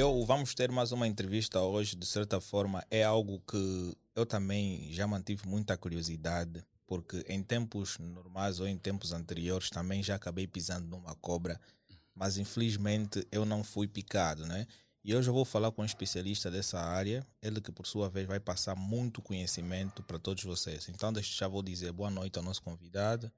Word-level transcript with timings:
Eu 0.00 0.24
vamos 0.24 0.54
ter 0.54 0.72
mais 0.72 0.92
uma 0.92 1.06
entrevista 1.06 1.60
hoje, 1.60 1.94
de 1.94 2.06
certa 2.06 2.40
forma, 2.40 2.82
é 2.90 3.04
algo 3.04 3.38
que 3.40 3.96
eu 4.16 4.24
também 4.24 4.92
já 4.92 5.06
mantive 5.06 5.46
muita 5.46 5.76
curiosidade, 5.76 6.64
porque 6.86 7.22
em 7.28 7.42
tempos 7.42 7.98
normais 7.98 8.60
ou 8.60 8.66
em 8.66 8.78
tempos 8.78 9.12
anteriores 9.12 9.68
também 9.68 10.02
já 10.02 10.14
acabei 10.14 10.46
pisando 10.46 10.86
numa 10.86 11.14
cobra, 11.16 11.60
mas 12.14 12.38
infelizmente 12.38 13.26
eu 13.30 13.44
não 13.44 13.62
fui 13.62 13.86
picado, 13.86 14.46
né? 14.46 14.66
E 15.04 15.14
hoje 15.14 15.28
eu 15.28 15.34
vou 15.34 15.44
falar 15.44 15.70
com 15.72 15.82
um 15.82 15.86
especialista 15.86 16.50
dessa 16.50 16.78
área, 16.78 17.26
ele 17.42 17.60
que 17.60 17.72
por 17.72 17.86
sua 17.86 18.08
vez 18.08 18.26
vai 18.26 18.40
passar 18.40 18.74
muito 18.74 19.22
conhecimento 19.22 20.02
para 20.02 20.18
todos 20.18 20.44
vocês. 20.44 20.88
Então, 20.88 21.12
já 21.22 21.48
vou 21.48 21.62
dizer 21.62 21.92
boa 21.92 22.10
noite 22.10 22.38
ao 22.38 22.44
nosso 22.44 22.62
convidado. 22.62 23.32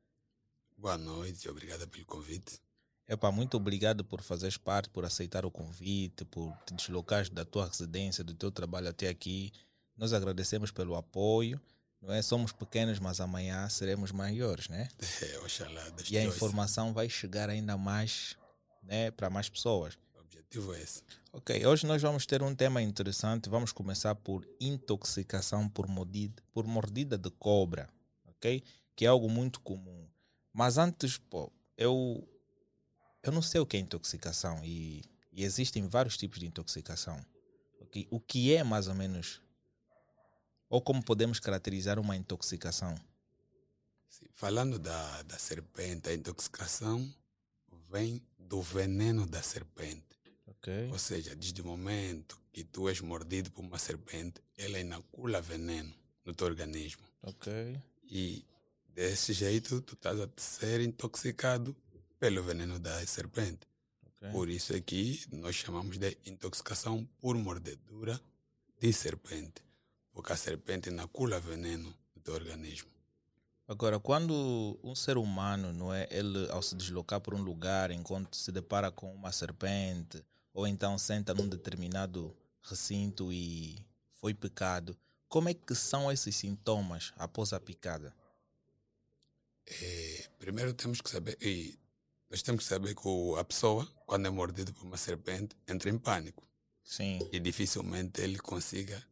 Boa 0.82 0.98
noite, 0.98 1.48
obrigado 1.48 1.86
pelo 1.86 2.04
convite. 2.04 2.60
Epa, 3.06 3.30
muito 3.30 3.56
obrigado 3.56 4.04
por 4.04 4.20
fazeres 4.20 4.56
parte, 4.56 4.90
por 4.90 5.04
aceitar 5.04 5.46
o 5.46 5.50
convite, 5.50 6.24
por 6.24 6.52
te 6.66 6.74
deslocares 6.74 7.28
da 7.28 7.44
tua 7.44 7.68
residência, 7.68 8.24
do 8.24 8.34
teu 8.34 8.50
trabalho 8.50 8.88
até 8.88 9.08
aqui. 9.08 9.52
Nós 9.96 10.12
agradecemos 10.12 10.72
pelo 10.72 10.96
apoio. 10.96 11.60
Não 12.00 12.12
é? 12.12 12.20
Somos 12.20 12.50
pequenos, 12.50 12.98
mas 12.98 13.20
amanhã 13.20 13.68
seremos 13.68 14.10
maiores, 14.10 14.68
né? 14.68 14.88
É, 15.22 15.38
oxalá, 15.38 15.86
E 16.10 16.18
a 16.18 16.24
informação 16.24 16.92
vai 16.92 17.08
chegar 17.08 17.48
ainda 17.48 17.78
mais 17.78 18.36
né, 18.82 19.12
para 19.12 19.30
mais 19.30 19.48
pessoas. 19.48 19.96
O 20.16 20.18
objetivo 20.18 20.74
é 20.74 20.82
esse. 20.82 21.04
Ok, 21.32 21.64
hoje 21.64 21.86
nós 21.86 22.02
vamos 22.02 22.26
ter 22.26 22.42
um 22.42 22.56
tema 22.56 22.82
interessante. 22.82 23.48
Vamos 23.48 23.70
começar 23.70 24.16
por 24.16 24.44
intoxicação 24.60 25.68
por 25.68 25.86
mordida, 25.86 26.42
por 26.52 26.66
mordida 26.66 27.16
de 27.16 27.30
cobra, 27.30 27.88
ok? 28.26 28.64
Que 28.96 29.04
é 29.04 29.08
algo 29.08 29.30
muito 29.30 29.60
comum. 29.60 30.10
Mas 30.52 30.78
antes, 30.78 31.18
pô, 31.18 31.50
eu, 31.76 32.26
eu 33.22 33.32
não 33.32 33.42
sei 33.42 33.60
o 33.60 33.66
que 33.66 33.76
é 33.76 33.80
intoxicação 33.80 34.62
e, 34.64 35.02
e 35.32 35.44
existem 35.44 35.86
vários 35.88 36.16
tipos 36.16 36.38
de 36.38 36.46
intoxicação. 36.46 37.24
ok? 37.80 38.06
O 38.10 38.20
que 38.20 38.54
é 38.54 38.62
mais 38.62 38.88
ou 38.88 38.94
menos, 38.94 39.40
ou 40.68 40.80
como 40.80 41.02
podemos 41.02 41.38
caracterizar 41.40 41.98
uma 41.98 42.16
intoxicação? 42.16 42.94
Sim, 44.08 44.26
Falando 44.34 44.78
da, 44.78 45.22
da 45.22 45.38
serpente, 45.38 46.08
a 46.08 46.14
intoxicação 46.14 47.12
vem 47.90 48.22
do 48.38 48.60
veneno 48.60 49.26
da 49.26 49.42
serpente. 49.42 50.02
Ok, 50.46 50.88
Ou 50.90 50.98
seja, 50.98 51.34
desde 51.34 51.62
o 51.62 51.64
momento 51.64 52.38
que 52.52 52.62
tu 52.62 52.88
és 52.88 53.00
mordido 53.00 53.50
por 53.50 53.64
uma 53.64 53.78
serpente, 53.78 54.42
ela 54.56 54.78
inocula 54.78 55.40
veneno 55.40 55.92
no 56.24 56.34
teu 56.34 56.46
organismo. 56.46 57.02
ok, 57.22 57.80
E 58.04 58.44
desse 58.94 59.32
jeito, 59.32 59.80
tu 59.80 59.94
estás 59.94 60.20
a 60.20 60.28
ser 60.36 60.80
intoxicado 60.80 61.74
pelo 62.18 62.42
veneno 62.42 62.78
da 62.78 63.04
serpente. 63.06 63.66
ok. 64.06 64.30
Por 64.30 64.48
isso 64.48 64.74
aqui 64.74 65.20
nós 65.32 65.56
chamamos 65.56 65.98
de 65.98 66.16
intoxicação 66.26 67.08
por 67.20 67.36
mordedura 67.36 68.20
de 68.78 68.92
serpente. 68.92 69.62
Porque 70.12 70.32
a 70.32 70.36
serpente 70.36 70.88
inocula 70.88 71.40
veneno 71.40 71.92
no 72.14 72.22
teu 72.22 72.34
organismo. 72.34 72.90
Agora, 73.66 73.98
quando 73.98 74.78
um 74.82 74.94
ser 74.94 75.16
humano, 75.16 75.72
não 75.72 75.94
é, 75.94 76.06
ele 76.10 76.50
ao 76.50 76.60
se 76.60 76.74
deslocar 76.74 77.20
por 77.20 77.32
um 77.32 77.42
lugar, 77.42 77.90
enquanto 77.90 78.36
se 78.36 78.52
depara 78.52 78.90
com 78.90 79.14
uma 79.14 79.32
serpente, 79.32 80.22
ou 80.52 80.66
então 80.66 80.98
senta 80.98 81.32
num 81.32 81.48
determinado 81.48 82.36
recinto 82.60 83.32
e 83.32 83.78
foi 84.10 84.34
picado, 84.34 84.96
como 85.28 85.48
é 85.48 85.54
que 85.54 85.74
são 85.74 86.12
esses 86.12 86.36
sintomas 86.36 87.12
após 87.16 87.52
a 87.54 87.60
picada? 87.60 88.14
Eh, 89.80 90.24
primeiro 90.38 90.74
temos 90.74 91.00
que 91.00 91.08
saber, 91.10 91.36
e 91.40 91.78
nós 92.30 92.42
temos 92.42 92.64
que 92.64 92.68
saber 92.68 92.94
que 92.94 93.08
a 93.38 93.44
pessoa, 93.44 93.86
quando 94.06 94.26
é 94.26 94.30
mordida 94.30 94.72
por 94.72 94.84
uma 94.84 94.96
serpente, 94.96 95.56
entra 95.66 95.88
em 95.90 95.98
pânico. 95.98 96.46
Sim, 96.84 97.18
E 97.32 97.38
dificilmente 97.38 98.20
ele 98.20 98.38
consiga 98.38 99.02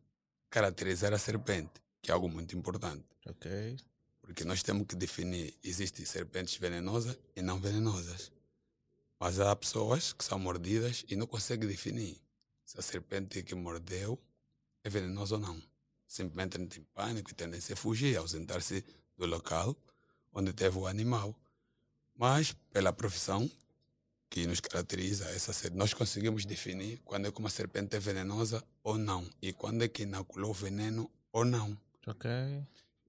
caracterizar 0.51 1.12
a 1.15 1.19
serpente, 1.19 1.81
que 2.03 2.11
é 2.11 2.15
algo 2.15 2.29
muito 2.29 2.57
importante. 2.57 3.05
ok, 3.27 3.77
Porque 4.21 4.45
nós 4.45 4.62
temos 4.62 4.87
que 4.87 4.97
definir, 4.97 5.57
existem 5.62 6.05
serpentes 6.05 6.57
venenosas 6.57 7.17
e 7.37 7.43
não 7.43 7.61
venenosas. 7.61 8.33
Mas 9.19 9.39
há 9.39 9.55
pessoas 9.55 10.13
que 10.13 10.25
são 10.25 10.39
mordidas 10.39 11.05
e 11.09 11.15
não 11.15 11.27
conseguem 11.27 11.69
definir 11.69 12.21
se 12.65 12.79
a 12.79 12.83
serpente 12.83 13.43
que 13.43 13.55
mordeu 13.55 14.19
é 14.83 14.89
venenosa 14.91 15.34
ou 15.37 15.41
não. 15.41 15.63
Simplesmente 16.07 16.61
entra 16.61 16.79
em 16.81 16.83
pânico 16.95 17.31
e 17.31 17.34
tendem 17.34 17.61
a 17.61 17.77
fugir, 17.77 18.17
ausentar-se 18.17 18.84
do 19.17 19.27
local 19.27 19.77
onde 20.33 20.53
teve 20.53 20.79
o 20.79 20.87
animal. 20.87 21.35
Mas, 22.17 22.53
pela 22.73 22.93
profissão 22.93 23.51
que 24.29 24.47
nos 24.47 24.61
caracteriza, 24.61 25.29
essa 25.31 25.71
nós 25.71 25.93
conseguimos 25.93 26.45
definir 26.45 27.01
quando 27.05 27.27
é 27.27 27.33
que 27.33 27.39
uma 27.41 27.51
serpente 27.51 27.97
é 27.97 27.99
venenosa 27.99 28.63
ou 28.83 28.97
não 28.97 29.29
e 29.43 29.53
quando 29.53 29.83
é 29.83 29.89
que 29.89 30.05
inoculou 30.05 30.55
veneno 30.55 31.11
ou 31.33 31.45
não. 31.45 31.77
ok, 32.07 32.31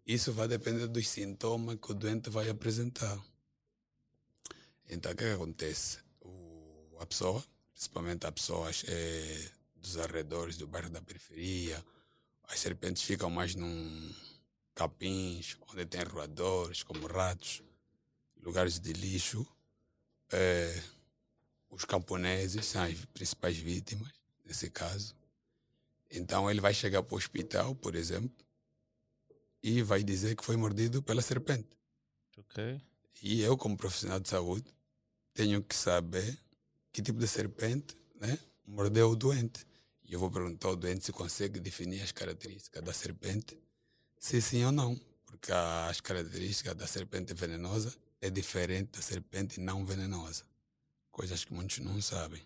Isso 0.05 0.33
vai 0.33 0.47
depender 0.47 0.87
dos 0.87 1.07
sintomas 1.07 1.77
que 1.79 1.91
o 1.91 1.93
doente 1.93 2.29
vai 2.29 2.49
apresentar. 2.49 3.19
Então, 4.89 5.11
o 5.11 5.15
que, 5.15 5.23
que 5.23 5.31
acontece? 5.31 5.99
O, 6.21 6.97
a 6.99 7.05
pessoa, 7.05 7.43
principalmente 7.73 8.25
as 8.25 8.33
pessoas 8.33 8.83
eh, 8.87 9.49
dos 9.75 9.97
arredores 9.97 10.57
do 10.57 10.67
bairro 10.67 10.89
da 10.89 11.01
periferia, 11.01 11.83
as 12.47 12.59
serpentes 12.59 13.03
ficam 13.03 13.29
mais 13.29 13.55
num 13.55 14.13
capins, 14.81 15.57
onde 15.69 15.85
tem 15.85 16.01
roedores, 16.03 16.81
como 16.81 17.05
ratos, 17.05 17.61
lugares 18.41 18.79
de 18.79 18.91
lixo. 18.93 19.45
Eh, 20.31 20.81
os 21.69 21.85
camponeses 21.85 22.65
são 22.65 22.83
as 22.83 23.05
principais 23.05 23.57
vítimas, 23.57 24.11
nesse 24.43 24.69
caso. 24.71 25.15
Então, 26.09 26.49
ele 26.49 26.59
vai 26.59 26.73
chegar 26.73 27.03
para 27.03 27.13
o 27.13 27.17
hospital, 27.17 27.75
por 27.75 27.95
exemplo, 27.95 28.35
e 29.61 29.83
vai 29.83 30.03
dizer 30.03 30.35
que 30.35 30.43
foi 30.43 30.57
mordido 30.57 31.03
pela 31.03 31.21
serpente. 31.21 31.77
ok, 32.37 32.81
E 33.21 33.41
eu, 33.41 33.55
como 33.55 33.77
profissional 33.77 34.19
de 34.19 34.29
saúde, 34.29 34.73
tenho 35.33 35.61
que 35.63 35.75
saber 35.75 36.37
que 36.91 37.03
tipo 37.03 37.19
de 37.19 37.27
serpente 37.27 37.95
né, 38.15 38.37
mordeu 38.65 39.11
o 39.11 39.15
doente. 39.15 39.65
E 40.03 40.13
eu 40.13 40.19
vou 40.19 40.31
perguntar 40.31 40.69
ao 40.69 40.75
doente 40.75 41.05
se 41.05 41.11
consegue 41.11 41.59
definir 41.59 42.01
as 42.01 42.11
características 42.11 42.83
da 42.83 42.91
serpente, 42.91 43.57
se 44.21 44.39
sim 44.39 44.63
ou 44.63 44.71
não. 44.71 44.95
Porque 45.25 45.51
as 45.51 45.99
características 45.99 46.75
da 46.75 46.85
serpente 46.85 47.33
venenosa 47.33 47.93
é 48.21 48.29
diferente 48.29 48.91
da 48.91 49.01
serpente 49.01 49.59
não 49.59 49.83
venenosa. 49.83 50.45
Coisas 51.11 51.43
que 51.43 51.53
muitos 51.53 51.79
não 51.79 51.99
sabem. 52.01 52.41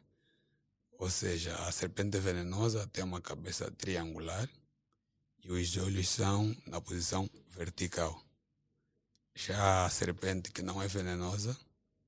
Ou 0.97 1.09
seja, 1.09 1.53
a 1.67 1.71
serpente 1.73 2.17
venenosa 2.17 2.87
tem 2.87 3.03
uma 3.03 3.19
cabeça 3.19 3.69
triangular 3.71 4.49
e 5.43 5.51
os 5.51 5.75
olhos 5.75 6.07
são 6.07 6.55
na 6.65 6.79
posição 6.79 7.29
vertical. 7.49 8.23
Já 9.35 9.85
a 9.85 9.89
serpente 9.89 10.51
que 10.51 10.61
não 10.61 10.81
é 10.81 10.87
venenosa 10.87 11.57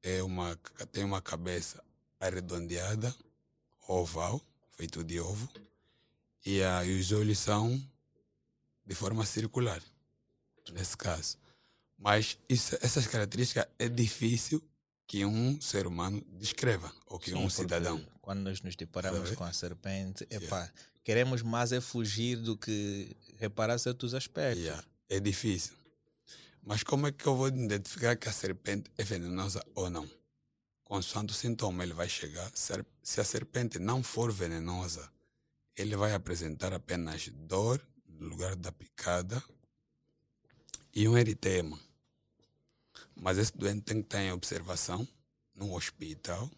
é 0.02 0.24
uma, 0.24 0.58
tem 0.94 1.04
uma 1.04 1.22
cabeça 1.22 1.84
arredondeada, 2.18 3.14
oval, 3.86 4.42
feito 4.72 5.04
de 5.04 5.20
ovo, 5.20 5.50
e, 6.46 6.64
a, 6.64 6.86
e 6.86 6.98
os 6.98 7.12
olhos 7.12 7.40
são 7.40 7.84
de 8.88 8.96
forma 8.96 9.26
circular, 9.26 9.82
nesse 10.72 10.96
caso. 10.96 11.38
Mas 11.98 12.38
isso, 12.48 12.78
essas 12.82 13.06
características 13.06 13.68
é 13.78 13.90
difícil 13.90 14.64
que 15.06 15.26
um 15.26 15.60
ser 15.60 15.86
humano 15.86 16.24
descreva, 16.40 16.92
ou 17.06 17.20
que 17.20 17.32
Sim, 17.32 17.38
um 17.38 17.50
cidadão. 17.50 18.06
Quando 18.22 18.40
nós 18.40 18.62
nos 18.62 18.76
deparamos 18.76 19.20
Sabe? 19.24 19.36
com 19.36 19.44
a 19.44 19.54
serpente, 19.54 20.26
epá, 20.30 20.72
queremos 21.04 21.42
mais 21.42 21.72
é 21.72 21.82
fugir 21.82 22.38
do 22.38 22.58
que 22.58 23.16
reparar 23.38 23.78
certos 23.78 24.14
aspectos. 24.14 24.64
Yeah, 24.64 24.84
é 25.10 25.20
difícil. 25.20 25.76
Mas 26.62 26.84
como 26.84 27.08
é 27.08 27.12
que 27.12 27.26
eu 27.26 27.36
vou 27.36 27.48
identificar 27.48 28.16
que 28.16 28.28
a 28.28 28.34
serpente 28.34 28.90
é 28.98 29.04
venenosa 29.04 29.64
ou 29.76 29.90
não? 29.90 30.10
Consoante 30.84 31.34
o 31.34 31.36
sintoma, 31.36 31.84
ele 31.84 31.94
vai 31.94 32.08
chegar. 32.08 32.50
Se 32.54 33.20
a 33.20 33.24
serpente 33.24 33.80
não 33.80 34.04
for 34.04 34.32
venenosa, 34.32 35.10
ele 35.76 35.96
vai 35.96 36.14
apresentar 36.14 36.74
apenas 36.74 37.28
dor 37.30 37.82
lugar 38.20 38.56
da 38.56 38.72
picada 38.72 39.44
e 40.94 41.08
um 41.08 41.18
eritema. 41.18 41.80
Mas 43.16 43.38
esse 43.38 43.56
doente 43.58 43.84
tem 43.84 44.02
que 44.02 44.08
estar 44.08 44.22
em 44.22 44.32
observação 44.32 45.08
no 45.56 45.76
hospital 45.76 46.50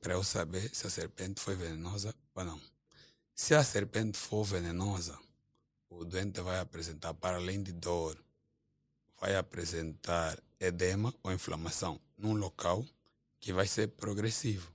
para 0.00 0.14
eu 0.14 0.24
saber 0.24 0.74
se 0.74 0.86
a 0.86 0.90
serpente 0.90 1.40
foi 1.40 1.54
venenosa 1.54 2.14
ou 2.34 2.44
não. 2.44 2.60
Se 3.34 3.54
a 3.54 3.64
serpente 3.64 4.18
for 4.18 4.44
venenosa, 4.44 5.18
o 5.88 6.04
doente 6.04 6.40
vai 6.40 6.58
apresentar, 6.58 7.14
para 7.14 7.36
além 7.36 7.62
de 7.62 7.72
dor, 7.72 8.18
vai 9.20 9.36
apresentar 9.36 10.38
edema 10.58 11.14
ou 11.22 11.32
inflamação 11.32 12.00
num 12.16 12.34
local 12.34 12.84
que 13.40 13.52
vai 13.52 13.66
ser 13.66 13.88
progressivo. 13.88 14.72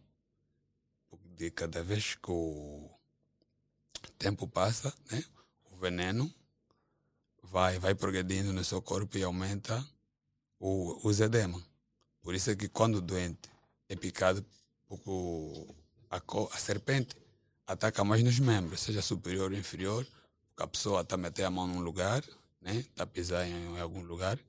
De 1.36 1.52
cada 1.52 1.84
vez 1.84 2.16
que 2.16 2.32
o 2.32 2.90
tempo 4.18 4.48
passa, 4.48 4.94
né, 5.12 5.24
o 5.78 5.80
veneno 5.80 6.34
vai, 7.44 7.78
vai 7.78 7.94
progredindo 7.94 8.52
no 8.52 8.64
seu 8.64 8.82
corpo 8.82 9.18
e 9.18 9.24
aumenta 9.24 9.86
o, 10.60 11.08
os 11.08 11.22
edema. 11.22 11.64
Por 12.22 12.34
isso 12.34 12.50
é 12.50 12.56
que 12.56 12.68
quando 12.68 12.96
o 12.96 13.02
doente 13.02 13.50
é 13.88 13.96
picado, 13.96 14.44
porque 14.88 15.10
a, 16.10 16.20
a 16.52 16.58
serpente 16.58 17.16
ataca 17.66 18.04
mais 18.04 18.24
nos 18.24 18.40
membros, 18.40 18.82
seja 18.82 19.02
superior 19.02 19.52
ou 19.52 19.58
inferior, 19.58 20.06
porque 20.50 20.64
a 20.64 20.68
pessoa 20.68 21.02
está 21.02 21.16
a 21.16 21.18
meter 21.18 21.44
a 21.44 21.52
mão 21.52 21.68
num 21.68 21.80
lugar, 21.80 22.24
né? 22.60 22.78
está 22.78 23.04
a 23.04 23.08
pisar 23.08 23.48
em, 23.48 23.76
em 23.76 23.80
algum 23.80 24.02
lugar 24.02 24.40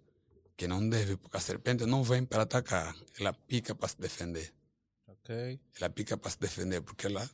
que 0.56 0.66
não 0.66 0.88
deve, 0.88 1.16
porque 1.16 1.36
a 1.36 1.40
serpente 1.40 1.84
não 1.84 2.02
vem 2.02 2.24
para 2.24 2.42
atacar, 2.42 2.96
ela 3.20 3.32
pica 3.32 3.74
para 3.74 3.88
se 3.88 4.00
defender. 4.00 4.52
Ok. 5.06 5.60
Ela 5.76 5.90
pica 5.90 6.16
para 6.16 6.30
se 6.30 6.38
defender 6.38 6.80
porque 6.80 7.06
ela 7.06 7.30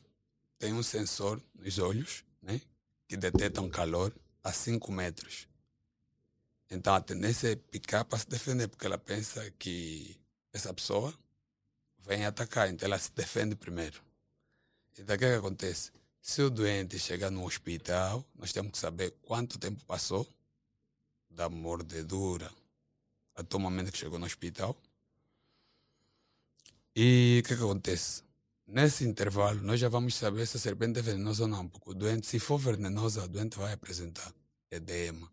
tem 0.59 0.73
um 0.73 0.83
sensor 0.83 1.41
nos 1.55 1.79
olhos? 1.79 2.23
Que 3.07 3.17
detecta 3.17 3.61
um 3.61 3.69
calor 3.69 4.13
a 4.43 4.51
5 4.51 4.91
metros. 4.91 5.47
Então 6.69 6.95
a 6.95 7.01
tendência 7.01 7.51
é 7.51 7.55
picar 7.55 8.05
para 8.05 8.19
se 8.19 8.27
defender, 8.27 8.67
porque 8.67 8.85
ela 8.85 8.97
pensa 8.97 9.49
que 9.51 10.19
essa 10.51 10.73
pessoa 10.73 11.13
vem 11.99 12.25
atacar, 12.25 12.69
então 12.69 12.87
ela 12.87 12.97
se 12.97 13.11
defende 13.11 13.55
primeiro. 13.55 14.01
Então 14.97 15.15
o 15.15 15.19
que, 15.19 15.25
que 15.25 15.33
acontece? 15.33 15.91
Se 16.21 16.41
o 16.41 16.49
doente 16.49 16.97
chegar 16.97 17.29
no 17.29 17.45
hospital, 17.45 18.25
nós 18.35 18.51
temos 18.51 18.71
que 18.71 18.77
saber 18.77 19.11
quanto 19.21 19.59
tempo 19.59 19.83
passou 19.85 20.27
da 21.29 21.49
mordedura 21.49 22.51
até 23.35 23.57
o 23.57 23.59
momento 23.59 23.91
que 23.91 23.97
chegou 23.97 24.17
no 24.17 24.25
hospital. 24.25 24.75
E 26.95 27.41
o 27.43 27.47
que, 27.47 27.55
que 27.55 27.63
acontece? 27.63 28.23
Nesse 28.67 29.03
intervalo, 29.03 29.61
nós 29.61 29.79
já 29.79 29.87
vamos 29.87 30.15
saber 30.15 30.47
se 30.47 30.57
a 30.57 30.59
serpente 30.59 30.97
é 30.97 31.01
venenosa 31.01 31.43
ou 31.43 31.47
não, 31.47 31.67
porque 31.67 31.91
o 31.91 31.93
doente, 31.93 32.25
se 32.25 32.39
for 32.39 32.57
venenosa, 32.57 33.23
o 33.23 33.27
doente 33.27 33.57
vai 33.57 33.71
apresentar 33.71 34.33
edema, 34.71 35.31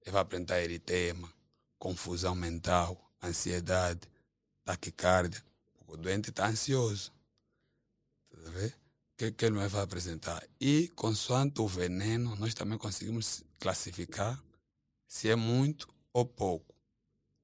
ele 0.00 0.12
vai 0.12 0.22
apresentar 0.22 0.62
eritema, 0.62 1.32
confusão 1.76 2.36
mental, 2.36 3.10
ansiedade, 3.20 4.08
taquicardia, 4.64 5.42
porque 5.74 5.92
o 5.92 5.96
doente 5.96 6.30
está 6.30 6.46
ansioso. 6.46 7.12
Tá? 8.30 8.38
O 8.38 8.72
que, 9.16 9.32
que 9.32 9.44
ele 9.44 9.66
vai 9.68 9.82
apresentar? 9.82 10.46
E, 10.60 10.88
consoante 10.94 11.60
o 11.60 11.66
veneno, 11.66 12.36
nós 12.36 12.54
também 12.54 12.78
conseguimos 12.78 13.42
classificar 13.58 14.42
se 15.08 15.28
é 15.28 15.34
muito 15.34 15.88
ou 16.12 16.24
pouco. 16.24 16.74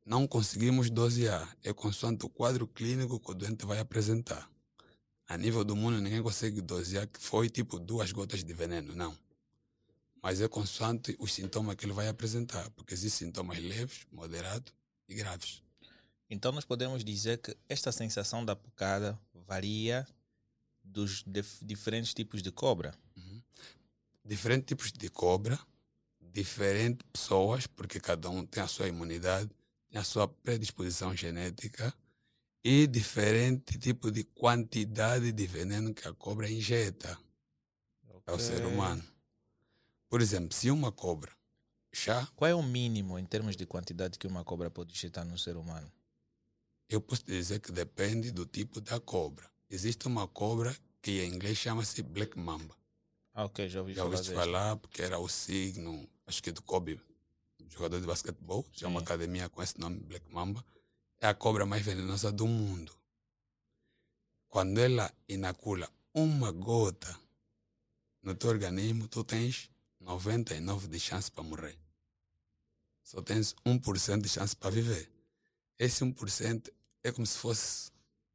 Não 0.04 0.26
conseguimos 0.28 0.88
dosear, 0.90 1.56
é 1.62 1.72
consoante 1.72 2.24
o 2.24 2.28
quadro 2.28 2.68
clínico 2.68 3.18
que 3.18 3.30
o 3.30 3.34
doente 3.34 3.66
vai 3.66 3.80
apresentar. 3.80 4.48
A 5.28 5.36
nível 5.36 5.62
do 5.62 5.76
mundo, 5.76 6.00
ninguém 6.00 6.22
consegue 6.22 6.60
dosear 6.62 7.06
que 7.06 7.20
foi 7.20 7.50
tipo 7.50 7.78
duas 7.78 8.10
gotas 8.12 8.42
de 8.42 8.52
veneno, 8.54 8.94
não. 8.94 9.16
Mas 10.22 10.40
é 10.40 10.48
consoante 10.48 11.14
os 11.19 11.32
sintomas 11.32 11.76
que 11.76 11.84
ele 11.84 11.92
vai 11.92 12.08
apresentar, 12.08 12.69
porque 12.70 12.94
existem 12.94 13.28
sintomas 13.28 13.58
leves, 13.58 14.06
moderados 14.10 14.72
e 15.06 15.14
graves. 15.14 15.62
Então 16.30 16.50
nós 16.50 16.64
podemos 16.64 17.04
dizer 17.04 17.38
que 17.38 17.56
esta 17.69 17.92
sensação 17.92 18.44
da 18.44 18.56
picada 18.56 19.19
varia 19.46 20.06
dos 20.82 21.22
dif- 21.26 21.62
diferentes 21.62 22.14
tipos 22.14 22.42
de 22.42 22.50
cobra. 22.50 22.94
Diferentes 24.25 24.66
tipos 24.66 24.92
de 24.92 25.08
cobra, 25.10 25.58
diferentes 26.20 27.06
pessoas, 27.12 27.66
porque 27.66 28.00
cada 28.00 28.28
um 28.28 28.44
tem 28.44 28.62
a 28.62 28.66
sua 28.66 28.88
imunidade, 28.88 29.50
tem 29.90 30.00
a 30.00 30.04
sua 30.04 30.26
predisposição 30.26 31.14
genética 31.14 31.94
e 32.70 32.86
diferente 32.86 33.78
tipo 33.78 34.10
de 34.10 34.24
quantidade 34.24 35.32
de 35.32 35.46
veneno 35.46 35.94
que 35.94 36.06
a 36.06 36.12
cobra 36.12 36.50
injeta 36.50 37.18
ao 38.26 38.38
ser 38.38 38.62
humano. 38.66 39.02
Por 40.06 40.20
exemplo, 40.20 40.52
se 40.54 40.70
uma 40.70 40.92
cobra 40.92 41.32
já, 41.90 42.26
Qual 42.36 42.50
é 42.50 42.54
o 42.54 42.62
mínimo 42.62 43.18
em 43.18 43.24
termos 43.24 43.56
de 43.56 43.64
quantidade 43.64 44.18
que 44.18 44.26
uma 44.26 44.44
cobra 44.44 44.70
pode 44.70 44.92
injetar 44.92 45.24
no 45.24 45.38
ser 45.38 45.56
humano? 45.56 45.90
eu 46.90 47.00
posso 47.00 47.24
dizer 47.24 47.58
que 47.60 47.72
depende 47.72 48.30
do 48.30 48.44
tipo 48.44 48.82
da 48.82 49.00
cobra. 49.00 49.50
Existe 49.70 50.06
uma 50.06 50.28
cobra 50.28 50.76
que 51.00 51.22
em 51.22 51.32
inglês 51.34 51.56
chama-se 51.56 52.02
Black 52.02 52.38
Mamba. 52.38 52.74
Ah, 53.32 53.44
ok, 53.46 53.66
já 53.66 53.80
ouvi 53.80 53.94
Já 53.94 54.02
falar 54.02 54.10
ouviste 54.10 54.28
desta. 54.34 54.44
falar 54.44 54.76
porque 54.76 55.00
era 55.02 55.18
o 55.18 55.28
signo, 55.28 56.06
acho 56.26 56.42
que 56.42 56.52
do 56.52 56.62
Kobe, 56.62 57.00
jogador 57.70 57.98
de 58.00 58.06
basquetebol, 58.06 58.62
tinha 58.72 58.88
uma 58.88 59.00
academia 59.00 59.48
com 59.48 59.62
esse 59.62 59.78
nome, 59.80 60.00
Black 60.00 60.30
Mamba. 60.32 60.62
É 61.20 61.26
a 61.26 61.34
cobra 61.34 61.66
mais 61.66 61.84
venenosa 61.84 62.30
do 62.30 62.46
mundo. 62.46 62.92
Quando 64.48 64.78
ela 64.78 65.12
inacula 65.28 65.90
uma 66.14 66.52
gota 66.52 67.18
no 68.22 68.34
teu 68.34 68.50
organismo, 68.50 69.08
tu 69.08 69.24
tens 69.24 69.70
99 70.00 70.86
de 70.86 71.00
chance 71.00 71.30
para 71.30 71.42
morrer. 71.42 71.78
Só 73.02 73.20
tens 73.20 73.54
1% 73.66 74.22
de 74.22 74.28
chance 74.28 74.54
para 74.54 74.70
viver. 74.70 75.10
Esse 75.78 76.04
1% 76.04 76.72
é 77.02 77.10
como 77.10 77.26
se 77.26 77.38
fosse 77.38 77.90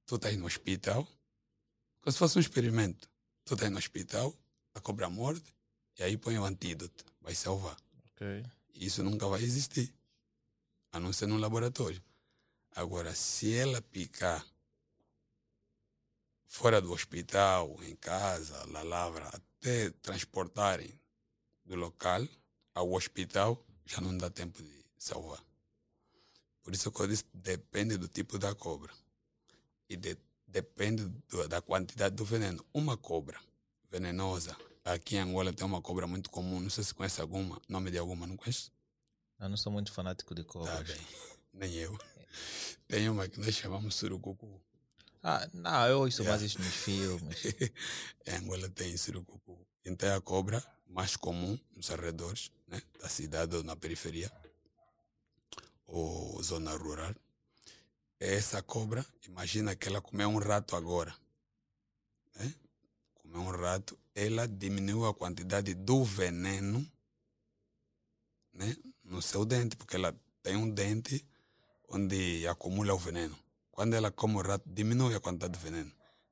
tu 0.05 0.15
estás 0.15 0.37
no 0.37 0.45
hospital, 0.45 1.07
como 2.01 2.11
se 2.11 2.17
fosse 2.19 2.37
um 2.37 2.41
experimento. 2.41 3.09
Tu 3.45 3.53
estás 3.53 3.71
no 3.71 3.77
hospital, 3.77 4.35
a 4.73 4.81
cobra 4.81 5.09
morde 5.09 5.43
e 5.97 6.03
aí 6.03 6.17
põe 6.17 6.37
o 6.37 6.43
antídoto, 6.43 7.05
vai 7.21 7.33
salvar. 7.33 7.77
Ok. 8.11 8.45
Isso 8.73 9.03
nunca 9.03 9.27
vai 9.27 9.41
existir, 9.41 9.93
a 10.91 10.99
não 10.99 11.13
ser 11.13 11.27
no 11.27 11.37
laboratório. 11.37 12.01
Agora, 12.75 13.13
se 13.13 13.53
ela 13.55 13.81
picar 13.81 14.45
fora 16.45 16.81
do 16.81 16.91
hospital, 16.91 17.77
em 17.83 17.95
casa, 17.95 18.65
na 18.67 18.81
lavra, 18.81 19.27
até 19.29 19.89
transportarem 20.01 20.99
do 21.65 21.75
local 21.75 22.27
ao 22.73 22.91
hospital, 22.93 23.63
já 23.85 24.01
não 24.01 24.17
dá 24.17 24.29
tempo 24.29 24.61
de 24.61 24.85
salvar. 24.97 25.43
Por 26.63 26.73
isso 26.73 26.91
que 26.91 27.01
eu 27.01 27.07
disse, 27.07 27.25
depende 27.33 27.97
do 27.97 28.07
tipo 28.07 28.39
da 28.39 28.55
cobra. 28.55 28.91
E 29.89 29.95
de- 29.95 30.17
depende 30.47 31.05
do- 31.29 31.47
da 31.47 31.61
quantidade 31.61 32.15
do 32.15 32.25
veneno. 32.25 32.63
Uma 32.73 32.97
cobra 32.97 33.39
venenosa, 33.91 34.55
aqui 34.83 35.15
em 35.15 35.19
Angola 35.19 35.53
tem 35.53 35.65
uma 35.65 35.81
cobra 35.81 36.07
muito 36.07 36.29
comum, 36.29 36.59
não 36.59 36.69
sei 36.69 36.83
se 36.83 36.93
conhece 36.93 37.21
alguma, 37.21 37.61
nome 37.67 37.91
de 37.91 37.97
alguma, 37.97 38.25
não 38.25 38.37
conhece? 38.37 38.71
Eu 39.39 39.49
não 39.49 39.57
sou 39.57 39.71
muito 39.71 39.91
fanático 39.91 40.33
de 40.33 40.43
Tá 40.43 40.49
cobras. 40.53 40.87
bem, 40.87 41.07
nem 41.53 41.73
eu. 41.75 41.97
Tem 42.87 43.09
uma 43.09 43.27
que 43.27 43.39
nós 43.39 43.53
chamamos 43.55 43.95
surucucu. 43.95 44.61
ah, 45.23 45.47
não, 45.53 45.87
eu 45.87 45.99
ouço 46.01 46.21
Yeah. 46.21 46.31
mais 46.31 46.41
isso 46.51 46.59
nos 46.61 46.73
filmes. 46.75 47.43
em 48.25 48.31
Angola 48.35 48.69
tem 48.69 48.95
surucucu. 48.97 49.65
Então 49.85 50.09
é 50.09 50.15
a 50.15 50.21
cobra 50.21 50.63
mais 50.87 51.15
comum 51.15 51.57
nos 51.75 51.89
arredores 51.91 52.51
né, 52.67 52.81
da 52.99 53.09
cidade 53.09 53.55
ou 53.55 53.63
na 53.63 53.75
periferia 53.75 54.31
ou 55.87 56.41
zona 56.43 56.75
rural. 56.75 57.13
É 58.19 58.35
essa 58.35 58.61
cobra, 58.61 59.05
imagina 59.27 59.75
que 59.75 59.87
ela 59.87 60.01
comeu 60.01 60.29
um 60.29 60.37
rato 60.37 60.75
agora. 60.75 61.13
Né? 62.35 62.53
Comeu 63.15 63.41
um 63.41 63.51
rato, 63.51 63.97
ela 64.15 64.47
diminuiu 64.47 65.05
a 65.05 65.13
quantidade 65.13 65.73
do 65.73 66.03
veneno 66.03 66.85
né, 68.53 68.77
no 69.03 69.21
seu 69.21 69.43
dente, 69.45 69.75
porque 69.75 69.95
ela 69.95 70.15
tem 70.41 70.55
um 70.55 70.69
dente 70.69 71.25
onde 71.93 72.47
acumula 72.47 72.93
o 72.93 72.97
veneno. 72.97 73.37
Quando 73.71 73.93
ela 73.93 74.11
come 74.11 74.35
o 74.35 74.41
rato, 74.41 74.67
diminui 74.67 75.15
a 75.15 75.19
quantidade 75.19 75.53
de 75.53 75.59
veneno. 75.59 75.91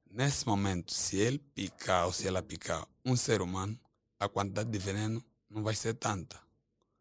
Nesse 0.09 0.45
momento, 0.45 0.93
se 0.93 1.17
ele 1.17 1.37
picar 1.37 2.05
ou 2.05 2.13
se 2.13 2.27
ela 2.27 2.41
picar 2.41 2.85
um 3.05 3.15
ser 3.15 3.41
humano, 3.41 3.79
a 4.19 4.27
quantidade 4.27 4.69
de 4.69 4.77
veneno 4.77 5.23
não 5.49 5.63
vai 5.63 5.75
ser 5.75 5.93
tanta, 5.95 6.39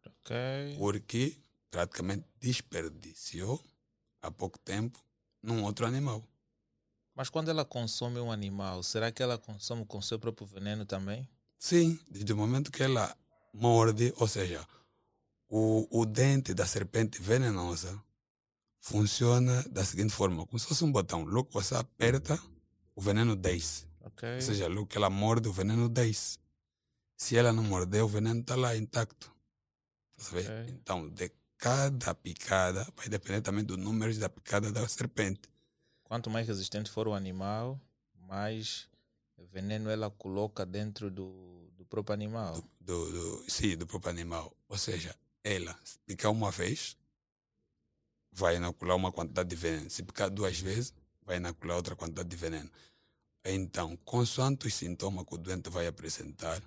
ok. 0.05 0.75
porque 0.77 1.37
praticamente 1.69 2.25
desperdiciou 2.39 3.63
há 4.21 4.31
pouco 4.31 4.57
tempo 4.59 4.99
num 5.41 5.63
outro 5.63 5.85
animal. 5.85 6.23
Mas 7.15 7.29
quando 7.29 7.49
ela 7.49 7.65
consome 7.65 8.19
um 8.19 8.31
animal, 8.31 8.81
será 8.83 9.11
que 9.11 9.21
ela 9.21 9.37
consome 9.37 9.85
com 9.85 10.01
seu 10.01 10.17
próprio 10.19 10.47
veneno 10.47 10.85
também? 10.85 11.27
Sim, 11.59 11.99
desde 12.09 12.33
o 12.33 12.37
momento 12.37 12.71
que 12.71 12.81
ela 12.81 13.15
morde, 13.53 14.13
ou 14.17 14.27
seja, 14.27 14.65
o, 15.49 15.87
o 15.91 16.05
dente 16.05 16.53
da 16.53 16.65
serpente 16.65 17.21
venenosa 17.21 18.01
funciona 18.81 19.63
da 19.69 19.85
seguinte 19.85 20.11
forma, 20.11 20.45
como 20.45 20.59
se 20.59 20.65
fosse 20.65 20.83
um 20.83 20.91
botão. 20.91 21.23
Logo 21.23 21.45
que 21.47 21.53
você 21.53 21.75
aperta, 21.75 22.37
o 22.95 23.01
veneno 23.01 23.35
desce. 23.35 23.85
Ok. 24.01 24.35
Ou 24.35 24.41
seja, 24.41 24.67
logo 24.67 24.87
que 24.87 24.97
ela 24.97 25.09
morde, 25.09 25.47
o 25.47 25.53
veneno 25.53 25.87
desce. 25.87 26.37
Se 27.15 27.37
ela 27.37 27.53
não 27.53 27.63
morder, 27.63 28.03
o 28.03 28.07
veneno 28.07 28.41
está 28.41 28.55
lá 28.55 28.75
intacto. 28.75 29.33
Tá 30.17 30.25
a 30.27 30.29
ver? 30.31 30.45
Ok. 30.45 30.73
Então, 30.73 31.07
de 31.09 31.31
cada 31.57 32.15
picada, 32.15 32.85
vai 32.97 33.07
depender 33.07 33.41
também 33.41 33.63
do 33.63 33.77
número 33.77 34.13
da 34.17 34.27
picada 34.27 34.71
da 34.71 34.85
serpente. 34.87 35.47
Quanto 36.03 36.29
mais 36.29 36.47
resistente 36.47 36.89
for 36.89 37.07
o 37.07 37.13
animal, 37.13 37.79
mais 38.27 38.89
veneno 39.51 39.89
ela 39.89 40.09
coloca 40.09 40.65
dentro 40.65 41.11
do, 41.11 41.69
do 41.77 41.85
próprio 41.85 42.13
animal. 42.13 42.63
do, 42.79 43.11
do, 43.11 43.45
sim, 43.49 43.75
do 43.75 43.85
próprio 43.85 44.11
animal. 44.11 44.55
Ou 44.67 44.77
seja, 44.77 45.15
ela, 45.43 45.77
se 45.83 45.99
picar 45.99 46.31
uma 46.31 46.49
vez, 46.51 46.97
vai 48.31 48.55
inocular 48.55 48.95
uma 48.95 49.11
quantidade 49.11 49.49
de 49.49 49.55
veneno. 49.55 49.89
Se 49.89 50.03
picar 50.03 50.29
duas 50.29 50.59
vezes, 50.59 50.93
vai 51.23 51.37
inocular 51.37 51.77
outra 51.77 51.95
quantidade 51.95 52.29
de 52.29 52.35
veneno. 52.35 52.69
Então, 53.43 53.97
consoante 54.05 54.67
os 54.67 54.73
sintomas 54.73 55.25
que 55.25 55.33
o 55.33 55.37
doente 55.37 55.69
vai 55.69 55.87
apresentar, 55.87 56.61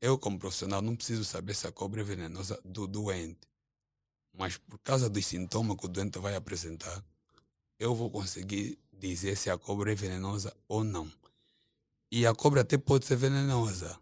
eu, 0.00 0.18
como 0.18 0.38
profissional, 0.38 0.82
não 0.82 0.94
preciso 0.94 1.24
saber 1.24 1.54
se 1.54 1.66
a 1.66 1.72
cobra 1.72 2.00
é 2.00 2.04
venenosa 2.04 2.60
do 2.64 2.86
doente. 2.86 3.48
Mas 4.32 4.58
por 4.58 4.78
causa 4.80 5.08
dos 5.08 5.24
sintomas 5.24 5.76
que 5.76 5.86
o 5.86 5.88
doente 5.88 6.18
vai 6.18 6.34
apresentar, 6.34 7.02
eu 7.78 7.94
vou 7.94 8.10
conseguir 8.10 8.78
dizer 8.92 9.36
se 9.36 9.48
a 9.50 9.56
cobra 9.56 9.92
é 9.92 9.94
venenosa 9.94 10.54
ou 10.68 10.84
não. 10.84 11.10
E 12.10 12.26
a 12.26 12.34
cobra 12.34 12.60
até 12.60 12.76
pode 12.76 13.06
ser 13.06 13.16
venenosa, 13.16 13.98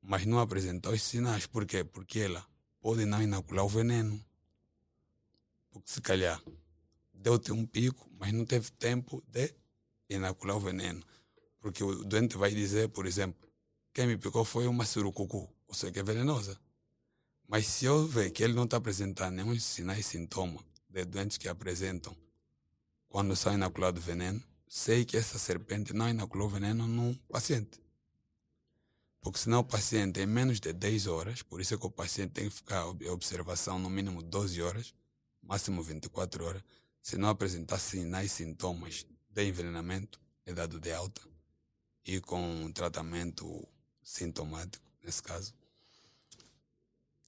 mas 0.00 0.24
não 0.24 0.38
apresentar 0.38 0.90
os 0.90 1.02
sinais. 1.02 1.46
Por 1.46 1.66
quê? 1.66 1.84
Porque 1.84 2.20
ela 2.20 2.46
pode 2.80 3.04
não 3.04 3.22
inocular 3.22 3.64
o 3.64 3.68
veneno. 3.68 4.24
Porque 5.78 5.92
se 5.92 6.00
calhar 6.00 6.42
deu-te 7.12 7.52
um 7.52 7.66
pico, 7.66 8.10
mas 8.18 8.32
não 8.32 8.44
teve 8.44 8.70
tempo 8.72 9.22
de 9.28 9.54
inocular 10.08 10.56
o 10.56 10.60
veneno. 10.60 11.02
Porque 11.60 11.82
o 11.82 12.04
doente 12.04 12.36
vai 12.36 12.50
dizer, 12.50 12.88
por 12.88 13.06
exemplo, 13.06 13.48
quem 13.92 14.06
me 14.06 14.16
picou 14.16 14.44
foi 14.44 14.66
uma 14.66 14.84
surucucu, 14.84 15.48
ou 15.66 15.74
seja, 15.74 15.92
que 15.92 15.98
é 15.98 16.02
venenosa. 16.02 16.58
Mas 17.46 17.66
se 17.66 17.86
eu 17.86 18.06
ver 18.06 18.30
que 18.30 18.44
ele 18.44 18.52
não 18.52 18.64
está 18.64 18.76
apresentando 18.76 19.34
nenhum 19.34 19.58
sinais 19.58 20.00
e 20.00 20.02
sintoma 20.02 20.64
de 20.88 21.04
doentes 21.04 21.38
que 21.38 21.48
apresentam 21.48 22.16
quando 23.08 23.34
são 23.34 23.54
inoculados 23.54 24.04
veneno, 24.04 24.42
sei 24.68 25.04
que 25.04 25.16
essa 25.16 25.38
serpente 25.38 25.92
não 25.94 26.08
inoculou 26.08 26.48
veneno 26.48 26.86
no 26.86 27.14
paciente. 27.30 27.80
Porque 29.20 29.38
senão 29.38 29.60
o 29.60 29.64
paciente, 29.64 30.20
em 30.20 30.26
menos 30.26 30.60
de 30.60 30.72
10 30.72 31.06
horas, 31.06 31.42
por 31.42 31.60
isso 31.60 31.74
é 31.74 31.78
que 31.78 31.86
o 31.86 31.90
paciente 31.90 32.32
tem 32.32 32.44
que 32.48 32.54
ficar 32.54 32.84
em 33.00 33.08
observação 33.08 33.78
no 33.78 33.90
mínimo 33.90 34.22
12 34.22 34.62
horas, 34.62 34.94
máximo 35.42 35.82
24 35.82 36.44
horas, 36.44 36.62
se 37.02 37.16
não 37.16 37.28
apresentar 37.28 37.78
sinais 37.78 38.32
e 38.32 38.34
sintomas 38.34 39.06
de 39.30 39.44
envenenamento, 39.44 40.20
é 40.44 40.52
dado 40.52 40.78
de 40.80 40.92
alta 40.92 41.20
e 42.04 42.20
com 42.20 42.72
tratamento 42.72 43.66
sintomático, 44.02 44.84
nesse 45.02 45.22
caso. 45.22 45.52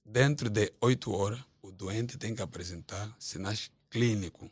Dentro 0.03 0.49
de 0.49 0.73
8 0.81 1.11
horas, 1.11 1.39
o 1.61 1.71
doente 1.71 2.17
tem 2.17 2.33
que 2.33 2.41
apresentar 2.41 3.15
sinais 3.19 3.71
clínicos 3.89 4.49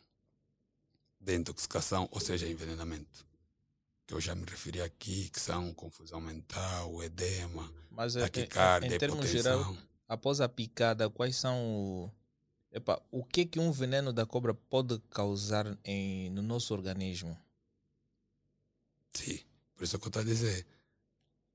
de 1.18 1.36
intoxicação, 1.36 2.08
ou 2.12 2.20
seja, 2.20 2.48
envenenamento. 2.48 3.26
Que 4.06 4.14
eu 4.14 4.20
já 4.20 4.34
me 4.34 4.44
referi 4.44 4.80
aqui, 4.80 5.28
que 5.30 5.40
são 5.40 5.74
confusão 5.74 6.20
mental, 6.20 7.02
edema, 7.02 7.68
Mas 7.90 8.14
é, 8.14 8.20
taquicardia, 8.20 8.88
em, 8.88 8.94
em 8.94 8.98
termos 8.98 9.26
hipotensão. 9.26 9.64
geral, 9.64 9.76
após 10.08 10.40
a 10.40 10.48
picada, 10.48 11.10
quais 11.10 11.36
são 11.36 12.10
epa, 12.72 13.02
o 13.10 13.24
que 13.24 13.46
que 13.46 13.58
um 13.58 13.72
veneno 13.72 14.12
da 14.12 14.26
cobra 14.26 14.54
pode 14.54 14.98
causar 15.10 15.78
em, 15.84 16.30
no 16.30 16.42
nosso 16.42 16.74
organismo? 16.74 17.36
Sim, 19.12 19.40
por 19.74 19.84
isso 19.84 19.98
que 19.98 20.04
eu 20.04 20.08
estou 20.08 20.22
a 20.22 20.24
dizer. 20.24 20.66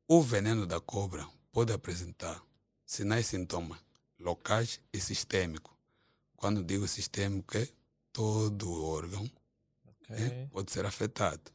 O 0.07 0.21
veneno 0.21 0.65
da 0.65 0.79
cobra 0.79 1.27
pode 1.51 1.73
apresentar 1.73 2.43
sinais 2.85 3.27
e 3.27 3.29
sintomas 3.29 3.79
locais 4.19 4.81
e 4.93 4.99
sistêmicos. 4.99 5.73
Quando 6.35 6.63
digo 6.63 6.87
sistêmico, 6.87 7.57
é 7.57 7.67
todo 8.11 8.69
o 8.69 8.85
órgão 8.85 9.29
né, 10.09 10.47
pode 10.51 10.71
ser 10.71 10.85
afetado. 10.85 11.51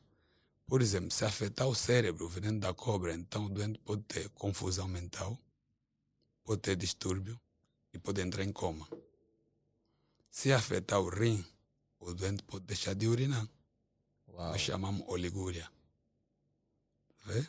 Por 0.66 0.80
exemplo, 0.80 1.10
se 1.10 1.24
afetar 1.24 1.66
o 1.66 1.74
cérebro, 1.74 2.26
o 2.26 2.28
veneno 2.28 2.60
da 2.60 2.72
cobra, 2.72 3.14
então 3.14 3.46
o 3.46 3.48
doente 3.48 3.78
pode 3.80 4.02
ter 4.02 4.28
confusão 4.30 4.86
mental, 4.86 5.38
pode 6.44 6.60
ter 6.60 6.76
distúrbio 6.76 7.40
e 7.92 7.98
pode 7.98 8.20
entrar 8.20 8.44
em 8.44 8.52
coma. 8.52 8.88
Se 10.30 10.52
afetar 10.52 11.00
o 11.00 11.08
rim, 11.08 11.44
o 11.98 12.14
doente 12.14 12.42
pode 12.44 12.64
deixar 12.64 12.94
de 12.94 13.06
urinar. 13.06 13.48
Uau. 14.28 14.52
Nós 14.52 14.60
chamamos 14.60 15.06
oligúria. 15.08 15.70
Vê? 17.24 17.46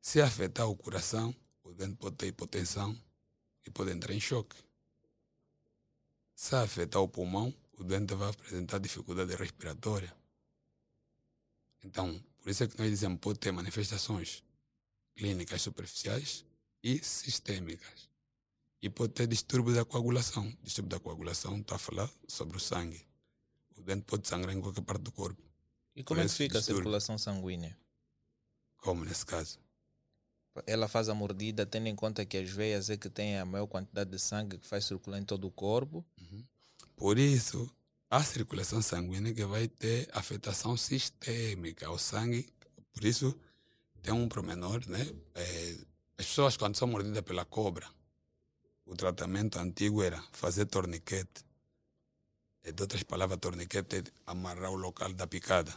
Se 0.00 0.20
afetar 0.20 0.68
o 0.68 0.76
coração, 0.76 1.34
o 1.62 1.72
doente 1.72 1.96
pode 1.96 2.16
ter 2.16 2.28
hipotensão 2.28 2.96
e 3.66 3.70
pode 3.70 3.90
entrar 3.90 4.14
em 4.14 4.20
choque. 4.20 4.56
Se 6.34 6.54
afetar 6.54 7.02
o 7.02 7.08
pulmão, 7.08 7.54
o 7.72 7.84
doente 7.84 8.14
vai 8.14 8.30
apresentar 8.30 8.78
dificuldade 8.78 9.34
respiratória. 9.36 10.14
Então, 11.82 12.22
por 12.40 12.50
isso 12.50 12.64
é 12.64 12.68
que 12.68 12.78
nós 12.78 12.90
dizemos 12.90 13.18
pode 13.18 13.38
ter 13.38 13.52
manifestações 13.52 14.42
clínicas 15.14 15.60
superficiais 15.62 16.44
e 16.82 17.02
sistêmicas. 17.04 18.09
E 18.82 18.88
pode 18.88 19.12
ter 19.12 19.26
distúrbio 19.26 19.74
da 19.74 19.84
coagulação. 19.84 20.50
Distúrbio 20.62 20.90
da 20.90 21.00
coagulação 21.00 21.58
está 21.58 21.76
a 21.76 21.78
falar 21.78 22.10
sobre 22.26 22.56
o 22.56 22.60
sangue. 22.60 23.04
O 23.76 23.82
doente 23.82 24.02
pode 24.02 24.26
sangrar 24.26 24.54
em 24.54 24.60
qualquer 24.60 24.82
parte 24.82 25.02
do 25.02 25.12
corpo. 25.12 25.42
E 25.94 26.02
como 26.02 26.20
é 26.20 26.24
que 26.24 26.30
fica 26.30 26.56
a 26.56 26.60
distúrbio. 26.60 26.82
circulação 26.82 27.18
sanguínea? 27.18 27.76
Como 28.78 29.04
nesse 29.04 29.26
caso. 29.26 29.58
Ela 30.66 30.88
faz 30.88 31.08
a 31.08 31.14
mordida 31.14 31.66
tendo 31.66 31.86
em 31.88 31.94
conta 31.94 32.24
que 32.24 32.36
as 32.36 32.50
veias 32.50 32.90
é 32.90 32.96
que 32.96 33.08
têm 33.08 33.38
a 33.38 33.44
maior 33.44 33.66
quantidade 33.66 34.10
de 34.10 34.18
sangue 34.18 34.58
que 34.58 34.66
faz 34.66 34.84
circular 34.84 35.18
em 35.18 35.24
todo 35.24 35.46
o 35.46 35.50
corpo. 35.50 36.04
Por 36.96 37.18
isso, 37.18 37.70
a 38.10 38.22
circulação 38.22 38.82
sanguínea 38.82 39.32
que 39.32 39.44
vai 39.44 39.68
ter 39.68 40.08
afetação 40.12 40.76
sistêmica 40.76 41.86
ao 41.86 41.98
sangue. 41.98 42.48
Por 42.92 43.04
isso, 43.04 43.38
tem 44.02 44.12
um 44.12 44.28
promenor, 44.28 44.86
né? 44.88 45.06
É, 45.34 45.76
as 46.18 46.26
pessoas, 46.26 46.56
quando 46.56 46.76
são 46.76 46.88
mordidas 46.88 47.22
pela 47.22 47.44
cobra, 47.44 47.88
o 48.90 48.96
tratamento 48.96 49.56
antigo 49.56 50.02
era 50.02 50.20
fazer 50.32 50.66
torniquete. 50.66 51.44
De 52.74 52.82
outras 52.82 53.04
palavras, 53.04 53.38
torniquete 53.38 53.98
é 53.98 54.02
amarrar 54.26 54.72
o 54.72 54.74
local 54.74 55.12
da 55.12 55.28
picada. 55.28 55.72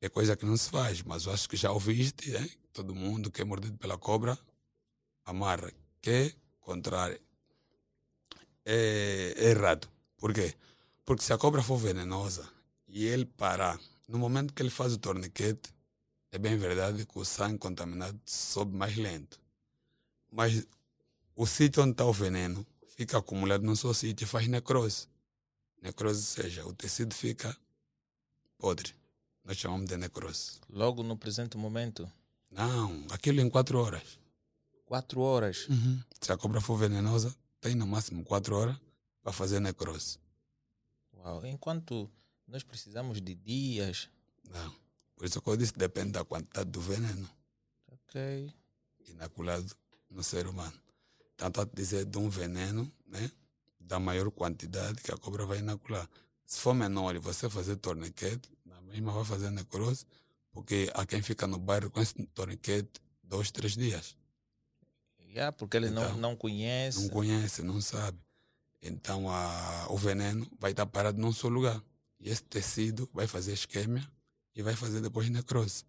É 0.00 0.08
coisa 0.08 0.36
que 0.38 0.46
não 0.46 0.56
se 0.56 0.70
faz, 0.70 1.02
mas 1.02 1.26
eu 1.26 1.32
acho 1.32 1.46
que 1.46 1.58
já 1.58 1.70
ouviste, 1.70 2.30
né? 2.30 2.48
Todo 2.72 2.94
mundo 2.94 3.30
que 3.30 3.42
é 3.42 3.44
mordido 3.44 3.76
pela 3.76 3.98
cobra, 3.98 4.38
amarra. 5.22 5.70
Que 6.00 6.10
é 6.10 6.32
contrário. 6.60 7.20
É, 8.64 9.34
é 9.36 9.50
errado. 9.50 9.86
Por 10.16 10.32
quê? 10.32 10.54
Porque 11.04 11.22
se 11.22 11.32
a 11.34 11.38
cobra 11.38 11.62
for 11.62 11.76
venenosa 11.76 12.50
e 12.88 13.04
ele 13.04 13.26
parar, 13.26 13.78
no 14.08 14.18
momento 14.18 14.54
que 14.54 14.62
ele 14.62 14.70
faz 14.70 14.94
o 14.94 14.98
torniquete, 14.98 15.74
é 16.32 16.38
bem 16.38 16.56
verdade 16.56 17.04
que 17.04 17.18
o 17.18 17.24
sangue 17.24 17.58
contaminado 17.58 18.18
sobe 18.24 18.74
mais 18.74 18.96
lento. 18.96 19.38
Mas 20.32 20.66
o 21.42 21.46
sítio 21.46 21.82
onde 21.82 21.92
está 21.92 22.04
o 22.04 22.12
veneno 22.12 22.66
fica 22.96 23.16
acumulado 23.18 23.62
num 23.64 23.74
só 23.74 23.92
sítio 23.94 24.24
e 24.24 24.26
faz 24.28 24.46
necrose. 24.46 25.06
Necrose, 25.80 26.18
ou 26.20 26.42
seja, 26.44 26.66
o 26.66 26.72
tecido 26.74 27.14
fica 27.14 27.56
podre. 28.58 28.94
Nós 29.42 29.56
chamamos 29.56 29.88
de 29.88 29.96
necrose. 29.96 30.60
Logo 30.68 31.02
no 31.02 31.16
presente 31.16 31.56
momento, 31.56 32.10
Não, 32.50 33.06
aquilo 33.10 33.40
em 33.40 33.48
quatro 33.48 33.78
horas. 33.78 34.18
quatro 34.84 35.20
horas. 35.20 35.66
Se 36.20 36.30
a 36.30 36.36
cobra 36.36 36.60
for 36.60 36.76
venenosa, 36.76 37.34
tem 37.60 37.74
no 37.74 37.86
máximo 37.86 38.22
quatro 38.24 38.54
horas 38.56 38.76
para 39.22 39.32
fazer 39.32 39.60
necrose. 39.60 40.18
Uau. 41.14 41.46
Enquanto 41.46 42.10
nós 42.46 42.62
precisamos 42.62 43.20
de 43.22 43.34
dias. 43.34 44.10
Não. 44.50 44.74
Por 45.16 45.24
isso 45.26 45.40
que 45.40 45.48
eu 45.48 45.56
disse, 45.56 45.72
depende 45.74 46.12
da 46.12 46.24
quantidade 46.24 46.68
do 46.70 46.80
veneno 46.80 47.28
Ok. 47.90 48.52
inoculado 49.08 49.74
no 50.10 50.22
ser 50.22 50.46
humano. 50.46 50.78
Tanto 51.40 51.62
a 51.62 51.64
dizer 51.64 52.04
de 52.04 52.18
um 52.18 52.28
veneno, 52.28 52.92
né? 53.06 53.30
Da 53.80 53.98
maior 53.98 54.30
quantidade 54.30 55.00
que 55.00 55.10
a 55.10 55.16
cobra 55.16 55.46
vai 55.46 55.60
inocular. 55.60 56.06
Se 56.44 56.60
for 56.60 56.74
menor 56.74 57.16
e 57.16 57.18
você 57.18 57.48
fazer 57.48 57.76
torniquete, 57.76 58.50
na 58.62 58.78
mesma 58.82 59.10
vai 59.10 59.24
fazer 59.24 59.50
necrose, 59.50 60.04
porque 60.52 60.90
há 60.92 61.06
quem 61.06 61.22
fica 61.22 61.46
no 61.46 61.58
bairro 61.58 61.90
com 61.90 61.98
esse 61.98 62.12
torniquete 62.34 63.00
dois, 63.22 63.50
três 63.50 63.74
dias. 63.74 64.14
Yeah, 65.30 65.50
porque 65.50 65.78
ele 65.78 65.88
não, 65.88 66.02
Então, 66.02 66.16
não 66.18 66.36
conhece. 66.36 67.00
Não 67.00 67.08
conhece, 67.08 67.62
não 67.62 67.80
sabe. 67.80 68.18
Então 68.82 69.30
a, 69.30 69.86
o 69.88 69.96
veneno 69.96 70.46
vai 70.58 70.72
estar 70.72 70.84
parado 70.84 71.18
num 71.18 71.32
só 71.32 71.48
lugar. 71.48 71.82
E 72.18 72.28
esse 72.28 72.42
tecido 72.42 73.08
vai 73.14 73.26
fazer 73.26 73.54
isquemia 73.54 74.06
e 74.54 74.60
vai 74.62 74.76
fazer 74.76 75.00
depois 75.00 75.30
necrose. 75.30 75.84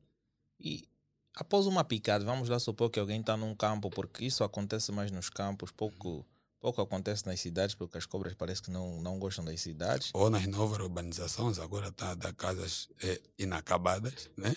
E 0.58 0.88
após 1.36 1.66
uma 1.66 1.84
picada, 1.84 2.24
vamos 2.26 2.50
lá 2.50 2.60
supor 2.60 2.90
que 2.90 3.00
alguém 3.00 3.20
está 3.22 3.36
num 3.38 3.56
campo, 3.56 3.90
porque 3.90 4.26
isso 4.26 4.44
acontece 4.44 4.92
mais 4.92 5.12
nos 5.12 5.30
campos, 5.30 5.72
pouco, 5.72 6.26
pouco 6.60 6.82
acontece 6.82 7.26
nas 7.26 7.40
cidades, 7.40 7.76
porque 7.76 7.98
as 7.98 8.06
cobras 8.06 8.34
parece 8.34 8.62
que 8.62 8.72
não, 8.72 9.02
não 9.02 9.18
gostam 9.20 9.44
das 9.46 9.62
cidades. 9.62 10.12
Ou 10.14 10.30
nas 10.30 10.46
novas 10.48 10.78
urbanizações, 10.80 11.60
agora 11.60 11.88
está 11.88 12.12
a 12.12 12.16
dar 12.16 12.34
casas 12.34 12.88
eh, 13.04 13.22
inacabadas, 13.38 14.30
né? 14.38 14.56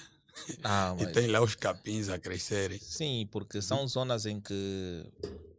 Ah, 0.64 0.95
E 0.99 1.04
mas- 1.04 1.12
tem 1.12 1.26
lá 1.28 1.40
os 1.43 1.54
capins 1.54 2.09
a 2.09 2.19
crescerem. 2.19 2.78
Sim, 2.78 3.28
porque 3.31 3.62
são 3.62 3.87
zonas 3.87 4.26
em 4.26 4.40
que 4.40 5.04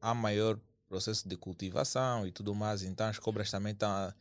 há 0.02 0.14
maior 0.14 0.60
processo 0.88 1.28
de 1.28 1.36
cultivação 1.38 2.28
e 2.28 2.32
tudo 2.32 2.54
mais, 2.54 2.84
então 2.84 3.08
as 3.08 3.18
cobras 3.20 3.50
também 3.50 3.74
estão. 3.74 4.14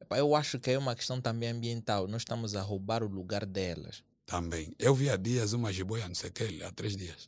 Epá, 0.00 0.18
Eu 0.18 0.34
acho 0.34 0.58
que 0.58 0.70
é 0.72 0.78
uma 0.78 0.94
questão 0.94 1.20
também 1.20 1.48
ambiental. 1.48 2.06
Nós 2.08 2.22
estamos 2.22 2.54
a 2.56 2.60
roubar 2.60 3.02
o 3.02 3.08
lugar 3.08 3.46
delas. 3.46 4.02
Também. 4.26 4.74
Eu 4.78 4.94
vi 4.94 5.10
há 5.10 5.16
dias 5.16 5.52
uma 5.52 5.72
jiboia, 5.72 6.08
não 6.08 6.14
sei 6.14 6.30
o 6.30 6.32
que, 6.32 6.62
há 6.62 6.70
três 6.72 6.96
dias. 6.96 7.26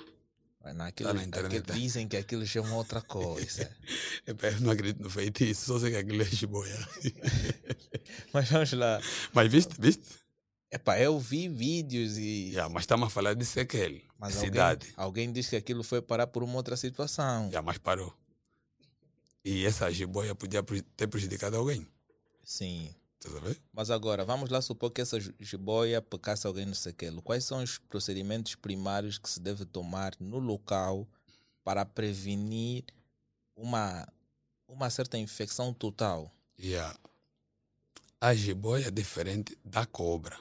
Mas 0.63 0.75
naquilo, 0.75 1.13
na 1.15 1.23
internet. 1.23 1.59
aquilo- 1.59 1.79
dizem 1.79 2.09
que 2.09 2.17
aquilo 2.17 2.45
chama 2.47 2.75
outra 2.75 3.01
coisa. 3.01 3.71
Eu 4.27 4.35
não 4.61 4.73
acredito 4.73 5.03
no 5.03 5.09
feitiço, 5.11 5.67
só 5.67 5.79
sei 5.79 5.91
que 5.93 5.97
aquilo 5.99 6.23
é 6.23 6.25
jiboia. 6.25 6.77
Mas 8.33 8.49
vamos 8.51 8.73
lá. 8.73 9.01
Mas 9.33 9.51
viste, 9.53 9.75
viste? 9.79 10.05
Epá, 10.71 10.99
eu 10.99 11.19
vi 11.21 11.49
vídeos 11.49 12.19
e. 12.19 12.49
Yeah, 12.51 12.69
mas 12.73 12.83
estamos 12.83 13.07
a 13.07 13.11
falar 13.11 13.35
de 13.35 13.45
Sequel, 13.45 14.01
Mas 14.19 14.33
de 14.33 14.39
alguém, 14.39 14.51
cidade. 14.51 14.93
alguém 14.97 15.33
disse 15.33 15.51
que 15.51 15.57
aquilo 15.57 15.85
foi 15.85 16.03
parar 16.03 16.27
por 16.27 16.43
uma 16.43 16.55
outra 16.57 16.77
situação. 16.77 17.49
Já 17.53 17.63
mais 17.63 17.79
parou. 17.79 18.13
E 19.45 19.65
essa 19.65 19.89
jiboia 19.93 20.35
podia 20.35 20.65
ter 20.97 21.07
prejudicado 21.07 21.57
alguém. 21.57 21.87
Sim. 22.43 22.93
Mas 23.73 23.91
agora, 23.91 24.25
vamos 24.25 24.51
lá 24.51 24.61
supor 24.61 24.91
que 24.91 25.01
essa 25.01 25.19
jiboia 25.41 26.03
picasse 26.03 26.47
alguém 26.47 26.67
no 26.67 26.75
sequelo. 26.75 27.23
Quais 27.23 27.45
são 27.45 27.63
os 27.63 27.79
procedimentos 27.79 28.55
primários 28.55 29.19
que 29.19 29.29
se 29.29 29.41
deve 29.41 29.65
tomar 29.65 30.13
no 30.21 30.39
local 30.39 31.09
para 31.65 31.85
prevenir 31.85 32.85
uma, 33.55 34.07
uma 34.69 34.91
certa 34.91 35.19
infecção 35.19 35.73
total? 35.73 36.31
Yeah. 36.59 36.99
A 38.21 38.35
jiboia 38.35 38.89
é 38.89 38.91
diferente 38.91 39.59
da 39.65 39.85
cobra. 39.87 40.39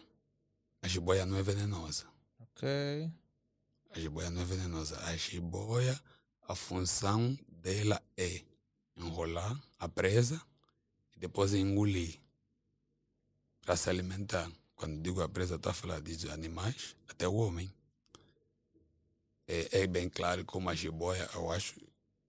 A 0.82 0.88
jiboia 0.88 1.25
não 1.25 1.38
é 1.38 1.44
venenosa. 1.44 2.05
Ok. 2.39 3.12
A 3.89 4.00
jiboia 4.00 4.29
não 4.29 4.41
é 4.41 4.46
venenosa. 4.46 5.00
A 5.05 5.15
jiboia, 5.17 6.00
a 6.48 6.55
função 6.55 7.38
dela 7.48 8.01
é 8.15 8.44
enrolar 8.96 9.60
a 9.79 9.89
presa 9.89 10.41
e 11.15 11.20
depois 11.20 11.53
engolir 11.53 12.25
para 13.65 13.75
se 13.75 13.89
alimentar. 13.89 14.50
Quando 14.75 15.01
digo 15.01 15.22
a 15.22 15.27
presa, 15.27 15.55
estou 15.55 15.72
a 15.72 15.74
falar 15.74 16.00
de 16.00 16.29
animais, 16.29 16.95
até 17.10 17.27
o 17.27 17.34
homem. 17.34 17.74
É, 19.48 19.81
é 19.81 19.88
bem 19.88 20.07
claro 20.07 20.45
como 20.45 20.69
a 20.69 20.75
jiboia, 20.75 21.27
eu 21.34 21.51
acho, 21.51 21.75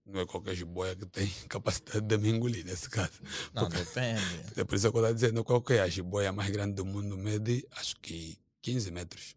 não 0.05 0.19
é 0.21 0.25
qualquer 0.25 0.55
jiboia 0.55 0.95
que 0.95 1.05
tem 1.05 1.27
capacidade 1.47 2.01
de 2.01 2.17
me 2.17 2.29
engolir, 2.29 2.65
nesse 2.65 2.89
caso. 2.89 3.21
Não, 3.53 3.63
Porque, 3.63 3.83
depende. 3.83 4.21
É 4.57 4.63
por 4.63 4.75
isso 4.75 4.91
que 4.91 4.97
eu 4.97 5.01
estou 5.01 5.13
dizendo 5.13 5.43
qual 5.43 5.61
que 5.61 5.73
é 5.73 5.81
a 5.81 5.87
jiboia 5.87 6.31
mais 6.33 6.49
grande 6.49 6.75
do 6.75 6.85
mundo, 6.85 7.17
mede 7.17 7.67
acho 7.71 7.95
que 7.97 8.37
15 8.61 8.91
metros. 8.91 9.35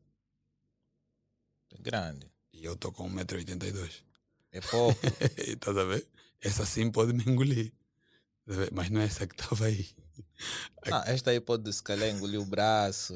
É 1.73 1.79
grande. 1.79 2.31
E 2.53 2.65
eu 2.65 2.75
estou 2.75 2.93
com 2.93 3.09
1,82m. 3.11 3.91
É 4.53 4.61
pouco. 4.61 4.99
Estás 5.37 5.77
a 5.77 5.85
ver? 5.85 6.07
Essa 6.41 6.67
sim 6.67 6.91
pode 6.91 7.13
me 7.13 7.23
engolir. 7.25 7.73
Mas 8.73 8.91
não 8.91 9.01
é 9.01 9.05
essa 9.05 9.27
que 9.27 9.35
estava 9.35 9.67
aí. 9.67 9.89
Ah, 10.91 11.05
esta 11.07 11.31
aí 11.31 11.41
pode 11.41 11.73
se 11.73 11.83
calhar 11.83 12.09
engolir 12.09 12.41
o 12.41 12.45
braço. 12.45 13.15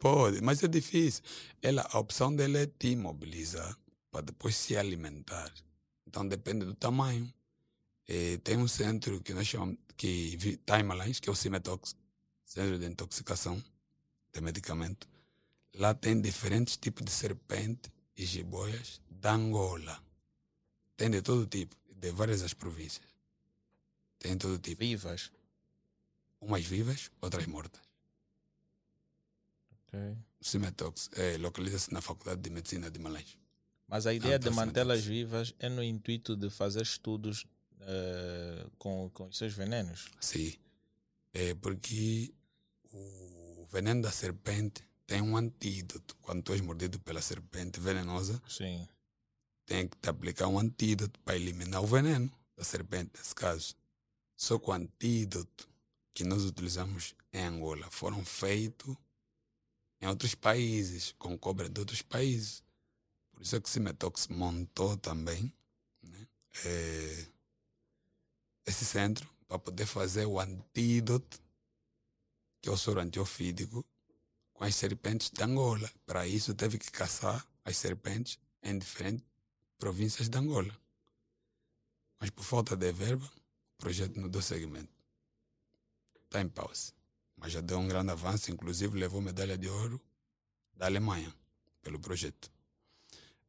Pode, 0.00 0.40
mas 0.40 0.62
é 0.62 0.68
difícil. 0.68 1.22
Ela, 1.60 1.88
a 1.92 1.98
opção 1.98 2.34
dela 2.34 2.58
é 2.58 2.66
te 2.66 2.88
imobilizar 2.88 3.78
para 4.10 4.22
depois 4.22 4.56
se 4.56 4.76
alimentar. 4.76 5.52
Então 6.06 6.26
depende 6.26 6.64
do 6.64 6.74
tamanho. 6.74 7.32
E 8.08 8.38
tem 8.38 8.56
um 8.56 8.68
centro 8.68 9.20
que 9.22 9.32
nós 9.32 9.46
chamamos 9.46 9.78
que 9.96 10.36
Timelines, 10.66 11.20
que 11.20 11.28
é 11.28 11.32
o 11.32 11.36
Cimetox, 11.36 11.94
Centro 12.44 12.78
de 12.78 12.86
Intoxicação 12.86 13.62
de 14.32 14.40
Medicamento. 14.40 15.08
Lá 15.74 15.94
tem 15.94 16.20
diferentes 16.20 16.76
tipos 16.76 17.04
de 17.04 17.10
serpente 17.12 17.90
e 18.16 18.26
jiboias 18.26 19.00
da 19.08 19.32
Angola. 19.32 20.02
Tem 20.96 21.08
de 21.08 21.22
todo 21.22 21.46
tipo, 21.46 21.76
de 21.88 22.10
várias 22.10 22.42
as 22.42 22.52
províncias. 22.52 23.06
Tem 24.18 24.36
todo 24.36 24.58
tipo. 24.58 24.80
Vivas? 24.80 25.30
Umas 26.42 26.64
vivas, 26.64 27.10
outras 27.20 27.46
mortas. 27.46 27.80
Ok. 29.70 29.98
O 30.40 30.44
Cimetox 30.44 31.08
é, 31.14 31.38
localiza-se 31.38 31.92
na 31.94 32.00
Faculdade 32.00 32.42
de 32.42 32.50
Medicina 32.50 32.90
de 32.90 32.98
Malães. 32.98 33.38
Mas 33.86 34.06
a 34.06 34.12
ideia 34.12 34.34
ah, 34.34 34.38
de 34.38 34.50
mantê-las 34.50 35.04
vivas 35.04 35.54
é 35.58 35.68
no 35.68 35.82
intuito 35.82 36.34
de 36.34 36.50
fazer 36.50 36.82
estudos 36.82 37.46
uh, 37.82 38.70
com, 38.78 39.08
com 39.10 39.28
os 39.28 39.38
seus 39.38 39.52
venenos? 39.52 40.10
Sim. 40.20 40.54
É 41.32 41.54
porque 41.54 42.34
o 42.92 43.66
veneno 43.70 44.02
da 44.02 44.10
serpente 44.10 44.82
tem 45.06 45.22
um 45.22 45.36
antídoto. 45.36 46.16
Quando 46.22 46.42
tu 46.42 46.52
és 46.52 46.60
mordido 46.60 46.98
pela 47.00 47.22
serpente 47.22 47.78
venenosa, 47.78 48.42
Sim. 48.48 48.88
tem 49.64 49.86
que 49.86 49.96
te 49.96 50.08
aplicar 50.08 50.48
um 50.48 50.58
antídoto 50.58 51.20
para 51.20 51.36
eliminar 51.36 51.82
o 51.82 51.86
veneno 51.86 52.32
da 52.56 52.64
serpente, 52.64 53.12
nesse 53.16 53.34
caso. 53.34 53.76
Só 54.34 54.58
que 54.58 54.70
o 54.70 54.72
antídoto 54.72 55.68
que 56.14 56.24
nós 56.24 56.44
utilizamos 56.44 57.14
em 57.32 57.44
Angola 57.44 57.90
foram 57.90 58.24
feitos 58.24 58.96
em 60.00 60.06
outros 60.06 60.34
países, 60.34 61.14
com 61.18 61.38
cobra 61.38 61.68
de 61.68 61.80
outros 61.80 62.02
países. 62.02 62.62
Por 63.30 63.42
isso 63.42 63.56
é 63.56 63.60
que 63.60 63.68
o 63.68 63.72
Cimetox 63.72 64.26
montou 64.28 64.96
também 64.96 65.52
né, 66.02 66.28
é, 66.64 67.26
esse 68.66 68.84
centro 68.84 69.28
para 69.46 69.58
poder 69.58 69.86
fazer 69.86 70.26
o 70.26 70.40
antídoto, 70.40 71.40
que 72.60 72.68
é 72.68 72.72
o 72.72 72.76
soro 72.76 73.00
antiofídico, 73.00 73.84
com 74.52 74.64
as 74.64 74.74
serpentes 74.74 75.30
de 75.30 75.42
Angola. 75.42 75.90
Para 76.04 76.26
isso 76.26 76.52
teve 76.54 76.78
que 76.78 76.90
caçar 76.90 77.46
as 77.64 77.76
serpentes 77.76 78.38
em 78.62 78.76
diferentes 78.76 79.24
províncias 79.78 80.28
de 80.28 80.36
Angola. 80.36 80.76
Mas 82.20 82.30
por 82.30 82.44
falta 82.44 82.76
de 82.76 82.92
verba, 82.92 83.24
o 83.24 83.76
projeto 83.78 84.20
não 84.20 84.28
deu 84.28 84.42
seguimento 84.42 84.91
está 86.32 86.40
em 86.40 86.48
pausa. 86.48 86.92
Mas 87.36 87.52
já 87.52 87.60
deu 87.60 87.78
um 87.78 87.86
grande 87.86 88.10
avanço, 88.10 88.50
inclusive 88.50 88.98
levou 88.98 89.20
medalha 89.20 89.58
de 89.58 89.68
ouro 89.68 90.00
da 90.74 90.86
Alemanha 90.86 91.32
pelo 91.82 92.00
projeto. 92.00 92.50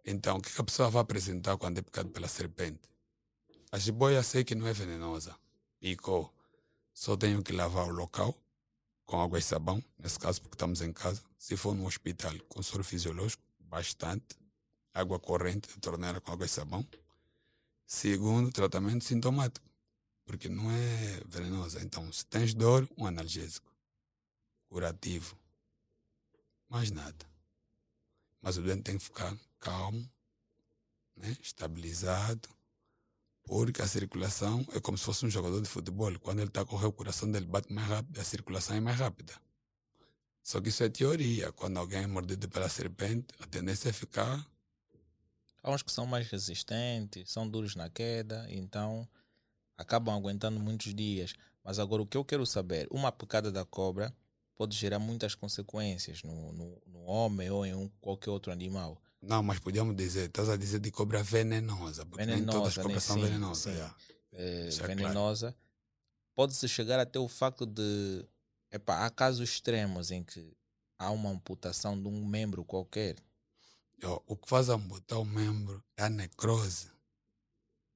Então, 0.06 0.38
o 0.38 0.42
que 0.42 0.50
a 0.60 0.64
pessoa 0.64 0.90
vai 0.90 1.02
apresentar 1.02 1.56
quando 1.58 1.78
é 1.78 1.82
picado 1.82 2.10
pela 2.10 2.28
serpente? 2.28 2.82
A 3.72 3.80
jiboia 3.80 4.22
sei 4.22 4.44
que 4.44 4.54
não 4.54 4.68
é 4.68 4.74
venenosa. 4.74 5.36
Picou. 5.80 6.34
Só 6.94 7.16
tenho 7.16 7.42
que 7.42 7.54
lavar 7.54 7.88
o 7.88 7.92
local 7.92 8.36
com 9.06 9.22
água 9.22 9.40
e 9.40 9.42
sabão, 9.42 9.84
nesse 9.98 10.20
caso 10.20 10.42
porque 10.42 10.56
estamos 10.56 10.82
em 10.82 10.92
casa. 10.92 11.22
Se 11.38 11.56
for 11.56 11.74
no 11.74 11.88
hospital, 11.88 12.34
com 12.50 12.62
soro 12.62 12.84
fisiológico, 12.84 13.44
bastante. 13.60 14.36
Água 14.94 15.20
corrente, 15.20 15.68
torneira 15.80 16.20
com 16.20 16.32
água 16.32 16.46
e 16.46 16.50
sabão. 16.50 16.86
Segundo, 17.86 18.52
tratamento 18.52 19.04
sintomático 19.04 19.73
porque 20.26 20.50
não 20.50 20.72
é 20.72 21.22
venenosa. 21.26 21.82
Então, 21.82 22.12
se 22.12 22.26
tens 22.26 22.54
dor, 22.54 22.88
um 22.98 23.06
analgésico 23.06 23.72
curativo. 24.68 25.38
Mais 26.68 26.90
nada. 26.90 27.26
Mas 28.42 28.58
o 28.58 28.62
doente 28.62 28.82
tem 28.82 28.98
que 28.98 29.04
ficar 29.04 29.38
calmo, 29.60 30.10
né? 31.16 31.38
estabilizado, 31.42 32.50
porque 33.44 33.82
a 33.82 33.88
circulação 33.88 34.66
é 34.74 34.80
como 34.80 34.98
se 34.98 35.06
fosse 35.06 35.26
um 35.26 35.30
jogador 35.30 35.62
de 35.62 35.70
futebol. 35.70 36.18
Quando 36.20 36.40
ele 36.40 36.48
está 36.48 36.62
a 36.62 36.66
correr, 36.66 36.88
o 36.88 36.92
coração 36.92 37.32
dele 37.32 37.46
bate 37.46 37.72
mais 37.72 37.88
rápido, 37.88 38.20
a 38.20 38.24
circulação 38.24 38.76
é 38.76 38.80
mais 38.80 38.98
rápida. 38.98 39.34
Só 40.42 40.60
que 40.60 40.70
isso 40.70 40.84
é 40.84 40.90
teoria. 40.90 41.52
Quando 41.54 41.78
alguém 41.78 42.04
é 42.04 42.08
mordido 42.08 42.50
pela 42.50 42.68
serpente, 42.68 43.28
a 43.40 43.48
tendência 43.48 43.90
é 43.90 43.94
ficar. 43.94 44.46
Há 45.62 45.72
uns 45.72 45.84
que 45.84 45.92
são 45.92 46.06
mais 46.06 46.28
resistentes, 46.30 47.32
são 47.32 47.48
duros 47.48 47.76
na 47.76 47.90
queda, 47.90 48.46
então 48.50 49.08
acabam 49.84 50.16
aguentando 50.16 50.60
muitos 50.60 50.94
dias. 50.94 51.34
Mas 51.64 51.80
agora 51.80 52.02
o 52.02 52.06
que 52.06 52.18
eu 52.18 52.26
quero 52.26 52.46
saber, 52.46 52.88
uma 52.92 53.12
picada 53.12 53.52
da 53.52 53.64
cobra 53.64 54.14
pode 54.56 54.76
gerar 54.76 55.00
muitas 55.00 55.36
consequências 55.36 56.24
no, 56.24 56.52
no, 56.54 56.82
no 56.88 57.04
homem 57.04 57.50
ou 57.50 57.66
em 57.66 57.74
um, 57.74 57.90
qualquer 58.02 58.32
outro 58.32 58.52
animal. 58.52 59.02
Não, 59.22 59.42
mas 59.42 59.60
podíamos 59.60 59.96
dizer, 59.96 60.26
estás 60.26 60.50
a 60.50 60.58
dizer 60.58 60.80
de 60.80 60.92
cobra 60.92 61.24
venenosa, 61.24 62.06
porque 62.06 62.26
venenosa, 62.26 62.46
nem 62.46 62.54
todas 62.54 62.78
as 62.78 62.84
cobras 62.84 63.04
são 63.04 63.16
sim, 63.16 63.24
venenosas. 63.24 63.76
Sim. 63.76 64.14
É, 64.34 64.68
é 64.68 64.88
venenosa. 64.88 65.52
Claro. 65.52 65.64
Pode-se 66.36 66.68
chegar 66.68 67.00
até 67.00 67.20
o 67.20 67.28
facto 67.28 67.66
de. 67.66 68.26
Epa, 68.72 69.06
há 69.06 69.10
casos 69.10 69.48
extremos 69.48 70.12
em 70.12 70.24
que 70.24 70.52
há 70.98 71.12
uma 71.12 71.30
amputação 71.30 72.00
de 72.00 72.08
um 72.08 72.26
membro 72.26 72.66
qualquer. 72.66 73.16
O 74.28 74.36
que 74.36 74.50
faz 74.50 74.68
amputar 74.70 75.20
o 75.20 75.26
membro 75.26 75.82
é 75.96 76.04
a 76.04 76.10
necrose. 76.10 76.92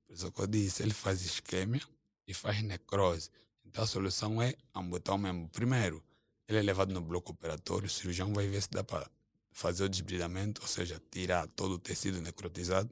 Por 0.07 0.13
isso 0.13 0.31
que 0.31 0.41
eu 0.41 0.47
disse, 0.47 0.81
ele 0.81 0.93
faz 0.93 1.21
isquemia 1.21 1.81
e 2.25 2.33
faz 2.33 2.63
necrose. 2.63 3.29
Então 3.65 3.83
a 3.83 3.87
solução 3.87 4.41
é 4.41 4.55
amputar 4.73 5.15
o 5.15 5.17
membro. 5.17 5.49
Primeiro, 5.49 6.03
ele 6.47 6.57
é 6.57 6.61
levado 6.61 6.93
no 6.93 7.01
bloco 7.01 7.33
operatório, 7.33 7.87
o 7.87 7.89
cirurgião 7.89 8.33
vai 8.33 8.47
ver 8.47 8.61
se 8.61 8.69
dá 8.69 8.83
para 8.83 9.09
fazer 9.51 9.83
o 9.83 9.89
desbridamento, 9.89 10.61
ou 10.61 10.67
seja, 10.67 11.01
tirar 11.11 11.47
todo 11.49 11.73
o 11.73 11.79
tecido 11.79 12.21
necrotizado. 12.21 12.89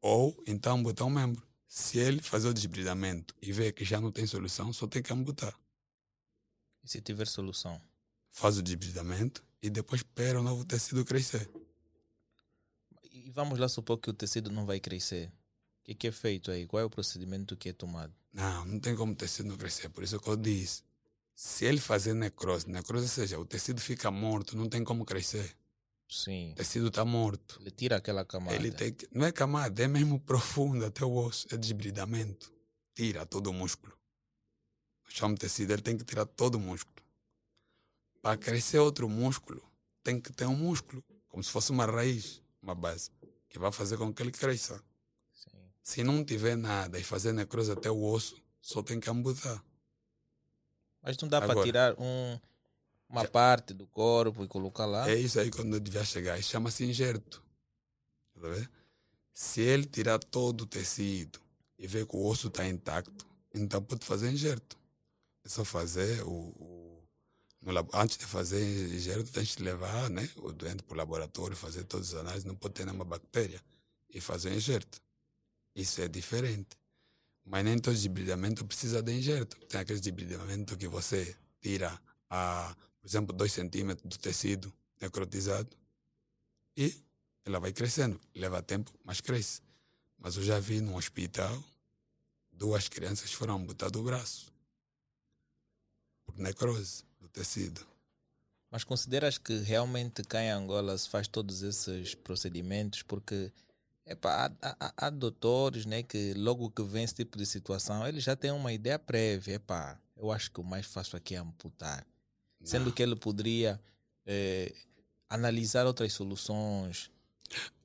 Ou 0.00 0.42
então 0.46 0.78
amputar 0.78 1.06
o 1.06 1.10
membro. 1.10 1.46
Se 1.68 1.98
ele 1.98 2.20
fazer 2.22 2.48
o 2.48 2.54
desbridamento 2.54 3.34
e 3.40 3.52
ver 3.52 3.72
que 3.72 3.84
já 3.84 4.00
não 4.00 4.10
tem 4.10 4.26
solução, 4.26 4.72
só 4.72 4.86
tem 4.86 5.02
que 5.02 5.12
amputar. 5.12 5.54
E 6.82 6.88
se 6.88 7.00
tiver 7.00 7.26
solução? 7.26 7.80
Faz 8.30 8.56
o 8.56 8.62
desbridamento 8.62 9.44
e 9.62 9.70
depois 9.70 10.00
espera 10.00 10.40
o 10.40 10.42
novo 10.42 10.64
tecido 10.64 11.04
crescer 11.04 11.48
vamos 13.32 13.58
lá 13.58 13.68
supor 13.68 13.98
que 13.98 14.10
o 14.10 14.12
tecido 14.12 14.50
não 14.50 14.64
vai 14.66 14.80
crescer. 14.80 15.28
O 15.80 15.84
que, 15.84 15.94
que, 15.94 16.06
é 16.06 16.12
feito 16.12 16.50
aí? 16.50 16.66
Qual 16.66 16.80
é 16.80 16.84
o 16.84 16.90
procedimento 16.90 17.56
que 17.56 17.70
é 17.70 17.72
tomado? 17.72 18.14
Não, 18.32 18.64
não 18.64 18.78
tem 18.78 18.94
como 18.94 19.12
o 19.12 19.16
tecido 19.16 19.48
não 19.48 19.56
crescer. 19.56 19.88
Por 19.88 20.04
isso 20.04 20.20
que 20.20 20.28
eu 20.28 20.36
disse. 20.36 20.82
Se 21.34 21.64
ele 21.64 21.80
fazer 21.80 22.14
necrose, 22.14 22.68
necrose, 22.68 23.04
ou 23.04 23.08
seja, 23.08 23.38
o 23.38 23.44
tecido 23.44 23.80
fica 23.80 24.10
morto, 24.10 24.56
não 24.56 24.68
tem 24.68 24.84
como 24.84 25.04
crescer. 25.04 25.56
Sim. 26.08 26.52
O 26.52 26.54
tecido 26.56 26.88
está 26.88 27.04
morto. 27.04 27.58
Ele 27.60 27.70
tira 27.70 27.96
aquela 27.96 28.24
camada. 28.24 28.54
Ele 28.54 28.70
tem 28.70 28.94
não 29.10 29.26
é 29.26 29.32
camada, 29.32 29.82
é 29.82 29.88
mesmo 29.88 30.20
profundo 30.20 30.84
até 30.84 31.04
o 31.04 31.14
osso. 31.14 31.46
É 31.50 31.56
desbridamento. 31.56 32.52
Tira 32.94 33.24
todo 33.24 33.48
o 33.48 33.52
músculo. 33.52 33.96
Chama 35.08 35.36
tecido, 35.36 35.72
ele 35.72 35.82
tem 35.82 35.96
que 35.96 36.04
tirar 36.04 36.26
todo 36.26 36.56
o 36.56 36.60
músculo. 36.60 36.96
Para 38.20 38.36
crescer 38.36 38.78
outro 38.78 39.08
músculo, 39.08 39.62
tem 40.02 40.20
que 40.20 40.32
ter 40.32 40.46
um 40.46 40.56
músculo, 40.56 41.04
como 41.28 41.42
se 41.42 41.50
fosse 41.50 41.70
uma 41.70 41.86
raiz, 41.86 42.41
uma 42.62 42.74
base 42.74 43.10
que 43.48 43.58
vai 43.58 43.72
fazer 43.72 43.96
com 43.98 44.12
que 44.12 44.22
ele 44.22 44.30
cresça. 44.32 44.82
Sim. 45.34 45.50
Se 45.82 46.02
não 46.04 46.24
tiver 46.24 46.56
nada 46.56 46.98
e 46.98 47.02
fazer 47.04 47.32
necrose 47.32 47.72
até 47.72 47.90
o 47.90 48.02
osso, 48.02 48.40
só 48.60 48.82
tem 48.82 49.00
que 49.00 49.10
amputar. 49.10 49.62
Mas 51.02 51.18
não 51.18 51.28
dá 51.28 51.40
para 51.40 51.62
tirar 51.64 51.94
um, 51.98 52.38
uma 53.08 53.26
parte 53.26 53.74
do 53.74 53.86
corpo 53.88 54.44
e 54.44 54.48
colocar 54.48 54.86
lá? 54.86 55.10
É 55.10 55.14
isso 55.14 55.40
aí 55.40 55.50
quando 55.50 55.78
devia 55.80 56.04
chegar. 56.04 56.40
Chama-se 56.42 56.84
injerto. 56.84 57.42
Tá 58.34 58.48
vendo? 58.48 58.68
Se 59.34 59.60
ele 59.60 59.84
tirar 59.84 60.18
todo 60.18 60.60
o 60.62 60.66
tecido 60.66 61.40
e 61.78 61.86
ver 61.86 62.06
que 62.06 62.14
o 62.14 62.24
osso 62.24 62.48
está 62.48 62.66
intacto, 62.68 63.26
então 63.52 63.82
pode 63.82 64.04
fazer 64.04 64.30
injerto. 64.30 64.78
É 65.44 65.48
só 65.48 65.64
fazer 65.64 66.22
o. 66.22 66.30
o- 66.30 66.81
antes 67.92 68.16
de 68.16 68.26
fazer 68.26 68.60
injerto, 68.94 69.30
tem 69.30 69.44
que 69.44 69.62
levar 69.62 70.10
né, 70.10 70.28
o 70.36 70.52
doente 70.52 70.82
para 70.82 70.94
o 70.94 70.96
laboratório, 70.96 71.56
fazer 71.56 71.84
todas 71.84 72.12
as 72.12 72.20
análises, 72.20 72.44
não 72.44 72.56
pode 72.56 72.74
ter 72.74 72.84
nenhuma 72.84 73.04
bactéria 73.04 73.62
e 74.10 74.20
fazer 74.20 74.50
o 74.50 74.54
injerto. 74.54 75.00
Isso 75.74 76.00
é 76.02 76.08
diferente. 76.08 76.76
Mas 77.44 77.64
nem 77.64 77.78
todo 77.78 77.96
debridamento 77.96 78.64
precisa 78.64 79.02
de 79.02 79.12
injerto. 79.12 79.56
Tem 79.66 79.80
aquele 79.80 80.00
debridamento 80.00 80.76
que 80.76 80.88
você 80.88 81.36
tira, 81.60 82.00
a, 82.28 82.74
por 83.00 83.06
exemplo, 83.06 83.34
2 83.34 83.52
centímetros 83.52 84.08
do 84.08 84.18
tecido 84.18 84.72
necrotizado 85.00 85.76
e 86.76 86.94
ela 87.44 87.58
vai 87.58 87.72
crescendo. 87.72 88.20
Leva 88.34 88.62
tempo, 88.62 88.92
mas 89.04 89.20
cresce. 89.20 89.60
Mas 90.18 90.36
eu 90.36 90.42
já 90.42 90.58
vi 90.60 90.80
num 90.80 90.94
hospital 90.94 91.62
duas 92.52 92.88
crianças 92.88 93.32
foram 93.32 93.56
amputadas 93.56 94.00
o 94.00 94.04
braço 94.04 94.52
por 96.24 96.38
necrose 96.38 97.02
do 97.22 97.28
tecido. 97.28 97.80
Mas 98.70 98.84
consideras 98.84 99.38
que 99.38 99.58
realmente 99.58 100.22
cá 100.24 100.42
em 100.42 100.50
Angola 100.50 100.96
se 100.98 101.08
faz 101.08 101.28
todos 101.28 101.62
esses 101.62 102.14
procedimentos? 102.14 103.02
Porque 103.02 103.52
epá, 104.04 104.50
há, 104.60 104.76
há, 104.80 104.94
há 104.96 105.10
doutores 105.10 105.86
né, 105.86 106.02
que 106.02 106.34
logo 106.34 106.70
que 106.70 106.82
vem 106.82 107.04
esse 107.04 107.14
tipo 107.14 107.38
de 107.38 107.46
situação, 107.46 108.06
eles 108.06 108.24
já 108.24 108.34
têm 108.34 108.50
uma 108.50 108.72
ideia 108.72 108.98
prévia. 108.98 109.54
Epá, 109.54 110.00
eu 110.16 110.32
acho 110.32 110.50
que 110.50 110.60
o 110.60 110.64
mais 110.64 110.86
fácil 110.86 111.16
aqui 111.16 111.34
é 111.34 111.38
amputar. 111.38 112.06
Sendo 112.64 112.86
Não. 112.86 112.92
que 112.92 113.02
ele 113.02 113.16
poderia 113.16 113.80
eh, 114.24 114.72
analisar 115.28 115.86
outras 115.86 116.12
soluções. 116.12 117.10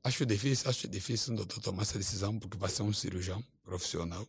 Acho 0.03 0.25
difícil, 0.25 0.69
acho 0.69 0.87
difícil 0.87 1.33
o 1.33 1.37
doutor 1.37 1.61
tomar 1.61 1.81
essa 1.81 1.97
decisão 1.97 2.39
porque 2.39 2.57
vai 2.57 2.69
ser 2.69 2.83
um 2.83 2.93
cirurgião 2.93 3.43
profissional. 3.63 4.25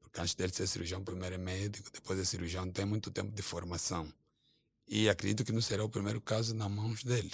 Porque 0.00 0.20
antes 0.20 0.34
dele 0.34 0.52
ser 0.52 0.66
cirurgião, 0.66 1.02
primeiro 1.02 1.36
é 1.36 1.38
médico, 1.38 1.90
depois 1.90 2.18
é 2.18 2.24
cirurgião, 2.24 2.70
tem 2.70 2.84
muito 2.84 3.10
tempo 3.10 3.34
de 3.34 3.40
formação. 3.40 4.12
E 4.94 5.08
acredito 5.08 5.42
que 5.42 5.52
não 5.52 5.62
será 5.62 5.82
o 5.82 5.88
primeiro 5.88 6.20
caso 6.20 6.54
nas 6.54 6.70
mãos 6.70 7.02
dele. 7.02 7.32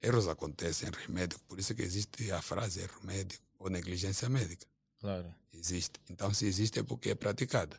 Erros 0.00 0.26
acontecem, 0.26 0.88
erros 0.88 1.06
médicos, 1.06 1.44
por 1.46 1.58
isso 1.58 1.74
que 1.74 1.82
existe 1.82 2.32
a 2.32 2.40
frase 2.40 2.80
erro 2.80 2.98
médico 3.02 3.44
ou 3.58 3.68
negligência 3.68 4.26
médica. 4.30 4.66
Claro. 4.98 5.34
Existe. 5.52 6.00
Então, 6.08 6.32
se 6.32 6.46
existe 6.46 6.78
é 6.78 6.82
porque 6.82 7.10
é 7.10 7.14
praticada. 7.14 7.78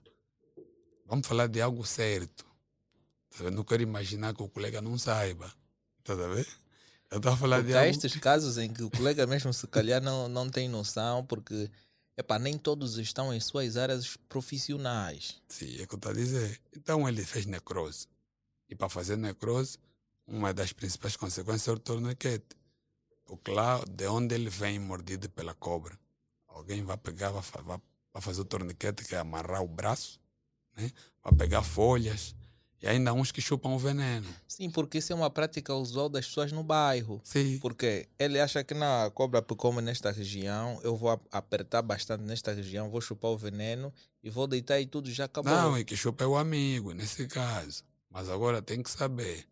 Vamos 1.08 1.28
falar 1.28 1.48
de 1.48 1.60
algo 1.60 1.84
certo. 1.88 2.46
Tá 3.32 3.46
vendo? 3.46 3.56
Não 3.56 3.64
quero 3.64 3.82
imaginar 3.82 4.36
que 4.36 4.44
o 4.44 4.48
colega 4.48 4.80
não 4.80 4.96
saiba. 4.96 5.52
Tá 6.04 6.14
vendo? 6.14 6.46
Eu 7.10 7.18
estou 7.18 7.32
a 7.32 7.38
falar 7.38 7.58
Porque 7.58 7.72
de 7.72 7.78
há 7.78 7.80
algo... 7.80 7.90
estes 7.90 8.16
casos 8.18 8.60
em 8.60 8.72
que 8.72 8.84
o 8.84 8.92
colega 8.92 9.26
mesmo 9.26 9.52
se 9.52 9.66
calhar 9.66 10.04
não, 10.04 10.30
não 10.30 10.48
tem 10.52 10.70
noção, 10.70 11.26
porque 11.26 11.68
epá, 12.16 12.38
nem 12.38 12.56
todos 12.60 13.00
estão 13.00 13.34
em 13.34 13.40
suas 13.40 13.76
áreas 13.76 14.18
profissionais. 14.30 15.42
Sim, 15.50 15.80
é 15.80 15.84
o 15.84 15.88
que 15.88 15.96
eu 15.96 15.98
estou 15.98 16.12
a 16.12 16.14
dizer. 16.14 16.62
Então 16.76 17.10
ele 17.10 17.26
fez 17.26 17.48
necrose. 17.48 18.06
E 18.70 18.76
para 18.76 18.90
fazer 18.90 19.18
necrose, 19.18 19.78
uma 20.26 20.54
das 20.54 20.74
principais 20.74 21.16
consequências 21.16 21.68
é 21.68 21.72
o 21.72 21.80
torniquete. 21.80 22.56
Porque 23.26 23.52
lá 23.52 23.84
de 23.90 24.08
onde 24.08 24.36
ele 24.36 24.50
vem 24.50 24.80
mordido 24.80 25.30
pela 25.30 25.54
cobra, 25.54 25.98
alguém 26.48 26.84
vai 26.84 26.98
pegar, 26.98 27.32
vai, 27.32 27.44
vai, 27.64 27.80
vai 28.14 28.22
fazer 28.22 28.42
o 28.42 28.46
torniquete, 28.46 29.04
que 29.04 29.16
é 29.16 29.20
amarrar 29.20 29.64
o 29.64 29.68
braço, 29.68 30.20
né? 30.76 30.92
vai 31.24 31.34
pegar 31.34 31.62
folhas, 31.62 32.36
e 32.82 32.88
ainda 32.88 33.12
uns 33.12 33.32
que 33.32 33.42
chupam 33.42 33.70
o 33.70 33.80
veneno. 33.80 34.28
Sim, 34.48 34.70
porque 34.70 35.00
isso 35.00 35.12
é 35.12 35.16
uma 35.16 35.30
prática 35.32 35.74
usual 35.74 36.10
das 36.10 36.28
pessoas 36.28 36.52
no 36.52 36.64
bairro. 36.64 37.20
Sim, 37.24 37.58
Porque 37.60 38.08
ele 38.20 38.40
acha 38.40 38.64
que 38.64 38.74
na 38.76 39.10
cobra 39.14 39.42
come 39.42 39.82
nesta 39.82 40.12
região, 40.12 40.80
eu 40.84 40.96
vou 40.96 41.20
apertar 41.32 41.82
bastante 41.82 42.24
nesta 42.24 42.54
região, 42.54 42.90
vou 42.90 43.02
chupar 43.02 43.32
o 43.32 43.38
veneno 43.38 43.92
e 44.24 44.30
vou 44.30 44.46
deitar 44.46 44.80
e 44.80 44.86
tudo 44.86 45.12
já 45.12 45.26
acabou. 45.26 45.52
não, 45.52 45.76
é 45.76 45.84
que 45.84 45.96
chupa 45.98 46.24
é 46.24 46.28
o 46.28 46.38
amigo, 46.38 46.94
nesse 46.94 47.28
caso. 47.28 47.84
Mas 48.10 48.30
agora 48.30 48.62
tem 48.62 48.82
que 48.82 48.90
saber. 48.90 49.46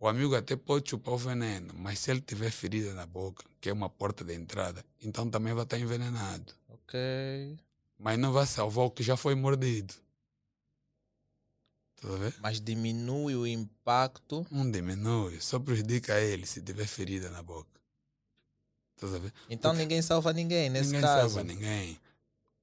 O 0.00 0.06
amigo 0.06 0.36
até 0.36 0.54
pode 0.54 0.90
chupar 0.90 1.14
o 1.14 1.18
veneno, 1.18 1.74
mas 1.74 1.98
se 1.98 2.10
ele 2.10 2.20
tiver 2.20 2.50
ferida 2.52 2.94
na 2.94 3.04
boca, 3.04 3.44
que 3.60 3.68
é 3.68 3.72
uma 3.72 3.88
porta 3.90 4.22
de 4.24 4.32
entrada, 4.34 4.84
então 5.02 5.28
também 5.28 5.52
vai 5.52 5.64
estar 5.64 5.78
envenenado. 5.78 6.54
Ok. 6.68 7.58
Mas 7.98 8.16
não 8.18 8.32
vai 8.32 8.46
salvar 8.46 8.84
o 8.84 8.90
que 8.90 9.02
já 9.02 9.16
foi 9.16 9.34
mordido. 9.34 9.92
Tá 12.00 12.08
vendo? 12.10 12.34
Mas 12.40 12.60
diminui 12.60 13.34
o 13.34 13.44
impacto. 13.44 14.46
Não 14.52 14.70
diminui, 14.70 15.40
só 15.40 15.58
prejudica 15.58 16.20
ele 16.20 16.46
se 16.46 16.62
tiver 16.62 16.86
ferida 16.86 17.28
na 17.30 17.42
boca. 17.42 17.68
Tá 18.96 19.06
vendo? 19.08 19.32
Então 19.50 19.72
Porque 19.72 19.82
ninguém 19.82 20.00
salva 20.00 20.32
ninguém 20.32 20.70
nesse 20.70 20.86
ninguém 20.92 21.00
caso. 21.00 21.34
salva 21.34 21.42
ninguém. 21.42 21.98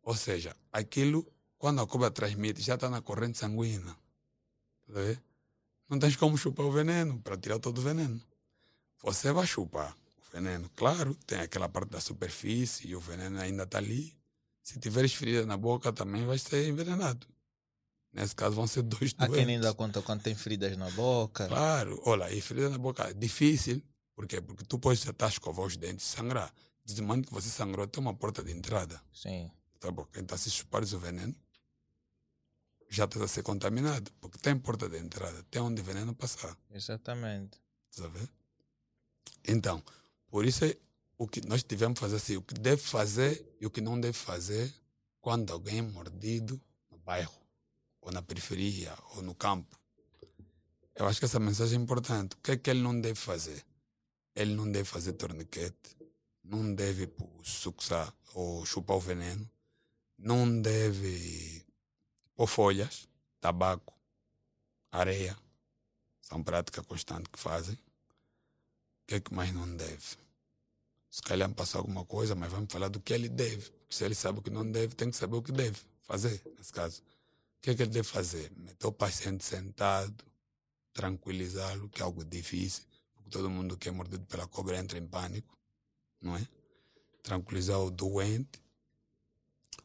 Ou 0.03 0.15
seja, 0.15 0.55
aquilo, 0.71 1.27
quando 1.57 1.81
a 1.81 1.87
cobra 1.87 2.09
transmite, 2.09 2.61
já 2.61 2.75
está 2.75 2.89
na 2.89 3.01
corrente 3.01 3.37
sanguínea. 3.37 3.93
Tá? 4.87 5.21
Não 5.89 5.99
tens 5.99 6.15
como 6.15 6.37
chupar 6.37 6.65
o 6.65 6.71
veneno 6.71 7.19
para 7.21 7.37
tirar 7.37 7.59
todo 7.59 7.77
o 7.77 7.81
veneno. 7.81 8.21
Você 9.03 9.31
vai 9.31 9.45
chupar 9.45 9.95
o 10.17 10.31
veneno. 10.31 10.69
Claro, 10.75 11.15
tem 11.27 11.39
aquela 11.39 11.69
parte 11.69 11.89
da 11.89 11.99
superfície 12.01 12.87
e 12.87 12.95
o 12.95 12.99
veneno 12.99 13.39
ainda 13.39 13.63
está 13.63 13.77
ali. 13.77 14.17
Se 14.63 14.79
tiveres 14.79 15.13
ferida 15.13 15.45
na 15.45 15.57
boca, 15.57 15.93
também 15.93 16.25
vai 16.25 16.39
ser 16.39 16.67
envenenado. 16.67 17.27
Nesse 18.11 18.33
caso, 18.35 18.55
vão 18.55 18.65
ser 18.65 18.81
dois 18.81 19.13
Há 19.17 19.27
doentes. 19.27 19.35
quem 19.35 19.45
nem 19.45 19.59
dá 19.59 19.73
conta 19.73 20.01
quando 20.01 20.23
tem 20.23 20.33
feridas 20.33 20.75
na 20.77 20.89
boca. 20.91 21.47
Claro, 21.47 22.01
olha, 22.05 22.31
e 22.33 22.41
ferida 22.41 22.69
na 22.69 22.77
boca 22.77 23.09
é 23.09 23.13
difícil. 23.13 23.83
Por 24.15 24.25
quê? 24.25 24.41
Porque 24.41 24.63
tu 24.63 24.79
podes 24.79 25.05
estar 25.05 25.25
a 25.25 25.29
escovar 25.29 25.65
os 25.65 25.75
dentes 25.77 26.05
e 26.05 26.09
sangrar. 26.15 26.51
Desmando 26.83 27.27
que 27.27 27.33
você 27.33 27.49
sangrou, 27.49 27.85
tem 27.85 28.01
uma 28.01 28.13
porta 28.13 28.41
de 28.41 28.51
entrada. 28.53 29.01
Sim. 29.13 29.51
Tá 29.79 29.91
bom? 29.91 30.07
Então, 30.15 30.37
se 30.37 30.49
chupares 30.49 30.93
o 30.93 30.99
veneno, 30.99 31.35
já 32.89 33.05
estás 33.05 33.23
a 33.23 33.27
ser 33.27 33.43
contaminado. 33.43 34.11
Porque 34.19 34.37
tem 34.37 34.57
porta 34.57 34.89
de 34.89 34.97
entrada, 34.97 35.43
tem 35.49 35.61
onde 35.61 35.81
o 35.81 35.83
veneno 35.83 36.13
passar. 36.15 36.57
Exatamente. 36.71 37.59
Vendo? 37.97 38.29
Então, 39.47 39.83
por 40.29 40.45
isso 40.45 40.65
é 40.65 40.75
o 41.17 41.27
que 41.27 41.45
nós 41.47 41.63
tivemos 41.63 41.95
que 41.95 42.01
fazer 42.01 42.15
assim, 42.17 42.35
o 42.35 42.41
que 42.41 42.53
deve 42.55 42.81
fazer 42.81 43.55
e 43.59 43.65
o 43.65 43.71
que 43.71 43.81
não 43.81 43.99
deve 43.99 44.17
fazer 44.17 44.73
quando 45.21 45.51
alguém 45.53 45.79
é 45.79 45.81
mordido 45.81 46.61
no 46.91 46.97
bairro, 46.97 47.33
ou 48.01 48.11
na 48.11 48.21
periferia, 48.21 48.93
ou 49.15 49.23
no 49.23 49.33
campo. 49.33 49.79
Eu 50.95 51.07
acho 51.07 51.19
que 51.19 51.25
essa 51.25 51.39
mensagem 51.39 51.79
é 51.79 51.81
importante. 51.81 52.33
O 52.33 52.37
que 52.37 52.51
é 52.51 52.57
que 52.57 52.69
ele 52.69 52.81
não 52.81 52.99
deve 52.99 53.15
fazer? 53.15 53.65
Ele 54.35 54.53
não 54.53 54.69
deve 54.69 54.85
fazer 54.85 55.13
torniquete, 55.13 55.97
não 56.43 56.75
deve 56.75 57.11
suxar 57.43 58.13
ou 58.33 58.65
chupar 58.65 58.97
o 58.97 58.99
veneno, 58.99 59.49
não 60.17 60.61
deve 60.61 61.64
pôr 62.35 62.47
folhas, 62.47 63.07
tabaco, 63.39 63.93
areia. 64.91 65.37
São 66.21 66.43
práticas 66.43 66.85
constantes 66.85 67.31
que 67.31 67.39
fazem. 67.39 67.75
O 67.75 69.07
que 69.07 69.15
é 69.15 69.19
que 69.19 69.33
mais 69.33 69.53
não 69.53 69.75
deve? 69.75 70.17
Se 71.09 71.21
calhar 71.21 71.47
me 71.47 71.55
passou 71.55 71.79
alguma 71.79 72.03
coisa, 72.03 72.35
mas 72.35 72.51
vamos 72.51 72.71
falar 72.71 72.89
do 72.89 72.99
que 72.99 73.13
ele 73.13 73.29
deve. 73.29 73.69
Porque 73.69 73.95
se 73.95 74.03
ele 74.03 74.15
sabe 74.15 74.39
o 74.39 74.41
que 74.41 74.49
não 74.49 74.69
deve, 74.69 74.95
tem 74.95 75.09
que 75.09 75.15
saber 75.15 75.35
o 75.35 75.41
que 75.41 75.51
deve 75.51 75.79
fazer, 76.01 76.41
nesse 76.57 76.73
caso. 76.73 77.01
O 77.01 77.61
que 77.61 77.69
é 77.69 77.75
que 77.75 77.83
ele 77.83 77.91
deve 77.91 78.07
fazer? 78.07 78.51
Meter 78.57 78.87
o 78.87 78.91
paciente 78.91 79.43
sentado, 79.45 80.25
tranquilizá-lo, 80.93 81.89
que 81.89 82.01
é 82.01 82.03
algo 82.03 82.25
difícil, 82.25 82.83
porque 83.13 83.29
todo 83.29 83.49
mundo 83.49 83.77
que 83.77 83.89
é 83.89 83.91
mordido 83.91 84.25
pela 84.25 84.47
cobra 84.47 84.77
entra 84.77 84.97
em 84.97 85.05
pânico, 85.07 85.57
não 86.21 86.35
é? 86.35 86.47
Tranquilizar 87.21 87.79
o 87.79 87.91
doente. 87.91 88.64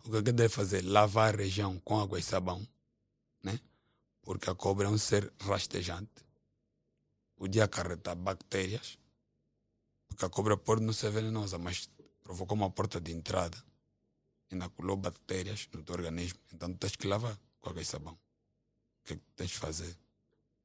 O 0.04 0.10
que 0.10 0.16
é 0.16 0.22
que 0.22 0.32
deve 0.32 0.48
fazer? 0.48 0.82
Lavar 0.84 1.34
a 1.34 1.36
região 1.36 1.78
com 1.80 2.00
água 2.00 2.18
e 2.18 2.22
sabão, 2.22 2.66
né? 3.42 3.58
Porque 4.22 4.48
a 4.50 4.54
cobra 4.54 4.86
é 4.86 4.90
um 4.90 4.98
ser 4.98 5.32
rastejante. 5.40 6.24
Podia 7.36 7.64
acarretar 7.64 8.14
bactérias, 8.16 8.98
porque 10.08 10.24
a 10.24 10.28
cobra 10.30 10.56
pode 10.56 10.82
não 10.82 10.92
ser 10.92 11.10
venenosa, 11.10 11.58
mas 11.58 11.88
provocou 12.22 12.56
uma 12.56 12.70
porta 12.70 13.00
de 13.00 13.12
entrada, 13.12 13.56
inoculou 14.50 14.96
bactérias 14.96 15.68
no 15.72 15.82
teu 15.82 15.94
organismo. 15.94 16.38
Então 16.52 16.72
tens 16.74 16.96
que 16.96 17.06
lavar 17.06 17.38
com 17.60 17.70
água 17.70 17.80
e 17.82 17.84
sabão. 17.84 18.12
O 18.14 19.04
que 19.04 19.14
é 19.14 19.16
que 19.16 19.22
tens 19.36 19.50
de 19.50 19.58
fazer? 19.58 19.96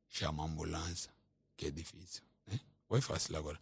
Chama 0.10 0.43
a 0.43 0.45
ambulância, 0.48 1.12
que 1.56 1.67
é 1.67 1.71
difícil. 1.71 2.24
Né? 2.48 2.60
Ou 2.89 2.98
é 2.98 3.02
fácil 3.02 3.36
agora? 3.38 3.60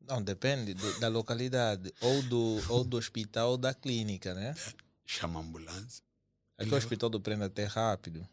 Não, 0.00 0.20
depende 0.22 0.74
do- 0.74 0.98
da 1.00 1.08
localidade, 1.08 1.92
ou 2.00 2.22
do, 2.22 2.60
ou 2.68 2.84
do 2.84 2.96
hospital 2.96 3.50
ou 3.52 3.58
da 3.58 3.72
clínica, 3.74 4.34
né? 4.34 4.54
Chama 5.12 5.40
a 5.40 5.42
ambulância. 5.42 6.04
Aqui 6.56 6.68
o 6.68 6.72
Leva. 6.74 6.76
hospital 6.76 7.10
do 7.10 7.20
Prenda 7.20 7.46
até 7.46 7.64
rápido. 7.64 8.28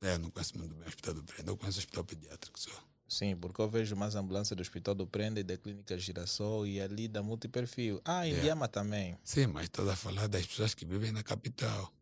É, 0.00 0.14
eu 0.14 0.18
não 0.20 0.30
conheço 0.30 0.56
muito 0.56 0.72
bem 0.72 0.84
o 0.84 0.88
hospital 0.88 1.14
do 1.14 1.24
Prenda, 1.24 1.50
eu 1.50 1.56
conheço 1.56 1.78
o 1.78 1.80
hospital 1.80 2.04
pediátrico 2.04 2.60
só. 2.60 2.70
Sim, 3.08 3.36
porque 3.36 3.60
eu 3.60 3.68
vejo 3.68 3.96
mais 3.96 4.14
ambulância 4.14 4.54
do 4.54 4.60
hospital 4.60 4.94
do 4.94 5.04
Prenda 5.04 5.40
e 5.40 5.42
da 5.42 5.56
clínica 5.56 5.98
Girassol 5.98 6.64
e 6.64 6.80
ali 6.80 7.08
da 7.08 7.24
multiperfil. 7.24 8.00
Ah, 8.04 8.24
em 8.26 8.34
É. 8.34 8.40
Biama 8.40 8.68
também. 8.68 9.18
Sim, 9.24 9.48
mas 9.48 9.64
estás 9.64 9.88
a 9.88 9.96
falar 9.96 10.28
das 10.28 10.46
pessoas 10.46 10.74
que 10.74 10.84
vivem 10.84 11.10
na 11.10 11.24
capital. 11.24 11.92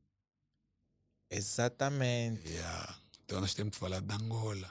Exatamente. 1.30 2.46
Yeah. 2.50 2.98
Então 3.24 3.40
nós 3.40 3.54
temos 3.54 3.72
que 3.72 3.78
falar 3.78 4.00
de 4.02 4.12
Angola. 4.14 4.70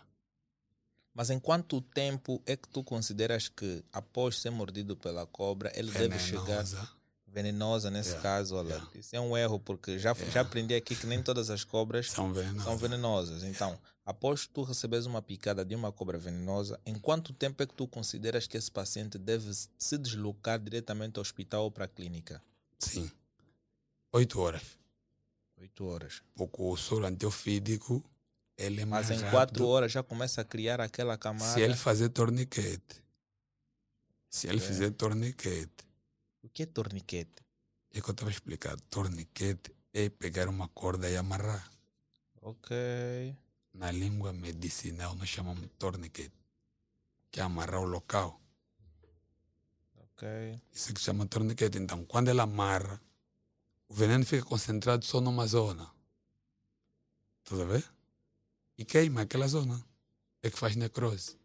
Mas 1.12 1.32
em 1.32 1.40
quanto 1.40 1.82
tempo 1.82 2.42
é 2.46 2.56
que 2.56 2.70
tu 2.70 2.84
consideras 2.84 3.50
que 3.50 3.84
após 3.92 4.40
ser 4.40 4.52
mordido 4.52 4.96
pela 4.96 5.26
cobra 5.26 5.72
ele 5.76 5.92
deve 5.92 6.20
chegar. 6.20 6.64
Venenosa 7.32 7.90
nesse 7.90 8.10
Yeah, 8.10 8.22
caso? 8.30 8.56
Olha, 8.56 8.70
yeah. 8.76 8.90
isso 8.96 9.16
é 9.16 9.20
um 9.22 9.38
erro 9.38 9.60
porque 9.60 9.98
já, 9.98 10.14
já 10.14 10.20
Yeah. 10.22 10.42
aprendi 10.42 10.76
aqui 10.76 10.96
que 10.96 11.08
nem 11.08 11.24
todas 11.24 11.50
as 11.50 11.64
cobras 11.64 12.12
São 12.12 12.34
venenosas. 12.34 12.64
são 12.64 12.78
venenosas. 12.78 13.44
Então, 13.44 13.80
após 14.06 14.46
tu 14.48 14.64
receberes 14.64 15.06
uma 15.06 15.22
picada 15.22 15.64
de 15.64 15.74
uma 15.74 15.92
cobra 15.92 16.18
venenosa, 16.18 16.80
em 16.86 16.96
quanto 16.96 17.32
tempo 17.34 17.64
é 17.64 17.66
que 17.66 17.74
tu 17.74 17.88
consideras 17.88 18.48
que 18.48 18.58
esse 18.58 18.70
paciente 18.70 19.18
deve 19.18 19.50
se 19.78 19.98
deslocar 19.98 20.60
diretamente 20.60 21.18
ao 21.18 21.22
hospital 21.22 21.64
ou 21.64 21.72
para 21.72 21.86
a 21.86 21.88
clínica? 21.88 22.42
Sim. 22.80 23.10
Oito 24.14 24.40
horas. 24.42 24.64
Oito 25.58 25.86
horas. 25.86 26.22
Porque 26.36 26.62
o 26.62 26.76
soro 26.76 27.06
antiofídico, 27.06 28.04
ele 28.58 28.82
é 28.82 28.86
mais 28.86 29.08
Mas 29.08 29.18
em 29.18 29.22
rápido. 29.22 29.32
quatro 29.32 29.68
horas 29.68 29.92
já 29.92 30.04
começa 30.04 30.42
a 30.42 30.44
criar 30.44 30.82
aquela 30.82 31.18
camada. 31.18 31.54
Se 31.54 31.62
ele 31.62 31.76
fazer 31.76 32.10
torniquete. 32.10 33.02
Se 34.30 34.48
ele 34.48 34.58
Ok. 34.58 34.68
fizer 34.68 34.92
torniquete. 34.92 35.86
Que 36.54 36.64
é 36.64 36.66
torniquete? 36.66 37.44
É 37.92 38.02
que 38.02 38.10
eu 38.10 38.12
estava 38.12 38.30
explicando. 38.30 38.82
Torniquete 38.90 39.74
é 39.94 40.10
pegar 40.10 40.48
uma 40.50 40.68
corda 40.68 41.10
e 41.10 41.16
amarrar. 41.16 41.70
Ok. 42.42 42.76
Na 43.74 43.92
língua 43.92 44.34
medicinal 44.34 45.16
nós 45.16 45.30
chamamos 45.30 45.70
torniquete. 45.78 46.36
Que 47.32 47.40
é 47.40 47.44
amarrar 47.44 47.82
o 47.82 47.86
local. 47.86 48.42
Ok. 49.96 50.28
Isso 50.72 50.94
que 50.94 51.00
chama 51.00 51.26
torniquete. 51.26 51.78
Então, 51.78 52.06
quando 52.06 52.30
ele 52.30 52.42
amarra, 52.42 53.02
o 53.88 53.94
veneno 53.94 54.26
fica 54.26 54.46
concentrado 54.46 55.06
só 55.06 55.22
numa 55.22 55.48
zona. 55.48 55.90
Estás 57.44 57.62
a 57.62 57.66
ver? 57.66 57.86
E 58.78 58.86
queima 58.86 59.22
aquela 59.22 59.48
zona. 59.48 59.84
É 60.44 60.50
que 60.50 60.60
faz 60.60 60.76
necrose. 60.76 61.41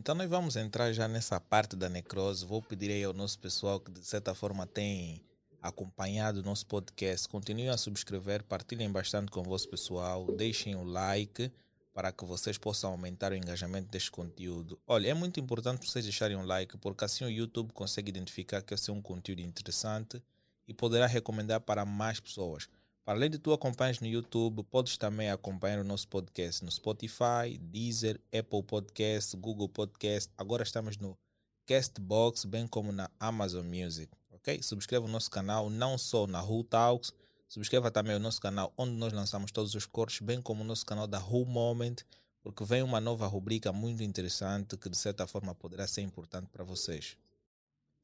Então 0.00 0.14
nós 0.14 0.30
vamos 0.30 0.56
entrar 0.56 0.94
já 0.94 1.06
nessa 1.06 1.38
parte 1.38 1.76
da 1.76 1.86
necrose. 1.86 2.46
Vou 2.46 2.62
pedir 2.62 2.90
aí 2.90 3.04
ao 3.04 3.12
nosso 3.12 3.38
pessoal 3.38 3.78
que 3.78 3.90
de 3.90 4.02
certa 4.02 4.34
forma 4.34 4.66
tem 4.66 5.22
acompanhado 5.60 6.40
o 6.40 6.42
nosso 6.42 6.64
podcast, 6.64 7.28
continuem 7.28 7.68
a 7.68 7.76
subscrever, 7.76 8.42
partilhem 8.44 8.90
bastante 8.90 9.30
com 9.30 9.40
o 9.40 9.42
vosso 9.42 9.68
pessoal, 9.68 10.24
deixem 10.24 10.74
o 10.74 10.82
like 10.82 11.52
para 11.92 12.10
que 12.10 12.24
vocês 12.24 12.56
possam 12.56 12.92
aumentar 12.92 13.30
o 13.30 13.34
engajamento 13.34 13.90
deste 13.90 14.10
conteúdo. 14.10 14.80
Olha, 14.86 15.10
é 15.10 15.12
muito 15.12 15.38
importante 15.38 15.86
vocês 15.86 16.06
deixarem 16.06 16.34
um 16.34 16.46
like, 16.46 16.78
porque 16.78 17.04
assim 17.04 17.26
o 17.26 17.30
YouTube 17.30 17.74
consegue 17.74 18.08
identificar 18.08 18.62
que 18.62 18.72
esse 18.72 18.88
é 18.88 18.92
um 18.94 19.02
conteúdo 19.02 19.42
interessante 19.42 20.22
e 20.66 20.72
poderá 20.72 21.06
recomendar 21.06 21.60
para 21.60 21.84
mais 21.84 22.18
pessoas. 22.18 22.70
Além 23.10 23.28
de 23.28 23.40
tu 23.40 23.52
acompanhas 23.52 23.98
no 23.98 24.06
YouTube, 24.06 24.62
podes 24.62 24.96
também 24.96 25.30
acompanhar 25.30 25.80
o 25.80 25.84
nosso 25.84 26.06
podcast 26.06 26.64
no 26.64 26.70
Spotify, 26.70 27.58
Deezer, 27.60 28.20
Apple 28.26 28.62
Podcast, 28.62 29.36
Google 29.36 29.68
Podcast. 29.68 30.32
Agora 30.38 30.62
estamos 30.62 30.96
no 30.96 31.18
Castbox, 31.66 32.44
bem 32.44 32.68
como 32.68 32.92
na 32.92 33.10
Amazon 33.18 33.66
Music. 33.66 34.12
Ok? 34.30 34.62
Subscreva 34.62 35.06
o 35.06 35.08
nosso 35.08 35.28
canal, 35.28 35.68
não 35.68 35.98
só 35.98 36.28
na 36.28 36.40
Who 36.40 36.62
Talks, 36.62 37.12
subscreva 37.48 37.90
também 37.90 38.14
o 38.14 38.20
nosso 38.20 38.40
canal 38.40 38.72
onde 38.78 38.92
nós 38.92 39.12
lançamos 39.12 39.50
todos 39.50 39.74
os 39.74 39.86
cortes, 39.86 40.20
bem 40.20 40.40
como 40.40 40.62
o 40.62 40.64
nosso 40.64 40.86
canal 40.86 41.08
da 41.08 41.18
Who 41.18 41.44
Moment, 41.46 41.96
porque 42.40 42.64
vem 42.64 42.80
uma 42.80 43.00
nova 43.00 43.26
rubrica 43.26 43.72
muito 43.72 44.04
interessante 44.04 44.76
que 44.76 44.88
de 44.88 44.96
certa 44.96 45.26
forma 45.26 45.52
poderá 45.52 45.84
ser 45.88 46.02
importante 46.02 46.46
para 46.46 46.62
vocês. 46.62 47.16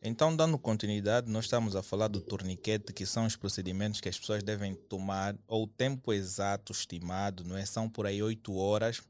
Então, 0.06 0.36
dando 0.36 0.56
continuidade, 0.56 1.28
nós 1.28 1.46
estamos 1.46 1.74
a 1.74 1.82
falar 1.82 2.06
do 2.06 2.20
torniquete, 2.20 2.92
que 2.92 3.04
são 3.04 3.26
os 3.26 3.34
procedimentos 3.34 4.00
que 4.00 4.08
as 4.08 4.16
pessoas 4.16 4.40
devem 4.40 4.72
tomar, 4.72 5.34
ou 5.48 5.64
o 5.64 5.66
tempo 5.66 6.12
exato 6.12 6.70
estimado, 6.72 7.42
não 7.42 7.56
é? 7.56 7.66
São 7.66 7.88
por 7.88 8.06
aí 8.06 8.22
8 8.22 8.54
horas. 8.54 9.02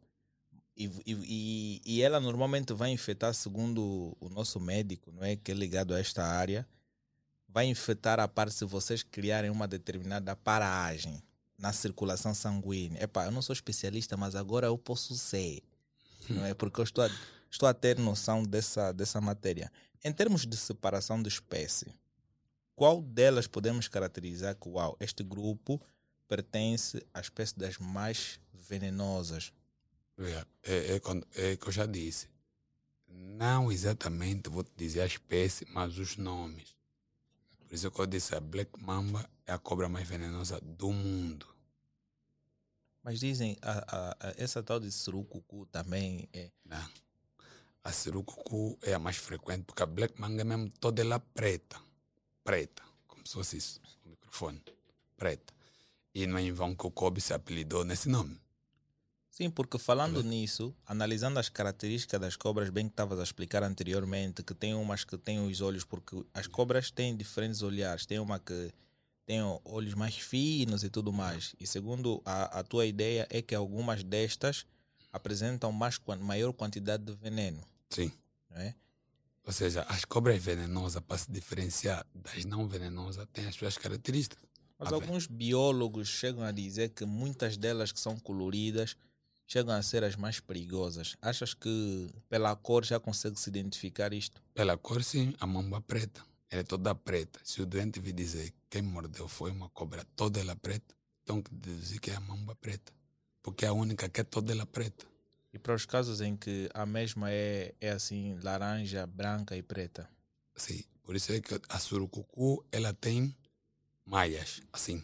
E, 0.74 0.90
e, 1.06 1.82
e- 1.85 2.02
ela 2.02 2.18
normalmente 2.18 2.72
vai 2.72 2.90
infectar, 2.90 3.35
segundo 3.35 4.16
o 4.18 4.30
nosso 4.30 4.59
médico, 4.59 5.12
não 5.12 5.22
é? 5.22 5.37
Que 5.37 5.52
é 5.52 5.54
ligado 5.54 5.92
a 5.94 6.00
esta 6.00 6.24
área, 6.24 6.66
vai 7.46 7.66
infectar 7.66 8.18
a 8.18 8.26
parte 8.26 8.54
se 8.54 8.64
vocês 8.64 9.02
criarem 9.02 9.50
uma 9.50 9.68
determinada 9.68 10.35
paragem 10.35 11.22
na 11.59 11.74
circulação 11.74 12.35
sanguínea. 12.35 13.02
Epá, 13.02 13.26
eu 13.26 13.30
não 13.30 13.42
sou 13.42 13.52
especialista, 13.52 14.16
mas 14.16 14.35
agora 14.35 14.68
eu 14.68 14.78
posso 14.78 15.14
ser, 15.14 15.62
não 16.30 16.46
é? 16.46 16.54
Porque 16.54 16.80
eu 16.80 16.85
estou 16.85 17.04
a, 17.04 17.11
estou 17.50 17.68
a 17.68 17.74
ter 17.74 17.98
noção 17.98 18.42
dessa, 18.42 18.92
dessa 18.92 19.20
matéria. 19.20 19.70
Em 20.04 20.12
termos 20.12 20.46
de 20.46 20.56
separação 20.56 21.22
de 21.22 21.28
espécie, 21.28 21.92
qual 22.74 23.00
delas 23.02 23.46
podemos 23.46 23.88
caracterizar 23.88 24.54
que, 24.56 24.68
uau, 24.68 24.96
este 25.00 25.22
grupo 25.22 25.80
pertence 26.28 27.04
à 27.14 27.20
espécie 27.20 27.56
das 27.59 27.78
mais 27.78 28.38
venenosas? 28.52 29.52
É, 30.18 30.46
é, 30.62 30.96
é, 30.96 31.52
é 31.52 31.56
que 31.56 31.66
eu 31.66 31.72
já 31.72 31.87
disse. 31.87 32.28
Não 33.09 33.70
exatamente 33.72 34.48
vou 34.50 34.62
te 34.64 34.72
dizer 34.76 35.00
a 35.02 35.06
espécie, 35.06 35.66
mas 35.70 35.98
os 35.98 36.16
nomes. 36.16 36.76
Por 37.66 37.74
isso 37.74 37.90
que 37.90 38.00
eu 38.00 38.06
disse, 38.06 38.35
a 38.35 38.40
Black 38.40 38.70
Mamba 38.82 39.28
é 39.46 39.52
a 39.52 39.59
cobra 39.59 39.88
mais 39.88 40.06
venenosa 40.09 40.61
do 40.61 40.92
mundo. 40.92 41.46
Mas 43.02 43.20
dizem, 43.20 43.56
a, 43.62 43.72
a, 43.72 44.11
a- 44.28 44.35
essa 44.37 44.62
tal 44.62 44.80
de 44.80 44.90
surucucu 44.90 45.66
também 45.66 46.28
é. 46.32 46.50
Né? 46.64 46.88
A 47.87 47.92
Sirucucu 47.92 48.77
é 48.83 48.94
a 48.94 48.99
mais 48.99 49.16
frequente, 49.16 49.62
porque 49.62 49.81
a 49.81 49.87
Black 49.87 50.20
Manga 50.20 50.44
mesmo 50.44 50.68
toda 50.81 51.01
ela 51.01 51.20
preta. 51.20 51.81
Preta, 52.42 52.83
como 53.07 53.25
se 53.25 53.35
fosse 53.35 53.59
isso, 53.59 53.81
o 54.05 54.09
microfone. 54.09 54.61
Preta. 55.16 55.55
E 56.12 56.27
não 56.27 56.37
é 56.37 56.42
em 56.42 56.51
vão 56.51 56.75
que 56.75 56.85
o 56.85 56.90
Kobe 56.90 57.20
se 57.20 57.33
apelidou 57.33 57.85
nesse 57.85 58.09
nome. 58.09 58.40
Sim, 59.31 59.51
porque 59.51 59.79
falando 59.79 60.20
nisso, 60.25 60.75
analisando 60.85 61.38
as 61.38 61.49
características 61.49 62.20
das 62.20 62.35
cobras, 62.35 62.70
bem 62.70 62.87
que 62.87 62.92
estavas 62.92 63.20
a 63.20 63.22
explicar 63.22 63.62
anteriormente, 63.62 64.42
que 64.42 64.53
tem 64.53 64.75
umas 64.75 65.05
que 65.05 65.16
têm 65.16 65.38
os 65.38 65.61
olhos, 65.61 65.85
porque 65.85 66.27
as 66.35 66.49
cobras 66.49 66.90
têm 66.90 67.16
diferentes 67.16 67.62
olhares. 67.62 68.05
Tem 68.05 68.18
uma 68.18 68.40
que 68.40 68.75
tem 69.25 69.38
olhos 69.64 69.94
mais 69.94 70.18
finos 70.18 70.83
e 70.83 70.90
tudo 70.90 71.12
mais. 71.12 71.55
E 71.61 71.64
segundo 71.68 72.20
a, 72.25 72.59
a 72.59 72.64
tua 72.64 72.85
ideia, 72.85 73.29
é 73.31 73.40
que 73.40 73.55
algumas 73.55 74.03
destas 74.03 74.66
apresentam 75.12 75.70
mais, 75.70 76.01
maior 76.18 76.53
quantidade 76.53 77.05
de 77.05 77.12
veneno. 77.12 77.62
Sim. 77.90 78.12
É? 78.51 78.75
Ou 79.44 79.53
seja, 79.53 79.83
as 79.83 80.05
cobras 80.05 80.42
venenosas, 80.42 81.03
para 81.03 81.18
se 81.18 81.31
diferenciar 81.31 82.05
das 82.14 82.44
não 82.44 82.66
venenosas, 82.66 83.27
têm 83.33 83.46
as 83.46 83.55
suas 83.55 83.79
características. 83.79 84.44
Mas 84.79 84.92
alguns 84.92 85.27
biólogos 85.27 86.09
chegam 86.09 86.42
a 86.42 86.51
dizer 86.51 86.90
que 86.90 87.05
muitas 87.05 87.57
delas 87.57 87.92
que 87.92 88.01
são 88.01 88.18
coloridas 88.18 88.96
chegam 89.46 89.75
a 89.75 89.83
ser 89.83 90.05
as 90.05 90.16
mais 90.16 90.40
perigosas. 90.40 91.16
Achas 91.22 91.55
que 91.55 92.11
pela 92.29 92.55
cor 92.57 92.85
já 92.85 92.99
consegue 92.99 93.38
se 93.38 93.49
identificar 93.49 94.12
isto? 94.12 94.42
Pela 94.53 94.77
cor, 94.77 95.03
sim, 95.03 95.35
a 95.38 95.46
mamba 95.46 95.81
preta. 95.81 96.22
Ela 96.51 96.61
é 96.61 96.64
toda 96.64 96.94
preta. 96.94 97.40
Se 97.44 97.62
o 97.62 97.66
doente 97.66 98.01
vir 98.01 98.12
dizer 98.12 98.51
que 98.51 98.57
quem 98.68 98.83
mordeu 98.83 99.29
foi 99.29 99.51
uma 99.51 99.68
cobra 99.70 100.05
toda 100.16 100.40
ela 100.40 100.57
preta, 100.57 100.94
então 101.22 101.40
que 101.40 101.53
deduzir 101.55 102.01
que 102.01 102.11
é 102.11 102.16
a 102.16 102.20
mamba 102.20 102.55
preta. 102.57 102.92
Porque 103.42 103.64
é 103.64 103.68
a 103.68 103.72
única 103.72 104.09
que 104.09 104.20
é 104.20 104.25
toda 104.25 104.53
ela 104.53 104.66
preta. 104.66 105.07
E 105.52 105.59
para 105.59 105.74
os 105.74 105.87
casos 105.87 106.20
em 106.20 106.37
que 106.37 106.68
a 106.74 106.85
mesma 106.85 107.30
é, 107.30 107.74
é 107.80 107.90
assim, 107.90 108.38
laranja, 108.42 109.06
branca 109.06 109.56
e 109.56 109.62
preta. 109.62 110.09
Sim. 110.54 110.85
Por 111.02 111.14
isso 111.14 111.32
é 111.32 111.40
que 111.40 111.61
a 111.68 111.78
surucucu, 111.78 112.64
ela 112.72 112.92
tem 112.92 113.35
malhas, 114.04 114.61
assim. 114.72 115.02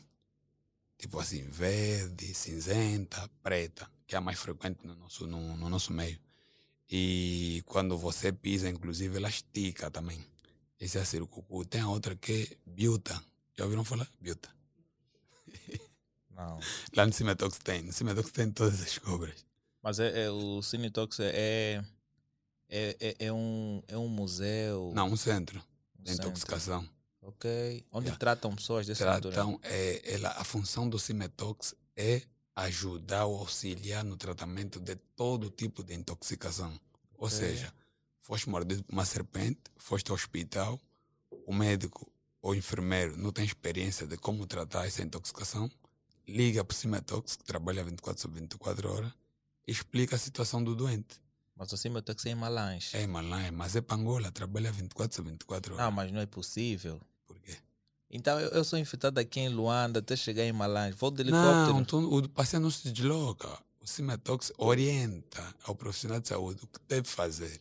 Tipo 0.98 1.20
assim, 1.20 1.42
verde, 1.48 2.35
cinzenta, 2.35 3.31
preta, 3.42 3.88
que 4.07 4.14
é 4.14 4.18
a 4.18 4.20
mais 4.20 4.38
frequente 4.38 4.87
no 4.87 4.94
nosso, 4.96 5.26
no, 5.26 5.57
no 5.57 5.68
nosso 5.68 5.92
meio. 5.92 6.18
E 6.90 7.62
quando 7.66 7.96
você 7.96 8.33
pisa, 8.33 8.68
inclusive, 8.68 9.16
ela 9.16 9.28
estica 9.28 9.90
também. 9.90 10.24
Esse 10.78 10.98
é 10.98 11.00
a 11.00 11.05
surucucu. 11.05 11.64
Tem 11.64 11.81
a 11.81 11.88
outra 11.88 12.16
que 12.16 12.50
é 12.50 12.70
biuta. 12.70 13.22
Já 13.57 13.64
ouviram 13.64 13.85
falar? 13.85 14.09
Biuta. 14.20 14.48
Não. 16.31 16.59
Lá 16.96 17.07
no 17.07 17.12
Cimetox 17.12 17.59
tem. 17.59 17.83
No 17.83 17.92
Cimetox 17.92 18.33
tem 18.33 18.50
todas 18.50 18.83
as 18.83 18.98
cobras. 18.98 19.46
Mas 19.83 19.99
é, 19.99 20.25
é- 20.25 20.31
o 20.31 20.62
Cinetox 20.62 21.18
é, 21.21 21.83
é, 22.68 22.97
é, 23.01 23.16
é 23.27 23.33
um, 23.33 23.83
é 23.88 23.99
um 23.99 24.09
museu. 24.09 24.92
Não, 24.95 25.09
um 25.09 25.16
centro 25.16 25.59
um 25.99 26.03
de 26.05 26.11
centro. 26.11 26.29
intoxicação. 26.29 26.88
Ok. 27.21 27.85
Onde 27.92 28.07
Yeah. 28.07 28.18
tratam 28.18 28.55
pessoas 28.55 28.87
desse 28.87 29.05
natureza. 29.05 29.35
Tratam, 29.42 29.61
é, 29.62 30.14
ela, 30.14 30.31
a 30.31 30.45
função 30.45 30.88
do 30.88 30.99
Cimetox 30.99 31.75
é 31.97 32.23
ajudar 32.57 33.27
ou 33.27 33.38
auxiliar 33.38 34.05
no 34.05 34.16
tratamento 34.16 34.81
de 34.81 34.97
todo 35.16 35.49
tipo 35.51 35.83
de 35.85 35.95
intoxicação. 35.95 36.73
Ou 37.16 37.27
Ok. 37.27 37.38
seja, 37.38 37.73
foste 38.21 38.49
mordido 38.51 38.83
por 38.85 38.92
uma 38.92 39.05
serpente, 39.05 39.61
foste 39.77 40.11
ao 40.11 40.16
hospital, 40.16 40.81
o 41.47 41.53
médico 41.55 42.11
ou 42.40 42.55
enfermeiro 42.55 43.16
não 43.16 43.31
tem 43.33 43.45
experiência 43.45 44.07
de 44.07 44.16
como 44.16 44.47
tratar 44.47 44.87
essa 44.87 45.03
intoxicação, 45.03 45.71
liga 46.27 46.64
para 46.64 46.75
o 46.75 46.77
Cimetox, 46.77 47.37
que 47.37 47.45
trabalha 47.45 47.85
24 47.85 48.21
sobre 48.21 48.40
24 48.40 48.92
horas, 48.92 49.12
explica 49.66 50.16
a 50.16 50.18
situação 50.18 50.62
do 50.62 50.75
doente. 50.75 51.20
Mas 51.57 51.72
o 51.72 51.77
Cinetox 51.77 52.27
é 52.27 52.31
em 52.31 52.35
Malange. 52.35 52.96
É 52.96 53.07
Malã, 53.07 53.53
mas 53.53 53.77
é 53.77 53.81
Pangola, 53.81 54.33
trabalha 54.33 54.72
24 54.72 55.14
sobre 55.14 55.33
24 55.33 55.75
horas. 55.75 55.85
Não, 55.85 55.92
mas 55.92 56.11
não 56.11 56.20
é 56.20 56.27
possível. 56.27 57.01
Por 57.27 57.38
quê? 57.38 57.57
Então 58.11 58.40
eu, 58.40 58.51
eu 58.51 58.64
sou 58.64 58.79
infectado 58.79 59.20
aqui 59.20 59.40
em 59.40 59.48
Luanda 59.48 60.01
até 60.01 60.16
chegar 60.16 60.44
em 60.44 60.53
Malange. 60.53 60.96
Vou 60.96 61.11
de 61.11 61.22
helicóptero. 61.22 61.75
Não, 61.75 61.85
tu, 61.85 61.98
o 61.98 62.29
paciente 62.29 62.62
não 62.62 62.70
se 62.70 62.90
desloca. 62.90 63.48
O 63.81 63.87
Cimetox 63.87 64.53
orienta 64.59 65.55
ao 65.64 65.75
profissional 65.75 66.20
de 66.20 66.29
saúde 66.29 66.64
o 66.64 66.66
que 66.66 66.81
deve 66.88 67.09
fazer. 67.09 67.61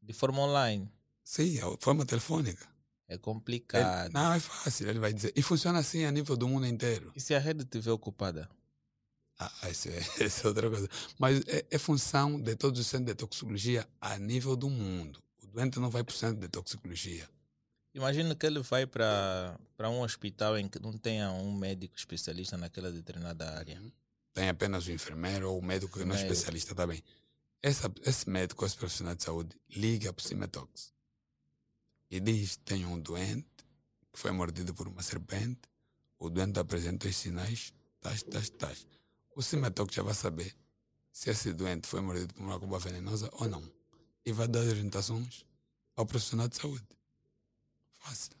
De 0.00 0.12
forma 0.12 0.40
online. 0.40 0.90
Sim, 1.22 1.52
de 1.52 1.60
forma 1.80 2.04
telefônica. 2.04 2.68
É 3.08 3.18
complicado. 3.18 4.06
Ele, 4.06 4.14
não, 4.14 4.32
é 4.32 4.38
fácil, 4.38 4.88
ele 4.88 5.00
vai 5.00 5.12
dizer. 5.12 5.32
E 5.34 5.42
funciona 5.42 5.80
assim 5.80 6.04
a 6.04 6.12
nível 6.12 6.36
do 6.36 6.48
mundo 6.48 6.66
inteiro. 6.66 7.12
E 7.16 7.20
se 7.20 7.34
a 7.34 7.38
rede 7.40 7.64
estiver 7.64 7.90
ocupada? 7.90 8.48
Ah, 9.42 9.70
isso 9.70 9.88
é, 9.88 9.98
isso 10.26 10.46
é 10.46 10.48
outra 10.48 10.68
coisa. 10.68 10.88
Mas 11.18 11.40
é, 11.46 11.64
é, 11.70 11.78
função 11.78 12.38
de 12.38 12.54
todos 12.54 12.78
os 12.78 12.86
centros 12.86 13.06
de 13.06 13.14
toxicologia 13.14 13.88
a 13.98 14.18
nível 14.18 14.54
do 14.54 14.68
mundo. 14.68 15.18
O 15.42 15.46
doente 15.46 15.80
não 15.80 15.88
vai 15.88 16.04
para 16.04 16.12
o 16.12 16.16
centro 16.16 16.38
de 16.38 16.48
toxicologia. 16.48 17.26
Imagina 17.94 18.34
que 18.36 18.46
ele 18.46 18.60
vai 18.60 18.86
para 18.86 19.58
um 19.84 20.02
hospital 20.02 20.58
em 20.58 20.68
que 20.68 20.78
não 20.78 20.92
tenha 20.92 21.32
um 21.32 21.56
médico 21.56 21.96
especialista 21.96 22.58
naquela 22.58 22.92
determinada 22.92 23.50
área. 23.58 23.80
Uhum. 23.80 23.90
Tem 24.34 24.48
apenas 24.50 24.86
o 24.86 24.92
enfermeiro 24.92 25.50
ou 25.50 25.58
o 25.58 25.64
médico 25.64 25.98
que 25.98 26.04
não 26.04 26.14
é 26.14 26.18
especialista 26.18 26.74
também. 26.74 27.02
Essa, 27.62 27.90
esse 28.04 28.28
médico, 28.28 28.64
esse 28.64 28.76
profissional 28.76 29.14
de 29.14 29.24
saúde, 29.24 29.56
liga 29.70 30.12
para 30.12 30.22
o 30.22 30.28
Cimetox 30.28 30.92
e 32.10 32.20
diz: 32.20 32.56
Tenho 32.58 32.88
um 32.88 33.00
doente 33.00 33.48
que 34.12 34.18
foi 34.18 34.30
mordido 34.32 34.74
por 34.74 34.86
uma 34.86 35.02
serpente, 35.02 35.60
o 36.18 36.28
doente 36.28 36.58
apresenta 36.60 37.08
os 37.08 37.16
sinais, 37.16 37.72
tais, 38.00 38.22
tais, 38.22 38.50
tais. 38.50 38.86
O 39.34 39.42
Cimetox 39.42 39.94
já 39.94 40.02
vai 40.02 40.14
saber 40.14 40.54
se 41.12 41.30
esse 41.30 41.52
doente 41.52 41.86
foi 41.86 42.00
mordido 42.00 42.34
por 42.34 42.42
uma 42.42 42.58
cobra 42.58 42.78
venenosa 42.78 43.28
ou 43.32 43.48
não. 43.48 43.62
E 44.24 44.32
vai 44.32 44.46
dar 44.48 44.60
orientações 44.60 45.44
ao 45.96 46.06
profissional 46.06 46.48
de 46.48 46.56
saúde. 46.56 46.86
Fácil. 47.92 48.32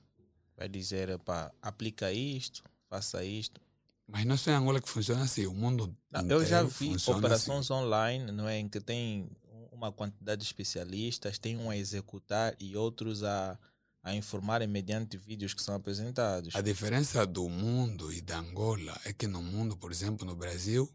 Vai 0.56 0.68
dizer, 0.68 1.18
pá, 1.20 1.52
aplica 1.62 2.12
isto, 2.12 2.62
faça 2.88 3.24
isto. 3.24 3.60
Mas 4.06 4.24
não 4.24 4.34
é 4.34 4.38
só 4.38 4.50
em 4.50 4.54
Angola 4.54 4.80
que 4.80 4.88
funciona 4.88 5.22
assim, 5.22 5.46
o 5.46 5.54
mundo 5.54 5.96
não, 6.10 6.28
Eu 6.28 6.44
já 6.44 6.62
vi 6.62 6.96
operações 7.06 7.70
assim. 7.70 7.72
online, 7.72 8.32
não 8.32 8.48
é, 8.48 8.58
em 8.58 8.68
que 8.68 8.80
tem 8.80 9.30
uma 9.70 9.92
quantidade 9.92 10.40
de 10.40 10.46
especialistas, 10.46 11.38
tem 11.38 11.56
um 11.56 11.70
a 11.70 11.76
executar 11.76 12.54
e 12.58 12.76
outros 12.76 13.22
a, 13.22 13.58
a 14.02 14.14
informarem 14.14 14.66
mediante 14.66 15.16
vídeos 15.16 15.52
que 15.52 15.62
são 15.62 15.74
apresentados. 15.74 16.54
A 16.54 16.60
diferença 16.60 17.26
do 17.26 17.48
mundo 17.48 18.12
e 18.12 18.20
da 18.20 18.38
Angola 18.38 18.98
é 19.04 19.12
que 19.12 19.26
no 19.26 19.42
mundo, 19.42 19.76
por 19.76 19.92
exemplo, 19.92 20.26
no 20.26 20.34
Brasil, 20.34 20.90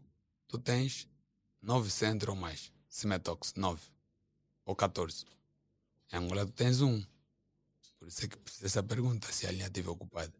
tu 0.48 0.58
tens 0.58 1.08
nove 1.62 1.90
centros 1.90 2.34
ou 2.34 2.40
mais. 2.40 2.72
Cimetox, 2.88 3.54
nove. 3.54 3.82
Ou 4.64 4.74
14. 4.74 5.24
Em 6.12 6.16
Angola 6.16 6.46
tu 6.46 6.52
tens 6.52 6.80
um. 6.80 7.04
Por 7.98 8.08
isso 8.08 8.24
é 8.24 8.28
que 8.28 8.36
precisa 8.36 8.66
essa 8.66 8.82
pergunta, 8.82 9.32
se 9.32 9.46
a 9.46 9.52
linha 9.52 9.66
estiver 9.66 9.90
ocupada. 9.90 10.32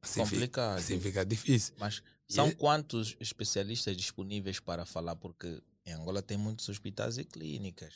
Assim 0.00 0.20
Complicado. 0.20 0.80
Fica, 0.80 0.92
assim 0.92 1.00
fica 1.00 1.24
difícil. 1.24 1.74
Mas 1.78 2.02
são 2.28 2.46
e... 2.46 2.50
É 2.50 2.54
quantos 2.54 3.16
especialistas 3.18 3.96
disponíveis 3.96 4.60
para 4.60 4.84
falar? 4.84 5.16
Porque 5.16 5.62
em 5.84 5.92
Angola 5.92 6.22
tem 6.22 6.36
muitos 6.36 6.68
hospitais 6.68 7.18
e 7.18 7.24
clínicas. 7.24 7.94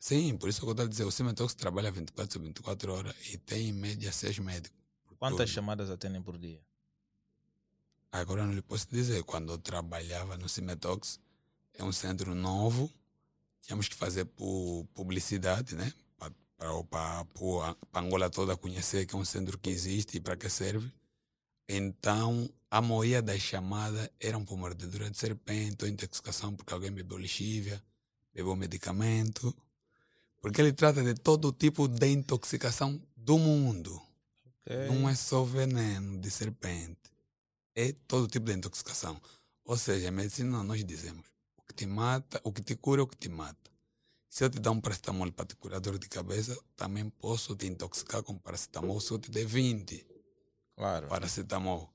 Sim, 0.00 0.34
por 0.38 0.48
isso 0.48 0.60
que 0.60 0.66
eu 0.66 0.70
estou 0.70 0.86
a 0.86 0.88
dizer, 0.88 1.04
o 1.04 1.10
Cimetox 1.10 1.54
trabalha 1.54 1.92
24 1.92 2.32
sobre 2.32 2.48
24 2.48 2.92
horas 2.92 3.14
e 3.28 3.36
tem 3.36 3.68
em 3.68 3.72
média 3.72 4.10
6 4.10 4.38
médicos. 4.38 4.80
Quantas 5.18 5.36
turno. 5.36 5.54
chamadas 5.54 5.90
atendem 5.90 6.22
por 6.22 6.38
dia? 6.38 6.58
Agora 8.10 8.46
não 8.46 8.54
lhe 8.54 8.62
posso 8.62 8.88
dizer. 8.90 9.22
Quando 9.24 9.52
eu 9.52 9.58
trabalhava 9.58 10.38
no 10.38 10.48
Cimetox, 10.48 11.20
é 11.74 11.84
um 11.84 11.92
centro 11.92 12.34
novo, 12.34 12.90
tínhamos 13.60 13.88
que 13.88 13.94
fazer 13.94 14.24
publicidade, 14.94 15.76
né? 15.76 15.92
Para 16.18 17.26
a 17.92 18.00
Angola 18.00 18.30
toda 18.30 18.56
conhecer 18.56 19.04
que 19.04 19.14
é 19.14 19.18
um 19.18 19.24
centro 19.24 19.58
que 19.58 19.68
existe 19.68 20.16
e 20.16 20.20
para 20.20 20.34
que 20.34 20.48
serve. 20.48 20.90
Então, 21.68 22.48
a 22.70 22.80
maioria 22.80 23.20
das 23.20 23.42
chamadas 23.42 24.08
eram 24.18 24.46
por 24.46 24.56
mordedura 24.56 25.10
de 25.10 25.18
serpente 25.18 25.84
ou 25.84 25.90
intoxicação 25.90 26.56
porque 26.56 26.72
alguém 26.72 26.90
bebeu 26.90 27.18
lixívia, 27.18 27.84
bebeu 28.34 28.56
medicamento. 28.56 29.54
Porque 30.40 30.60
ele 30.60 30.72
trata 30.72 31.02
de 31.02 31.14
todo 31.14 31.52
tipo 31.52 31.86
de 31.86 32.06
intoxicação 32.08 33.00
do 33.16 33.38
mundo. 33.38 34.00
Okay. 34.64 34.86
Não 34.88 35.08
é 35.08 35.14
só 35.14 35.44
veneno 35.44 36.18
de 36.18 36.30
serpente. 36.30 36.98
É 37.74 37.92
todo 38.08 38.26
tipo 38.26 38.46
de 38.46 38.54
intoxicação. 38.54 39.20
Ou 39.64 39.76
seja, 39.76 40.08
em 40.08 40.10
medicina 40.10 40.62
nós 40.62 40.84
dizemos 40.84 41.26
o 41.56 41.62
que 41.62 41.74
te 41.74 41.86
mata, 41.86 42.40
o 42.42 42.52
que 42.52 42.62
te 42.62 42.74
cura, 42.74 43.02
é 43.02 43.04
o 43.04 43.06
que 43.06 43.16
te 43.16 43.28
mata. 43.28 43.70
Se 44.28 44.44
eu 44.44 44.50
te 44.50 44.58
dar 44.58 44.70
um 44.70 44.80
paracetamol 44.80 45.30
para 45.32 45.44
te 45.44 45.56
curar 45.56 45.80
dor 45.80 45.98
de 45.98 46.08
cabeça, 46.08 46.56
também 46.76 47.10
posso 47.10 47.54
te 47.56 47.66
intoxicar 47.66 48.22
com 48.22 48.38
paracetamol 48.38 49.00
se 49.00 49.10
eu 49.10 49.18
te 49.18 49.30
der 49.30 49.44
20 49.44 50.06
Claro. 50.76 51.08
Paracetamol. 51.08 51.92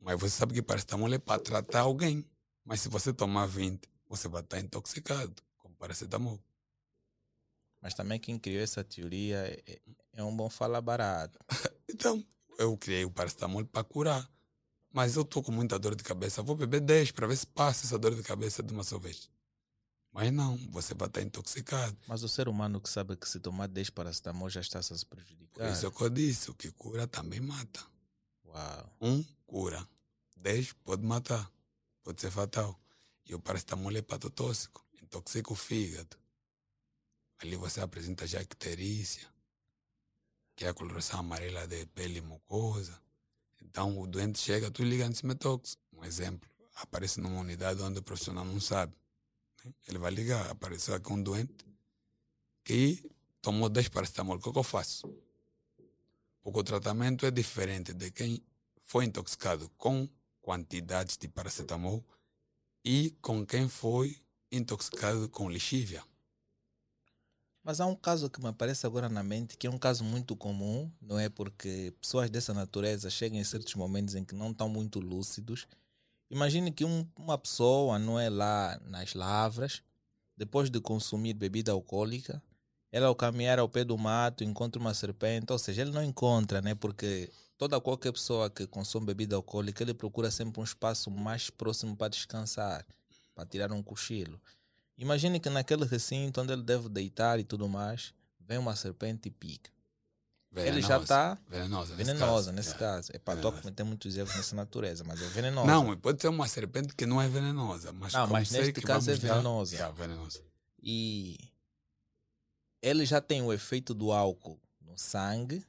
Mas 0.00 0.18
você 0.18 0.36
sabe 0.36 0.54
que 0.54 0.62
paracetamol 0.62 1.12
é 1.14 1.18
para 1.18 1.40
tratar 1.40 1.82
alguém. 1.82 2.24
Mas 2.64 2.80
se 2.80 2.88
você 2.88 3.12
tomar 3.12 3.46
20, 3.46 3.88
você 4.08 4.26
vai 4.26 4.42
estar 4.42 4.58
intoxicado 4.58 5.34
com 5.58 5.70
paracetamol. 5.74 6.40
Mas 7.86 7.94
também 7.94 8.18
quem 8.18 8.36
criou 8.36 8.60
essa 8.60 8.82
teoria 8.82 9.36
é, 9.64 9.78
é 10.14 10.24
um 10.24 10.36
bom 10.36 10.50
falar 10.50 10.80
barato. 10.80 11.38
então, 11.88 12.20
eu 12.58 12.76
criei 12.76 13.04
o 13.04 13.10
paracetamol 13.12 13.64
para 13.64 13.84
curar. 13.84 14.28
Mas 14.92 15.14
eu 15.14 15.22
estou 15.22 15.40
com 15.40 15.52
muita 15.52 15.78
dor 15.78 15.94
de 15.94 16.02
cabeça. 16.02 16.42
Vou 16.42 16.56
beber 16.56 16.80
10 16.80 17.12
para 17.12 17.28
ver 17.28 17.36
se 17.36 17.46
passa 17.46 17.86
essa 17.86 17.96
dor 17.96 18.16
de 18.16 18.24
cabeça 18.24 18.60
de 18.60 18.74
uma 18.74 18.82
só 18.82 18.98
vez. 18.98 19.30
Mas 20.10 20.32
não, 20.32 20.56
você 20.72 20.94
vai 20.94 21.06
estar 21.06 21.22
intoxicado. 21.22 21.96
Mas 22.08 22.24
o 22.24 22.28
ser 22.28 22.48
humano 22.48 22.80
que 22.80 22.90
sabe 22.90 23.16
que 23.16 23.28
se 23.28 23.38
tomar 23.38 23.68
10 23.68 23.90
paracetamol 23.90 24.50
já 24.50 24.62
está 24.62 24.80
a 24.80 24.82
se 24.82 25.06
prejudicar. 25.06 25.68
Por 25.68 25.72
isso 25.72 25.86
é 25.86 25.90
que 25.92 26.02
eu 26.02 26.10
disse, 26.10 26.50
o 26.50 26.54
que 26.54 26.72
cura 26.72 27.06
também 27.06 27.38
mata. 27.38 27.86
Uau. 28.46 28.96
Um 29.00 29.24
cura. 29.46 29.88
Dez 30.36 30.72
pode 30.72 31.06
matar. 31.06 31.48
Pode 32.02 32.20
ser 32.20 32.32
fatal. 32.32 32.76
E 33.24 33.32
o 33.32 33.38
paracetamol 33.38 33.96
é 33.96 34.02
patotóxico. 34.02 34.84
Intoxica 35.00 35.52
o 35.52 35.54
fígado. 35.54 36.16
Ali 37.38 37.56
você 37.56 37.80
apresenta 37.80 38.26
já 38.26 38.40
icterícia, 38.40 39.28
que 40.54 40.64
é 40.64 40.68
a 40.68 40.74
coloração 40.74 41.20
amarela 41.20 41.66
de 41.66 41.86
pele 41.86 42.20
mucosa. 42.20 42.98
Então 43.60 43.98
o 43.98 44.06
doente 44.06 44.38
chega, 44.38 44.70
tu 44.70 44.82
liga 44.82 45.06
antimetox. 45.06 45.76
Um 45.92 46.04
exemplo. 46.04 46.48
Aparece 46.76 47.20
numa 47.20 47.40
unidade 47.40 47.82
onde 47.82 47.98
o 47.98 48.02
profissional 48.02 48.44
não 48.44 48.60
sabe. 48.60 48.94
Né? 49.64 49.72
Ele 49.88 49.98
vai 49.98 50.10
ligar, 50.10 50.50
apareceu 50.50 50.94
aqui 50.94 51.12
um 51.12 51.22
doente 51.22 51.66
que 52.64 53.02
tomou 53.42 53.68
10 53.68 53.88
paracetamol. 53.88 54.36
O 54.36 54.40
que, 54.40 54.50
que 54.50 54.58
eu 54.58 54.62
faço? 54.62 55.06
Porque 56.42 56.60
o 56.60 56.64
tratamento 56.64 57.26
é 57.26 57.30
diferente 57.30 57.92
de 57.92 58.10
quem 58.10 58.42
foi 58.80 59.04
intoxicado 59.04 59.68
com 59.76 60.08
quantidades 60.40 61.16
de 61.16 61.28
paracetamol 61.28 62.04
e 62.84 63.10
com 63.20 63.44
quem 63.44 63.68
foi 63.68 64.16
intoxicado 64.50 65.28
com 65.28 65.50
lixívia. 65.50 66.04
Mas 67.66 67.80
há 67.80 67.86
um 67.86 67.96
caso 67.96 68.30
que 68.30 68.40
me 68.40 68.46
aparece 68.46 68.86
agora 68.86 69.08
na 69.08 69.24
mente, 69.24 69.56
que 69.56 69.66
é 69.66 69.70
um 69.70 69.76
caso 69.76 70.04
muito 70.04 70.36
comum, 70.36 70.88
não 71.02 71.18
é? 71.18 71.28
Porque 71.28 71.92
pessoas 72.00 72.30
dessa 72.30 72.54
natureza 72.54 73.10
chegam 73.10 73.40
em 73.40 73.42
certos 73.42 73.74
momentos 73.74 74.14
em 74.14 74.24
que 74.24 74.36
não 74.36 74.52
estão 74.52 74.68
muito 74.68 75.00
lúcidos. 75.00 75.66
Imagine 76.30 76.70
que 76.70 76.84
um, 76.84 77.04
uma 77.16 77.36
pessoa, 77.36 77.98
não 77.98 78.20
é 78.20 78.30
lá 78.30 78.80
nas 78.84 79.14
lavras, 79.14 79.82
depois 80.36 80.70
de 80.70 80.80
consumir 80.80 81.34
bebida 81.34 81.72
alcoólica, 81.72 82.40
ela 82.92 83.08
ao 83.08 83.16
caminhar 83.16 83.58
ao 83.58 83.68
pé 83.68 83.82
do 83.82 83.98
mato 83.98 84.44
encontra 84.44 84.80
uma 84.80 84.94
serpente, 84.94 85.52
ou 85.52 85.58
seja, 85.58 85.82
ele 85.82 85.90
não 85.90 86.04
encontra, 86.04 86.62
né? 86.62 86.76
Porque 86.76 87.32
toda 87.58 87.80
qualquer 87.80 88.12
pessoa 88.12 88.48
que 88.48 88.64
consome 88.68 89.06
bebida 89.06 89.34
alcoólica, 89.34 89.82
ele 89.82 89.92
procura 89.92 90.30
sempre 90.30 90.60
um 90.60 90.64
espaço 90.64 91.10
mais 91.10 91.50
próximo 91.50 91.96
para 91.96 92.10
descansar, 92.10 92.86
para 93.34 93.44
tirar 93.44 93.72
um 93.72 93.82
cochilo. 93.82 94.40
Imagine 94.96 95.38
que 95.38 95.50
naquele 95.50 95.84
recinto 95.84 96.40
onde 96.40 96.52
ele 96.52 96.62
deve 96.62 96.88
deitar 96.88 97.38
e 97.38 97.44
tudo 97.44 97.68
mais, 97.68 98.14
vem 98.40 98.58
uma 98.58 98.74
serpente 98.74 99.28
e 99.28 99.30
pica. 99.30 99.70
Venenosa. 100.50 100.78
Ele 100.78 100.86
já 100.86 100.98
está 100.98 101.38
venenosa, 101.48 101.94
venenosa 101.94 102.52
nesse 102.52 102.74
caso. 102.76 103.10
É 103.12 103.18
para 103.18 103.40
cometer 103.40 103.84
muitos 103.84 104.16
erros 104.16 104.34
nessa 104.34 104.56
natureza, 104.56 105.04
mas 105.04 105.20
é 105.20 105.26
venenosa. 105.26 105.66
Não, 105.66 105.96
pode 105.98 106.22
ser 106.22 106.28
uma 106.28 106.48
serpente 106.48 106.94
que 106.94 107.04
não 107.04 107.20
é 107.20 107.28
venenosa, 107.28 107.92
mas, 107.92 108.14
não, 108.14 108.26
mas 108.26 108.50
neste 108.50 108.80
caso 108.80 109.10
é 109.10 109.14
venenosa. 109.14 109.76
Dar, 109.76 109.90
é 109.90 109.92
venenosa. 109.92 110.40
E 110.82 111.36
ele 112.80 113.04
já 113.04 113.20
tem 113.20 113.42
o 113.42 113.52
efeito 113.52 113.92
do 113.92 114.12
álcool 114.12 114.58
no 114.80 114.96
sangue 114.96 115.62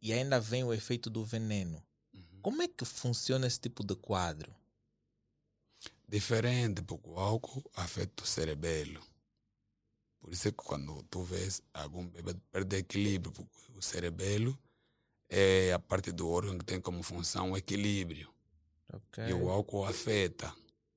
e 0.00 0.12
ainda 0.12 0.38
vem 0.38 0.62
o 0.62 0.72
efeito 0.72 1.10
do 1.10 1.24
veneno. 1.24 1.82
Uhum. 2.14 2.22
Como 2.40 2.62
é 2.62 2.68
que 2.68 2.84
funciona 2.84 3.48
esse 3.48 3.58
tipo 3.58 3.82
de 3.82 3.96
quadro? 3.96 4.54
Diferente, 6.08 6.80
porque 6.82 7.06
o 7.08 7.18
álcool 7.18 7.70
afeta 7.74 8.22
o 8.22 8.26
cerebelo. 8.26 9.02
Por 10.18 10.32
isso 10.32 10.48
é 10.48 10.50
que 10.50 10.56
quando 10.56 11.02
tu 11.04 11.22
vês 11.22 11.62
algum 11.72 12.08
bebê 12.08 12.34
perder 12.50 12.78
equilíbrio, 12.78 13.30
porque 13.30 13.72
o 13.78 13.82
cerebelo 13.82 14.58
é 15.28 15.72
a 15.72 15.78
parte 15.78 16.10
do 16.10 16.28
órgão 16.28 16.56
que 16.56 16.64
tem 16.64 16.80
como 16.80 17.02
função 17.02 17.52
o 17.52 17.56
equilíbrio. 17.56 18.32
Okay. 18.90 19.28
E 19.28 19.32
o 19.34 19.50
álcool 19.50 19.84
afeta 19.84 20.54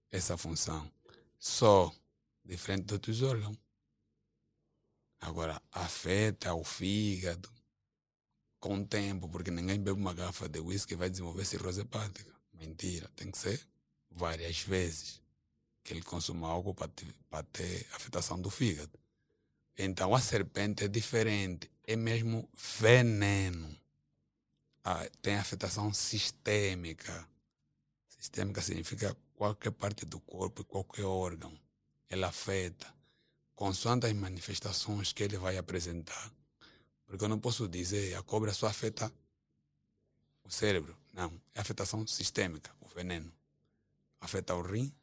essa 0.09 0.38
função. 0.38 0.89
Só 1.38 1.93
diferente 2.45 2.86
de 2.86 2.93
outros 2.93 3.22
órgãos. 3.22 3.57
Agora, 5.20 5.62
afeta 5.72 6.53
o 6.53 6.64
fígado, 6.64 7.51
com 8.59 8.80
o 8.80 8.86
tempo, 8.86 9.28
porque 9.28 9.51
ninguém 9.51 9.80
bebe 9.80 9.99
uma 9.99 10.14
garrafa 10.14 10.47
de 10.47 10.59
whisky 10.59 10.93
e 10.93 10.97
vai 10.97 11.09
desenvolver 11.09 11.45
cirrose 11.45 11.82
hepática. 11.82 12.34
Mentira, 12.53 13.09
tem 13.16 13.30
que 13.30 13.38
ser 13.38 13.62
várias 14.12 14.62
vezes 14.62 15.22
que 15.84 15.93
ele 15.93 16.01
consuma 16.01 16.47
algo 16.47 16.74
para 16.74 16.88
ter, 16.88 17.14
para 17.30 17.43
ter 17.43 17.88
afetação 17.93 18.39
do 18.39 18.49
fígado. 18.49 18.99
Então 19.78 20.14
a 20.14 20.20
serpente 20.20 20.84
é 20.84 20.88
diferente, 20.88 21.72
é 21.86 21.95
mesmo 21.95 22.47
veneno. 22.80 23.76
Ah, 24.84 25.07
tem 25.22 25.36
afetação 25.36 25.93
sistêmica. 25.93 27.28
Sistêmica 28.09 28.62
significa 28.62 29.16
qualquer 29.34 29.72
parte 29.72 30.05
do 30.05 30.20
corpo, 30.20 30.64
qualquer 30.64 31.05
órgão. 31.05 31.57
Ela 32.09 32.28
afeta, 32.28 32.93
consoante 33.55 34.05
as 34.05 34.14
manifestações 34.14 35.14
que 35.14 35.24
ele 35.24 35.38
vai 35.38 35.57
apresentar. 35.57 36.32
Porque 37.05 37.24
eu 37.24 37.30
não 37.30 37.39
posso 37.39 37.68
dizer 37.68 38.16
a 38.16 38.24
cobra 38.24 38.53
só 38.53 38.68
afeta 38.68 39.12
o 40.43 40.49
cérebro. 40.49 40.97
Não, 41.14 41.41
é 41.53 41.62
afetação 41.62 42.05
sistêmica, 42.07 42.72
o 42.80 42.88
veneno. 42.88 43.32
Afeta 44.22 44.55
o 44.55 44.61
rim, 44.61 44.93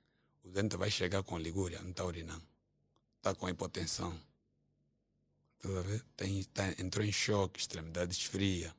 o 0.44 0.48
dente 0.48 0.76
vai 0.76 0.90
chegar 0.90 1.22
com 1.22 1.38
ligúria, 1.38 1.82
não 1.82 1.90
está 1.90 2.04
urinando. 2.04 2.46
Está 3.16 3.34
com 3.34 3.48
hipotensão. 3.48 4.18
Tá 5.58 5.68
Tem, 6.16 6.44
tá, 6.44 6.68
entrou 6.78 7.04
em 7.04 7.12
choque, 7.12 7.58
extremidades 7.58 8.22
fria. 8.22 8.74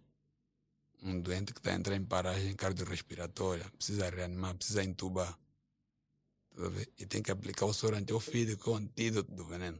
Um 1.03 1.19
doente 1.19 1.53
que 1.53 1.59
está 1.59 1.73
entrando 1.73 2.01
em 2.01 2.05
paragem 2.05 2.55
cardiorrespiratória, 2.55 3.69
precisa 3.71 4.09
reanimar, 4.09 4.55
precisa 4.55 4.83
entubar. 4.83 5.31
Tá 5.31 5.39
e 6.97 7.05
tem 7.05 7.21
que 7.21 7.31
aplicar 7.31 7.65
o 7.65 7.73
soro 7.73 7.95
antiofídico, 7.95 8.63
que 8.63 8.69
é 8.69 8.73
o 8.73 8.75
antídoto 8.75 9.31
do 9.31 9.45
veneno. 9.45 9.79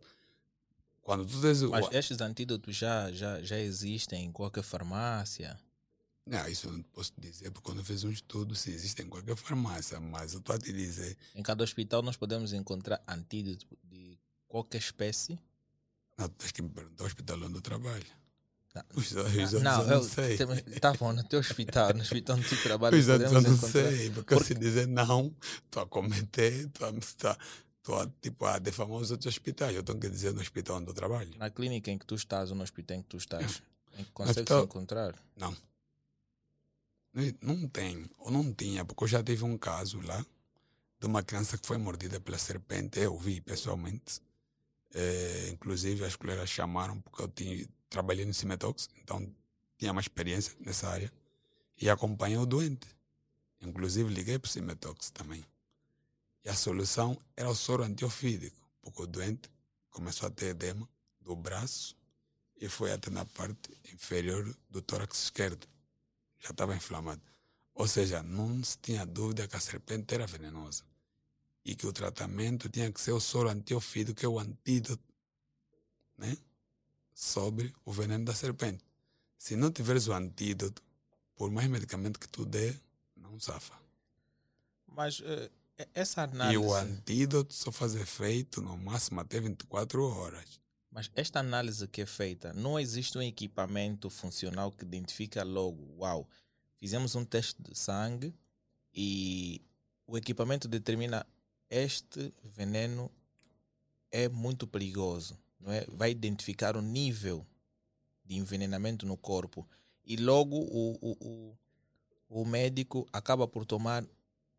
Quando 1.01 1.26
tu 1.26 1.41
tens 1.41 1.62
Mas 1.64 1.88
estes 1.91 2.22
antídotos 2.22 2.76
já, 2.76 3.12
já, 3.12 3.41
já 3.41 3.57
existem 3.57 4.26
em 4.26 4.32
qualquer 4.32 4.64
farmácia? 4.64 5.60
Não, 6.30 6.48
isso 6.48 6.68
eu 6.68 6.74
não 6.74 6.84
posso 6.84 7.12
dizer, 7.18 7.50
porque 7.50 7.66
quando 7.66 7.80
eu 7.80 7.84
fiz 7.84 8.04
um 8.04 8.12
estudo, 8.12 8.54
se 8.54 8.70
existe 8.70 9.02
em 9.02 9.08
qualquer 9.08 9.36
farmácia, 9.36 10.00
mas 10.00 10.34
eu 10.34 10.40
estou 10.40 10.56
a 10.56 10.60
te 10.60 10.72
dizer. 10.72 11.18
Em 11.34 11.42
cada 11.42 11.64
hospital 11.64 12.04
nós 12.04 12.16
podemos 12.16 12.54
encontrar 12.54 13.02
antídoto 13.08 13.66
de 13.84 14.16
qualquer 14.48 14.78
espécie? 14.78 15.40
Não, 16.16 16.30
tens 16.30 16.52
que 16.52 16.62
me 16.62 16.70
perguntar 16.70 17.04
o 17.04 17.08
hospital 17.08 17.38
onde 17.42 17.56
eu 17.56 17.62
trabalho. 17.62 18.06
Não, 18.76 18.84
os, 18.94 19.12
os 19.12 19.54
não, 19.64 19.82
eu, 19.82 19.88
não 19.88 20.04
sei. 20.04 20.38
Tá 20.80 20.94
bom, 20.94 21.12
no 21.12 21.24
teu 21.24 21.40
hospital, 21.40 21.96
no 21.96 22.02
hospital 22.02 22.38
onde 22.38 22.48
tu 22.48 22.62
trabalhas. 22.62 23.00
Os 23.00 23.08
eu 23.08 23.42
não 23.42 23.58
sei, 23.58 24.12
porque, 24.12 24.36
porque... 24.36 24.44
se 24.44 24.54
dizer 24.54 24.88
não, 24.88 25.34
estou 25.66 25.82
a 25.82 25.88
cometer, 25.88 26.68
estou 26.68 26.88
a, 26.90 27.38
tô, 27.82 28.06
tipo, 28.22 28.46
a 28.46 28.60
defamar 28.60 28.98
os 28.98 29.10
outros 29.10 29.34
hospitais. 29.34 29.76
Eu 29.76 29.82
tenho 29.82 30.00
que 30.00 30.08
dizer 30.08 30.32
no 30.32 30.42
hospital 30.42 30.78
onde 30.78 30.90
eu 30.90 30.94
trabalho. 30.94 31.32
Na 31.40 31.50
clínica 31.50 31.90
em 31.90 31.98
que 31.98 32.06
tu 32.06 32.14
estás 32.14 32.52
ou 32.52 32.56
no 32.56 32.62
hospital 32.62 32.98
em 32.98 33.02
que 33.02 33.08
tu 33.08 33.18
estás, 33.18 33.64
em 33.98 34.04
que 34.04 34.12
consegues 34.12 34.52
encontrar? 34.52 35.16
Não. 35.36 35.58
Não 37.41 37.68
tem, 37.68 38.10
ou 38.20 38.30
não 38.30 38.53
tinha, 38.53 38.86
porque 38.86 39.03
eu 39.03 39.07
já 39.07 39.24
tive 39.24 39.43
um 39.43 39.57
caso 39.57 39.99
lá 40.01 40.24
de 40.99 41.07
uma 41.07 41.24
criança 41.24 41.57
que 41.57 41.66
foi 41.66 41.78
mordida 41.78 42.20
pela 42.20 42.38
serpente. 42.38 42.99
Eu 42.99 43.18
vi 43.18 43.41
pessoalmente. 43.41 44.22
É, 44.93 45.49
inclusive, 45.49 46.03
as 46.05 46.16
colegas 46.16 46.49
chamaram 46.49 47.01
porque 47.01 47.22
eu 47.24 47.28
tinha, 47.28 47.68
trabalhei 47.89 48.26
no 48.26 48.34
Cimetox, 48.34 48.89
então 49.01 49.34
tinha 49.78 49.91
uma 49.91 50.01
experiência 50.01 50.55
nessa 50.60 50.88
área. 50.88 51.12
E 51.82 51.89
acompanhei 51.89 52.38
o 52.38 52.45
doente. 52.45 52.88
Inclusive, 53.62 54.14
liguei 54.14 54.38
para 54.38 54.47
o 54.47 54.51
Cimetox 54.51 55.10
também. 55.10 55.43
E 56.45 56.49
a 56.49 56.55
solução 56.55 57.20
era 57.36 57.49
o 57.49 57.55
soro 57.55 57.84
antiofídico, 57.84 58.57
porque 58.82 59.01
o 59.01 59.07
doente 59.07 59.49
começou 59.89 60.28
a 60.28 60.32
ter 60.32 60.47
edema 60.47 60.88
do 61.22 61.36
braço 61.36 61.97
e 62.62 62.70
foi 62.70 62.91
até 62.91 63.10
na 63.10 63.26
parte 63.26 63.70
inferior 63.93 64.55
do 64.70 64.82
tórax 64.82 65.24
esquerdo 65.24 65.68
já 66.40 66.52
estava 66.52 66.76
inflamado. 66.76 67.22
Ou 67.74 67.88
seja, 67.88 68.22
não 68.24 68.64
se 68.64 68.78
tinha 68.78 69.06
dúvida 69.06 69.48
que 69.48 69.56
a 69.56 69.60
serpente 69.60 70.14
era 70.14 70.28
venenosa 70.28 70.84
e 71.64 71.76
que 71.76 71.88
o 71.88 71.94
tratamento 71.94 72.70
tinha 72.70 72.92
que 72.92 73.00
ser 73.00 73.12
o 73.12 73.20
soro 73.20 73.50
antiofídico, 73.50 74.20
que 74.20 74.26
é 74.26 74.30
o 74.30 74.40
antídoto 74.40 75.04
né, 76.18 76.38
sobre 77.14 77.74
o 77.86 77.92
veneno 77.92 78.26
da 78.26 78.34
serpente. 78.34 78.84
Se 79.38 79.56
não 79.56 79.72
tiveres 79.72 80.08
o 80.08 80.14
antídoto, 80.14 80.82
por 81.36 81.50
mais 81.52 81.68
medicamento 81.70 82.20
que 82.20 82.28
tu 82.28 82.46
dê, 82.46 82.76
não 83.16 83.40
safa. 83.40 83.80
Mas 84.88 85.20
uh, 85.20 85.50
essa 85.94 86.24
análise... 86.24 86.56
E 86.56 86.58
o 86.58 86.74
antídoto 86.74 87.54
só 87.54 87.72
faz 87.72 87.96
efeito 87.96 88.62
no 88.62 88.78
máximo 88.78 89.22
até 89.22 89.40
24 89.40 90.04
horas. 90.04 90.60
Mas 90.92 91.12
esta 91.16 91.40
análise 91.40 91.88
que 91.88 92.02
é 92.02 92.06
feita, 92.06 92.52
não 92.54 92.80
existe 92.80 93.18
um 93.18 93.22
equipamento 93.22 94.10
funcional 94.10 94.72
que 94.72 94.84
identifica 94.84 95.44
logo, 95.44 95.96
uau, 96.00 96.28
fizemos 96.76 97.16
um 97.16 97.24
teste 97.24 97.62
de 97.62 97.78
sangue 97.78 98.34
e 98.94 99.62
o 100.08 100.18
equipamento 100.18 100.68
determina 100.68 101.26
este 101.70 102.34
veneno 102.44 103.12
é 104.12 104.28
muito 104.28 104.66
perigoso, 104.66 105.38
não 105.60 105.72
é? 105.72 105.86
Vai 105.88 106.10
identificar 106.10 106.76
o 106.76 106.82
nível 106.82 107.46
de 108.26 108.36
envenenamento 108.36 109.06
no 109.06 109.16
corpo 109.16 109.68
e 110.04 110.16
logo 110.16 110.56
o, 110.56 110.98
o, 111.00 111.18
o, 111.20 111.58
o 112.42 112.46
médico 112.46 113.08
acaba 113.14 113.48
por 113.48 113.66
tomar 113.66 114.04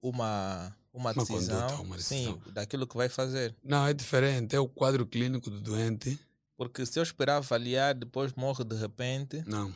uma 0.00 0.74
uma, 0.92 1.12
uma 1.12 1.14
decisão, 1.14 1.60
conduta, 1.60 1.82
uma 1.82 1.96
decisão. 1.96 2.40
Sim, 2.44 2.52
daquilo 2.52 2.86
que 2.86 2.96
vai 2.96 3.08
fazer. 3.08 3.54
Não, 3.62 3.86
é 3.86 3.92
diferente. 3.92 4.54
É 4.54 4.60
o 4.60 4.68
quadro 4.68 5.06
clínico 5.06 5.50
do 5.50 5.60
doente. 5.60 6.18
Porque 6.56 6.84
se 6.84 6.98
eu 6.98 7.02
esperar 7.02 7.36
avaliar, 7.36 7.94
depois 7.94 8.32
morre 8.34 8.64
de 8.64 8.76
repente. 8.76 9.42
Não. 9.46 9.74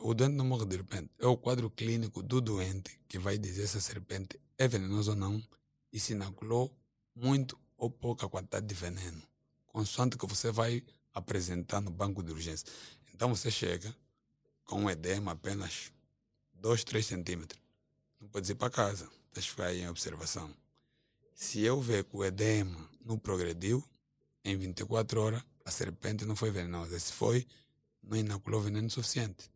O 0.00 0.12
doente 0.12 0.34
não 0.34 0.44
morre 0.44 0.66
de 0.66 0.76
repente. 0.76 1.10
É 1.18 1.26
o 1.26 1.36
quadro 1.36 1.70
clínico 1.70 2.22
do 2.22 2.40
doente 2.40 2.98
que 3.08 3.18
vai 3.18 3.38
dizer 3.38 3.68
se 3.68 3.78
a 3.78 3.80
serpente 3.80 4.38
é 4.58 4.66
venenosa 4.66 5.12
ou 5.12 5.16
não 5.16 5.42
e 5.92 6.00
se 6.00 6.12
inoculou 6.12 6.76
muito 7.14 7.58
ou 7.76 7.88
pouca 7.88 8.28
quantidade 8.28 8.66
de 8.66 8.74
veneno. 8.74 9.22
Consoante 9.66 10.18
que 10.18 10.26
você 10.26 10.50
vai 10.50 10.82
apresentar 11.14 11.80
no 11.80 11.90
banco 11.90 12.22
de 12.22 12.32
urgência. 12.32 12.66
Então 13.14 13.34
você 13.34 13.50
chega 13.50 13.94
com 14.64 14.82
um 14.82 14.90
edema 14.90 15.32
apenas 15.32 15.92
2, 16.54 16.84
3 16.84 17.06
centímetros. 17.06 17.62
Não 18.20 18.28
pode 18.28 18.50
ir 18.50 18.54
para 18.54 18.68
casa 18.68 19.08
Eu 19.36 19.42
ficar 19.42 19.74
em 19.74 19.88
observação. 19.88 20.50
Se 21.34 21.60
eu 21.60 21.80
ver 21.80 22.04
que 22.04 22.16
o 22.16 22.24
edema 22.24 22.88
não 23.04 23.18
progrediu, 23.18 23.84
em 24.42 24.56
24 24.56 25.20
horas 25.20 25.44
a 25.64 25.70
serpente 25.70 26.24
não 26.24 26.36
foi 26.36 26.50
venenosa. 26.50 26.98
Se 26.98 27.12
foi, 27.12 27.46
não 28.02 28.16
inoculou 28.16 28.62
veneno 28.62 28.88
suficiente. 28.88 29.50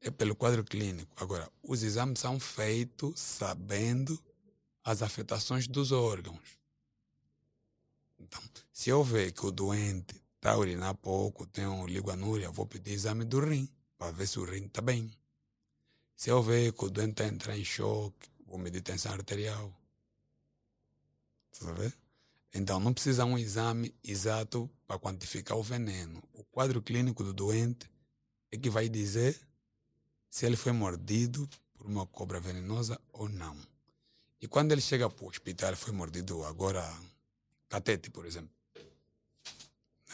É 0.00 0.10
pelo 0.10 0.34
quadro 0.34 0.64
clínico. 0.64 1.14
Agora, 1.16 1.48
os 1.62 1.82
exames 1.82 2.18
são 2.18 2.38
feitos 2.40 3.18
sabendo 3.20 4.22
as 4.84 5.00
afetações 5.00 5.68
dos 5.68 5.92
órgãos. 5.92 6.58
Então, 8.18 8.42
se 8.72 8.90
eu 8.90 9.04
ver 9.04 9.32
que 9.32 9.46
o 9.46 9.52
doente 9.52 10.20
está 10.36 10.52
a 10.52 10.58
urinar 10.58 10.94
pouco, 10.96 11.46
tem 11.46 11.66
um 11.66 11.86
liganúria, 11.86 12.50
vou 12.50 12.66
pedir 12.66 12.92
exame 12.92 13.24
do 13.24 13.38
rim, 13.40 13.68
para 13.96 14.10
ver 14.10 14.26
se 14.26 14.40
o 14.40 14.44
rim 14.44 14.66
está 14.66 14.82
bem. 14.82 15.10
Se 16.16 16.30
eu 16.30 16.42
ver 16.42 16.72
que 16.72 16.84
o 16.84 16.90
doente 16.90 17.12
está 17.12 17.26
entrando 17.26 17.58
em 17.58 17.64
choque, 17.64 18.28
vou 18.52 18.60
medir 18.60 18.82
tensão 18.82 19.12
arterial. 19.12 19.72
Sabe? 21.52 21.90
Então, 22.52 22.78
não 22.78 22.92
precisa 22.92 23.24
um 23.24 23.38
exame 23.38 23.94
exato 24.04 24.70
para 24.86 24.98
quantificar 24.98 25.56
o 25.56 25.62
veneno. 25.62 26.22
O 26.34 26.44
quadro 26.44 26.82
clínico 26.82 27.24
do 27.24 27.32
doente 27.32 27.90
é 28.50 28.58
que 28.58 28.68
vai 28.68 28.90
dizer 28.90 29.40
se 30.28 30.44
ele 30.44 30.56
foi 30.56 30.72
mordido 30.72 31.48
por 31.74 31.86
uma 31.86 32.06
cobra 32.06 32.38
venenosa 32.40 33.00
ou 33.10 33.26
não. 33.26 33.56
E 34.38 34.46
quando 34.46 34.72
ele 34.72 34.82
chega 34.82 35.08
para 35.08 35.24
o 35.24 35.28
hospital, 35.28 35.74
foi 35.74 35.94
mordido 35.94 36.44
agora, 36.44 36.86
catete, 37.70 38.10
por 38.10 38.26
exemplo. 38.26 38.54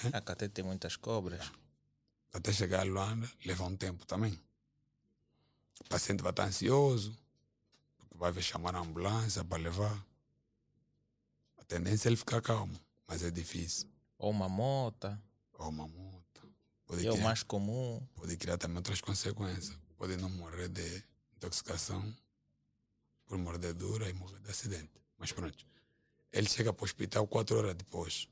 Né? 0.05 0.11
A 0.13 0.21
catete 0.21 0.55
tem 0.55 0.65
muitas 0.65 0.95
cobras. 0.95 1.51
Até 2.33 2.53
chegar 2.53 2.83
a 2.83 2.85
Luanda, 2.85 3.29
leva 3.45 3.65
um 3.65 3.77
tempo 3.77 4.07
também. 4.07 4.39
O 5.81 5.85
paciente 5.89 6.23
vai 6.23 6.31
estar 6.31 6.45
ansioso, 6.45 7.19
vai 8.19 8.43
chamar 8.43 8.75
a 8.75 8.81
ambulância 8.81 9.45
para 9.45 9.63
levar. 9.63 10.05
A 11.57 11.65
tendência 11.65 12.09
é 12.09 12.11
ele 12.11 12.17
ficar 12.17 12.43
calmo, 12.43 12.79
mas 13.07 13.23
é 13.23 13.31
difícil. 13.31 13.89
Ou 14.19 14.31
uma 14.31 14.49
mota. 14.49 15.21
Ou 15.55 15.69
uma 15.69 15.87
mota. 15.87 16.43
Pode 16.85 17.07
é 17.07 17.11
criar, 17.11 17.21
o 17.21 17.25
mais 17.25 17.43
comum. 17.43 18.05
Pode 18.17 18.37
criar 18.37 18.59
também 18.59 18.79
outras 18.79 19.01
consequências. 19.01 19.79
Pode 19.97 20.17
não 20.17 20.29
morrer 20.31 20.69
de 20.69 21.03
intoxicação 21.37 22.15
por 23.25 23.39
mordedura 23.39 24.09
e 24.09 24.13
morrer 24.13 24.41
de 24.41 24.51
acidente. 24.51 24.91
Mas 25.17 25.31
pronto. 25.33 25.67
Ele 26.33 26.49
chega 26.49 26.73
para 26.73 26.83
o 26.83 26.85
hospital 26.85 27.27
quatro 27.27 27.57
horas 27.57 27.75
depois. 27.75 28.29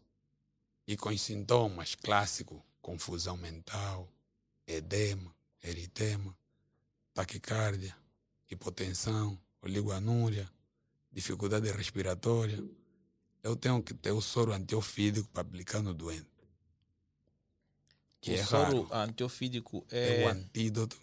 E 0.87 0.97
com 0.97 1.17
sintomas 1.17 1.95
clássicos, 1.95 2.61
confusão 2.81 3.37
mental, 3.37 4.09
edema, 4.67 5.35
eritema, 5.63 6.37
taquicardia, 7.13 7.97
hipotensão, 8.49 9.39
oligoanúria, 9.63 10.51
dificuldade 11.13 11.71
respiratória, 11.73 12.63
eu 13.43 13.57
tenho 13.57 13.83
que 13.83 13.95
ter 13.95 14.13
o 14.13 14.21
soro 14.21 14.53
antiofídico 14.53 15.29
para 15.29 15.43
aplicar 15.43 15.83
no 15.83 15.95
doente. 15.95 16.27
que 18.21 18.33
o 18.33 18.35
é 18.35 18.45
soro 18.45 18.83
raro. 18.85 19.03
antiofídico 19.11 19.87
É, 19.91 20.23
é, 20.23 20.27
o 20.27 20.29
antídoto, 20.29 20.99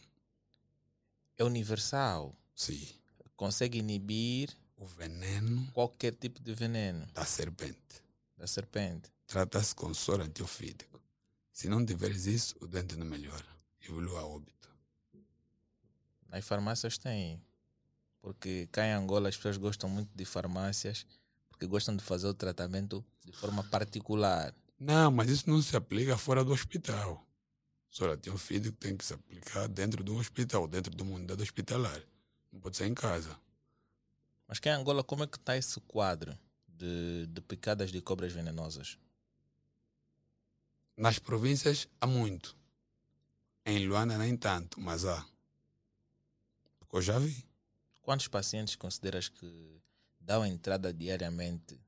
é 1.37 1.43
universal. 1.43 2.35
sim. 2.55 2.87
Consegue 3.35 3.79
inibir 3.79 4.55
O 4.77 4.85
veneno 4.85 5.69
qualquer 5.73 6.13
tipo 6.15 6.39
de 6.41 6.53
veneno 6.53 7.05
da 7.13 7.25
serpente. 7.25 8.01
da 8.37 8.45
serpente. 8.47 9.09
Trata-se 9.25 9.73
com 9.73 9.93
soro 9.93 10.23
antiofídico. 10.23 11.01
Se 11.51 11.67
não 11.67 11.85
tiveres 11.85 12.25
isso, 12.25 12.55
o 12.61 12.67
doente 12.67 12.95
não 12.95 13.05
melhora. 13.05 13.45
Evolui 13.81 14.15
a 14.17 14.23
óbito. 14.25 14.69
Nas 16.29 16.45
farmácias 16.45 16.97
tem. 16.97 17.41
Porque 18.23 18.69
cá 18.71 18.87
em 18.87 18.93
Angola 18.93 19.27
as 19.27 19.35
pessoas 19.35 19.57
gostam 19.57 19.89
muito 19.89 20.09
de 20.15 20.23
farmácias 20.23 21.05
porque 21.49 21.67
gostam 21.67 21.93
de 21.93 22.01
fazer 22.01 22.25
o 22.25 22.33
tratamento 22.33 23.05
de 23.25 23.33
forma 23.33 23.61
particular. 23.65 24.55
Não, 24.79 25.11
mas 25.11 25.29
isso 25.29 25.49
não 25.49 25.61
se 25.61 25.75
aplica 25.75 26.17
fora 26.17 26.41
do 26.41 26.53
hospital. 26.53 27.27
Soro 27.89 28.13
antiofídico 28.13 28.77
tem 28.77 28.95
que 28.95 29.03
se 29.03 29.13
aplicar 29.13 29.67
dentro 29.67 30.01
de 30.05 30.09
um 30.09 30.19
hospital, 30.19 30.69
dentro 30.69 30.95
de 30.95 31.03
uma 31.03 31.15
unidade 31.15 31.43
hospitalar. 31.43 32.01
Não 32.49 32.61
pode 32.61 32.77
ser 32.77 32.85
em 32.85 32.93
casa. 32.93 33.37
Mas 34.47 34.57
cá 34.57 34.69
em 34.69 34.73
Angola, 34.73 35.03
como 35.03 35.25
é 35.25 35.27
que 35.27 35.37
está 35.37 35.57
esse 35.57 35.81
quadro 35.81 36.37
de, 36.65 37.27
de 37.27 37.41
picadas 37.41 37.91
de 37.91 38.01
cobras 38.01 38.31
venenosas? 38.31 38.97
Nas 40.95 41.19
províncias 41.19 41.89
há 41.99 42.07
muito. 42.07 42.55
Em 43.65 43.85
Luanda 43.85 44.17
nem 44.17 44.37
tanto, 44.37 44.79
mas 44.79 45.03
há. 45.03 45.25
Porque 46.79 46.95
eu 46.95 47.01
já 47.01 47.19
vi. 47.19 47.45
Quantos 48.03 48.27
pacientes 48.27 48.75
consideras 48.75 49.29
que 49.29 49.81
dão 50.19 50.45
entrada 50.45 50.93
diariamente 50.93 51.79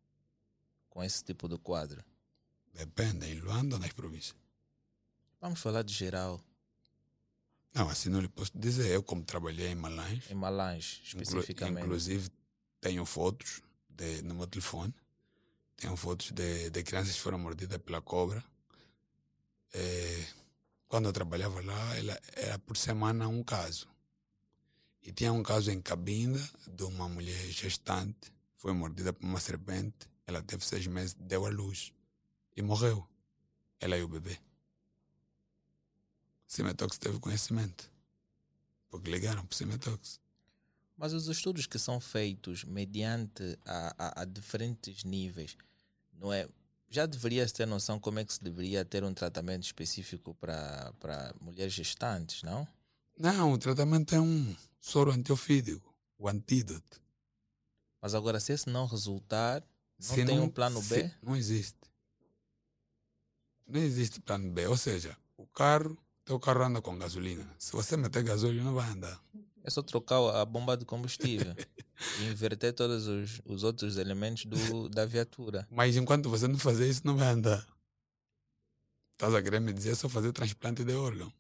com 0.90 1.04
esse 1.04 1.22
tipo 1.24 1.48
de 1.48 1.58
quadro? 1.58 2.04
Depende, 2.74 3.28
em 3.28 3.36
Luanda 3.36 3.76
ou 3.76 3.82
nas 3.82 3.92
províncias. 3.92 4.36
Vamos 5.40 5.60
falar 5.60 5.84
de 5.84 5.94
geral, 5.94 6.42
Não, 7.74 7.90
assim 7.90 8.10
não 8.10 8.22
lhe 8.22 8.30
posso 8.30 8.58
dizer. 8.58 8.88
Eu, 8.92 9.04
como 9.04 9.24
trabalhei 9.24 9.68
em 9.68 9.76
Malães, 9.76 10.32
em 10.32 10.34
Malange 10.34 11.02
especificamente. 11.04 11.84
inclusive 11.84 12.30
tenho 12.80 13.06
fotos 13.06 13.62
de, 13.90 14.22
no 14.22 14.34
meu 14.36 14.48
telefone. 14.48 14.96
Tenho 15.76 15.98
fotos 15.98 16.32
de, 16.32 16.70
de 16.70 16.84
crianças 16.84 17.16
que 17.16 17.22
foram 17.22 17.38
mordidas 17.38 17.78
pela 17.80 18.02
cobra. 18.02 18.42
Eh, 19.74 20.26
quando 20.88 21.10
eu 21.10 21.14
trabalhava 21.14 21.62
lá, 21.62 21.98
ela, 21.98 22.18
era 22.34 22.58
por 22.60 22.78
semana 22.78 23.28
um 23.28 23.44
caso. 23.44 23.94
E 25.06 25.12
tinha 25.12 25.32
um 25.32 25.44
caso 25.44 25.70
em 25.70 25.80
Cabinda 25.80 26.44
de 26.68 26.84
uma 26.84 27.08
mulher 27.08 27.46
gestante, 27.52 28.34
foi 28.58 28.74
mordida 28.74 29.14
por 29.14 29.24
uma 29.24 29.40
serpente. 29.40 30.10
Ela 30.26 30.42
teve 30.42 30.66
seis 30.66 30.88
meses, 30.88 31.14
deu 31.14 31.46
à 31.46 31.50
luz 31.50 31.94
e 32.58 32.62
morreu. 32.64 33.08
Ela 33.80 33.96
e 33.98 34.02
o 34.02 34.08
bebê. 34.08 34.40
Cimetox 36.48 36.98
teve 36.98 37.20
conhecimento. 37.20 37.92
Porque 38.90 39.12
ligaram 39.12 39.46
para 39.46 39.54
o 39.54 39.56
Cimetox. 39.56 40.20
Mas 40.98 41.14
os 41.14 41.28
estudos 41.28 41.68
que 41.68 41.78
são 41.78 42.00
feitos 42.00 42.64
mediante 42.64 43.60
a, 43.64 43.96
a, 43.98 44.22
a 44.22 44.26
diferentes 44.26 45.04
níveis, 45.04 45.56
não 46.14 46.34
é? 46.34 46.50
Já 46.90 47.06
deveria 47.06 47.46
ter 47.48 47.68
noção 47.68 48.00
como 48.00 48.18
é 48.20 48.26
que 48.26 48.34
se 48.34 48.44
deveria 48.44 48.84
ter 48.84 49.04
um 49.04 49.14
tratamento 49.14 49.64
específico 49.64 50.34
para 50.34 51.36
mulheres 51.42 51.74
gestantes, 51.74 52.42
não? 52.42 52.68
Não, 53.18 53.54
o 53.54 53.58
tratamento 53.58 54.14
é 54.14 54.20
um 54.20 54.56
soro 54.80 55.12
antiofídico, 55.12 55.94
o 56.18 56.28
antídoto. 56.28 57.02
Mas 58.02 58.14
agora, 58.14 58.40
se 58.40 58.54
esse 58.54 58.70
não 58.70 58.86
resultar, 58.86 59.64
não 60.00 60.16
Se 60.16 60.26
tem 60.26 60.40
um 60.40 60.50
plano 60.50 60.82
B? 60.82 61.12
Não 61.24 61.36
existe. 61.36 61.80
Não 63.66 63.82
existe 63.82 64.20
plano 64.20 64.52
B. 64.52 64.68
Ou 64.68 64.78
seja, 64.78 65.18
o 65.38 65.48
carro, 65.48 65.98
teu 66.24 66.40
carro 66.40 66.64
anda 66.64 66.82
com 66.82 66.98
gasolina. 66.98 67.50
Se 67.58 67.72
você 67.72 67.98
meter 67.98 68.24
gasolina, 68.24 68.66
não 68.66 68.76
vai 68.76 68.90
andar. 68.90 69.20
É 69.64 69.70
só 69.70 69.82
trocar 69.82 70.20
a 70.40 70.46
bomba 70.46 70.78
de 70.78 70.86
combustível 70.86 71.56
e 72.20 72.26
inverter 72.26 72.74
todos 72.74 73.08
os, 73.08 73.42
os 73.46 73.64
outros 73.64 73.98
elementos 73.98 74.46
do, 74.46 74.88
da 74.90 75.06
viatura. 75.06 75.68
Mas 75.72 75.96
enquanto 75.96 76.30
você 76.30 76.48
não 76.48 76.60
fazer 76.60 76.88
isso, 76.88 77.02
não 77.04 77.18
vai 77.18 77.30
andar. 77.30 77.66
Estás 79.14 79.34
a 79.34 79.42
querer 79.42 79.62
me 79.62 79.74
dizer 79.74 79.96
só 79.96 80.08
fazer 80.08 80.32
transplante 80.34 80.84
de 80.84 80.94
órgão. 80.94 81.34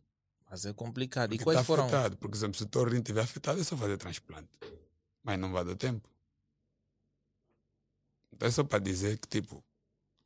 Mas 0.56 0.66
é 0.66 0.72
complicado. 0.72 1.34
E 1.34 1.38
Porque 1.38 1.43
quais 1.43 1.60
está 1.60 1.66
foram? 1.66 1.84
afetado. 1.84 2.16
Por 2.16 2.34
exemplo, 2.34 2.58
se 2.58 2.64
o 2.64 2.66
teu 2.66 2.86
rim 2.86 2.99
estiver 2.99 3.24
afetado, 3.24 3.60
é 3.60 3.64
só 3.66 3.76
fazer 3.76 3.97
transplante. 3.97 4.58
Mas 5.22 5.38
não 5.38 5.51
vai 5.51 5.66
dar 5.66 5.76
tempo. 5.76 6.10
Então 8.32 8.47
é 8.47 8.51
só 8.51 8.64
para 8.64 8.80
dizer 8.80 9.20
que, 9.20 9.28
tipo, 9.28 9.62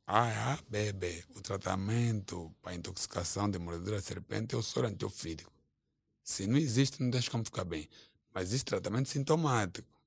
A 0.06 0.52
A, 0.52 0.58
B 0.68 0.92
B. 0.92 1.24
O 1.34 1.40
tratamento 1.40 2.54
para 2.62 2.76
intoxicação 2.76 3.50
de 3.50 3.58
mordedura 3.58 3.98
de 3.98 4.04
serpente 4.04 4.54
é 4.54 4.58
o 4.58 4.62
soro 4.62 4.86
antiofídico. 4.86 5.52
Se 6.22 6.46
não 6.46 6.56
existe, 6.56 7.02
não 7.02 7.10
deixa 7.10 7.28
como 7.28 7.44
ficar 7.44 7.64
bem. 7.64 7.88
Mas 8.32 8.50
existe 8.50 8.66
tratamento 8.66 9.08
sintomático. 9.08 10.00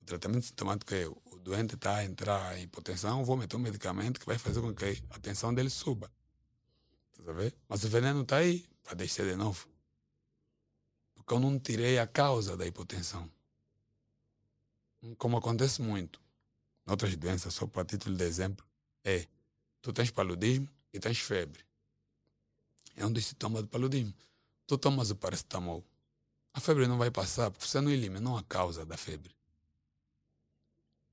O 0.00 0.06
tratamento 0.06 0.46
sintomático 0.46 0.94
é 0.94 1.06
o 1.06 1.38
doente 1.38 1.74
está 1.74 1.96
a 1.96 2.04
entrar 2.06 2.58
em 2.58 2.62
hipotensão, 2.62 3.22
vou 3.26 3.36
meter 3.36 3.56
um 3.56 3.60
medicamento 3.60 4.20
que 4.20 4.24
vai 4.26 4.38
fazer 4.38 4.62
com 4.62 4.74
que 4.74 5.04
a 5.10 5.18
tensão 5.18 5.52
dele 5.52 5.68
suba. 5.68 6.10
Tá? 7.12 7.34
Mas 7.68 7.84
o 7.84 7.88
veneno 7.90 8.22
está 8.22 8.38
aí 8.38 8.64
para 8.88 8.94
descer 8.96 9.26
de 9.26 9.36
novo. 9.36 9.68
Porque 11.14 11.34
eu 11.34 11.38
não 11.38 11.58
tirei 11.58 11.98
a 11.98 12.06
causa 12.06 12.56
da 12.56 12.66
hipotensão. 12.66 13.30
Como 15.18 15.36
acontece 15.36 15.82
muito. 15.82 16.18
Outras 16.86 17.14
doenças, 17.14 17.52
só 17.52 17.66
para 17.66 17.84
título 17.84 18.16
de 18.16 18.24
exemplo, 18.24 18.64
é 19.04 19.26
tu 19.82 19.92
tens 19.92 20.10
paludismo 20.10 20.66
e 20.90 20.98
tens 20.98 21.18
febre. 21.18 21.62
É 22.96 23.04
um 23.04 23.12
dos 23.12 23.26
sintomas 23.26 23.60
do 23.62 23.68
paludismo. 23.68 24.14
Tu 24.66 24.78
tomas 24.78 25.10
o 25.10 25.16
paracetamol. 25.16 25.84
A 26.54 26.60
febre 26.60 26.86
não 26.86 26.96
vai 26.96 27.10
passar 27.10 27.50
porque 27.50 27.66
você 27.66 27.80
não 27.82 27.90
eliminou 27.90 28.38
a 28.38 28.42
causa 28.44 28.86
da 28.86 28.96
febre. 28.96 29.36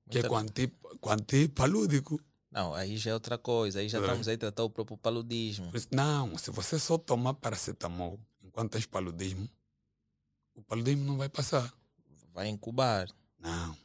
Que 0.09 0.19
é 0.19 0.21
Muita- 0.21 0.29
com 0.29 0.37
anti, 0.37 0.67
com 1.01 1.09
antipalúdico. 1.11 2.21
Não, 2.55 2.73
aí 2.73 2.95
já 2.95 3.11
é 3.11 3.13
outra 3.13 3.37
coisa. 3.37 3.79
Aí 3.79 3.89
já 3.89 3.99
estamos 3.99 4.29
aí 4.29 4.35
a 4.35 4.37
tratar 4.37 4.63
o 4.63 4.69
próprio 4.69 4.95
paludismo. 4.97 5.69
Não, 5.91 6.37
se 6.37 6.51
você 6.51 6.79
só 6.79 6.97
tomar 6.97 7.33
paracetamol 7.33 8.17
enquanto 8.41 8.71
tens 8.71 8.85
paludismo, 8.85 9.49
o 10.55 10.63
paludismo 10.63 11.03
não 11.03 11.17
vai 11.17 11.27
passar. 11.27 11.73
Vai 12.33 12.47
incubar. 12.47 13.09
Não. 13.37 13.77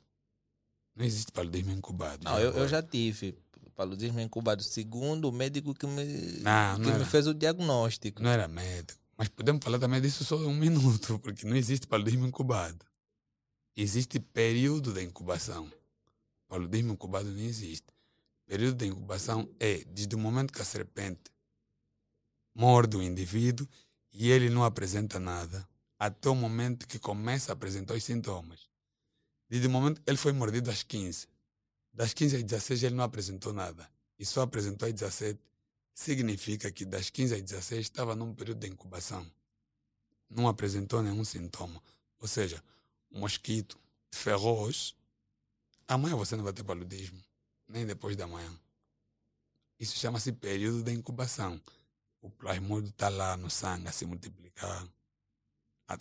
Não 0.95 1.05
existe 1.05 1.33
paludismo 1.33 1.73
incubado. 1.73 2.23
Não, 2.23 2.39
eu, 2.39 2.45
eu 2.45 2.49
agora. 2.51 2.69
já 2.69 2.81
tive 2.81 3.37
paludismo 3.75 4.21
incubado. 4.21 4.63
Segundo 4.63 5.29
o 5.29 5.33
médico 5.33 5.75
que 5.75 5.89
me, 5.89 6.05
Não, 6.41 6.77
que 6.77 6.83
não 6.83 6.99
me 7.01 7.05
fez 7.05 7.27
o 7.27 7.35
diagnóstico. 7.35 8.23
Não 8.23 8.31
era 8.31 8.47
médico. 8.47 9.01
Mas 9.17 9.27
podemos 9.29 9.65
falar 9.65 9.81
também 9.81 10.01
disso 10.01 10.25
só 10.25 10.37
um 10.37 10.55
minuto, 10.55 11.19
porque 11.19 11.45
não 11.45 11.57
existe 11.57 11.89
paludismo 11.89 12.25
incubado. 12.25 12.87
Existe 13.77 14.21
período 14.21 14.93
de 14.93 15.03
incubação. 15.03 15.69
Paludismo 16.47 16.93
incubado 16.93 17.29
não 17.29 17.41
existe. 17.41 17.87
Período 18.51 18.79
de 18.79 18.87
incubação 18.87 19.49
é 19.61 19.85
desde 19.85 20.17
o 20.17 20.19
momento 20.19 20.53
que 20.53 20.61
a 20.61 20.65
serpente 20.65 21.31
morde 22.53 22.97
o 22.97 23.03
indivíduo 23.03 23.65
e 24.13 24.29
ele 24.29 24.51
não 24.51 24.65
apresenta 24.65 25.21
nada, 25.21 25.69
até 25.97 26.29
o 26.29 26.35
momento 26.35 26.89
que 26.89 26.99
começa 26.99 27.53
a 27.53 27.55
apresentar 27.55 27.95
os 27.95 28.03
sintomas. 28.03 28.69
Desde 29.49 29.69
o 29.69 29.71
momento 29.71 30.01
que 30.01 30.11
ele 30.11 30.19
foi 30.19 30.33
mordido 30.33 30.69
às 30.69 30.83
15. 30.83 31.29
Das 31.93 32.13
15 32.13 32.39
às 32.39 32.43
16 32.43 32.83
ele 32.83 32.97
não 32.97 33.05
apresentou 33.05 33.53
nada. 33.53 33.89
E 34.19 34.27
só 34.27 34.43
apresentou 34.43 34.89
às 34.89 34.95
17 34.95 35.39
significa 35.95 36.73
que 36.73 36.85
das 36.85 37.09
15 37.09 37.37
às 37.37 37.43
16 37.43 37.83
estava 37.83 38.17
num 38.17 38.35
período 38.35 38.59
de 38.59 38.67
incubação. 38.67 39.25
Não 40.29 40.49
apresentou 40.49 41.05
nenhum 41.05 41.25
sintoma. 41.25 41.81
Ou 42.19 42.27
seja, 42.27 42.61
mosquito 43.13 43.79
ferrou 44.11 44.69
amanhã 45.87 46.17
você 46.17 46.35
não 46.35 46.43
vai 46.43 46.53
ter 46.53 46.65
paludismo, 46.65 47.23
nem 47.71 47.87
depois 47.87 48.17
da 48.17 48.27
manhã. 48.27 48.53
Isso 49.79 49.99
chama-se 49.99 50.33
período 50.33 50.83
de 50.83 50.93
incubação. 50.93 51.61
O 52.21 52.31
plasmódio 52.31 52.91
está 52.91 53.09
lá 53.09 53.37
no 53.37 53.49
sangue 53.49 53.89
a 53.89 53.93
se 53.93 54.05
multiplicar. 54.05 54.87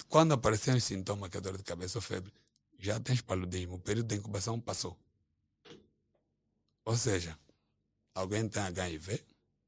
Quando 0.08 0.34
aparecerem 0.34 0.78
os 0.78 0.84
sintomas, 0.84 1.30
que 1.30 1.38
é 1.38 1.42
dor 1.42 1.58
de 1.58 1.64
cabeça 1.64 1.98
ou 1.98 2.02
febre, 2.02 2.34
já 2.78 3.00
tens 3.00 3.22
paludismo. 3.22 3.76
O 3.76 3.80
período 3.80 4.08
de 4.08 4.16
incubação 4.16 4.60
passou. 4.60 4.98
Ou 6.86 6.98
seja, 6.98 7.38
alguém 8.14 8.48
tem 8.48 8.62
HIV, 8.62 9.24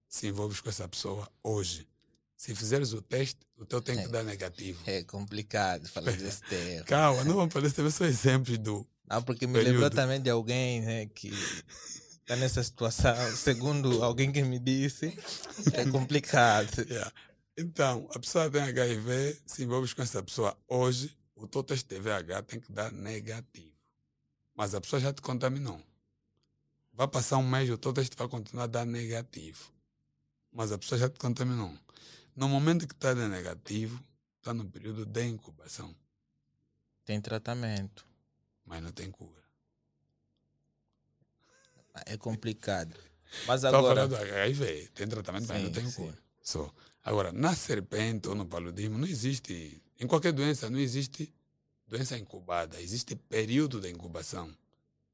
se 0.07 0.27
envolves 0.27 0.59
com 0.59 0.69
essa 0.69 0.87
pessoa 0.87 1.31
hoje. 1.43 1.87
Se 2.35 2.55
fizeres 2.55 2.91
o 2.91 3.01
teste, 3.01 3.39
o 3.55 3.65
teu 3.65 3.81
tem 3.81 3.95
que 4.01 4.07
dar 4.07 4.23
negativo. 4.23 4.81
É 4.87 5.03
complicado 5.03 5.87
falar 5.87 6.13
desse 6.17 6.41
tema. 6.41 6.83
Calma, 6.85 7.23
não 7.23 7.35
vamos 7.35 7.53
fazer 7.53 7.71
também 7.71 7.91
só 7.91 8.03
exemplos 8.05 8.57
do. 8.57 8.87
Não, 9.11 9.21
porque 9.21 9.45
me 9.45 9.53
Período. 9.53 9.73
lembrou 9.73 9.89
também 9.89 10.21
de 10.21 10.29
alguém 10.29 10.79
né, 10.81 11.05
que 11.07 11.27
está 11.27 12.37
nessa 12.37 12.63
situação. 12.63 13.13
Segundo 13.35 14.01
alguém 14.01 14.31
que 14.31 14.41
me 14.41 14.57
disse, 14.57 15.13
é 15.73 15.85
complicado. 15.91 16.69
Yeah. 16.89 17.11
Então, 17.57 18.07
a 18.15 18.19
pessoa 18.19 18.49
tem 18.49 18.61
HIV, 18.61 19.41
se 19.45 19.63
envolves 19.63 19.93
com 19.93 20.01
essa 20.01 20.23
pessoa 20.23 20.57
hoje, 20.65 21.15
o 21.35 21.45
teu 21.45 21.61
teste 21.61 21.89
de 21.89 21.99
VH 21.99 22.41
tem 22.47 22.61
que 22.61 22.71
dar 22.71 22.89
negativo. 22.93 23.75
Mas 24.55 24.73
a 24.73 24.79
pessoa 24.79 24.99
já 25.01 25.11
te 25.11 25.21
contaminou. 25.21 25.79
Vai 26.93 27.07
passar 27.09 27.37
um 27.37 27.47
mês, 27.47 27.69
o 27.69 27.77
teu 27.77 27.91
teste 27.91 28.15
vai 28.15 28.29
continuar 28.29 28.63
a 28.63 28.67
dar 28.67 28.85
negativo. 28.85 29.69
mas 30.53 30.71
a 30.71 30.77
pessoa 30.77 30.97
já 30.97 31.09
te 31.09 31.19
contaminou. 31.19 31.73
No 32.33 32.47
momento 32.47 32.87
que 32.87 32.93
está 32.93 33.13
de 33.13 33.27
negativo, 33.27 34.01
está 34.37 34.53
no 34.53 34.65
período 34.69 35.05
de 35.05 35.25
incubação. 35.25 35.93
Tem 37.05 37.19
tratamento. 37.19 38.10
Mas 38.71 38.81
não 38.81 38.93
tem 38.93 39.11
cura. 39.11 39.43
É 42.05 42.15
complicado. 42.15 42.95
Mas 43.45 43.65
agora. 43.65 43.95
falando 43.95 44.09
do 44.11 44.15
HIV, 44.15 44.89
tem 44.93 45.09
tratamento, 45.09 45.45
mas 45.49 45.57
Sim, 45.57 45.63
não 45.65 45.71
tem 45.73 45.89
sim. 45.89 46.01
cura. 46.03 46.17
Só. 46.41 46.73
Agora, 47.03 47.33
na 47.33 47.53
serpente 47.53 48.29
ou 48.29 48.35
no 48.35 48.45
paludismo, 48.45 48.97
não 48.97 49.05
existe. 49.05 49.83
Em 49.99 50.07
qualquer 50.07 50.31
doença, 50.31 50.69
não 50.69 50.79
existe 50.79 51.33
doença 51.85 52.17
incubada. 52.17 52.79
Existe 52.81 53.13
período 53.13 53.81
de 53.81 53.89
incubação, 53.89 54.49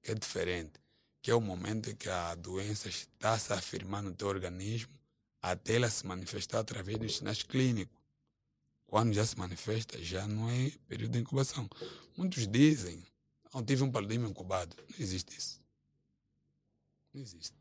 que 0.03 0.11
é 0.11 0.13
diferente. 0.13 0.79
Que 1.19 1.31
é 1.31 1.35
o 1.35 1.41
momento 1.41 1.89
em 1.89 1.95
que 1.95 2.09
a 2.09 2.35
doença 2.35 2.87
está 2.87 3.39
se 3.39 3.51
afirmar 3.51 4.03
no 4.03 4.13
teu 4.13 4.27
organismo 4.27 4.93
até 5.41 5.77
ela 5.77 5.89
se 5.89 6.05
manifestar 6.05 6.59
através 6.59 6.99
dos 6.99 7.17
sinais 7.17 7.41
clínicos. 7.41 7.97
Quando 8.85 9.13
já 9.13 9.25
se 9.25 9.35
manifesta, 9.35 9.99
já 9.99 10.27
não 10.27 10.47
é 10.47 10.71
período 10.87 11.13
de 11.13 11.19
incubação. 11.19 11.67
Muitos 12.15 12.47
dizem, 12.47 13.03
não 13.57 13.65
tive 13.65 13.83
um 13.83 13.91
paludismo 13.91 14.27
incubado. 14.27 14.75
Não 14.77 14.95
existe 14.99 15.37
isso. 15.37 15.59
Não 17.13 17.21
existe. 17.21 17.55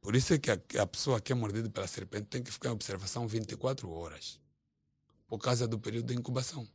Por 0.00 0.14
isso 0.16 0.34
é 0.34 0.38
que 0.38 0.50
a, 0.50 0.60
a 0.82 0.86
pessoa 0.86 1.20
que 1.20 1.32
é 1.32 1.34
mordida 1.34 1.70
pela 1.70 1.86
serpente 1.86 2.26
tem 2.26 2.42
que 2.42 2.50
ficar 2.50 2.68
em 2.68 2.72
observação 2.72 3.26
24 3.26 3.88
horas. 3.90 4.38
Por 5.26 5.38
causa 5.38 5.66
do 5.66 5.78
período 5.78 6.08
de 6.08 6.14
incubação. 6.18 6.68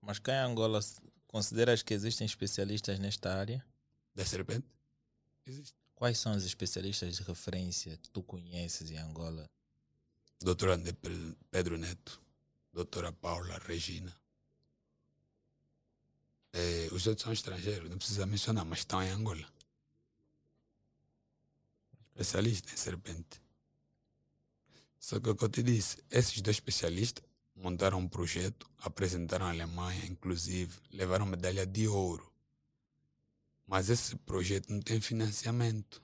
Mas 0.00 0.18
cá 0.18 0.32
em 0.32 0.50
Angola, 0.52 0.80
consideras 1.26 1.82
que 1.82 1.92
existem 1.94 2.24
especialistas 2.24 2.98
nesta 2.98 3.34
área? 3.34 3.64
Da 4.14 4.24
serpente? 4.24 4.66
Existe. 5.46 5.74
Quais 5.94 6.18
são 6.18 6.34
os 6.34 6.44
especialistas 6.44 7.16
de 7.16 7.22
referência 7.22 7.96
que 7.98 8.08
tu 8.10 8.22
conheces 8.22 8.90
em 8.90 8.96
Angola? 8.98 9.50
Doutora 10.40 10.74
André 10.74 10.92
Pe- 10.92 11.36
Pedro 11.50 11.76
Neto. 11.76 12.22
Doutora 12.72 13.12
Paula 13.12 13.58
Regina. 13.58 14.14
Eh, 16.52 16.88
os 16.92 17.06
outros 17.06 17.22
são 17.22 17.32
estrangeiros, 17.32 17.88
não 17.88 17.98
precisa 17.98 18.26
mencionar, 18.26 18.64
mas 18.64 18.80
estão 18.80 19.02
em 19.02 19.10
Angola. 19.10 19.46
Especialista 22.10 22.72
em 22.72 22.76
serpente. 22.76 23.40
Só 24.98 25.18
que 25.18 25.30
o 25.30 25.34
que 25.34 25.44
eu 25.44 25.48
te 25.48 25.62
disse, 25.62 25.98
esses 26.10 26.40
dois 26.42 26.56
especialistas 26.56 27.24
montaram 27.54 27.98
um 27.98 28.08
projeto, 28.08 28.68
apresentaram 28.78 29.46
à 29.46 29.50
Alemanha, 29.50 30.04
inclusive, 30.06 30.78
levaram 30.92 31.24
medalha 31.24 31.64
de 31.64 31.86
ouro. 31.86 32.30
Mas 33.66 33.88
esse 33.88 34.16
projeto 34.16 34.70
não 34.70 34.80
tem 34.80 35.00
financiamento. 35.00 36.02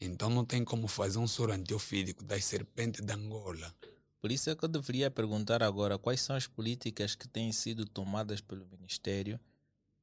Então 0.00 0.28
não 0.28 0.44
tem 0.44 0.64
como 0.64 0.88
fazer 0.88 1.18
um 1.18 1.26
soro 1.26 1.52
antiofídico 1.52 2.24
das 2.24 2.44
serpentes 2.44 3.04
de 3.04 3.12
Angola. 3.12 3.74
Por 4.20 4.32
isso 4.32 4.50
é 4.50 4.56
que 4.56 4.64
eu 4.64 4.68
deveria 4.68 5.10
perguntar 5.10 5.62
agora 5.62 5.98
quais 5.98 6.20
são 6.20 6.34
as 6.34 6.46
políticas 6.46 7.14
que 7.14 7.28
têm 7.28 7.52
sido 7.52 7.86
tomadas 7.86 8.40
pelo 8.40 8.66
Ministério 8.66 9.38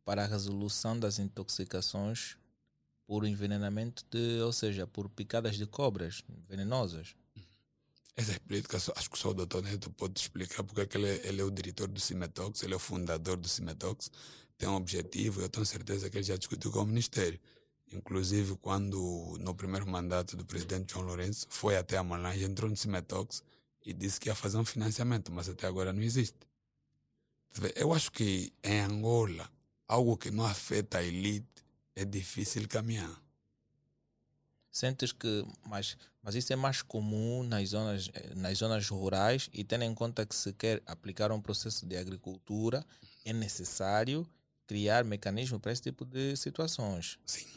para 0.08 0.24
a 0.24 0.26
resolução 0.26 0.98
das 0.98 1.20
intoxicações 1.20 2.38
por 3.06 3.26
envenenamento 3.26 4.06
de, 4.10 4.40
ou 4.42 4.54
seja, 4.54 4.88
por 4.88 5.10
picadas 5.10 5.58
de 5.58 5.66
cobras 5.66 6.24
venenosas. 6.48 7.14
Essas 8.16 8.38
políticas, 8.38 8.84
só- 8.84 8.94
acho 8.96 9.10
que 9.12 9.18
só 9.20 9.32
o 9.32 9.34
doutor 9.34 9.62
Neto 9.64 9.92
pode 9.92 10.18
explicar 10.18 10.64
porque 10.64 10.80
é 10.80 10.88
ele, 11.02 11.08
é- 11.10 11.28
ele 11.28 11.42
é 11.42 11.44
o 11.44 11.52
diretor 11.52 11.90
do 11.90 12.00
Cimetox, 12.00 12.64
ele 12.64 12.72
é 12.74 12.78
o 12.78 12.80
fundador 12.80 13.36
do 13.36 13.50
Cimetox, 13.50 14.10
tem 14.58 14.70
um 14.70 14.76
objetivo, 14.76 15.42
eu 15.42 15.50
tenho 15.50 15.66
certeza 15.66 16.10
que 16.10 16.16
ele 16.16 16.24
já 16.24 16.38
discutiu 16.38 16.72
com 16.72 16.80
o 16.80 16.86
Ministério. 16.88 17.38
Inclusive, 17.92 18.56
quando 18.62 19.36
no 19.42 19.54
primeiro 19.54 19.86
mandato 19.86 20.38
do 20.38 20.46
presidente 20.46 20.94
João 20.94 21.06
Lourenço 21.06 21.48
foi 21.50 21.76
até 21.76 21.98
a 21.98 22.04
Malange, 22.04 22.46
entrou 22.46 22.70
no 22.70 22.78
Cimetox 22.78 23.44
e 23.86 23.92
disse 23.94 24.22
que 24.22 24.30
ia 24.30 24.36
fazer 24.36 24.58
um 24.58 24.66
financiamento, 24.66 25.34
mas 25.34 25.50
até 25.50 25.68
agora 25.68 25.92
não 25.92 26.02
existe. 26.02 26.38
Eu 27.76 27.94
acho 27.94 28.10
que 28.12 28.54
em 28.64 28.80
Angola, 28.80 29.50
algo 29.88 30.18
que 30.18 30.30
não 30.30 30.46
afeta 30.46 31.00
a 31.00 31.04
elite 31.04 31.48
é 31.96 32.04
difícil 32.04 32.68
caminhar. 32.68 33.22
Sentes 34.70 35.12
que, 35.12 35.44
mas, 35.66 35.98
mas 36.22 36.36
isso 36.36 36.54
é 36.54 36.56
mais 36.56 36.84
comum 36.84 37.42
nas 37.42 37.70
zonas, 37.70 38.12
nas 38.36 38.60
zonas 38.60 38.88
rurais 38.90 39.50
e 39.52 39.64
tendo 39.64 39.84
em 39.84 39.96
conta 39.96 40.26
que 40.26 40.36
se 40.36 40.54
quer 40.54 40.84
aplicar 40.86 41.32
um 41.32 41.42
processo 41.42 41.86
de 41.86 41.98
agricultura, 41.98 42.86
é 43.26 43.34
necessário 43.34 44.28
criar 44.68 45.04
mecanismos 45.04 45.60
para 45.60 45.72
esse 45.72 45.82
tipo 45.82 46.06
de 46.06 46.36
situações. 46.36 47.18
Sim. 47.26 47.48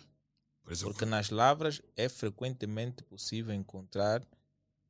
Por 0.63 0.73
isso, 0.73 0.85
Porque 0.85 1.05
nas 1.05 1.31
lavras 1.31 1.83
é 1.97 2.09
frequentemente 2.09 3.03
possível 3.03 3.53
encontrar, 3.53 4.23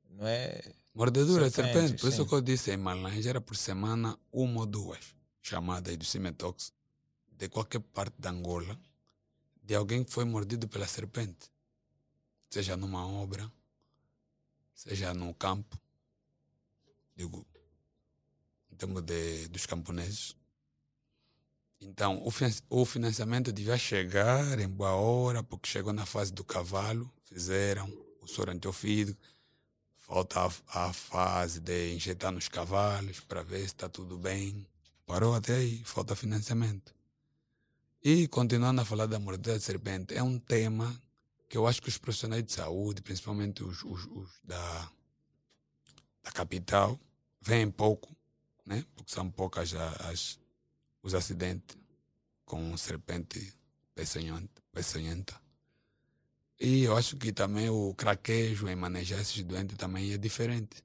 não 0.08 0.26
é? 0.26 0.60
Mordedura 0.94 1.48
de 1.48 1.56
Serpente. 1.56 2.00
Por 2.00 2.08
isso 2.10 2.22
sim. 2.22 2.28
que 2.28 2.34
eu 2.34 2.40
disse 2.40 2.70
em 2.70 2.76
Malange 2.76 3.28
era 3.28 3.40
por 3.40 3.56
semana 3.56 4.16
uma 4.30 4.60
ou 4.60 4.66
duas 4.66 5.16
chamadas 5.42 5.96
do 5.96 6.04
Cimetox 6.04 6.72
de 7.40 7.48
qualquer 7.48 7.80
parte 7.80 8.14
da 8.20 8.30
Angola 8.30 8.78
de 9.62 9.74
alguém 9.74 10.04
que 10.04 10.12
foi 10.12 10.24
mordido 10.26 10.68
pela 10.68 10.86
serpente. 10.86 11.50
Seja 12.50 12.76
numa 12.76 13.06
obra, 13.06 13.50
seja 14.74 15.14
no 15.14 15.32
campo, 15.34 15.80
digo, 17.16 17.46
em 18.70 18.76
termos 18.76 19.02
de, 19.02 19.48
dos 19.48 19.64
camponeses. 19.64 20.36
Então, 21.80 22.20
o, 22.26 22.30
finan- 22.30 22.62
o 22.68 22.84
financiamento 22.84 23.50
devia 23.52 23.78
chegar 23.78 24.58
em 24.58 24.68
boa 24.68 24.92
hora, 24.92 25.42
porque 25.42 25.66
chegou 25.68 25.94
na 25.94 26.04
fase 26.04 26.32
do 26.32 26.44
cavalo, 26.44 27.10
fizeram 27.22 27.88
o 28.20 28.26
soro 28.26 28.50
antiofídico, 28.52 29.18
Falta 29.96 30.40
a, 30.40 30.86
a 30.88 30.92
fase 30.92 31.60
de 31.60 31.94
injetar 31.94 32.32
nos 32.32 32.48
cavalos 32.48 33.20
para 33.20 33.44
ver 33.44 33.60
se 33.60 33.66
está 33.66 33.88
tudo 33.88 34.18
bem. 34.18 34.66
Parou 35.06 35.36
até 35.36 35.54
aí, 35.54 35.84
falta 35.84 36.16
financiamento. 36.16 36.92
E 38.02 38.26
continuando 38.28 38.80
a 38.80 38.84
falar 38.84 39.04
da 39.06 39.18
mordida 39.18 39.58
de 39.58 39.62
serpente, 39.62 40.14
é 40.14 40.22
um 40.22 40.38
tema 40.38 40.98
que 41.46 41.58
eu 41.58 41.66
acho 41.66 41.82
que 41.82 41.88
os 41.90 41.98
profissionais 41.98 42.42
de 42.42 42.52
saúde, 42.52 43.02
principalmente 43.02 43.62
os, 43.62 43.84
os, 43.84 44.06
os 44.06 44.30
da, 44.42 44.90
da 46.22 46.32
capital, 46.32 46.98
veem 47.42 47.70
pouco, 47.70 48.16
né? 48.64 48.86
porque 48.96 49.12
são 49.12 49.30
poucas 49.30 49.74
as, 49.74 50.38
os 51.02 51.14
acidentes 51.14 51.76
com 52.46 52.74
serpente 52.78 53.52
peçonhenta. 53.94 55.38
E 56.58 56.84
eu 56.84 56.96
acho 56.96 57.16
que 57.18 57.32
também 57.32 57.68
o 57.68 57.92
craquejo 57.94 58.66
em 58.66 58.76
manejar 58.76 59.20
esses 59.20 59.42
doentes 59.42 59.76
também 59.76 60.12
é 60.12 60.16
diferente. 60.16 60.82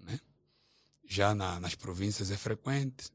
Né? 0.00 0.18
Já 1.04 1.32
na, 1.32 1.60
nas 1.60 1.76
províncias 1.76 2.32
é 2.32 2.36
frequente. 2.36 3.12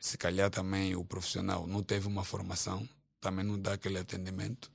Se 0.00 0.16
calhar 0.16 0.50
também 0.50 0.96
o 0.96 1.04
profissional 1.04 1.66
não 1.66 1.82
teve 1.82 2.08
uma 2.08 2.24
formação, 2.24 2.88
também 3.20 3.44
não 3.44 3.60
dá 3.60 3.74
aquele 3.74 3.98
atendimento 3.98 4.72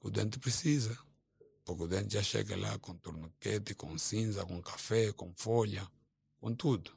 que 0.00 0.08
o 0.08 0.10
doente 0.10 0.38
precisa. 0.38 0.98
Porque 1.64 1.84
o 1.84 1.86
doente 1.86 2.14
já 2.14 2.22
chega 2.22 2.56
lá 2.56 2.78
com 2.78 2.94
tornoquete, 2.96 3.74
com 3.74 3.96
cinza, 3.96 4.44
com 4.44 4.60
café, 4.60 5.12
com 5.12 5.32
folha, 5.34 5.88
com 6.40 6.54
tudo. 6.54 6.90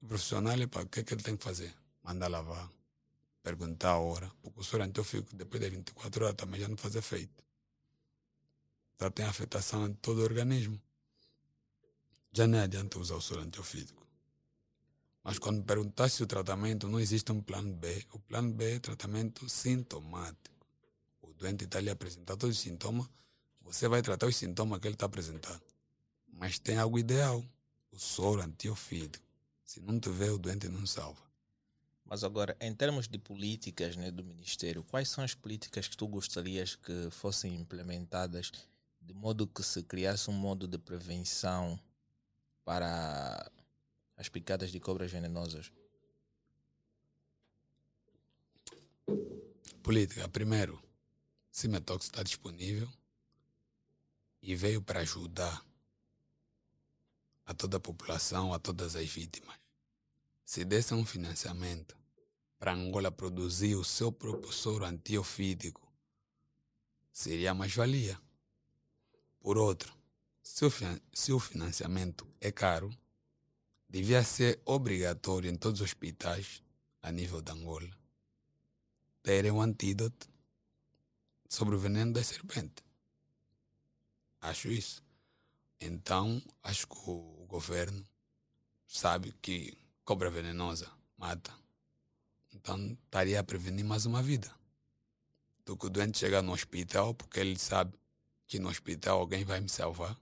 O 0.00 0.06
profissional, 0.06 0.56
para 0.68 0.82
o 0.82 0.86
que, 0.86 1.00
é 1.00 1.02
que 1.02 1.12
ele 1.12 1.22
tem 1.22 1.36
que 1.36 1.42
fazer? 1.42 1.74
Manda 2.02 2.28
lavar 2.28 2.70
perguntar 3.42 3.92
a 3.92 3.98
hora, 3.98 4.30
porque 4.42 4.60
o 4.60 4.64
soro 4.64 4.84
antiofídico 4.84 5.34
depois 5.34 5.60
de 5.60 5.70
24 5.70 6.24
horas 6.24 6.36
também 6.36 6.60
já 6.60 6.68
não 6.68 6.76
faz 6.76 6.94
efeito. 6.94 7.42
Já 9.00 9.10
tem 9.10 9.24
afetação 9.24 9.86
em 9.86 9.94
todo 9.94 10.18
o 10.18 10.24
organismo. 10.24 10.80
Já 12.32 12.46
não 12.46 12.58
adianta 12.58 12.98
usar 12.98 13.14
o 13.14 13.20
soro 13.22 13.40
antiofídico. 13.40 14.06
Mas 15.28 15.38
quando 15.38 15.62
perguntar 15.62 16.08
se 16.08 16.22
o 16.22 16.26
tratamento 16.26 16.88
não 16.88 16.98
existe 16.98 17.30
um 17.30 17.42
plano 17.42 17.70
B, 17.74 18.02
o 18.14 18.18
plano 18.18 18.50
B 18.50 18.76
é 18.76 18.78
tratamento 18.78 19.46
sintomático. 19.46 20.66
O 21.20 21.34
doente 21.34 21.64
está 21.64 21.76
ali 21.76 21.90
a 21.90 21.92
apresentar 21.92 22.34
todos 22.34 22.56
os 22.56 22.62
sintomas, 22.62 23.06
você 23.60 23.86
vai 23.88 24.00
tratar 24.00 24.26
os 24.26 24.34
sintomas 24.34 24.80
que 24.80 24.86
ele 24.86 24.94
está 24.94 25.04
apresentando. 25.04 25.60
Mas 26.32 26.58
tem 26.58 26.78
algo 26.78 26.98
ideal, 26.98 27.44
o 27.92 27.98
soro 27.98 28.40
antiofídico. 28.40 29.22
Se 29.66 29.80
não 29.80 30.00
tiver, 30.00 30.30
o 30.30 30.38
doente 30.38 30.66
não 30.66 30.86
salva. 30.86 31.20
Mas 32.06 32.24
agora, 32.24 32.56
em 32.58 32.74
termos 32.74 33.06
de 33.06 33.18
políticas 33.18 33.96
né, 33.96 34.10
do 34.10 34.24
Ministério, 34.24 34.82
quais 34.82 35.10
são 35.10 35.22
as 35.22 35.34
políticas 35.34 35.86
que 35.88 35.96
tu 35.98 36.08
gostarias 36.08 36.74
que 36.74 37.10
fossem 37.10 37.54
implementadas 37.54 38.50
de 39.02 39.12
modo 39.12 39.46
que 39.46 39.62
se 39.62 39.82
criasse 39.82 40.30
um 40.30 40.32
modo 40.32 40.66
de 40.66 40.78
prevenção 40.78 41.78
para 42.64 43.52
as 44.18 44.28
picadas 44.28 44.70
de 44.70 44.78
cobras 44.78 45.10
venenosas? 45.10 45.72
Política, 49.82 50.28
primeiro, 50.28 50.82
Cimetox 51.50 52.04
está 52.04 52.22
disponível 52.22 52.92
e 54.42 54.54
veio 54.54 54.82
para 54.82 55.00
ajudar 55.00 55.64
a 57.46 57.54
toda 57.54 57.78
a 57.78 57.80
população, 57.80 58.52
a 58.52 58.58
todas 58.58 58.94
as 58.94 59.08
vítimas. 59.08 59.56
Se 60.44 60.64
desse 60.64 60.92
um 60.92 61.06
financiamento 61.06 61.96
para 62.58 62.74
Angola 62.74 63.10
produzir 63.10 63.76
o 63.76 63.84
seu 63.84 64.12
próprio 64.12 64.52
soro 64.52 64.84
antiofídico, 64.84 65.80
seria 67.12 67.54
mais-valia. 67.54 68.20
Por 69.40 69.56
outro, 69.56 69.94
se 70.42 70.64
o, 70.64 70.70
se 71.12 71.32
o 71.32 71.38
financiamento 71.38 72.26
é 72.40 72.52
caro, 72.52 72.90
devia 73.88 74.22
ser 74.22 74.60
obrigatório 74.64 75.50
em 75.50 75.56
todos 75.56 75.80
os 75.80 75.86
hospitais 75.86 76.62
a 77.00 77.10
nível 77.10 77.40
de 77.40 77.52
Angola 77.52 77.98
terem 79.28 79.50
um 79.50 79.60
antídoto 79.60 80.26
sobre 81.48 81.74
o 81.74 81.78
veneno 81.78 82.14
da 82.14 82.24
serpente. 82.24 82.82
Acho 84.40 84.68
isso. 84.68 85.02
Então, 85.78 86.42
acho 86.62 86.86
que 86.86 86.96
o 87.06 87.44
governo 87.46 88.02
sabe 88.86 89.34
que 89.42 89.76
cobra 90.02 90.30
venenosa 90.30 90.90
mata. 91.18 91.52
Então, 92.54 92.96
estaria 93.04 93.38
a 93.38 93.44
prevenir 93.44 93.84
mais 93.84 94.06
uma 94.06 94.22
vida. 94.22 94.50
Do 95.64 95.76
que 95.76 95.84
o 95.84 95.90
doente 95.90 96.16
chegar 96.16 96.40
no 96.40 96.52
hospital 96.52 97.12
porque 97.12 97.38
ele 97.38 97.58
sabe 97.58 97.98
que 98.46 98.58
no 98.58 98.70
hospital 98.70 99.20
alguém 99.20 99.44
vai 99.44 99.60
me 99.60 99.68
salvar. 99.68 100.18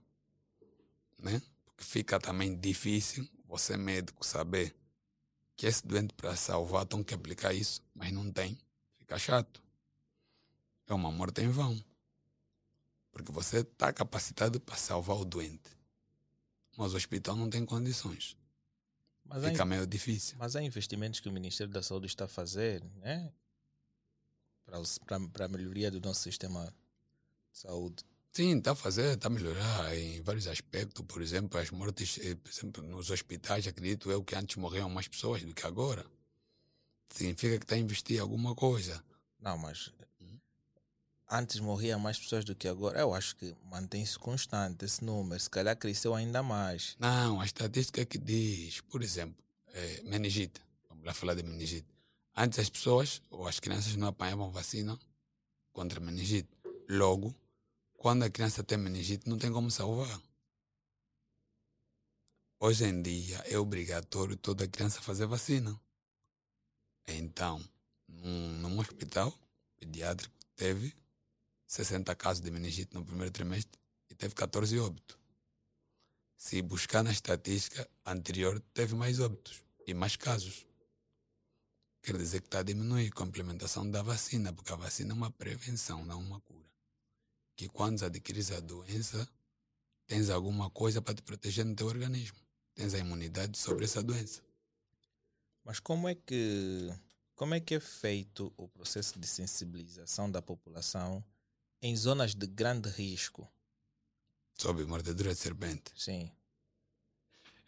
Né? 1.17 1.41
Porque 1.63 1.85
fica 1.85 2.19
também 2.19 2.57
difícil 2.57 3.25
você, 3.47 3.77
médico, 3.77 4.25
saber 4.25 4.75
que 5.55 5.65
esse 5.65 5.85
doente 5.85 6.13
para 6.13 6.35
salvar 6.35 6.85
tem 6.85 7.03
que 7.03 7.13
aplicar 7.13 7.53
isso, 7.53 7.81
mas 7.95 8.11
não 8.11 8.31
tem. 8.31 8.57
Fica 8.97 9.17
chato. 9.17 9.63
É 10.85 10.93
uma 10.93 11.11
morte 11.11 11.41
em 11.41 11.49
vão. 11.49 11.83
Porque 13.11 13.31
você 13.31 13.59
está 13.59 13.91
capacitado 13.91 14.59
para 14.59 14.75
salvar 14.75 15.17
o 15.17 15.25
doente. 15.25 15.75
Mas 16.77 16.93
o 16.93 16.97
hospital 16.97 17.35
não 17.35 17.49
tem 17.49 17.65
condições. 17.65 18.37
Mas 19.25 19.43
Fica 19.43 19.65
meio 19.65 19.87
difícil. 19.87 20.37
Mas 20.37 20.55
há 20.55 20.61
investimentos 20.61 21.19
que 21.19 21.27
o 21.27 21.31
Ministério 21.31 21.73
da 21.73 21.81
Saúde 21.81 22.05
está 22.05 22.25
a 22.25 22.29
fazer 22.29 22.83
né? 22.97 23.33
para 25.31 25.45
a 25.45 25.47
melhoria 25.47 25.89
do 25.89 25.99
nosso 25.99 26.21
sistema 26.21 26.73
de 27.51 27.57
saúde. 27.57 28.03
Sim, 28.37 28.59
está 28.59 28.73
a 28.73 28.75
fazer, 28.75 29.15
está 29.15 29.29
a 29.29 29.31
melhorar 29.31 29.97
em 29.97 30.21
vários 30.21 30.45
aspectos. 30.45 31.03
Por 31.07 31.23
exemplo, 31.23 31.59
as 31.59 31.71
mortes, 31.71 32.19
eh, 32.21 32.35
por 32.35 32.51
exemplo, 32.51 32.83
nos 32.83 33.09
hospitais, 33.09 33.65
acredito 33.65 34.11
eu 34.11 34.23
que 34.23 34.35
antes 34.35 34.57
morriam 34.57 34.87
mais 34.91 35.07
pessoas 35.07 35.41
do 35.41 35.55
que 35.55 35.65
agora. 35.65 36.05
Significa 37.09 37.57
que 37.57 37.65
está 37.65 37.73
a 37.73 37.79
investir 37.79 38.21
alguma 38.21 38.53
coisa. 38.53 39.03
Não, 39.41 39.57
mas 39.57 39.91
antes 41.27 41.59
morriam 41.59 41.99
mais 41.99 42.19
pessoas 42.19 42.45
do 42.45 42.53
que 42.53 42.67
agora. 42.67 42.99
Eu 42.99 43.11
acho 43.15 43.35
que 43.37 43.55
mantém-se 43.71 44.19
constante 44.19 44.85
esse 44.85 45.03
número. 45.03 45.41
Se 45.41 45.49
calhar 45.49 45.75
cresceu 45.75 46.13
ainda 46.13 46.43
mais. 46.43 46.95
Não, 46.99 47.41
a 47.41 47.45
estatística 47.45 48.05
que 48.05 48.19
diz, 48.19 48.81
por 48.81 49.01
exemplo, 49.01 49.43
é, 49.73 50.03
meningite. 50.03 50.61
Vamos 50.87 51.05
lá 51.05 51.13
falar 51.15 51.33
de 51.33 51.41
meningite. 51.41 51.87
Antes 52.35 52.59
as 52.59 52.69
pessoas 52.69 53.19
ou 53.31 53.47
as 53.47 53.59
crianças 53.59 53.95
não 53.95 54.09
apanhavam 54.09 54.51
vacina 54.51 54.95
contra 55.73 55.99
meningite. 55.99 56.49
Logo, 56.87 57.35
quando 57.97 58.23
a 58.23 58.29
criança 58.29 58.63
tem 58.63 58.77
meningite, 58.77 59.27
não 59.27 59.37
tem 59.37 59.51
como 59.51 59.69
salvar. 59.69 60.21
Hoje 62.59 62.85
em 62.85 63.01
dia 63.01 63.37
é 63.47 63.57
obrigatório 63.57 64.37
toda 64.37 64.67
criança 64.67 65.01
fazer 65.01 65.25
vacina. 65.25 65.77
Então, 67.07 67.63
num, 68.07 68.53
num 68.59 68.79
hospital 68.79 69.33
pediátrico, 69.75 70.33
teve 70.55 70.95
60 71.67 72.15
casos 72.15 72.41
de 72.41 72.51
meningite 72.51 72.93
no 72.93 73.03
primeiro 73.03 73.31
trimestre 73.31 73.79
e 74.09 74.15
teve 74.15 74.33
14 74.35 74.77
óbitos. 74.79 75.17
Se 76.37 76.61
buscar 76.61 77.03
na 77.03 77.11
estatística 77.11 77.89
anterior, 78.05 78.59
teve 78.73 78.95
mais 78.95 79.19
óbitos 79.19 79.63
e 79.87 79.93
mais 79.93 80.15
casos. 80.15 80.67
Quer 82.03 82.15
dizer 82.17 82.41
que 82.41 82.47
está 82.47 82.59
a 82.59 82.63
diminuir 82.63 83.11
com 83.11 83.23
a 83.23 83.27
implementação 83.27 83.89
da 83.89 84.03
vacina, 84.03 84.53
porque 84.53 84.71
a 84.71 84.75
vacina 84.75 85.11
é 85.11 85.15
uma 85.15 85.31
prevenção, 85.31 86.05
não 86.05 86.19
uma 86.19 86.39
cura. 86.41 86.66
Que 87.57 87.67
quando 87.67 88.01
adquires 88.05 88.51
a 88.51 88.61
doença, 88.61 89.27
tens 90.05 90.29
alguma 90.29 90.69
coisa 90.69 91.01
para 91.01 91.15
te 91.15 91.21
proteger 91.21 91.65
no 91.65 91.75
teu 91.75 91.87
organismo. 91.87 92.37
Tens 92.73 92.93
a 92.93 92.99
imunidade 92.99 93.57
sobre 93.57 93.83
essa 93.83 94.01
doença. 94.01 94.41
Mas 95.65 95.81
como 95.81 96.07
é 96.07 96.15
que 96.15 96.89
como 97.35 97.53
é 97.53 97.59
que 97.59 97.75
é 97.75 97.79
feito 97.79 98.53
o 98.55 98.67
processo 98.69 99.19
de 99.19 99.27
sensibilização 99.27 100.31
da 100.31 100.41
população 100.41 101.23
em 101.81 101.95
zonas 101.95 102.33
de 102.33 102.47
grande 102.47 102.89
risco. 102.89 103.47
Sob 104.57 104.83
mordedura 104.85 105.33
de 105.33 105.39
serpente? 105.39 105.91
Sim. 105.95 106.31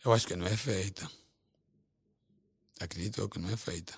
Eu 0.03 0.11
acho 0.11 0.25
que 0.25 0.35
não 0.35 0.47
é 0.47 0.57
feita. 0.57 1.09
Acredito 2.79 3.21
eu 3.21 3.29
que 3.29 3.37
não 3.37 3.49
é 3.49 3.57
feita. 3.57 3.97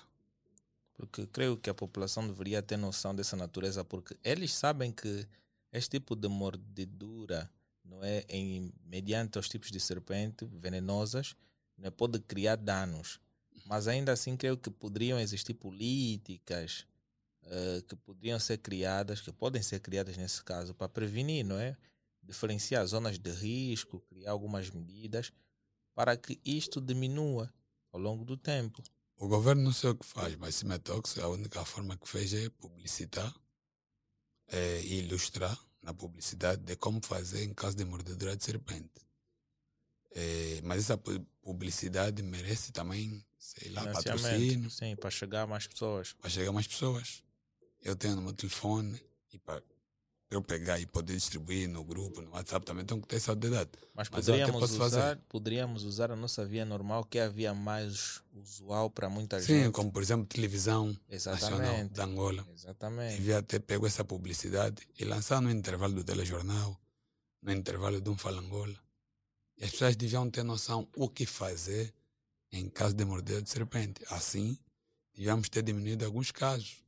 Porque 0.94 1.26
creio 1.26 1.56
que 1.56 1.70
a 1.70 1.74
população 1.74 2.26
deveria 2.26 2.62
ter 2.62 2.76
noção 2.76 3.14
dessa 3.14 3.36
natureza, 3.36 3.84
porque 3.84 4.18
eles 4.22 4.52
sabem 4.52 4.92
que 4.92 5.26
este 5.72 5.98
tipo 5.98 6.14
de 6.14 6.28
mordedura 6.28 7.50
não 7.84 8.04
é 8.04 8.24
em, 8.28 8.72
mediante 8.84 9.38
os 9.38 9.48
tipos 9.48 9.70
de 9.70 9.80
serpente 9.80 10.44
venenosas 10.46 11.34
não 11.76 11.88
é, 11.88 11.90
pode 11.90 12.20
criar 12.20 12.56
danos. 12.56 13.20
Mas 13.66 13.88
ainda 13.88 14.12
assim 14.12 14.36
creio 14.36 14.56
que 14.56 14.70
poderiam 14.70 15.18
existir 15.18 15.54
políticas 15.54 16.86
uh, 17.44 17.82
que 17.82 17.96
poderiam 17.96 18.38
ser 18.38 18.58
criadas, 18.58 19.20
que 19.20 19.32
podem 19.32 19.62
ser 19.62 19.80
criadas 19.80 20.16
nesse 20.16 20.42
caso, 20.42 20.74
para 20.74 20.88
prevenir, 20.88 21.44
não 21.44 21.58
é? 21.58 21.76
Diferenciar 22.22 22.86
zonas 22.86 23.18
de 23.18 23.30
risco, 23.30 24.00
criar 24.00 24.32
algumas 24.32 24.70
medidas 24.70 25.32
para 25.94 26.16
que 26.16 26.40
isto 26.44 26.80
diminua 26.80 27.52
ao 27.92 28.00
longo 28.00 28.24
do 28.24 28.36
tempo. 28.36 28.82
O 29.16 29.28
governo 29.28 29.62
não 29.62 29.72
sei 29.72 29.90
o 29.90 29.94
que 29.94 30.06
faz, 30.06 30.34
mas 30.36 30.56
Cimetox 30.56 31.18
a 31.18 31.28
única 31.28 31.64
forma 31.64 31.96
que 31.96 32.08
fez 32.08 32.34
é 32.34 32.48
publicitar 32.48 33.32
é, 34.52 34.80
ilustrar 34.82 35.58
na 35.82 35.92
publicidade 35.92 36.62
de 36.62 36.76
como 36.76 37.04
fazer 37.04 37.42
em 37.42 37.52
caso 37.52 37.76
de 37.76 37.84
mordedura 37.84 38.36
de 38.36 38.44
serpente. 38.44 38.90
É, 40.14 40.60
mas 40.62 40.80
essa 40.84 40.96
publicidade 41.42 42.22
merece 42.22 42.70
também, 42.70 43.24
sei 43.38 43.70
lá, 43.70 43.84
patrocínio. 43.92 44.70
Sim, 44.70 44.94
para 44.94 45.10
chegar 45.10 45.42
a 45.42 45.46
mais 45.46 45.66
pessoas. 45.66 46.12
Para 46.12 46.30
chegar 46.30 46.50
a 46.50 46.52
mais 46.52 46.66
pessoas 46.66 47.22
eu 47.82 47.96
tenho 47.96 48.16
no 48.16 48.22
meu 48.22 48.32
telefone 48.32 49.00
e 49.32 49.38
para 49.38 49.62
eu 50.34 50.42
pegar 50.42 50.80
e 50.80 50.86
poder 50.86 51.14
distribuir 51.14 51.68
no 51.68 51.84
grupo, 51.84 52.22
no 52.22 52.30
WhatsApp 52.30 52.64
também 52.64 52.84
tenho 52.84 53.00
que 53.00 53.06
ter 53.06 53.16
essa 53.16 53.36
de 53.36 53.50
dados. 53.50 53.78
Mas, 53.94 54.08
Mas 54.08 54.24
poderíamos, 54.24 54.70
usar, 54.70 54.78
fazer. 54.78 55.18
poderíamos 55.28 55.84
usar 55.84 56.10
a 56.10 56.16
nossa 56.16 56.44
via 56.46 56.64
normal 56.64 57.04
que 57.04 57.18
havia 57.18 57.52
mais 57.52 58.22
usual 58.32 58.88
para 58.88 59.10
muita 59.10 59.38
Sim, 59.40 59.46
gente. 59.46 59.64
Sim, 59.66 59.70
como 59.72 59.92
por 59.92 60.02
exemplo 60.02 60.24
televisão 60.26 60.96
Exatamente. 61.08 61.58
nacional 61.60 61.88
da 61.90 62.04
Angola. 62.04 62.46
Exatamente. 62.54 63.16
Devia 63.16 63.42
ter 63.42 63.60
pego 63.60 63.86
essa 63.86 64.04
publicidade 64.04 64.88
e 64.98 65.04
lançar 65.04 65.40
no 65.42 65.50
intervalo 65.50 65.94
do 65.94 66.02
telejornal, 66.04 66.80
no 67.42 67.52
intervalo 67.52 68.00
de 68.00 68.08
um 68.08 68.16
Fala 68.16 68.40
Angola. 68.40 68.76
E 69.58 69.64
as 69.64 69.70
pessoas 69.70 69.96
deviam 69.96 70.30
ter 70.30 70.42
noção 70.42 70.88
o 70.96 71.08
que 71.08 71.26
fazer 71.26 71.92
em 72.50 72.68
caso 72.70 72.94
de 72.94 73.04
morder 73.04 73.42
de 73.42 73.50
serpente. 73.50 74.02
Assim, 74.08 74.58
devíamos 75.14 75.50
ter 75.50 75.62
diminuído 75.62 76.04
alguns 76.06 76.30
casos. 76.30 76.82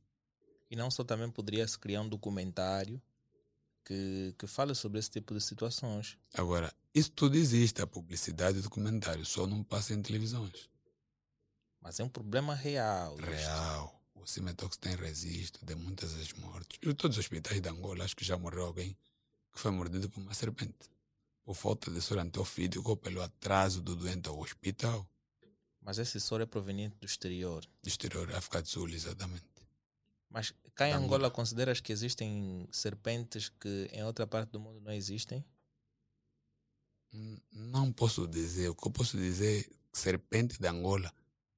E 0.69 0.75
não 0.75 0.89
só 0.89 1.03
também 1.03 1.29
poderia-se 1.29 1.77
criar 1.77 2.01
um 2.01 2.09
documentário 2.09 2.99
que, 3.85 4.33
que 4.37 4.47
fale 4.47 4.73
sobre 4.73 4.99
esse 4.99 5.11
tipo 5.11 5.33
de 5.33 5.39
situações. 5.39 6.17
Agora, 6.33 6.73
isso 6.93 7.11
tudo 7.11 7.37
existe, 7.37 7.81
a 7.81 7.87
publicidade 7.87 8.57
e 8.57 8.61
documentário, 8.61 9.25
só 9.25 9.45
não 9.45 9.63
passa 9.63 9.93
em 9.93 10.01
televisões. 10.01 10.69
Mas 11.79 11.99
é 11.99 12.03
um 12.03 12.09
problema 12.09 12.55
real. 12.55 13.15
Real. 13.17 13.85
Isto. 13.85 13.95
O 14.15 14.27
Cimetox 14.27 14.75
tem 14.77 14.95
registro 14.95 15.63
de 15.63 15.75
muitas 15.75 16.13
das 16.13 16.33
mortes. 16.33 16.79
Em 16.81 16.95
todos 16.95 17.15
os 17.15 17.23
hospitais 17.23 17.61
de 17.61 17.69
Angola, 17.69 18.03
acho 18.03 18.15
que 18.15 18.25
já 18.25 18.35
morreu 18.35 18.65
alguém 18.65 18.97
que 19.53 19.59
foi 19.59 19.69
mordido 19.69 20.09
por 20.09 20.19
uma 20.19 20.33
serpente. 20.33 20.89
Por 21.43 21.53
falta 21.53 21.91
de 21.91 22.01
soro 22.01 22.21
antiofídico 22.21 22.89
ou 22.89 22.97
pelo 22.97 23.21
atraso 23.21 23.83
do 23.83 23.95
doente 23.95 24.27
ao 24.27 24.39
hospital. 24.39 25.07
Mas 25.79 25.99
esse 25.99 26.19
soro 26.19 26.41
é 26.41 26.47
proveniente 26.47 26.95
do 26.99 27.05
exterior? 27.05 27.63
Do 27.83 27.87
exterior, 27.87 28.33
África 28.33 28.63
do 28.63 28.67
Sul, 28.67 28.89
exatamente. 28.89 29.45
Mas 30.35 30.53
cá 30.75 30.89
em 30.89 30.91
Angola 30.91 31.31
consideras 31.31 31.79
que 31.79 31.93
existem 31.93 32.67
serpentes 32.69 33.47
que 33.47 33.89
em 33.93 34.03
outra 34.03 34.27
parte 34.27 34.49
do 34.49 34.59
mundo 34.59 34.81
não 34.81 34.91
existem? 34.91 35.45
Não 37.53 37.89
posso 37.89 38.27
dizer. 38.27 38.67
O 38.67 38.75
que 38.75 38.85
eu 38.85 38.91
posso 38.91 39.15
dizer 39.15 39.61
é 39.61 39.63
que 39.63 39.97
serpente 39.97 40.59
de 40.59 40.67
Angola 40.67 41.09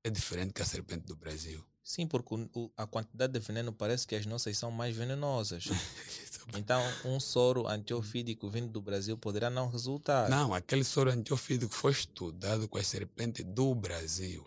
é 0.04 0.12
diferente 0.12 0.54
que 0.54 0.62
a 0.62 0.66
serpente 0.66 1.08
do 1.08 1.16
Brasil. 1.16 1.66
Sim, 1.84 2.06
porque 2.06 2.36
o, 2.54 2.72
a 2.78 2.86
quantidade 2.86 3.34
de 3.34 3.40
veneno 3.40 3.74
parece 3.74 4.06
que 4.06 4.14
as 4.14 4.28
nossas 4.28 4.56
são 4.56 4.70
mais 4.70 4.96
venenosas. 4.96 5.70
então, 6.56 6.80
um 7.04 7.20
soro 7.20 7.68
antiofídico 7.68 8.48
vindo 8.48 8.68
do 8.68 8.80
Brasil 8.80 9.18
poderá 9.18 9.50
não 9.50 9.72
resultar. 9.72 10.30
Não, 10.30 10.54
aquele 10.54 10.84
soro 10.84 11.10
antiofídico 11.10 11.74
foi 11.74 11.94
estudado 11.94 12.68
com 12.68 12.78
a 12.78 12.84
serpente 12.84 13.44
do 13.44 13.74
Brasil. 13.74 14.46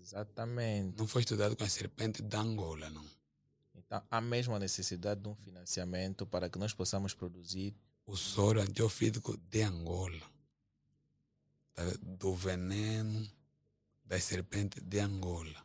Exatamente. 0.00 0.96
Não 0.96 1.06
foi 1.06 1.20
estudado 1.20 1.54
com 1.54 1.64
a 1.64 1.68
serpente 1.68 2.22
da 2.22 2.40
Angola, 2.40 2.88
não. 2.88 3.19
Há 3.90 4.20
mesmo 4.20 4.54
a 4.54 4.58
necessidade 4.58 5.20
de 5.20 5.28
um 5.28 5.34
financiamento 5.34 6.24
para 6.24 6.48
que 6.48 6.58
nós 6.58 6.72
possamos 6.72 7.12
produzir 7.12 7.74
o 8.06 8.16
soro 8.16 8.60
antiofídico 8.60 9.36
de 9.36 9.62
Angola, 9.62 10.20
do 12.00 12.34
veneno 12.34 13.28
das 14.04 14.24
serpentes 14.24 14.82
de 14.82 14.98
Angola. 15.00 15.64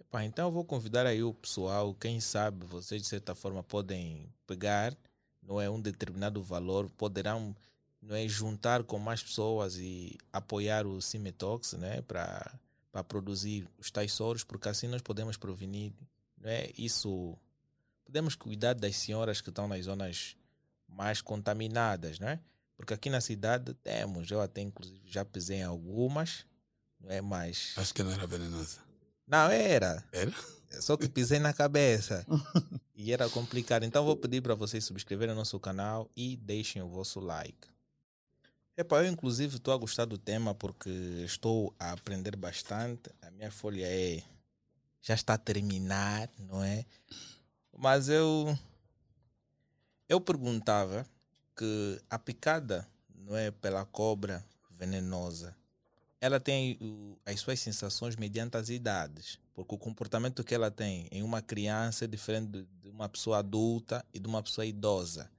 Epa, 0.00 0.24
então 0.24 0.46
eu 0.46 0.52
vou 0.52 0.64
convidar 0.64 1.04
aí 1.04 1.22
o 1.22 1.34
pessoal, 1.34 1.94
quem 1.94 2.20
sabe 2.20 2.64
vocês 2.66 3.02
de 3.02 3.08
certa 3.08 3.34
forma 3.34 3.62
podem 3.62 4.32
pegar 4.46 4.96
não 5.42 5.60
é 5.60 5.70
um 5.70 5.80
determinado 5.80 6.42
valor, 6.42 6.90
poderão 6.90 7.54
não 8.02 8.14
é 8.14 8.26
juntar 8.28 8.82
com 8.84 8.98
mais 8.98 9.22
pessoas 9.22 9.76
e 9.78 10.16
apoiar 10.32 10.86
o 10.86 11.00
Cimetox, 11.00 11.72
né, 11.74 12.02
para 12.02 12.58
para 12.96 13.04
produzir 13.04 13.68
os 13.78 13.90
tais 13.90 14.10
soros, 14.10 14.42
porque 14.42 14.70
assim 14.70 14.88
nós 14.88 15.02
podemos 15.02 15.36
prevenir, 15.36 15.92
não 16.38 16.50
é 16.50 16.70
isso. 16.76 17.36
Podemos 18.04 18.34
cuidar 18.34 18.74
das 18.74 18.96
senhoras 18.96 19.40
que 19.40 19.48
estão 19.48 19.66
nas 19.66 19.84
zonas 19.84 20.36
mais 20.88 21.20
contaminadas, 21.20 22.18
né? 22.18 22.40
Porque 22.76 22.94
aqui 22.94 23.08
na 23.08 23.20
cidade 23.20 23.74
temos, 23.74 24.30
eu 24.30 24.40
até 24.40 24.60
inclusive 24.60 25.00
já 25.06 25.24
pisei 25.24 25.58
em 25.58 25.62
algumas, 25.64 26.44
não 27.00 27.10
é 27.10 27.20
mais. 27.20 27.72
Acho 27.76 27.94
que 27.94 28.02
não 28.02 28.12
era 28.12 28.26
venenosa. 28.26 28.78
Não 29.26 29.50
era. 29.50 30.04
Era? 30.12 30.32
Só 30.80 30.96
que 30.96 31.08
pisei 31.08 31.38
na 31.38 31.52
cabeça. 31.52 32.24
e 32.94 33.12
era 33.12 33.28
complicado. 33.28 33.84
Então 33.84 34.04
vou 34.04 34.16
pedir 34.16 34.42
para 34.42 34.54
vocês 34.54 34.84
subscreverem 34.84 35.32
o 35.32 35.36
nosso 35.36 35.58
canal 35.58 36.10
e 36.14 36.36
deixem 36.36 36.82
o 36.82 36.88
vosso 36.88 37.18
like. 37.18 37.68
Epa, 38.76 39.02
eu 39.02 39.10
inclusive 39.10 39.56
estou 39.56 39.72
a 39.72 39.76
gostar 39.78 40.04
do 40.04 40.18
tema 40.18 40.54
porque 40.54 40.90
estou 41.24 41.74
a 41.78 41.92
aprender 41.92 42.36
bastante. 42.36 43.10
A 43.22 43.30
minha 43.30 43.50
folha 43.50 43.86
é 43.86 44.22
já 45.06 45.14
está 45.14 45.34
a 45.34 45.38
terminar, 45.38 46.28
não 46.36 46.64
é? 46.64 46.84
Mas 47.78 48.08
eu 48.08 48.58
eu 50.08 50.20
perguntava 50.20 51.06
que 51.56 52.02
a 52.10 52.18
picada, 52.18 52.88
não 53.14 53.36
é, 53.36 53.52
pela 53.52 53.84
cobra 53.84 54.44
venenosa, 54.68 55.56
ela 56.20 56.40
tem 56.40 56.76
as 57.24 57.38
suas 57.38 57.60
sensações 57.60 58.16
mediante 58.16 58.56
as 58.56 58.68
idades, 58.68 59.38
porque 59.54 59.76
o 59.76 59.78
comportamento 59.78 60.42
que 60.42 60.54
ela 60.54 60.72
tem 60.72 61.06
em 61.12 61.22
uma 61.22 61.40
criança 61.40 62.04
é 62.04 62.08
diferente 62.08 62.66
de 62.82 62.88
uma 62.88 63.08
pessoa 63.08 63.38
adulta 63.38 64.04
e 64.12 64.18
de 64.18 64.26
uma 64.26 64.42
pessoa 64.42 64.66
idosa. 64.66 65.30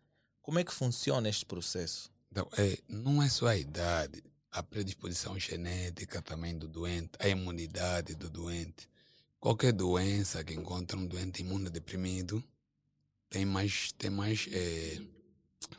Como 0.41 0.59
é 0.59 0.63
que 0.63 0.73
funciona 0.73 1.27
este 1.27 1.45
processo? 1.45 2.09
Então, 2.31 2.47
é, 2.57 2.77
não 2.87 3.21
é 3.21 3.27
só 3.27 3.47
a 3.47 3.57
idade, 3.57 4.23
a 4.49 4.63
predisposição 4.63 5.37
genética 5.37 6.21
também 6.21 6.57
do 6.57 6.69
doente, 6.69 7.11
a 7.19 7.27
imunidade 7.27 8.15
do 8.15 8.29
doente. 8.29 8.87
Qualquer 9.39 9.71
doença 9.71 10.43
que 10.43 10.53
encontra 10.53 10.97
um 10.97 11.05
doente 11.05 11.41
imunodeprimido 11.41 12.43
tem 13.29 13.45
mais, 13.45 13.91
tem 13.91 14.09
mais 14.09 14.47
é, 14.51 15.01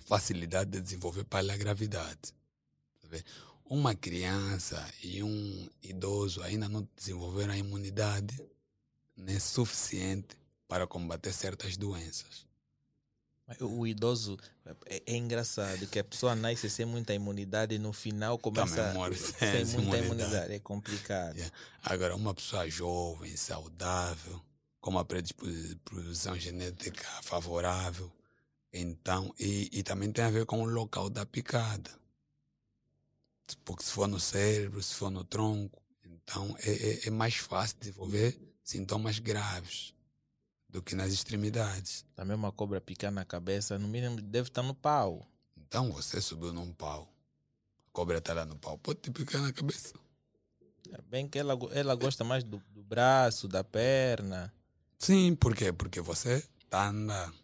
facilidade 0.01 0.71
de 0.71 0.81
desenvolver 0.81 1.25
para 1.25 1.53
a 1.53 1.57
gravidade. 1.57 2.33
Tá 3.01 3.09
Uma 3.65 3.95
criança 3.95 4.89
e 5.03 5.23
um 5.23 5.69
idoso 5.83 6.43
ainda 6.43 6.69
não 6.69 6.89
desenvolveram 6.97 7.53
a 7.53 7.59
imunidade 7.59 8.41
né, 9.17 9.39
suficiente 9.41 10.37
para 10.67 10.87
combater 10.87 11.33
certas 11.33 11.77
doenças. 11.77 12.48
O 13.61 13.87
idoso 13.87 14.39
é, 14.87 15.03
é, 15.07 15.17
engraçado 15.17 15.87
que 15.87 15.99
a 15.99 16.05
pessoa 16.05 16.37
nasce 16.37 16.69
sem 16.69 16.85
muita 16.85 17.15
imunidade 17.15 17.75
e 17.75 17.79
no 17.79 17.95
final 17.95 18.39
começa 18.39 18.93
morre 18.93 19.17
sem, 19.17 19.65
sem 19.65 19.81
muita 19.81 19.97
imunidade. 19.97 20.07
imunidade. 20.07 20.55
É 20.55 20.59
complicado. 20.59 21.35
Yeah. 21.35 21.57
Agora, 21.83 22.15
uma 22.15 22.35
pessoa 22.35 22.69
jovem, 22.69 23.35
saudável, 23.37 24.39
com 24.83 24.91
uma 24.91 25.05
predisposição 25.05 26.39
genética 26.39 27.07
favorável, 27.23 28.13
então, 28.71 29.35
e, 29.39 29.71
e 29.73 29.83
também 29.83 30.13
tem 30.13 30.27
a 30.27 30.31
ver 30.31 30.45
com 30.45 30.61
o 30.61 30.67
local 30.67 31.09
da 31.09 31.25
picada. 31.25 31.91
Porque 33.65 33.83
se 33.83 33.93
for 33.93 34.07
no 34.07 34.21
cérebro, 34.21 34.83
se 34.83 34.95
for 34.95 35.11
no 35.11 35.25
tronco, 35.25 35.83
então 36.05 36.55
é, 36.61 36.71
é, 36.71 37.07
é 37.07 37.11
mais 37.11 37.37
fácil 37.37 37.79
desenvolver 37.81 38.39
sintomas 38.63 39.19
graves 39.19 39.95
do 40.69 40.83
que 40.83 40.95
nas 40.95 41.13
extremidades. 41.13 42.05
Também 42.15 42.37
uma 42.37 42.53
cobra 42.53 42.81
picar 42.81 43.11
na 43.11 43.25
cabeça, 43.25 43.79
no 43.79 43.89
mínimo 43.89 44.21
deve 44.21 44.49
estar 44.49 44.63
no 44.63 44.75
pau. 44.75 45.27
Então 45.57 45.91
você 45.93 46.21
subiu 46.21 46.53
num 46.53 46.73
pau. 46.73 47.13
A 47.87 47.91
cobra 47.93 48.19
está 48.19 48.35
lá 48.35 48.45
no 48.45 48.57
pau. 48.57 48.79
Pode 48.79 49.01
te 49.01 49.11
picar 49.11 49.41
na 49.41 49.53
cabeça. 49.53 49.95
É 50.93 51.01
bem 51.03 51.29
que 51.29 51.39
ela, 51.39 51.59
ela 51.73 51.95
gosta 51.95 52.25
mais 52.25 52.45
do, 52.45 52.63
do 52.71 52.83
braço, 52.83 53.49
da 53.49 53.63
perna. 53.63 54.53
Sim, 54.99 55.35
por 55.35 55.55
quê? 55.55 55.73
Porque 55.73 56.01
você 56.01 56.43
está 56.65 56.89
andando. 56.89 57.35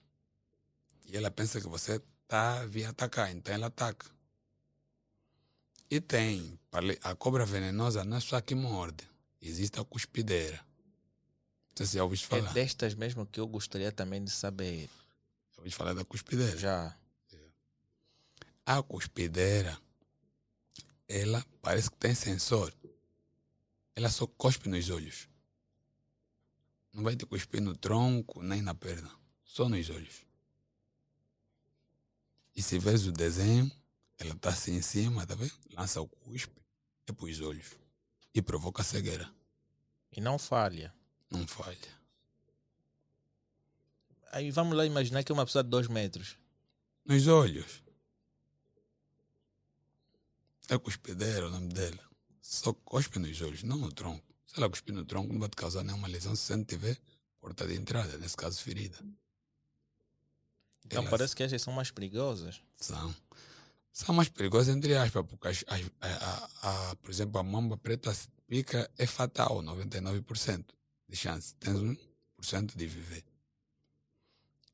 E 1.06 1.16
ela 1.16 1.30
pensa 1.30 1.60
que 1.60 1.68
você 1.68 2.00
está 2.22 2.64
vir 2.66 2.86
atacar, 2.86 3.30
então 3.30 3.54
ela 3.54 3.66
ataca. 3.66 4.06
E 5.90 6.00
tem, 6.00 6.58
a 7.02 7.14
cobra 7.14 7.44
venenosa 7.44 8.04
não 8.04 8.16
é 8.16 8.20
só 8.20 8.40
que 8.40 8.54
morde, 8.54 9.08
existe 9.40 9.78
a 9.78 9.84
cuspideira. 9.84 10.60
Você 11.74 11.98
já 11.98 12.04
ouviu 12.04 12.18
falar? 12.18 12.50
É 12.50 12.52
destas 12.52 12.94
mesmo 12.94 13.26
que 13.26 13.40
eu 13.40 13.46
gostaria 13.46 13.90
também 13.90 14.22
de 14.22 14.30
saber. 14.30 14.88
Já 15.52 15.58
ouviu 15.58 15.72
falar 15.72 15.92
da 15.92 16.04
cuspideira? 16.04 16.56
Já. 16.56 16.96
A 18.64 18.82
cuspideira, 18.82 19.76
ela 21.08 21.44
parece 21.60 21.90
que 21.90 21.96
tem 21.96 22.14
sensor. 22.14 22.72
Ela 23.96 24.08
só 24.08 24.26
cospe 24.26 24.68
nos 24.68 24.88
olhos. 24.88 25.28
Não 26.92 27.02
vai 27.02 27.16
te 27.16 27.26
cuspir 27.26 27.60
no 27.60 27.76
tronco 27.76 28.40
nem 28.40 28.62
na 28.62 28.74
perna, 28.74 29.10
só 29.44 29.68
nos 29.68 29.90
olhos. 29.90 30.24
E 32.54 32.62
se 32.62 32.78
vês 32.78 33.04
o 33.04 33.12
desenho, 33.12 33.70
ela 34.16 34.32
está 34.32 34.50
assim 34.50 34.76
em 34.76 34.82
cima, 34.82 35.26
tá 35.26 35.34
vendo? 35.34 35.52
Lança 35.72 36.00
o 36.00 36.06
cuspe, 36.06 36.62
é 37.06 37.12
para 37.12 37.26
os 37.26 37.40
olhos. 37.40 37.66
E 38.32 38.40
provoca 38.40 38.84
cegueira. 38.84 39.28
E 40.12 40.20
não 40.20 40.38
falha. 40.38 40.94
Não 41.34 41.48
falha. 41.48 41.76
Aí 44.30 44.52
vamos 44.52 44.76
lá 44.76 44.86
imaginar 44.86 45.24
que 45.24 45.32
é 45.32 45.34
uma 45.34 45.44
pessoa 45.44 45.64
de 45.64 45.70
dois 45.70 45.88
metros. 45.88 46.36
Nos 47.04 47.26
olhos. 47.26 47.82
É 50.68 50.78
cuspideira 50.78 51.48
o 51.48 51.50
nome 51.50 51.68
dela. 51.74 51.98
Só 52.40 52.72
cospe 52.72 53.18
nos 53.18 53.40
olhos, 53.42 53.64
não 53.64 53.76
no 53.76 53.90
tronco. 53.90 54.24
Se 54.46 54.58
ela 54.58 54.70
cuspir 54.70 54.94
no 54.94 55.04
tronco, 55.04 55.32
não 55.32 55.40
vai 55.40 55.48
te 55.48 55.56
causar 55.56 55.82
nenhuma 55.82 56.06
lesão 56.06 56.36
se 56.36 56.42
você 56.42 56.56
não 56.56 56.64
tiver 56.64 56.96
porta 57.40 57.66
de 57.66 57.74
entrada, 57.74 58.16
nesse 58.16 58.36
caso 58.36 58.62
ferida. 58.62 58.98
Então 60.86 61.00
Elas 61.00 61.10
parece 61.10 61.34
que 61.34 61.42
essas 61.42 61.60
são 61.60 61.72
mais 61.72 61.90
perigosas. 61.90 62.62
São. 62.76 63.14
São 63.92 64.14
mais 64.14 64.28
perigosas, 64.28 64.74
entre 64.74 64.96
aspas, 64.96 65.26
porque 65.26 65.48
as, 65.48 65.64
as, 65.66 65.82
a, 66.00 66.48
a, 66.62 66.90
a, 66.90 66.96
por 66.96 67.10
exemplo, 67.10 67.40
a 67.40 67.42
mamba 67.42 67.76
preta 67.76 68.16
pica 68.46 68.88
é 68.96 69.06
fatal, 69.06 69.62
99% 69.62 70.64
de 71.14 71.20
chance. 71.20 71.54
Tens 71.54 71.78
1% 72.42 72.76
de 72.76 72.86
viver. 72.86 73.24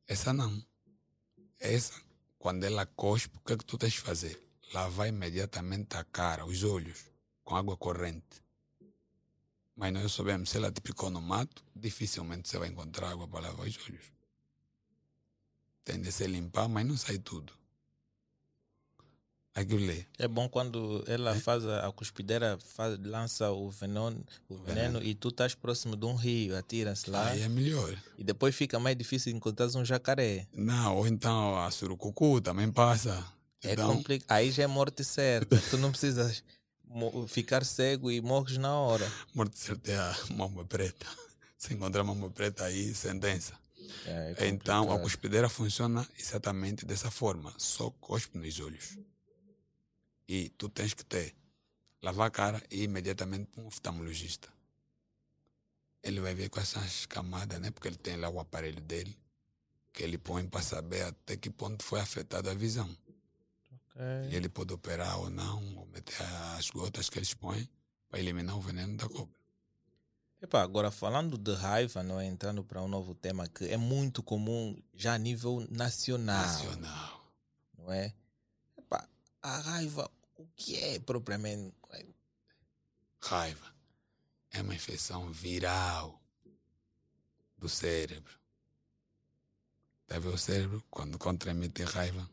Essa 0.08 0.32
não. 0.32 0.64
Essa, 1.58 2.00
quando 2.38 2.64
ela 2.64 2.86
cospe, 2.86 3.36
o 3.36 3.40
que 3.40 3.52
é 3.52 3.56
que 3.56 3.64
tu 3.64 3.76
tens 3.76 3.92
de 3.92 4.00
fazer? 4.00 4.40
Lavar 4.72 5.08
imediatamente 5.08 5.96
a 5.96 6.04
cara, 6.04 6.46
os 6.46 6.64
olhos, 6.64 7.04
com 7.44 7.54
água 7.54 7.76
corrente. 7.76 8.42
Mas 9.76 9.92
nós 9.92 10.12
sabemos, 10.12 10.50
se 10.50 10.56
ela 10.56 10.72
te 10.72 10.80
picou 10.80 11.10
no 11.10 11.20
mato, 11.20 11.62
dificilmente 11.74 12.48
você 12.48 12.58
vai 12.58 12.68
encontrar 12.68 13.10
água 13.10 13.28
para 13.28 13.48
lavar 13.48 13.66
os 13.66 13.78
olhos. 13.86 14.12
Tem 15.84 16.00
de 16.00 16.10
se 16.10 16.26
limpar, 16.26 16.68
mas 16.68 16.86
não 16.86 16.96
sai 16.96 17.18
tudo. 17.18 17.52
Aquilo 19.54 19.90
é. 19.90 20.06
É 20.18 20.28
bom 20.28 20.48
quando 20.48 21.02
ela 21.08 21.34
é? 21.34 21.40
faz 21.40 21.66
a, 21.66 21.86
a 21.86 21.92
cuspideira, 21.92 22.56
faz, 22.64 22.98
lança 23.00 23.50
o 23.50 23.68
veneno, 23.68 24.24
o 24.48 24.56
veneno, 24.56 25.02
e 25.02 25.14
tu 25.14 25.28
estás 25.28 25.54
próximo 25.54 25.96
de 25.96 26.06
um 26.06 26.14
rio, 26.14 26.56
atira-se 26.56 27.10
lá. 27.10 27.30
Aí 27.30 27.42
é 27.42 27.48
melhor. 27.48 27.96
E 28.16 28.22
depois 28.22 28.54
fica 28.54 28.78
mais 28.78 28.96
difícil 28.96 29.32
encontrar 29.32 29.66
um 29.76 29.84
jacaré. 29.84 30.46
Não, 30.52 30.96
ou 30.98 31.06
então 31.06 31.58
a 31.58 31.70
surucucu 31.70 32.40
também 32.40 32.70
passa. 32.70 33.24
É 33.62 33.72
então... 33.72 33.96
complicado. 33.96 34.30
Aí 34.30 34.52
já 34.52 34.62
é 34.62 34.66
morte 34.68 35.02
certa. 35.02 35.60
tu 35.68 35.76
não 35.76 35.90
precisas 35.90 36.44
ficar 37.28 37.64
cego 37.64 38.10
e 38.10 38.20
morres 38.20 38.56
na 38.56 38.74
hora. 38.74 39.10
Morte 39.34 39.58
certa 39.58 39.90
é 39.90 39.98
a 39.98 40.16
mamba 40.30 40.64
preta. 40.64 41.06
Se 41.58 41.74
encontrar 41.74 42.04
mamba 42.04 42.30
preta 42.30 42.64
aí, 42.64 42.94
sentença. 42.94 43.52
É, 44.06 44.34
é 44.38 44.48
então 44.48 44.92
a 44.92 44.98
cuspideira 44.98 45.48
funciona 45.48 46.06
exatamente 46.18 46.86
dessa 46.86 47.10
forma. 47.10 47.52
Só 47.58 47.90
cospe 48.00 48.38
nos 48.38 48.58
olhos. 48.60 48.96
E 50.32 50.48
tu 50.50 50.68
tens 50.68 50.94
que 50.94 51.04
ter 51.04 51.34
lavar 52.00 52.28
a 52.28 52.30
cara 52.30 52.62
e 52.70 52.84
imediatamente 52.84 53.46
para 53.46 53.64
um 53.64 53.66
oftalmologista. 53.66 54.48
Ele 56.04 56.20
vai 56.20 56.36
ver 56.36 56.48
com 56.48 56.60
essas 56.60 57.04
camadas, 57.04 57.60
né? 57.60 57.72
Porque 57.72 57.88
ele 57.88 57.96
tem 57.96 58.16
lá 58.16 58.28
o 58.28 58.38
aparelho 58.38 58.80
dele, 58.80 59.18
que 59.92 60.04
ele 60.04 60.16
põe 60.16 60.46
para 60.46 60.62
saber 60.62 61.02
até 61.02 61.36
que 61.36 61.50
ponto 61.50 61.82
foi 61.82 61.98
afetada 61.98 62.52
a 62.52 62.54
visão. 62.54 62.88
Okay. 63.90 64.30
E 64.30 64.36
ele 64.36 64.48
pode 64.48 64.72
operar 64.72 65.18
ou 65.18 65.28
não, 65.28 65.78
ou 65.78 65.86
meter 65.86 66.22
as 66.56 66.70
gotas 66.70 67.10
que 67.10 67.18
eles 67.18 67.34
põem 67.34 67.68
para 68.08 68.20
eliminar 68.20 68.56
o 68.56 68.60
veneno 68.60 68.96
da 68.96 69.08
cobra. 69.08 69.34
Epa, 70.40 70.62
agora 70.62 70.92
falando 70.92 71.36
de 71.36 71.54
raiva, 71.54 72.04
não 72.04 72.20
é? 72.20 72.26
entrando 72.26 72.62
para 72.62 72.80
um 72.80 72.86
novo 72.86 73.16
tema 73.16 73.48
que 73.48 73.64
é 73.64 73.76
muito 73.76 74.22
comum 74.22 74.80
já 74.94 75.14
a 75.14 75.18
nível 75.18 75.66
nacional. 75.68 76.46
Nacional. 76.46 77.32
Não 77.76 77.92
é? 77.92 78.14
Epa, 78.78 79.08
a 79.42 79.58
raiva, 79.58 80.08
o 80.40 80.46
que 80.56 80.76
é 80.76 80.98
propriamente? 80.98 81.74
Raiva 83.22 83.74
é 84.50 84.62
uma 84.62 84.74
infecção 84.74 85.30
viral 85.30 86.20
do 87.58 87.68
cérebro. 87.68 88.38
Tá 90.06 90.18
ver 90.18 90.28
o 90.28 90.38
cérebro, 90.38 90.82
quando 90.90 91.18
transmite 91.38 91.84
raiva, 91.84 92.28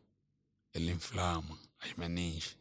ele 0.73 0.91
inflama 0.91 1.59
as 1.79 1.93
meninges. 1.95 2.57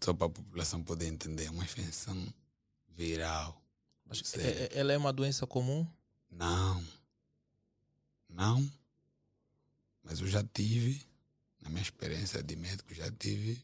Só 0.00 0.12
para 0.12 0.26
a 0.26 0.30
população 0.30 0.82
poder 0.84 1.06
entender, 1.06 1.48
uma 1.48 1.64
infecção 1.64 2.14
viral. 2.88 3.60
Mas 4.04 4.34
é- 4.34 4.64
é- 4.64 4.78
ela 4.78 4.92
é 4.92 4.98
uma 4.98 5.12
doença 5.12 5.46
comum? 5.46 5.88
Não. 6.30 6.86
Não. 8.28 8.70
Mas 10.02 10.20
eu 10.20 10.26
já 10.26 10.44
tive, 10.44 11.04
na 11.64 11.70
minha 11.70 11.82
experiência 11.82 12.42
de 12.42 12.54
médico, 12.54 12.94
já 12.94 13.10
tive 13.10 13.60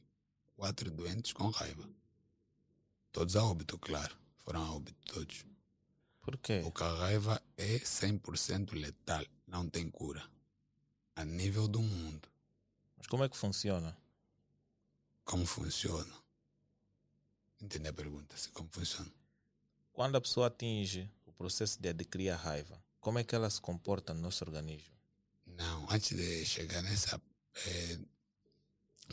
quatro 0.57 0.91
doentes 0.91 1.33
com 1.33 1.49
raiva. 1.51 1.89
Todos 3.13 3.37
a 3.37 3.45
óbito, 3.45 3.79
claro. 3.79 4.17
Foram 4.39 4.65
a 4.65 4.75
óbito 4.75 4.99
todos. 5.13 5.45
Por 6.21 6.37
quê? 6.39 6.61
Porque 6.63 6.83
a 6.83 6.93
raiva 6.95 7.41
é 7.57 7.79
100% 7.79 8.73
letal. 8.73 9.25
Não 9.47 9.69
tem 9.69 9.89
cura. 9.91 10.25
A 11.15 11.25
nível 11.25 11.69
do 11.69 11.81
mundo. 11.83 12.29
Mas 12.97 13.07
como 13.07 13.23
é 13.25 13.29
que 13.29 13.37
funciona? 13.37 13.97
Como 15.25 15.47
funciona? 15.47 16.15
Entende 17.61 17.89
a 17.89 17.93
pergunta? 17.93 18.35
Assim, 18.35 18.51
como 18.51 18.69
funciona? 18.71 19.11
Quando 19.93 20.17
a 20.17 20.21
pessoa 20.21 20.47
atinge 20.47 21.11
o 21.27 21.33
processo 21.33 21.81
de 21.81 21.89
adquirir 21.91 22.31
a 22.31 22.37
raiva, 22.37 22.83
como 23.01 23.19
é 23.19 23.25
que 23.25 23.35
ela 23.35 23.51
se 23.51 23.61
comporta 23.61 24.15
no 24.15 24.21
nosso 24.21 24.45
organismo? 24.45 24.95
Não, 25.47 25.87
antes 25.91 26.17
de 26.17 26.45
chegar 26.45 26.83
nessa. 26.83 27.21
Eh, 27.55 27.99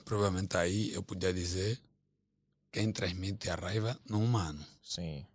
provavelmente 0.06 0.58
aí 0.58 0.94
eu 0.94 1.04
podia 1.04 1.34
dizer 1.34 1.82
quem 2.72 2.92
transmite 2.92 3.50
a 3.50 3.56
raiva 3.56 4.00
no 4.10 4.20
humano. 4.20 4.66
Sim. 4.82 5.26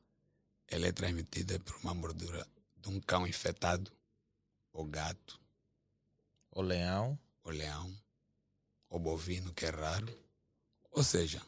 Ela 0.69 0.87
é 0.87 0.93
transmitida 0.93 1.59
por 1.61 1.77
uma 1.77 1.95
mordura 1.95 2.47
de 2.77 2.89
um 2.89 3.01
cão 3.01 3.27
infectado, 3.27 3.91
ou 4.73 4.85
gato, 4.87 5.41
O 6.55 6.61
leão, 6.63 7.19
ou 7.45 7.51
leão, 7.53 7.95
ou 8.89 8.99
bovino, 8.99 9.55
que 9.55 9.65
é 9.65 9.71
raro. 9.71 10.07
Ou 10.91 11.03
seja, 11.03 11.41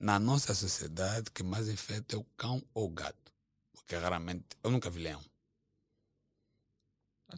na 0.00 0.18
nossa 0.18 0.54
sociedade, 0.54 1.28
o 1.28 1.32
que 1.32 1.42
mais 1.42 1.68
infecta 1.68 2.16
é 2.16 2.18
o 2.18 2.24
cão 2.36 2.62
ou 2.72 2.86
o 2.86 2.90
gato. 2.90 3.32
Porque 3.72 3.94
raramente. 3.96 4.56
Eu 4.62 4.70
nunca 4.70 4.88
vi 4.90 5.00
leão. 5.00 5.22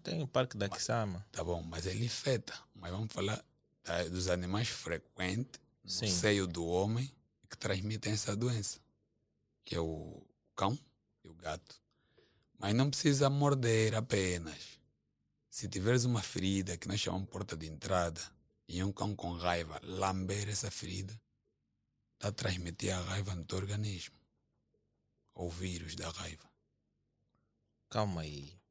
Tem 0.00 0.22
o 0.22 0.28
Parque 0.28 0.56
da 0.56 0.68
Kisama. 0.68 1.26
Tá 1.30 1.42
bom, 1.44 1.62
mas 1.62 1.86
ele 1.86 2.04
infeta. 2.04 2.54
Mas 2.74 2.90
vamos 2.90 3.12
falar 3.12 3.44
tá, 3.82 4.02
dos 4.04 4.28
animais 4.28 4.68
frequentes 4.68 5.60
no 5.84 5.90
Sim. 5.90 6.08
seio 6.08 6.46
do 6.46 6.64
homem 6.64 7.10
que 7.48 7.56
transmitem 7.56 8.12
essa 8.12 8.34
doença, 8.34 8.80
que 9.64 9.74
é 9.74 9.80
o 9.80 10.26
cão 10.56 10.78
e 11.22 11.28
o 11.28 11.34
gato. 11.34 11.80
Mas 12.58 12.74
não 12.74 12.88
precisa 12.88 13.28
morder 13.28 13.94
apenas. 13.94 14.78
Se 15.50 15.68
tiveres 15.68 16.04
uma 16.04 16.22
ferida 16.22 16.76
que 16.76 16.88
nós 16.88 17.00
chamamos 17.00 17.28
porta 17.28 17.56
de 17.56 17.66
entrada 17.66 18.20
e 18.66 18.82
um 18.82 18.92
cão 18.92 19.14
com 19.14 19.32
raiva 19.32 19.80
lamber 19.84 20.48
essa 20.48 20.70
ferida, 20.70 21.12
está 22.14 22.28
a 22.28 22.32
transmitir 22.32 22.92
a 22.92 23.00
raiva 23.00 23.34
no 23.34 23.44
teu 23.44 23.58
organismo. 23.58 24.16
Ou 25.34 25.50
vírus 25.50 25.94
da 25.94 26.08
raiva. 26.10 26.48
Calma 27.90 28.22
aí. 28.22 28.63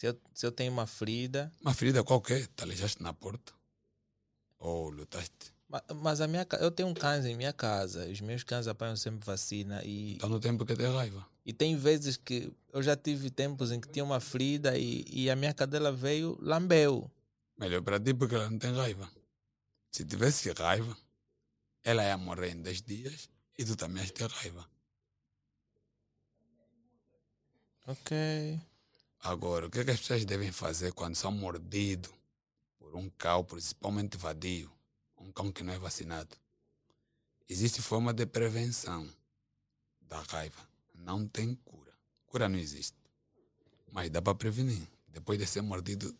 Se 0.00 0.06
eu, 0.06 0.18
se 0.32 0.46
eu 0.46 0.50
tenho 0.50 0.72
uma 0.72 0.86
ferida, 0.86 1.52
Uma 1.60 1.74
ferida 1.74 2.02
qualquer, 2.02 2.46
te 2.46 2.62
aleijaste 2.62 3.02
na 3.02 3.12
porta. 3.12 3.52
Ou 4.58 4.88
lutaste. 4.88 5.52
ma- 5.68 5.84
mas 5.94 6.22
a 6.22 6.26
minha, 6.26 6.46
eu 6.58 6.70
tenho 6.70 6.94
cães 6.94 7.26
em 7.26 7.36
minha 7.36 7.52
casa, 7.52 8.06
os 8.08 8.18
meus 8.22 8.42
cães 8.42 8.66
apanham 8.66 8.96
sempre 8.96 9.26
vacina 9.26 9.84
e, 9.84 10.14
Então 10.14 10.30
não 10.30 10.40
tem 10.40 10.56
porque 10.56 10.74
ter 10.74 10.88
raiva. 10.88 11.26
e 11.44 11.52
tem 11.52 11.76
vezes 11.76 12.16
que 12.16 12.50
eu 12.72 12.82
já 12.82 12.96
tive 12.96 13.28
tempos 13.30 13.70
em 13.70 13.78
que 13.78 13.88
tinha 13.90 14.02
uma 14.02 14.20
ferida 14.20 14.78
e, 14.78 15.04
e 15.06 15.28
a 15.28 15.36
minha 15.36 15.52
cadela 15.52 15.92
veio, 15.92 16.38
lambeu. 16.40 17.10
Melhor 17.58 17.82
para 17.82 18.00
ti 18.00 18.14
porque 18.14 18.34
ela 18.36 18.48
não 18.48 18.58
tem 18.58 18.72
raiva. 18.74 19.06
Se 19.92 20.02
tivesse 20.02 20.50
raiva, 20.52 20.96
ela 21.84 22.02
ia 22.02 22.16
morrer 22.16 22.52
em 22.52 22.62
10 22.62 22.80
dias 22.80 23.28
e 23.58 23.66
tu 23.66 23.76
também 23.76 24.02
ias 24.02 24.12
ter 24.12 24.30
raiva. 24.30 24.66
Ok. 27.86 28.58
Agora, 29.22 29.66
o 29.66 29.70
que, 29.70 29.80
é 29.80 29.84
que 29.84 29.90
as 29.90 30.00
pessoas 30.00 30.24
devem 30.24 30.50
fazer 30.50 30.92
quando 30.94 31.14
são 31.14 31.30
mordidos 31.30 32.10
por 32.78 32.96
um 32.96 33.10
cão, 33.10 33.44
principalmente 33.44 34.16
vadio, 34.16 34.72
um 35.18 35.30
cão 35.30 35.52
que 35.52 35.62
não 35.62 35.74
é 35.74 35.78
vacinado? 35.78 36.34
Existe 37.46 37.82
forma 37.82 38.14
de 38.14 38.24
prevenção 38.24 39.06
da 40.00 40.22
raiva. 40.22 40.66
Não 40.94 41.28
tem 41.28 41.54
cura. 41.54 41.92
Cura 42.26 42.48
não 42.48 42.58
existe. 42.58 42.96
Mas 43.92 44.08
dá 44.08 44.22
para 44.22 44.34
prevenir. 44.34 44.88
Depois 45.08 45.38
de 45.38 45.46
ser 45.46 45.60
mordido 45.60 46.16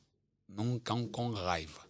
num 0.46 0.78
cão 0.78 1.08
com 1.08 1.30
raiva. 1.30 1.88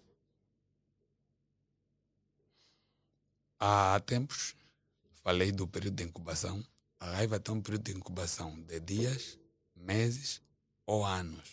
Há 3.58 3.98
tempos, 4.00 4.54
falei 5.24 5.50
do 5.50 5.66
período 5.66 5.96
de 5.96 6.04
incubação. 6.04 6.64
A 7.00 7.10
raiva 7.10 7.40
tem 7.40 7.52
um 7.52 7.60
período 7.60 7.84
de 7.84 7.96
incubação 7.96 8.60
de 8.62 8.78
dias, 8.78 9.38
meses 9.74 10.40
ou 10.90 11.04
anos. 11.04 11.48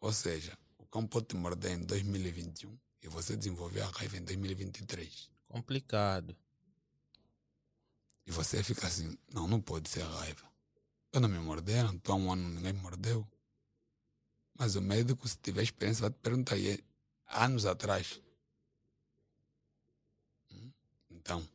Ou 0.00 0.12
seja, 0.12 0.58
o 0.76 0.84
cão 0.86 1.06
pode 1.06 1.26
te 1.26 1.36
morder 1.36 1.70
em 1.70 1.84
2021 1.84 2.76
e 3.00 3.06
você 3.06 3.36
desenvolver 3.36 3.82
a 3.82 3.86
raiva 3.86 4.16
em 4.16 4.24
2023. 4.24 5.30
Complicado. 5.46 6.36
E 8.26 8.32
você 8.32 8.60
fica 8.64 8.88
assim, 8.88 9.16
não, 9.32 9.46
não 9.46 9.60
pode 9.60 9.88
ser 9.88 10.02
raiva. 10.02 10.42
Eu 11.12 11.20
não 11.20 11.28
me 11.28 11.38
morderam, 11.38 11.94
estou 11.94 12.16
há 12.16 12.18
um 12.18 12.32
ano 12.32 12.48
ninguém 12.48 12.72
me 12.72 12.80
mordeu. 12.80 13.24
Mas 14.58 14.74
o 14.74 14.82
médico, 14.82 15.28
se 15.28 15.38
tiver 15.38 15.62
experiência, 15.62 16.02
vai 16.02 16.10
te 16.10 16.18
perguntar, 16.20 16.56
e 16.56 16.70
é 16.70 16.78
anos 17.28 17.66
atrás. 17.66 18.20
Hum? 20.50 20.72
Então, 21.08 21.48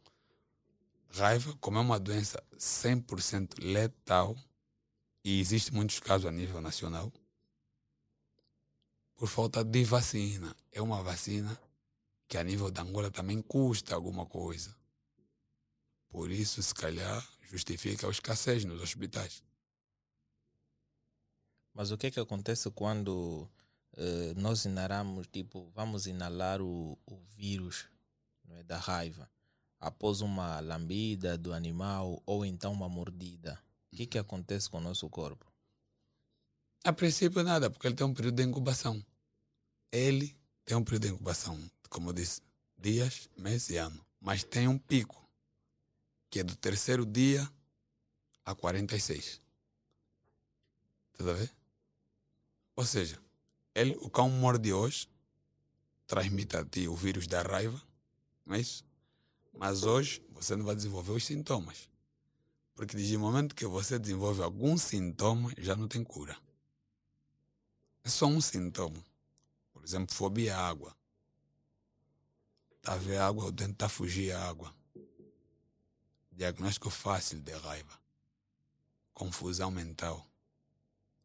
raiva, 1.10 1.54
como 1.60 1.78
é 1.78 1.82
uma 1.82 2.00
doença 2.00 2.42
100% 2.58 3.62
letal, 3.62 4.34
e 5.24 5.40
existe 5.40 5.74
muitos 5.74 6.00
casos 6.00 6.28
a 6.28 6.32
nível 6.32 6.60
nacional, 6.60 7.12
por 9.16 9.28
falta 9.28 9.64
de 9.64 9.84
vacina. 9.86 10.56
É 10.72 10.82
uma 10.82 11.02
vacina 11.02 11.58
que 12.28 12.38
a 12.38 12.44
nível 12.44 12.70
da 12.70 12.82
Angola 12.82 13.10
também 13.10 13.42
custa 13.42 13.96
alguma 13.96 14.26
coisa. 14.26 14.76
Por 16.10 16.30
isso, 16.30 16.62
se 16.62 16.74
calhar, 16.74 17.26
justifica 17.42 18.08
a 18.08 18.10
escassez 18.12 18.66
nos 18.66 18.82
hospitais. 18.82 19.44
Mas 21.74 21.90
o 21.92 21.98
que 21.98 22.08
é 22.08 22.12
que 22.12 22.20
acontece 22.20 22.70
quando 22.72 23.50
eh, 23.96 24.34
nós 24.36 24.66
inalamos, 24.66 25.28
tipo, 25.28 25.72
vamos 25.74 26.06
inalar 26.06 26.62
o, 26.62 26.98
o 27.06 27.18
vírus 27.36 27.86
é, 28.50 28.64
da 28.64 28.78
raiva 28.78 29.30
após 29.80 30.22
uma 30.22 30.60
lambida 30.60 31.38
do 31.38 31.54
animal 31.54 32.22
ou 32.26 32.46
então 32.46 32.74
uma 32.74 32.90
mordida? 32.90 33.60
O 33.94 33.96
que, 33.96 34.08
que 34.08 34.18
acontece 34.18 34.68
com 34.68 34.80
o 34.80 34.82
nosso 34.82 35.08
corpo? 35.08 35.46
A 36.84 36.92
princípio, 36.92 37.44
nada, 37.44 37.70
porque 37.70 37.86
ele 37.86 37.96
tem 37.96 38.08
um 38.08 38.14
período 38.14 38.38
de 38.38 38.42
incubação. 38.42 39.06
Ele 39.92 40.36
tem 40.66 40.76
um 40.76 40.84
período 40.84 41.04
de 41.04 41.14
incubação, 41.14 41.62
como 41.92 42.10
eu 42.10 42.14
disse, 42.14 42.42
dias, 42.76 43.30
mês 43.38 43.70
e 43.70 43.78
ano. 43.78 44.04
Mas 44.20 44.44
tem 44.44 44.68
um 44.68 44.80
pico, 44.80 45.30
que 46.28 46.40
é 46.40 46.44
do 46.44 46.56
terceiro 46.56 47.06
dia 47.06 47.48
a 48.44 48.56
46. 48.56 49.40
Tudo 51.14 51.30
a 51.30 51.34
ver? 51.36 51.56
Ou 52.76 52.86
seja, 52.86 53.22
ele, 53.76 53.96
o 54.02 54.10
cão 54.10 54.28
morde 54.28 54.74
hoje, 54.74 55.08
transmite 56.08 56.58
a 56.58 56.66
ti 56.66 56.88
o 56.88 56.96
vírus 56.96 57.28
da 57.28 57.44
raiva, 57.44 57.80
não 58.44 58.56
é 58.56 58.60
isso? 58.60 58.84
Mas 59.54 59.84
hoje 59.84 60.20
você 60.32 60.56
não 60.56 60.66
vai 60.66 60.76
desenvolver 60.76 61.12
os 61.12 61.24
sintomas. 61.24 61.93
Porque 62.76 62.96
desde 62.96 63.16
o 63.18 63.20
momento 63.20 63.56
que 63.56 63.66
você 63.66 64.00
desenvolve 64.00 64.42
algum 64.42 64.78
sintoma, 64.78 65.52
já 65.58 65.76
não 65.76 65.88
tem 65.88 66.04
cura. 66.04 66.38
É 68.04 68.10
só 68.10 68.26
um 68.26 68.42
sintoma. 68.42 69.04
Por 69.72 69.84
exemplo, 69.84 70.14
fobia 70.14 70.58
à 70.58 70.68
água. 70.68 70.96
Está 72.78 72.94
a 72.94 72.98
ver 72.98 73.18
água, 73.18 73.46
o 73.46 73.52
dente 73.52 73.74
está 73.74 73.86
a 73.86 73.90
fugir 73.90 74.34
à 74.34 74.50
água. 74.50 74.76
Diagnóstico 76.32 76.90
fácil 76.90 77.40
de 77.40 77.54
raiva. 77.54 77.98
Confusão 79.14 79.70
mental. 79.72 80.28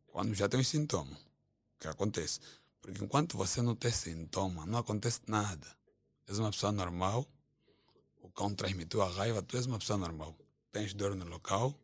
Quando 0.06 0.34
já 0.34 0.48
tem 0.48 0.60
os 0.60 0.68
sintomas, 0.68 1.18
o 1.18 1.80
que 1.80 1.88
acontece? 1.88 2.40
Porque 2.80 3.02
enquanto 3.02 3.36
você 3.36 3.62
não 3.62 3.74
tem 3.74 3.90
sintoma, 3.90 4.66
não 4.66 4.78
acontece 4.78 5.20
nada. 5.26 5.66
És 6.26 6.38
uma 6.38 6.50
pessoa 6.50 6.70
normal, 6.70 7.26
o 8.20 8.30
cão 8.30 8.54
transmitiu 8.54 9.00
a 9.02 9.08
raiva, 9.08 9.42
tu 9.42 9.56
és 9.56 9.66
uma 9.66 9.78
pessoa 9.78 9.98
normal. 9.98 10.36
Tens 10.78 10.94
dor 10.94 11.16
no 11.16 11.24
local, 11.24 11.76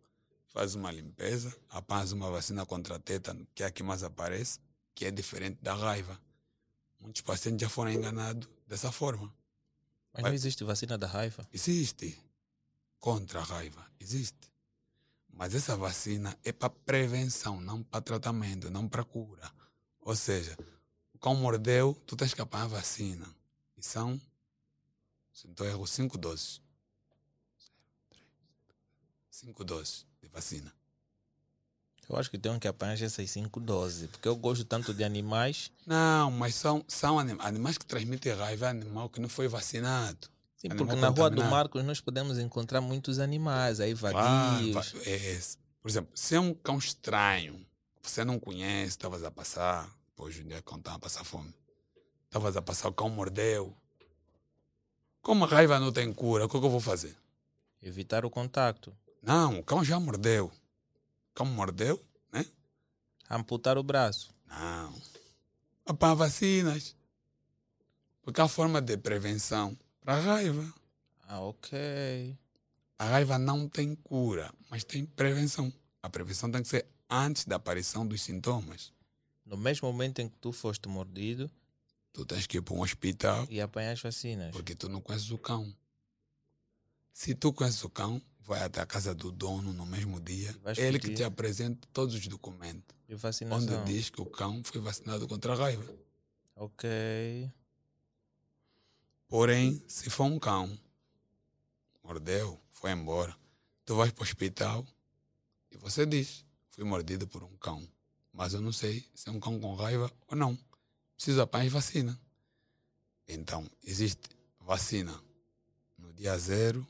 faz 0.46 0.76
uma 0.76 0.88
limpeza, 0.92 1.52
apanhas 1.68 2.12
uma 2.12 2.30
vacina 2.30 2.64
contra 2.64 2.96
tétano, 2.96 3.44
que 3.52 3.64
é 3.64 3.66
a 3.66 3.70
que 3.72 3.82
mais 3.82 4.04
aparece, 4.04 4.60
que 4.94 5.04
é 5.04 5.10
diferente 5.10 5.58
da 5.60 5.74
raiva. 5.74 6.16
Muitos 7.00 7.20
pacientes 7.22 7.62
já 7.62 7.68
foram 7.68 7.90
enganados 7.90 8.48
dessa 8.68 8.92
forma. 8.92 9.34
Mas 10.12 10.22
Vai- 10.22 10.30
não 10.30 10.34
existe 10.36 10.62
vacina 10.62 10.96
da 10.96 11.08
raiva? 11.08 11.44
Existe 11.52 12.16
contra 13.00 13.40
a 13.40 13.42
raiva, 13.42 13.84
existe. 13.98 14.48
Mas 15.28 15.56
essa 15.56 15.76
vacina 15.76 16.38
é 16.44 16.52
para 16.52 16.70
prevenção, 16.70 17.60
não 17.60 17.82
para 17.82 18.00
tratamento, 18.00 18.70
não 18.70 18.88
para 18.88 19.02
cura. 19.02 19.50
Ou 20.02 20.14
seja, 20.14 20.56
o 21.12 21.18
cão 21.18 21.34
mordeu, 21.34 22.00
tu 22.06 22.14
tens 22.14 22.32
que 22.32 22.40
apanhar 22.40 22.68
vacina. 22.68 23.26
E 23.76 23.82
são, 23.82 24.20
se 25.32 25.48
não 25.48 25.66
erro, 25.66 25.84
cinco 25.84 26.16
doses. 26.16 26.62
Cinco 29.34 29.64
doses 29.64 30.06
de 30.22 30.28
vacina. 30.28 30.72
Eu 32.08 32.16
acho 32.16 32.30
que 32.30 32.38
tenho 32.38 32.60
que 32.60 32.68
apanhar 32.68 32.92
essas 33.02 33.28
cinco 33.28 33.58
doses, 33.58 34.08
porque 34.08 34.28
eu 34.28 34.36
gosto 34.36 34.64
tanto 34.64 34.94
de 34.94 35.02
animais. 35.02 35.72
Não, 35.84 36.30
mas 36.30 36.54
são, 36.54 36.84
são 36.86 37.18
anim- 37.18 37.36
animais 37.40 37.76
que 37.76 37.84
transmitem 37.84 38.32
raiva, 38.32 38.66
é 38.66 38.68
animal 38.68 39.08
que 39.08 39.20
não 39.20 39.28
foi 39.28 39.48
vacinado. 39.48 40.28
Sim, 40.56 40.68
Animal 40.68 40.86
porque 40.86 41.00
na 41.00 41.08
Rua 41.08 41.30
do. 41.30 41.42
Marcos 41.42 41.82
nós 41.82 42.00
podemos 42.00 42.38
encontrar 42.38 42.80
muitos 42.80 43.18
animais, 43.18 43.80
aí 43.80 43.90
Ah, 43.90 43.96
vadios. 43.96 44.72
va- 44.72 45.00
é, 45.04 45.40
por 45.82 45.88
exemplo, 45.88 46.12
se 46.16 46.36
é 46.36 46.40
um 46.40 46.54
cão 46.54 46.78
estranho, 46.78 47.66
você 48.00 48.24
não 48.24 48.38
conhece, 48.38 48.90
estavas 48.90 49.24
a 49.24 49.32
passar, 49.32 49.92
hoje 50.16 50.42
em 50.42 50.46
dia 50.46 50.62
cão 50.62 50.78
estava 50.78 50.96
a 50.96 51.00
passar 51.00 51.24
fome, 51.24 51.52
estavas 52.26 52.56
a 52.56 52.62
passar, 52.62 52.86
o 52.88 52.92
cão 52.92 53.10
mordeu. 53.10 53.76
Como 55.22 55.44
a 55.44 55.48
raiva 55.48 55.80
não 55.80 55.90
tem 55.90 56.14
cura, 56.14 56.44
o 56.44 56.48
que, 56.48 56.56
é 56.56 56.60
que 56.60 56.66
eu 56.66 56.70
vou 56.70 56.78
fazer? 56.80 57.16
Evitar 57.82 58.24
o 58.24 58.30
contato. 58.30 58.96
Não, 59.24 59.58
o 59.58 59.64
cão 59.64 59.84
já 59.84 59.98
mordeu. 59.98 60.46
O 60.46 61.34
cão 61.34 61.46
mordeu, 61.46 62.04
né? 62.32 62.44
Amputar 63.28 63.78
o 63.78 63.82
braço. 63.82 64.34
Não. 64.46 64.94
Apanha 65.86 66.14
vacinas. 66.14 66.94
Porque 68.22 68.40
há 68.40 68.48
forma 68.48 68.80
de 68.80 68.96
prevenção 68.96 69.76
para 70.00 70.16
a 70.16 70.20
raiva. 70.20 70.74
Ah, 71.26 71.40
ok. 71.40 72.36
A 72.98 73.04
raiva 73.06 73.38
não 73.38 73.68
tem 73.68 73.94
cura, 73.94 74.52
mas 74.70 74.84
tem 74.84 75.04
prevenção. 75.04 75.72
A 76.02 76.08
prevenção 76.08 76.50
tem 76.50 76.62
que 76.62 76.68
ser 76.68 76.86
antes 77.08 77.44
da 77.44 77.56
aparição 77.56 78.06
dos 78.06 78.22
sintomas. 78.22 78.92
No 79.44 79.56
mesmo 79.56 79.88
momento 79.90 80.20
em 80.20 80.28
que 80.28 80.36
tu 80.38 80.52
foste 80.52 80.88
mordido 80.88 81.50
Tu 82.14 82.24
tens 82.24 82.46
que 82.46 82.58
ir 82.58 82.62
para 82.62 82.74
um 82.74 82.80
hospital 82.80 83.44
e 83.50 83.60
apanhar 83.60 83.90
as 83.90 84.00
vacinas. 84.00 84.52
porque 84.52 84.76
tu 84.76 84.88
não 84.88 85.00
conheces 85.00 85.32
o 85.32 85.36
cão. 85.36 85.74
Se 87.12 87.34
tu 87.34 87.52
conheces 87.52 87.82
o 87.82 87.90
cão, 87.90 88.22
vai 88.46 88.62
até 88.62 88.80
a 88.80 88.86
casa 88.86 89.14
do 89.14 89.32
dono 89.32 89.72
no 89.72 89.86
mesmo 89.86 90.20
dia. 90.20 90.54
Vais 90.62 90.78
Ele 90.78 90.98
que 90.98 91.12
te 91.12 91.24
apresenta 91.24 91.88
todos 91.92 92.14
os 92.14 92.26
documentos. 92.26 92.94
De 93.08 93.14
vacinação. 93.14 93.76
Onde 93.76 93.92
diz 93.92 94.10
que 94.10 94.20
o 94.20 94.26
cão 94.26 94.62
foi 94.62 94.80
vacinado 94.80 95.26
contra 95.26 95.52
a 95.52 95.56
raiva. 95.56 95.84
Ok. 96.56 97.50
Porém, 99.28 99.82
se 99.88 100.08
for 100.10 100.24
um 100.24 100.38
cão, 100.38 100.78
mordeu, 102.02 102.60
foi 102.70 102.92
embora, 102.92 103.36
tu 103.84 103.96
vais 103.96 104.12
para 104.12 104.22
o 104.22 104.24
hospital 104.24 104.86
e 105.70 105.76
você 105.76 106.06
diz: 106.06 106.44
fui 106.70 106.84
mordido 106.84 107.26
por 107.26 107.42
um 107.42 107.56
cão, 107.56 107.86
mas 108.32 108.54
eu 108.54 108.60
não 108.60 108.72
sei 108.72 109.04
se 109.14 109.28
é 109.28 109.32
um 109.32 109.40
cão 109.40 109.58
com 109.58 109.74
raiva 109.74 110.10
ou 110.28 110.36
não. 110.36 110.56
Preciso 111.16 111.40
apenas 111.40 111.72
vacina. 111.72 112.18
Então, 113.26 113.66
existe 113.82 114.28
vacina 114.60 115.18
no 115.98 116.12
dia 116.12 116.36
0, 116.38 116.86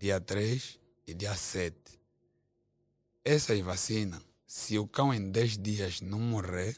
dia 0.00 0.18
3 0.18 0.78
e 1.06 1.12
dia 1.12 1.36
7. 1.36 1.76
Essas 3.22 3.60
vacinas, 3.60 4.22
se 4.46 4.78
o 4.78 4.88
cão 4.88 5.12
em 5.12 5.30
10 5.30 5.58
dias 5.58 6.00
não 6.00 6.18
morrer, 6.18 6.74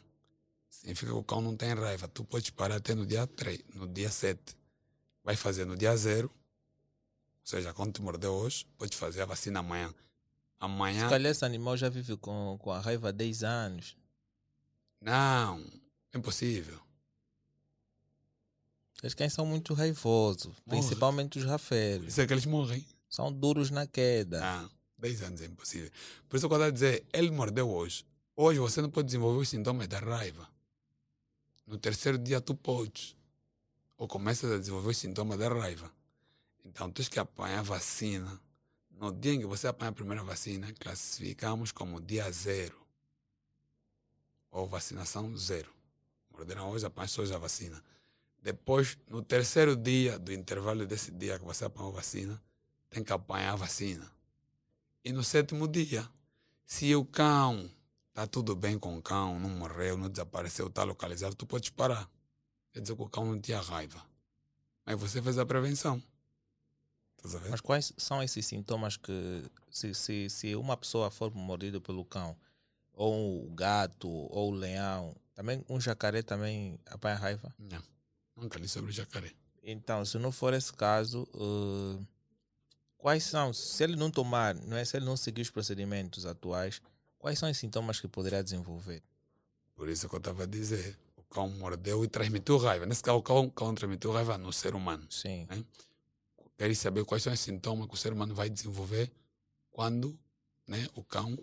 significa 0.68 1.12
que 1.12 1.18
o 1.18 1.22
cão 1.22 1.40
não 1.40 1.56
tem 1.56 1.72
raiva. 1.72 2.08
Tu 2.08 2.24
podes 2.24 2.50
parar 2.50 2.76
até 2.76 2.96
no 2.96 3.06
dia 3.06 3.24
3, 3.26 3.60
no 3.74 3.86
dia 3.86 4.10
7 4.10 4.56
vai 5.22 5.36
fazer 5.36 5.64
no 5.64 5.76
dia 5.76 5.96
zero, 5.96 6.28
ou 6.28 7.46
seja, 7.46 7.72
quando 7.72 7.92
te 7.92 8.02
mordeu 8.02 8.32
hoje, 8.32 8.66
pode 8.76 8.96
fazer 8.96 9.22
a 9.22 9.24
vacina 9.24 9.60
amanhã. 9.60 9.94
Amanhã, 10.58 11.04
Se 11.04 11.10
calhar 11.10 11.30
esse 11.30 11.44
animal 11.44 11.76
já 11.76 11.88
vive 11.88 12.16
com, 12.16 12.58
com 12.60 12.72
a 12.72 12.80
raiva 12.80 13.10
há 13.10 13.12
10 13.12 13.44
anos. 13.44 13.96
não, 15.00 15.64
é 16.12 16.18
impossível. 16.18 16.80
Os 19.00 19.14
cães 19.14 19.32
são 19.32 19.44
muito 19.44 19.74
raivosos, 19.74 20.54
principalmente 20.68 21.38
os 21.38 21.44
rafeiros. 21.44 22.08
Isso 22.08 22.20
é 22.20 22.26
que 22.26 22.32
eles 22.32 22.46
morrem. 22.46 22.84
São 23.12 23.30
duros 23.30 23.70
na 23.70 23.86
queda. 23.86 24.40
Não, 24.40 24.70
10 24.96 25.22
anos 25.22 25.42
é 25.42 25.44
impossível. 25.44 25.90
Por 26.26 26.38
isso 26.38 26.48
que 26.48 26.54
eu 26.54 26.62
a 26.62 26.70
dizer, 26.70 27.04
ele 27.12 27.30
mordeu 27.30 27.68
hoje. 27.68 28.06
Hoje 28.34 28.58
você 28.58 28.80
não 28.80 28.88
pode 28.88 29.04
desenvolver 29.04 29.38
os 29.38 29.50
sintomas 29.50 29.86
da 29.86 29.98
raiva. 29.98 30.48
No 31.66 31.76
terceiro 31.76 32.16
dia 32.16 32.40
tu 32.40 32.54
podes. 32.54 33.14
Ou 33.98 34.08
começas 34.08 34.50
a 34.50 34.56
desenvolver 34.56 34.88
os 34.88 34.96
sintomas 34.96 35.38
da 35.38 35.46
raiva. 35.46 35.92
Então 36.64 36.90
tens 36.90 37.06
que 37.06 37.20
apanhar 37.20 37.62
vacina. 37.62 38.40
No 38.92 39.12
dia 39.12 39.34
em 39.34 39.40
que 39.40 39.46
você 39.46 39.68
apanha 39.68 39.90
a 39.90 39.94
primeira 39.94 40.24
vacina, 40.24 40.72
classificamos 40.80 41.70
como 41.70 42.00
dia 42.00 42.32
zero. 42.32 42.80
Ou 44.50 44.66
vacinação 44.66 45.36
zero. 45.36 45.70
Morderam 46.30 46.70
hoje, 46.70 46.86
apanha 46.86 47.10
hoje 47.18 47.34
a 47.34 47.38
vacina. 47.38 47.84
Depois, 48.40 48.96
no 49.06 49.22
terceiro 49.22 49.76
dia 49.76 50.18
do 50.18 50.32
intervalo 50.32 50.86
desse 50.86 51.10
dia 51.10 51.38
que 51.38 51.44
você 51.44 51.66
apanhou 51.66 51.92
a 51.92 51.96
vacina, 51.96 52.42
tem 52.93 53.03
que 53.03 53.12
apanhar 53.12 53.55
a 53.55 53.57
vacina. 53.57 54.09
E 55.03 55.12
no 55.12 55.24
sétimo 55.24 55.66
dia, 55.66 56.07
se 56.64 56.95
o 56.95 57.05
cão 57.05 57.70
está 58.11 58.26
tudo 58.26 58.55
bem 58.55 58.78
com 58.78 58.97
o 58.97 59.03
cão, 59.03 59.40
não 59.40 59.49
morreu, 59.49 59.97
não 59.97 60.11
desapareceu, 60.11 60.66
está 60.66 60.84
localizado, 60.84 61.34
tu 61.34 61.47
podes 61.47 61.70
parar. 61.70 62.09
Quer 62.70 62.80
dizer 62.80 62.95
que 62.95 63.03
o 63.03 63.09
cão 63.09 63.24
não 63.24 63.40
tinha 63.40 63.61
raiva. 63.61 64.05
Mas 64.84 65.01
você 65.01 65.22
fez 65.22 65.38
a 65.38 65.47
prevenção. 65.47 66.03
Mas 67.49 67.61
quais 67.61 67.93
são 67.97 68.22
esses 68.22 68.45
sintomas 68.45 68.97
que, 68.97 69.45
se, 69.70 69.95
se, 69.95 70.28
se 70.28 70.57
uma 70.57 70.76
pessoa 70.76 71.11
for 71.11 71.32
mordida 71.32 71.80
pelo 71.80 72.05
cão, 72.05 72.36
ou 72.93 73.47
o 73.47 73.51
gato, 73.55 74.09
ou 74.09 74.51
o 74.51 74.55
leão, 74.55 75.14
também 75.34 75.64
um 75.68 75.80
jacaré 75.80 76.22
também 76.22 76.78
apanha 76.84 77.16
raiva? 77.16 77.55
Não. 77.59 77.82
Nunca 78.36 78.59
li 78.59 78.68
sobre 78.68 78.93
jacaré. 78.93 79.32
Então, 79.62 80.05
se 80.05 80.18
não 80.18 80.32
for 80.32 80.53
esse 80.53 80.72
caso, 80.72 81.26
eh, 81.34 82.05
quais 83.03 83.24
são, 83.24 83.53
se 83.53 83.82
ele 83.82 83.96
não 83.96 84.12
tomar, 84.12 84.55
não 84.55 84.76
é, 84.76 84.84
se 84.84 84.96
ele 84.96 85.05
não 85.05 85.16
seguir 85.16 85.42
os 85.42 85.50
procedimentos 85.50 86.24
atuais, 86.24 86.80
quais 87.18 87.36
são 87.36 87.50
os 87.50 87.59
sintomas 87.59 87.98
que 87.98 88.07
poderá 88.07 88.40
desenvolver? 88.40 89.03
Por 89.74 89.88
isso 89.88 90.09
que 90.09 90.14
eu 90.14 90.18
estava 90.18 90.44
a 90.44 90.46
dizer. 90.46 90.96
O 91.16 91.24
cão 91.24 91.48
mordeu 91.48 92.05
e 92.05 92.09
transmitiu 92.09 92.59
raiva. 92.59 92.86
Nesse 92.86 93.03
caso, 93.03 93.18
o 93.18 93.22
cão, 93.22 93.50
cão 93.50 93.74
transmitiu 93.74 94.12
raiva 94.12 94.38
no 94.38 94.53
ser 94.53 94.76
humano. 94.76 95.05
Sim. 95.11 95.48
né? 95.50 95.64
Queres 96.57 96.78
saber 96.78 97.05
quais 97.05 97.24
são 97.24 97.32
os 97.32 97.40
sintomas 97.40 97.88
que 97.88 97.94
o 97.94 97.96
ser 97.96 98.12
humano 98.12 98.36
vai 98.36 98.48
desenvolver 98.48 99.11
quando 99.72 100.16
né, 100.68 100.86
o 100.94 101.03
cão 101.03 101.36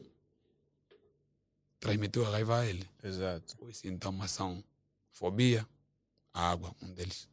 transmitiu 1.77 2.25
a 2.25 2.29
raiva 2.29 2.59
a 2.59 2.65
ele. 2.65 2.89
Exato. 3.03 3.57
Os 3.59 3.77
sintomas 3.77 4.31
são 4.31 4.63
fobia, 5.11 5.67
água, 6.33 6.73
um 6.81 6.93
deles, 6.93 7.27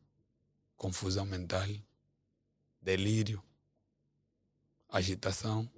confusão 0.77 1.25
mental, 1.25 1.69
delírio, 2.83 3.41
agitação. 4.97 5.69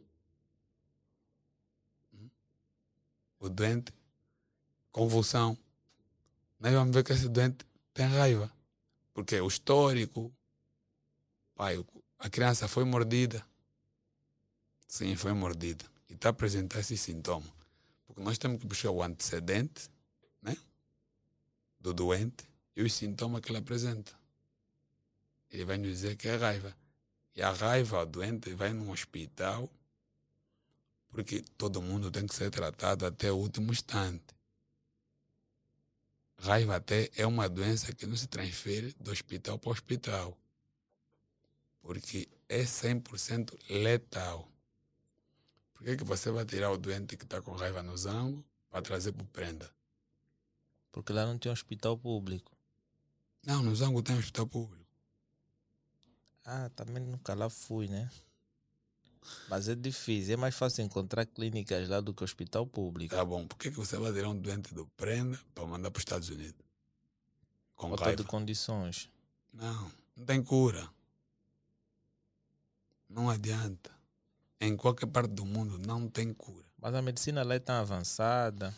O 3.41 3.49
doente, 3.49 3.93
convulsão. 4.91 5.57
Nós 6.59 6.73
vamos 6.73 6.95
ver 6.95 7.05
que 7.05 7.13
esse 7.13 7.29
doente 7.29 7.65
tem 7.95 8.07
raiva. 8.07 8.53
Porque 9.15 9.41
o 9.41 9.47
histórico, 9.47 10.33
pai, 11.55 11.85
a 12.19 12.29
criança 12.29 12.67
foi 12.67 12.85
mordida. 12.85 13.45
Sim, 14.87 15.15
foi 15.17 15.33
mordida. 15.33 15.85
E 16.09 16.15
está 16.15 16.29
a 16.29 16.31
apresentar 16.31 16.81
esses 16.81 17.01
sintomas. 17.01 17.53
Porque 18.07 18.23
nós 18.23 18.39
temos 18.39 18.61
que 18.61 18.67
buscar 18.67 18.91
o 18.91 19.03
antecedente 19.03 19.89
né, 20.43 20.57
do 21.79 21.93
doente 21.93 22.45
e 22.75 22.83
os 22.83 22.93
sintomas 22.93 23.41
que 23.41 23.51
ele 23.51 23.59
apresenta. 23.59 24.13
Ele 25.51 25.65
vai 25.65 25.79
nos 25.79 25.89
dizer 25.89 26.17
que 26.17 26.29
é 26.29 26.37
raiva. 26.37 26.75
E 27.39 27.43
a 27.43 27.53
raiva, 27.53 28.05
doente 28.05 28.53
vai 28.53 28.73
num 28.73 28.91
hospital, 28.91 29.71
porque 31.09 31.41
todo 31.57 31.81
mundo 31.81 32.11
tem 32.11 32.27
que 32.27 32.35
ser 32.35 32.51
tratado 32.51 33.07
até 33.07 33.31
o 33.31 33.37
último 33.37 33.71
instante. 33.71 34.35
Raiva 36.37 36.75
até 36.75 37.09
é 37.15 37.25
uma 37.25 37.49
doença 37.49 37.95
que 37.95 38.07
não 38.07 38.17
se 38.17 38.27
transfere 38.27 38.93
do 38.99 39.13
hospital 39.13 39.57
para 39.57 39.69
o 39.69 39.73
hospital, 39.73 40.37
porque 41.81 42.29
é 42.49 42.65
100% 42.65 43.57
letal. 43.71 44.51
Por 45.75 45.85
que, 45.85 45.97
que 45.97 46.05
você 46.05 46.33
vai 46.33 46.45
tirar 46.45 46.73
o 46.73 46.77
doente 46.77 47.17
que 47.17 47.23
está 47.23 47.41
com 47.41 47.53
raiva 47.53 47.85
no 47.85 47.97
zango 47.97 48.45
para 48.69 48.83
trazer 48.83 49.13
para 49.13 49.23
o 49.23 49.27
prenda? 49.29 49.73
Porque 50.91 51.13
lá 51.13 51.25
não 51.25 51.39
tem 51.39 51.53
hospital 51.53 51.97
público. 51.97 52.51
Não, 53.47 53.63
no 53.63 53.77
zango 53.77 54.03
tem 54.03 54.19
hospital 54.19 54.49
público. 54.49 54.88
Ah, 56.51 56.71
também 56.75 57.03
nunca 57.03 57.35
lá 57.35 57.51
fui, 57.51 57.89
né? 57.89 58.11
Mas 59.51 59.69
é 59.69 59.75
difícil, 59.75 60.33
é 60.33 60.37
mais 60.39 60.55
fácil 60.55 60.83
encontrar 60.83 61.27
clínicas 61.27 61.87
lá 61.91 62.01
do 62.01 62.15
que 62.15 62.25
hospital 62.25 62.67
público. 62.67 63.15
Tá 63.15 63.23
bom, 63.23 63.47
por 63.47 63.59
que, 63.59 63.71
que 63.71 63.77
você 63.77 63.99
vai 63.99 64.11
tirar 64.15 64.31
um 64.31 64.41
doente 64.41 64.73
do 64.73 64.87
prenda 64.97 65.39
para 65.55 65.67
mandar 65.67 65.91
para 65.91 65.99
os 65.99 66.01
Estados 66.01 66.31
Unidos? 66.31 66.65
Com 67.77 67.91
Falta 67.91 68.17
de 68.17 68.25
condições. 68.25 69.11
Não, 69.53 69.93
não 70.17 70.25
tem 70.25 70.43
cura. 70.43 70.89
Não 73.11 73.29
adianta. 73.29 73.91
Em 74.59 74.75
qualquer 74.75 75.07
parte 75.07 75.33
do 75.33 75.45
mundo 75.45 75.79
não 75.79 76.09
tem 76.09 76.33
cura. 76.33 76.65
Mas 76.81 76.95
a 76.95 77.03
medicina 77.03 77.43
lá 77.43 77.57
é 77.57 77.59
tão 77.59 77.75
avançada. 77.75 78.75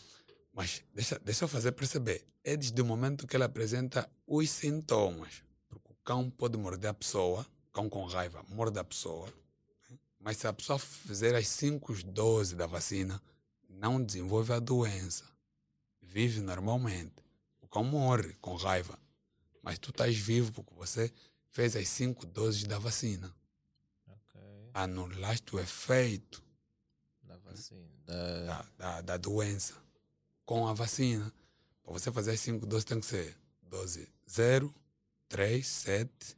Mas 0.52 0.82
deixa, 0.92 1.20
deixa 1.20 1.44
eu 1.44 1.48
fazer 1.48 1.70
perceber. 1.70 2.26
É 2.42 2.56
desde 2.56 2.82
o 2.82 2.84
momento 2.84 3.28
que 3.28 3.36
ele 3.36 3.44
apresenta 3.44 4.10
os 4.26 4.50
sintomas. 4.50 5.44
Porque 5.68 5.92
o 5.92 5.96
cão 6.02 6.28
pode 6.28 6.58
morder 6.58 6.90
a 6.90 6.94
pessoa, 6.94 7.46
cão 7.72 7.88
com 7.88 8.04
raiva, 8.06 8.44
morde 8.48 8.78
a 8.78 8.84
pessoa. 8.84 9.26
né? 9.90 9.98
Mas 10.18 10.36
se 10.38 10.46
a 10.46 10.52
pessoa 10.52 10.78
fizer 10.78 11.34
as 11.34 11.48
5 11.48 11.92
doses 12.04 12.54
da 12.54 12.66
vacina, 12.66 13.22
não 13.68 14.02
desenvolve 14.02 14.52
a 14.52 14.58
doença. 14.58 15.24
Vive 16.02 16.40
normalmente. 16.40 17.14
O 17.60 17.68
cão 17.68 17.84
morre 17.84 18.34
com 18.40 18.54
raiva. 18.56 18.98
Mas 19.62 19.78
tu 19.78 19.90
estás 19.90 20.16
vivo 20.16 20.52
porque 20.52 20.74
você 20.74 21.12
fez 21.50 21.76
as 21.76 21.88
5 21.88 22.26
doses 22.26 22.64
da 22.64 22.78
vacina. 22.78 23.34
Ok. 24.06 24.40
Anulaste 24.74 25.54
o 25.54 25.60
efeito 25.60 26.42
Da 27.22 27.36
vacina. 27.38 27.88
Da... 28.04 28.44
da, 28.44 28.66
da, 28.78 29.00
da 29.02 29.16
doença 29.16 29.74
com 30.44 30.66
a 30.66 30.72
vacina. 30.74 31.32
Para 31.82 31.92
você 31.92 32.10
fazer 32.10 32.32
as 32.32 32.40
5 32.40 32.66
doses 32.66 32.84
tem 32.84 32.98
que 33.00 33.06
ser 33.06 33.36
dose 33.62 34.08
0, 34.28 34.74
3, 35.28 35.64
7, 35.66 36.36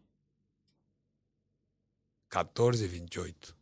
14 2.33 2.83
e 2.83 2.89
28. 2.89 3.55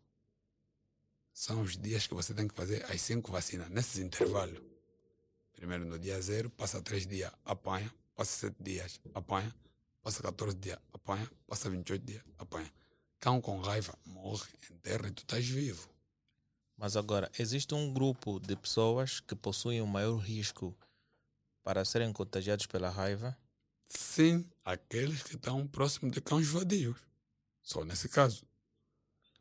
São 1.33 1.61
os 1.63 1.77
dias 1.77 2.07
que 2.07 2.15
você 2.15 2.33
tem 2.33 2.47
que 2.47 2.55
fazer 2.55 2.85
as 2.85 3.01
5 3.01 3.33
vacinas, 3.33 3.69
nesses 3.69 3.99
intervalos. 3.99 4.63
Primeiro 5.53 5.85
no 5.85 5.99
dia 5.99 6.23
0, 6.23 6.49
passa 6.51 6.81
3 6.81 7.05
dias, 7.05 7.33
apanha, 7.45 7.93
passa 8.15 8.47
7 8.47 8.63
dias, 8.63 9.01
apanha, 9.13 9.53
passa 10.01 10.23
14 10.23 10.57
dias, 10.57 10.79
apanha, 10.93 11.29
passa 11.49 11.69
28 11.69 12.07
dias, 12.07 12.23
apanha. 12.39 12.73
Cão 13.19 13.41
com 13.41 13.61
raiva 13.61 13.93
morre, 14.07 14.53
enterra 14.71 15.09
e 15.09 15.15
tu 15.15 15.25
estás 15.25 15.45
vivo. 15.49 15.91
Mas 16.77 16.97
agora, 16.97 17.29
existe 17.37 17.75
um 17.75 17.93
grupo 17.93 18.39
de 18.39 18.55
pessoas 18.55 19.19
que 19.19 19.35
possuem 19.35 19.83
um 19.83 19.87
maior 19.87 20.19
risco 20.19 20.79
para 21.65 21.85
serem 21.85 22.13
contagiados 22.13 22.67
pela 22.67 22.89
raiva? 22.89 23.37
Sim, 23.89 24.49
aqueles 24.65 25.25
que 25.25 25.35
estão 25.35 25.67
próximos 25.67 26.13
de 26.13 26.21
cães 26.21 26.47
vadios. 26.47 27.01
Só 27.63 27.85
nesse 27.85 28.09
caso. 28.09 28.49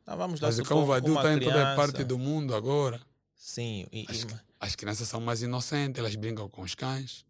Não, 0.06 0.16
vamos 0.16 0.40
dar 0.40 0.48
Mas 0.48 0.58
o 0.58 0.64
cão 0.64 0.84
vadio 0.84 1.14
está 1.14 1.32
em 1.34 1.40
toda 1.40 1.76
parte 1.76 2.02
do 2.04 2.18
mundo 2.18 2.54
agora. 2.54 3.00
Sim, 3.36 3.86
e, 3.92 4.02
e- 4.02 4.06
As, 4.10 4.26
as 4.60 4.76
crianças 4.76 5.08
são 5.08 5.20
mais 5.20 5.42
inocentes, 5.42 5.98
elas 5.98 6.14
brincam 6.16 6.48
com 6.48 6.62
os 6.62 6.74
cães. 6.74 7.24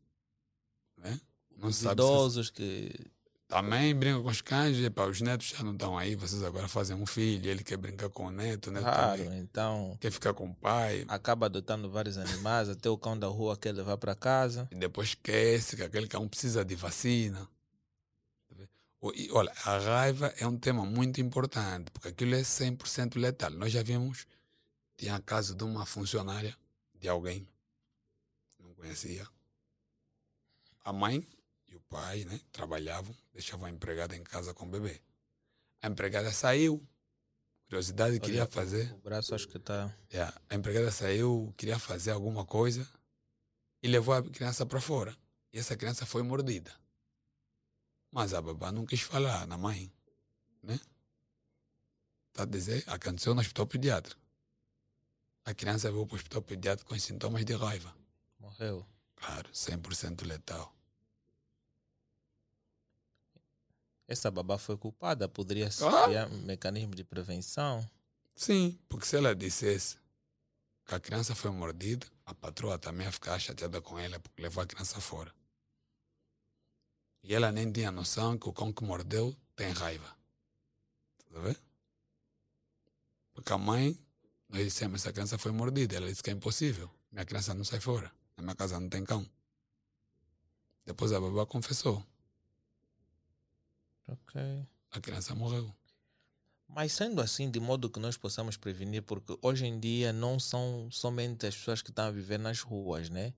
Né? 0.96 1.20
Não 1.56 1.68
os 1.68 1.76
sabe 1.76 1.88
se- 2.02 2.08
idosos 2.08 2.50
que 2.50 2.92
Também 3.48 3.94
brincam 3.94 4.22
com 4.22 4.28
os 4.30 4.40
cães. 4.40 4.76
E, 4.78 4.88
pá, 4.90 5.06
os 5.06 5.20
netos 5.20 5.48
já 5.48 5.62
não 5.62 5.72
estão 5.72 5.96
aí, 5.98 6.14
vocês 6.16 6.42
agora 6.42 6.68
fazem 6.68 6.96
um 6.96 7.04
filho, 7.06 7.50
ele 7.50 7.62
quer 7.62 7.76
brincar 7.76 8.08
com 8.08 8.26
o 8.26 8.30
neto, 8.30 8.68
o 8.68 8.70
neto 8.72 8.84
Claro, 8.84 9.22
também 9.24 9.40
então 9.40 9.96
quer 10.00 10.10
ficar 10.10 10.32
com 10.34 10.48
o 10.48 10.54
pai. 10.54 11.04
acaba 11.08 11.46
adotando 11.46 11.90
vários 11.90 12.16
animais, 12.16 12.68
até 12.68 12.88
o 12.88 12.96
cão 12.98 13.18
da 13.18 13.26
rua 13.26 13.56
quer 13.56 13.72
levar 13.72 13.96
para 13.98 14.14
casa. 14.14 14.68
E 14.70 14.74
depois 14.74 15.08
esquece 15.10 15.76
que 15.76 15.82
aquele 15.82 16.06
cão 16.06 16.26
precisa 16.28 16.64
de 16.64 16.74
vacina. 16.74 17.46
E, 19.14 19.30
Olha, 19.32 19.52
a 19.64 19.78
raiva 19.78 20.32
é 20.38 20.46
um 20.46 20.58
tema 20.58 20.84
muito 20.84 21.20
importante, 21.20 21.90
porque 21.90 22.08
aquilo 22.08 22.34
é 22.34 22.42
100% 22.42 23.18
letal. 23.18 23.50
Nós 23.50 23.72
já 23.72 23.82
vimos, 23.82 24.26
tinha 24.96 25.18
caso 25.20 25.54
de 25.54 25.64
uma 25.64 25.86
funcionária 25.86 26.56
de 26.94 27.08
alguém, 27.08 27.48
não 28.58 28.74
conhecia. 28.74 29.26
A 30.84 30.92
mãe 30.92 31.26
e 31.66 31.76
o 31.76 31.80
pai 31.80 32.24
né, 32.24 32.40
trabalhavam, 32.52 33.14
deixavam 33.32 33.66
a 33.66 33.70
empregada 33.70 34.14
em 34.14 34.22
casa 34.22 34.52
com 34.52 34.66
o 34.66 34.70
bebê. 34.70 35.00
A 35.80 35.88
empregada 35.88 36.30
saiu, 36.30 36.86
curiosidade, 37.64 38.20
queria 38.20 38.42
Olha, 38.42 38.50
fazer. 38.50 38.92
O 38.92 38.98
braço 38.98 39.34
acho 39.34 39.48
que 39.48 39.56
está. 39.56 39.94
Yeah, 40.12 40.38
A 40.50 40.54
empregada 40.54 40.90
saiu, 40.90 41.54
queria 41.56 41.78
fazer 41.78 42.10
alguma 42.10 42.44
coisa 42.44 42.86
e 43.82 43.88
levou 43.88 44.12
a 44.12 44.22
criança 44.22 44.66
para 44.66 44.80
fora. 44.80 45.16
E 45.52 45.58
essa 45.58 45.74
criança 45.74 46.04
foi 46.04 46.22
mordida. 46.22 46.70
Mas 48.10 48.34
a 48.34 48.42
babá 48.42 48.72
não 48.72 48.84
quis 48.84 49.00
falar 49.00 49.46
na 49.46 49.56
mãe, 49.56 49.92
né? 50.62 50.78
Está 52.28 52.42
a 52.42 52.46
dizer, 52.46 52.84
aconteceu 52.86 53.34
no 53.34 53.40
hospital 53.40 53.66
pediátrico. 53.66 54.20
A 55.44 55.54
criança 55.54 55.90
veio 55.90 56.06
para 56.06 56.14
o 56.14 56.16
hospital 56.16 56.42
pediátrico 56.42 56.90
com 56.92 56.98
sintomas 56.98 57.44
de 57.44 57.54
raiva. 57.54 57.94
Morreu. 58.38 58.86
Claro, 59.16 59.48
100% 59.52 60.26
letal. 60.26 60.74
Essa 64.08 64.30
babá 64.30 64.58
foi 64.58 64.76
culpada, 64.76 65.28
poderia 65.28 65.70
ser 65.70 65.84
Ah! 65.84 66.04
criar 66.04 66.26
um 66.28 66.38
mecanismo 66.42 66.94
de 66.94 67.04
prevenção. 67.04 67.88
Sim, 68.34 68.78
porque 68.88 69.06
se 69.06 69.16
ela 69.16 69.34
dissesse 69.36 69.96
que 70.84 70.94
a 70.94 71.00
criança 71.00 71.34
foi 71.34 71.50
mordida, 71.52 72.06
a 72.26 72.34
patroa 72.34 72.78
também 72.78 73.06
ia 73.06 73.12
ficar 73.12 73.38
chateada 73.38 73.80
com 73.80 73.98
ela 73.98 74.18
porque 74.18 74.42
levou 74.42 74.62
a 74.62 74.66
criança 74.66 75.00
fora. 75.00 75.32
E 77.22 77.34
ela 77.34 77.52
nem 77.52 77.70
tinha 77.70 77.90
noção 77.90 78.38
que 78.38 78.48
o 78.48 78.52
cão 78.52 78.72
que 78.72 78.82
mordeu 78.82 79.36
tem 79.54 79.70
raiva. 79.72 80.16
Tá 81.32 81.40
vendo? 81.40 81.60
Porque 83.32 83.52
a 83.52 83.58
mãe, 83.58 83.98
nós 84.48 84.64
dissemos, 84.64 85.00
essa 85.00 85.12
criança 85.12 85.38
foi 85.38 85.52
mordida. 85.52 85.96
Ela 85.96 86.08
disse 86.08 86.22
que 86.22 86.30
é 86.30 86.32
impossível. 86.32 86.90
Minha 87.12 87.24
criança 87.24 87.54
não 87.54 87.64
sai 87.64 87.80
fora. 87.80 88.10
Na 88.36 88.42
minha 88.42 88.56
casa 88.56 88.80
não 88.80 88.88
tem 88.88 89.04
cão. 89.04 89.28
Depois 90.84 91.12
a 91.12 91.20
babá 91.20 91.46
confessou. 91.46 92.04
Ok. 94.08 94.40
A 94.90 95.00
criança 95.00 95.34
morreu. 95.34 95.72
Mas 96.66 96.92
sendo 96.92 97.20
assim, 97.20 97.50
de 97.50 97.58
modo 97.60 97.90
que 97.90 97.98
nós 97.98 98.16
possamos 98.16 98.56
prevenir, 98.56 99.02
porque 99.02 99.36
hoje 99.42 99.66
em 99.66 99.78
dia 99.78 100.12
não 100.12 100.38
são 100.38 100.88
somente 100.90 101.46
as 101.46 101.56
pessoas 101.56 101.82
que 101.82 101.90
estão 101.90 102.06
a 102.06 102.10
viver 102.10 102.38
nas 102.38 102.60
ruas, 102.60 103.10
né? 103.10 103.34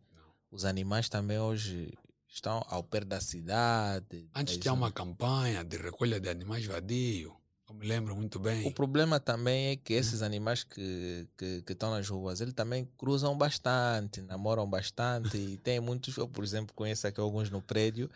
Os 0.51 0.65
animais 0.65 1.09
também 1.09 1.39
hoje 1.39 1.93
estão 2.33 2.65
ao 2.69 2.83
pé 2.83 3.01
da 3.01 3.21
cidade. 3.21 4.29
Antes 4.35 4.57
das 4.57 4.63
tinha 4.63 4.73
uma 4.73 4.91
campanha 4.91 5.63
de 5.63 5.77
recolha 5.77 6.19
de 6.19 6.29
animais 6.29 6.65
vadios. 6.65 7.33
Eu 7.69 7.75
me 7.75 7.87
lembro 7.87 8.17
muito 8.17 8.39
bem. 8.39 8.67
O 8.67 8.73
problema 8.73 9.21
também 9.21 9.69
é 9.69 9.77
que 9.77 9.93
esses 9.95 10.23
animais 10.23 10.65
que, 10.65 11.29
que, 11.37 11.63
que 11.63 11.73
estão 11.73 11.91
nas 11.91 12.09
ruas, 12.09 12.41
eles 12.41 12.55
também 12.55 12.89
cruzam 12.99 13.37
bastante, 13.37 14.21
namoram 14.21 14.69
bastante 14.69 15.37
e 15.37 15.57
tem 15.57 15.81
muitos, 15.81 16.17
eu 16.17 16.29
por 16.29 16.45
exemplo 16.45 16.75
conheço 16.75 17.07
aqui 17.07 17.21
alguns 17.21 17.51
no 17.51 17.63
prédio, 17.63 18.11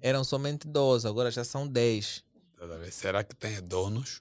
eram 0.00 0.24
somente 0.24 0.66
12, 0.66 1.06
agora 1.06 1.30
já 1.30 1.44
são 1.44 1.66
10. 1.66 2.24
Tá 2.56 2.64
a 2.64 2.78
ver? 2.78 2.92
Será 2.92 3.24
que 3.24 3.34
tem 3.34 3.62
donos? 3.62 4.20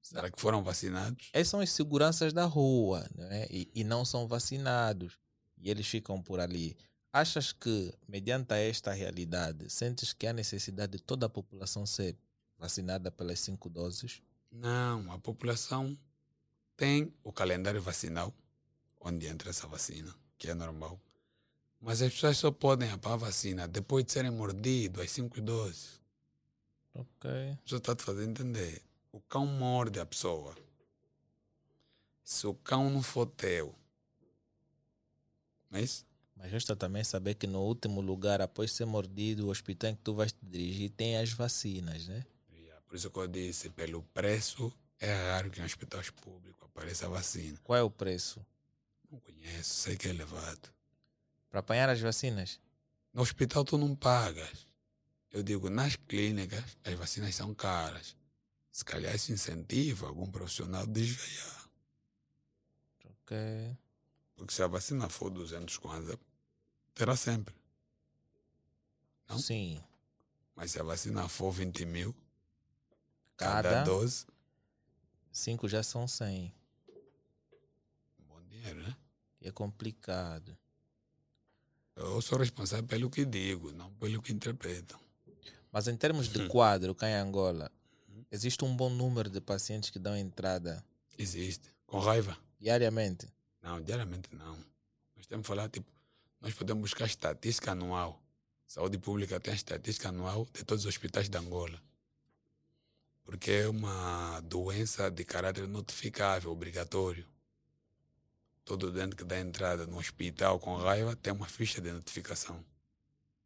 Será 0.00 0.30
que 0.30 0.40
foram 0.40 0.62
vacinados? 0.62 1.28
Esses 1.32 1.48
são 1.48 1.60
as 1.60 1.70
seguranças 1.70 2.32
da 2.32 2.44
rua 2.44 3.08
né? 3.14 3.46
e, 3.50 3.68
e 3.74 3.84
não 3.84 4.04
são 4.04 4.26
vacinados 4.26 5.18
e 5.60 5.70
eles 5.70 5.86
ficam 5.86 6.22
por 6.22 6.40
ali. 6.40 6.76
Achas 7.12 7.52
que, 7.52 7.94
mediante 8.06 8.54
esta 8.54 8.92
realidade, 8.92 9.70
sentes 9.70 10.12
que 10.12 10.26
há 10.26 10.32
necessidade 10.32 10.92
de 10.92 11.02
toda 11.02 11.26
a 11.26 11.28
população 11.28 11.86
ser 11.86 12.16
vacinada 12.58 13.10
pelas 13.10 13.40
cinco 13.40 13.70
doses? 13.70 14.22
Não, 14.52 15.10
a 15.12 15.18
população 15.18 15.98
tem 16.76 17.12
o 17.24 17.32
calendário 17.32 17.80
vacinal, 17.80 18.34
onde 19.00 19.26
entra 19.26 19.50
essa 19.50 19.66
vacina, 19.66 20.14
que 20.36 20.48
é 20.48 20.54
normal. 20.54 21.00
Mas 21.80 22.02
as 22.02 22.12
pessoas 22.12 22.36
só 22.36 22.50
podem 22.50 22.90
apagar 22.90 23.14
a 23.14 23.26
vacina 23.26 23.68
depois 23.68 24.04
de 24.04 24.12
serem 24.12 24.30
mordidos, 24.30 25.02
as 25.02 25.10
cinco 25.10 25.40
doses. 25.40 26.00
Ok. 26.92 27.30
Só 27.64 27.76
está 27.76 27.94
te 27.94 28.02
fazendo 28.02 28.30
entender. 28.30 28.82
O 29.12 29.20
cão 29.20 29.46
morde 29.46 30.00
a 30.00 30.06
pessoa. 30.06 30.54
Se 32.22 32.46
o 32.46 32.54
cão 32.54 32.90
não 32.90 33.02
for 33.02 33.26
teu, 33.26 33.74
não 35.70 35.78
é 35.78 35.82
isso? 35.82 36.07
Mas 36.38 36.52
resta 36.52 36.76
também 36.76 37.02
saber 37.02 37.34
que 37.34 37.46
no 37.46 37.60
último 37.60 38.00
lugar, 38.00 38.40
após 38.40 38.72
ser 38.72 38.84
mordido, 38.84 39.46
o 39.46 39.50
hospital 39.50 39.90
em 39.90 39.96
que 39.96 40.02
tu 40.02 40.14
vais 40.14 40.32
te 40.32 40.38
dirigir 40.42 40.90
tem 40.90 41.18
as 41.18 41.32
vacinas, 41.32 42.06
né? 42.06 42.24
Por 42.86 42.96
isso 42.96 43.10
que 43.10 43.18
eu 43.18 43.28
disse, 43.28 43.68
pelo 43.68 44.02
preço, 44.02 44.72
é 44.98 45.12
raro 45.12 45.50
que 45.50 45.60
em 45.60 45.64
hospitais 45.64 46.08
públicos 46.08 46.64
apareça 46.64 47.04
a 47.04 47.10
vacina. 47.10 47.58
Qual 47.62 47.78
é 47.78 47.82
o 47.82 47.90
preço? 47.90 48.44
Não 49.10 49.20
conheço, 49.20 49.74
sei 49.74 49.96
que 49.96 50.08
é 50.08 50.10
elevado. 50.10 50.70
Para 51.50 51.60
apanhar 51.60 51.90
as 51.90 52.00
vacinas? 52.00 52.58
No 53.12 53.20
hospital 53.20 53.62
tu 53.64 53.76
não 53.76 53.94
pagas. 53.94 54.66
Eu 55.30 55.42
digo, 55.42 55.68
nas 55.68 55.96
clínicas 55.96 56.64
as 56.82 56.94
vacinas 56.94 57.34
são 57.34 57.52
caras. 57.52 58.16
Se 58.72 58.84
calhar 58.84 59.14
isso 59.14 59.32
incentiva 59.32 60.06
algum 60.06 60.30
profissional 60.30 60.82
a 60.82 60.86
desviar. 60.86 61.68
Ok. 63.04 63.36
Porque 64.34 64.54
se 64.54 64.62
a 64.62 64.66
vacina 64.66 65.08
for 65.08 65.30
200 65.30 65.76
kwanza, 65.76 66.18
terá 66.98 67.16
sempre. 67.16 67.54
Não? 69.28 69.38
Sim. 69.38 69.82
Mas 70.54 70.72
se 70.72 70.80
a 70.80 70.82
vacina 70.82 71.28
for 71.28 71.50
20 71.52 71.84
mil, 71.86 72.14
cada, 73.36 73.68
Cada 73.70 73.84
dose, 73.84 74.26
cinco 75.30 75.68
já 75.68 75.82
são 75.82 76.08
100. 76.08 76.52
bom 78.26 78.42
dinheiro, 78.42 78.82
né? 78.82 78.96
É 79.40 79.50
complicado. 79.52 80.56
Eu 81.94 82.20
sou 82.20 82.38
responsável 82.38 82.86
pelo 82.86 83.10
que 83.10 83.24
digo, 83.24 83.70
não 83.72 83.90
pelo 83.94 84.20
que 84.22 84.32
interpretam. 84.32 84.98
Mas 85.70 85.86
em 85.88 85.96
termos 85.96 86.28
de 86.28 86.40
Hum. 86.42 86.48
quadro 86.48 86.94
cá 86.94 87.08
em 87.08 87.14
Angola, 87.14 87.70
existe 88.30 88.64
um 88.64 88.74
bom 88.74 88.88
número 88.90 89.28
de 89.30 89.40
pacientes 89.40 89.90
que 89.90 89.98
dão 89.98 90.16
entrada 90.16 90.84
Existe. 91.16 91.68
Com 91.86 91.98
raiva? 92.00 92.36
diariamente. 92.60 93.28
Não, 93.62 93.80
diariamente 93.80 94.28
não. 94.34 94.56
Nós 95.16 95.26
temos 95.26 95.44
que 95.44 95.48
falar, 95.48 95.68
tipo, 95.68 95.90
nós 96.40 96.54
podemos 96.54 96.82
buscar 96.82 97.06
estatística 97.06 97.72
anual. 97.72 98.22
Saúde 98.66 98.98
Pública 98.98 99.40
tem 99.40 99.52
a 99.52 99.56
estatística 99.56 100.08
anual 100.08 100.46
de 100.52 100.64
todos 100.64 100.84
os 100.84 100.88
hospitais 100.88 101.28
de 101.28 101.38
Angola. 101.38 101.82
Porque 103.24 103.50
é 103.50 103.68
uma 103.68 104.40
doença 104.40 105.10
de 105.10 105.24
caráter 105.24 105.66
notificável, 105.66 106.50
obrigatório. 106.50 107.26
Todo 108.64 108.92
doente 108.92 109.16
que 109.16 109.24
dá 109.24 109.40
entrada 109.40 109.86
no 109.86 109.98
hospital 109.98 110.58
com 110.60 110.76
raiva 110.76 111.16
tem 111.16 111.32
uma 111.32 111.46
ficha 111.46 111.80
de 111.80 111.90
notificação. 111.90 112.64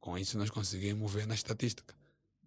Com 0.00 0.18
isso, 0.18 0.36
nós 0.36 0.50
conseguimos 0.50 1.12
ver 1.12 1.26
na 1.26 1.34
estatística. 1.34 1.94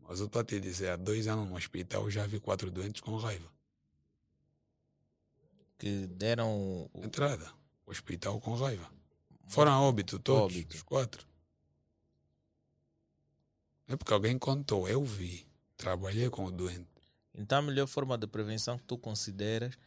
Mas 0.02 0.20
eu 0.20 0.26
estou 0.26 0.42
a 0.42 0.46
te 0.46 0.60
dizer, 0.60 0.90
há 0.90 0.96
dois 0.96 1.28
anos 1.28 1.48
no 1.48 1.56
hospital 1.56 2.12
já 2.12 2.28
vi 2.28 2.40
quatro 2.40 2.70
doentes 2.70 3.02
com 3.02 3.16
raiva. 3.16 3.50
Que 5.78 6.08
deram. 6.08 6.90
Entrada. 6.94 7.52
Hospital 7.86 8.40
com 8.42 8.54
raiva. 8.56 8.90
Foram 9.48 9.72
a 9.72 9.82
óbito 9.82 10.20
todos, 10.20 10.56
óbito. 10.56 10.76
os 10.76 10.82
quatro. 10.82 11.26
É 13.88 13.96
porque 13.96 14.14
alguém 14.14 14.38
contou, 14.38 14.88
eu 14.88 15.04
vi. 15.04 15.46
Trabalhei 15.78 16.30
com 16.30 16.46
o 16.46 16.52
doente. 16.52 16.88
Então 17.34 17.60
a 17.60 17.62
melhor 17.62 17.88
forma 17.88 18.18
de 18.18 18.26
prevenção 18.28 18.78
que 18.78 18.84
tu 18.84 18.98
consideras 18.98 19.78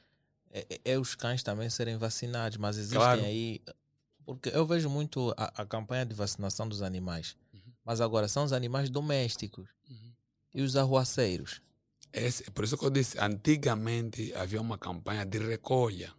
é, 0.51 0.67
é, 0.71 0.93
é 0.93 0.99
os 0.99 1.15
cães 1.15 1.43
também 1.43 1.69
serem 1.69 1.97
vacinados, 1.97 2.59
mas 2.59 2.77
existem 2.77 2.99
claro. 2.99 3.25
aí. 3.25 3.61
Porque 4.25 4.51
eu 4.51 4.67
vejo 4.67 4.91
muito 4.91 5.35
a, 5.37 5.63
a, 5.63 5.67
campanha 5.67 6.05
de 6.05 6.15
vacinação 6.15 6.69
dos 6.69 6.83
animais, 6.83 7.37
uhum. 7.53 7.73
mas 7.85 8.01
agora 8.01 8.29
são 8.29 8.45
os 8.45 8.53
animais 8.53 8.91
domésticos 8.91 9.69
uhum. 9.89 10.13
e 10.55 10.63
os 10.63 10.77
arruaceiros. 10.77 11.63
Esse, 12.13 12.51
por 12.51 12.65
isso 12.65 12.77
que 12.77 12.85
eu 12.85 12.91
disse, 12.91 13.19
antigamente 13.19 14.33
havia 14.35 14.61
uma 14.61 14.77
campanha 14.79 15.25
de 15.25 15.39
recolha 15.39 16.13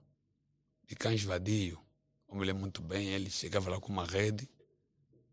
de 0.88 0.96
cães 0.96 1.24
vadios. 1.24 1.78
Eu 2.30 2.38
me 2.38 2.46
lembro 2.46 2.62
muito 2.62 2.82
bem, 2.82 3.08
ele 3.10 3.30
chegava 3.30 3.70
lá 3.70 3.80
com 3.80 3.92
uma 3.92 4.06
rede 4.06 4.48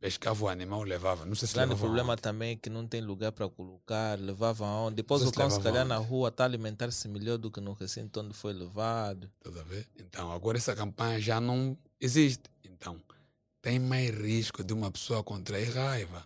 pescava 0.01 0.45
o 0.45 0.49
animal, 0.49 0.83
levava. 0.83 1.25
Não 1.25 1.35
sei 1.35 1.49
se 1.49 1.59
o 1.59 1.77
problema 1.77 2.13
onde. 2.13 2.23
também 2.23 2.53
é 2.53 2.57
que 2.57 2.71
não 2.71 2.87
tem 2.87 3.01
lugar 3.01 3.33
para 3.33 3.49
colocar, 3.49 4.19
levava 4.19 4.65
onde. 4.65 4.97
Depois 4.97 5.23
o 5.23 5.33
cão, 5.33 5.51
se 5.51 5.61
calhar, 5.61 5.85
na 5.85 5.97
rua 5.97 6.29
está 6.29 6.45
a 6.45 6.47
alimentar-se 6.47 7.09
melhor 7.09 7.39
do 7.39 7.51
que 7.51 7.61
no 7.61 7.73
recinto 7.73 8.21
onde 8.21 8.35
foi 8.35 8.53
levado. 8.53 9.31
Tudo 9.41 9.61
a 9.61 9.63
ver? 9.65 9.87
Então, 9.99 10.31
agora 10.33 10.59
essa 10.59 10.75
campanha 10.75 11.21
já 11.21 11.41
não 11.41 11.77
existe. 12.01 12.45
Então, 12.65 13.01
tem 13.61 13.79
mais 13.79 14.11
risco 14.11 14.63
de 14.63 14.73
uma 14.73 14.91
pessoa 14.91 15.25
contrair 15.25 15.75
raiva. 15.75 16.25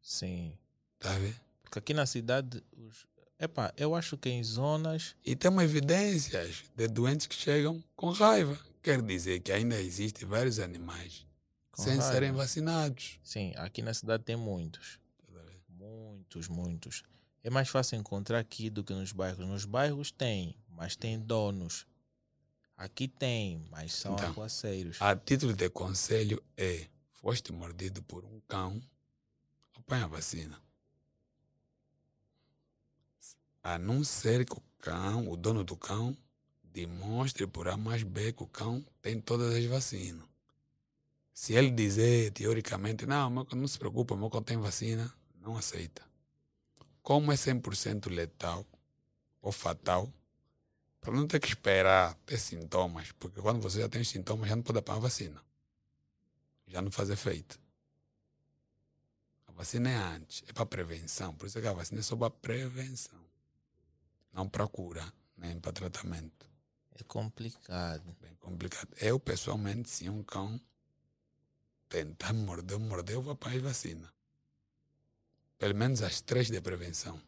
Sim. 0.00 0.52
Tá 0.98 1.14
a 1.14 1.18
ver? 1.18 1.36
Porque 1.62 1.78
aqui 1.78 1.94
na 1.94 2.06
cidade, 2.06 2.62
os... 2.76 3.06
Epa, 3.38 3.72
eu 3.76 3.94
acho 3.94 4.18
que 4.18 4.28
em 4.28 4.44
zonas. 4.44 5.14
E 5.24 5.34
temos 5.34 5.62
evidências 5.62 6.64
de 6.76 6.88
doentes 6.88 7.26
que 7.26 7.34
chegam 7.34 7.82
com 7.96 8.10
raiva. 8.10 8.58
Quer 8.82 9.02
dizer 9.02 9.40
que 9.40 9.52
ainda 9.52 9.80
existem 9.80 10.26
vários 10.26 10.58
animais 10.58 11.26
sem 11.74 11.96
raiva. 11.96 12.12
serem 12.12 12.32
vacinados. 12.32 13.18
Sim, 13.22 13.52
aqui 13.56 13.82
na 13.82 13.94
cidade 13.94 14.24
tem 14.24 14.36
muitos. 14.36 14.98
Muitos, 15.68 16.48
muitos. 16.48 17.02
É 17.42 17.50
mais 17.50 17.68
fácil 17.68 17.98
encontrar 17.98 18.38
aqui 18.38 18.68
do 18.68 18.84
que 18.84 18.92
nos 18.92 19.12
bairros. 19.12 19.46
Nos 19.46 19.64
bairros 19.64 20.10
tem, 20.10 20.54
mas 20.68 20.94
tem 20.94 21.18
donos. 21.18 21.86
Aqui 22.76 23.08
tem, 23.08 23.64
mas 23.70 23.92
são 23.92 24.14
então, 24.14 24.28
aguaceiros. 24.28 25.00
A 25.00 25.14
título 25.16 25.52
de 25.52 25.68
conselho 25.70 26.42
é: 26.56 26.88
foste 27.12 27.52
mordido 27.52 28.02
por 28.02 28.24
um 28.24 28.40
cão, 28.48 28.80
apanha 29.74 30.04
a 30.04 30.08
vacina. 30.08 30.60
A 33.62 33.78
não 33.78 34.02
ser 34.02 34.46
que 34.46 34.54
o 34.54 34.62
cão, 34.78 35.28
o 35.28 35.36
dono 35.36 35.62
do 35.62 35.76
cão, 35.76 36.16
demonstre 36.72 37.46
por 37.46 37.68
A 37.68 37.76
mais 37.76 38.02
B 38.02 38.32
que 38.32 38.42
o 38.42 38.46
cão 38.46 38.84
tem 39.02 39.20
todas 39.20 39.54
as 39.54 39.64
vacinas. 39.64 40.24
Se 41.32 41.54
ele 41.54 41.70
dizer, 41.70 42.32
teoricamente, 42.32 43.06
não, 43.06 43.30
não 43.30 43.66
se 43.66 43.78
preocupa, 43.78 44.16
meu 44.16 44.28
cão 44.28 44.42
tem 44.42 44.58
vacina, 44.58 45.12
não 45.40 45.56
aceita. 45.56 46.02
Como 47.02 47.32
é 47.32 47.34
100% 47.34 48.10
letal 48.10 48.66
ou 49.40 49.50
fatal, 49.50 50.12
para 51.00 51.14
não 51.14 51.26
ter 51.26 51.40
que 51.40 51.48
esperar 51.48 52.14
ter 52.26 52.38
sintomas, 52.38 53.10
porque 53.12 53.40
quando 53.40 53.60
você 53.62 53.80
já 53.80 53.88
tem 53.88 54.04
sintomas, 54.04 54.48
já 54.48 54.54
não 54.54 54.62
pode 54.62 54.78
apanhar 54.78 54.98
a 54.98 55.00
vacina. 55.00 55.42
Já 56.66 56.82
não 56.82 56.90
faz 56.90 57.08
efeito. 57.08 57.58
A 59.46 59.52
vacina 59.52 59.90
é 59.90 59.96
antes, 59.96 60.44
é 60.46 60.52
para 60.52 60.66
prevenção. 60.66 61.34
Por 61.34 61.46
isso 61.46 61.58
é 61.58 61.62
que 61.62 61.68
a 61.68 61.72
vacina 61.72 62.00
é 62.00 62.02
só 62.02 62.16
para 62.16 62.30
prevenção. 62.30 63.18
Não 64.32 64.48
para 64.48 64.68
cura, 64.68 65.10
nem 65.36 65.58
para 65.58 65.72
tratamento. 65.72 66.49
É 66.98 67.02
complicado. 67.04 68.16
Bem 68.20 68.34
complicado. 68.36 68.88
Eu, 68.98 69.18
pessoalmente, 69.18 69.88
se 69.88 70.08
um 70.08 70.22
cão 70.22 70.60
tentar 71.88 72.32
morder, 72.32 72.78
morder, 72.78 73.16
eu 73.16 73.22
vou 73.22 73.34
para. 73.34 73.52
Pelo 75.58 75.74
menos 75.74 76.02
as 76.02 76.20
três 76.20 76.48
de 76.48 76.60
prevenção. 76.60 77.20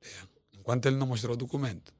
É. 0.00 0.28
Enquanto 0.52 0.86
ele 0.86 0.96
não 0.96 1.06
mostrou 1.06 1.34
o 1.34 1.36
documento. 1.36 1.92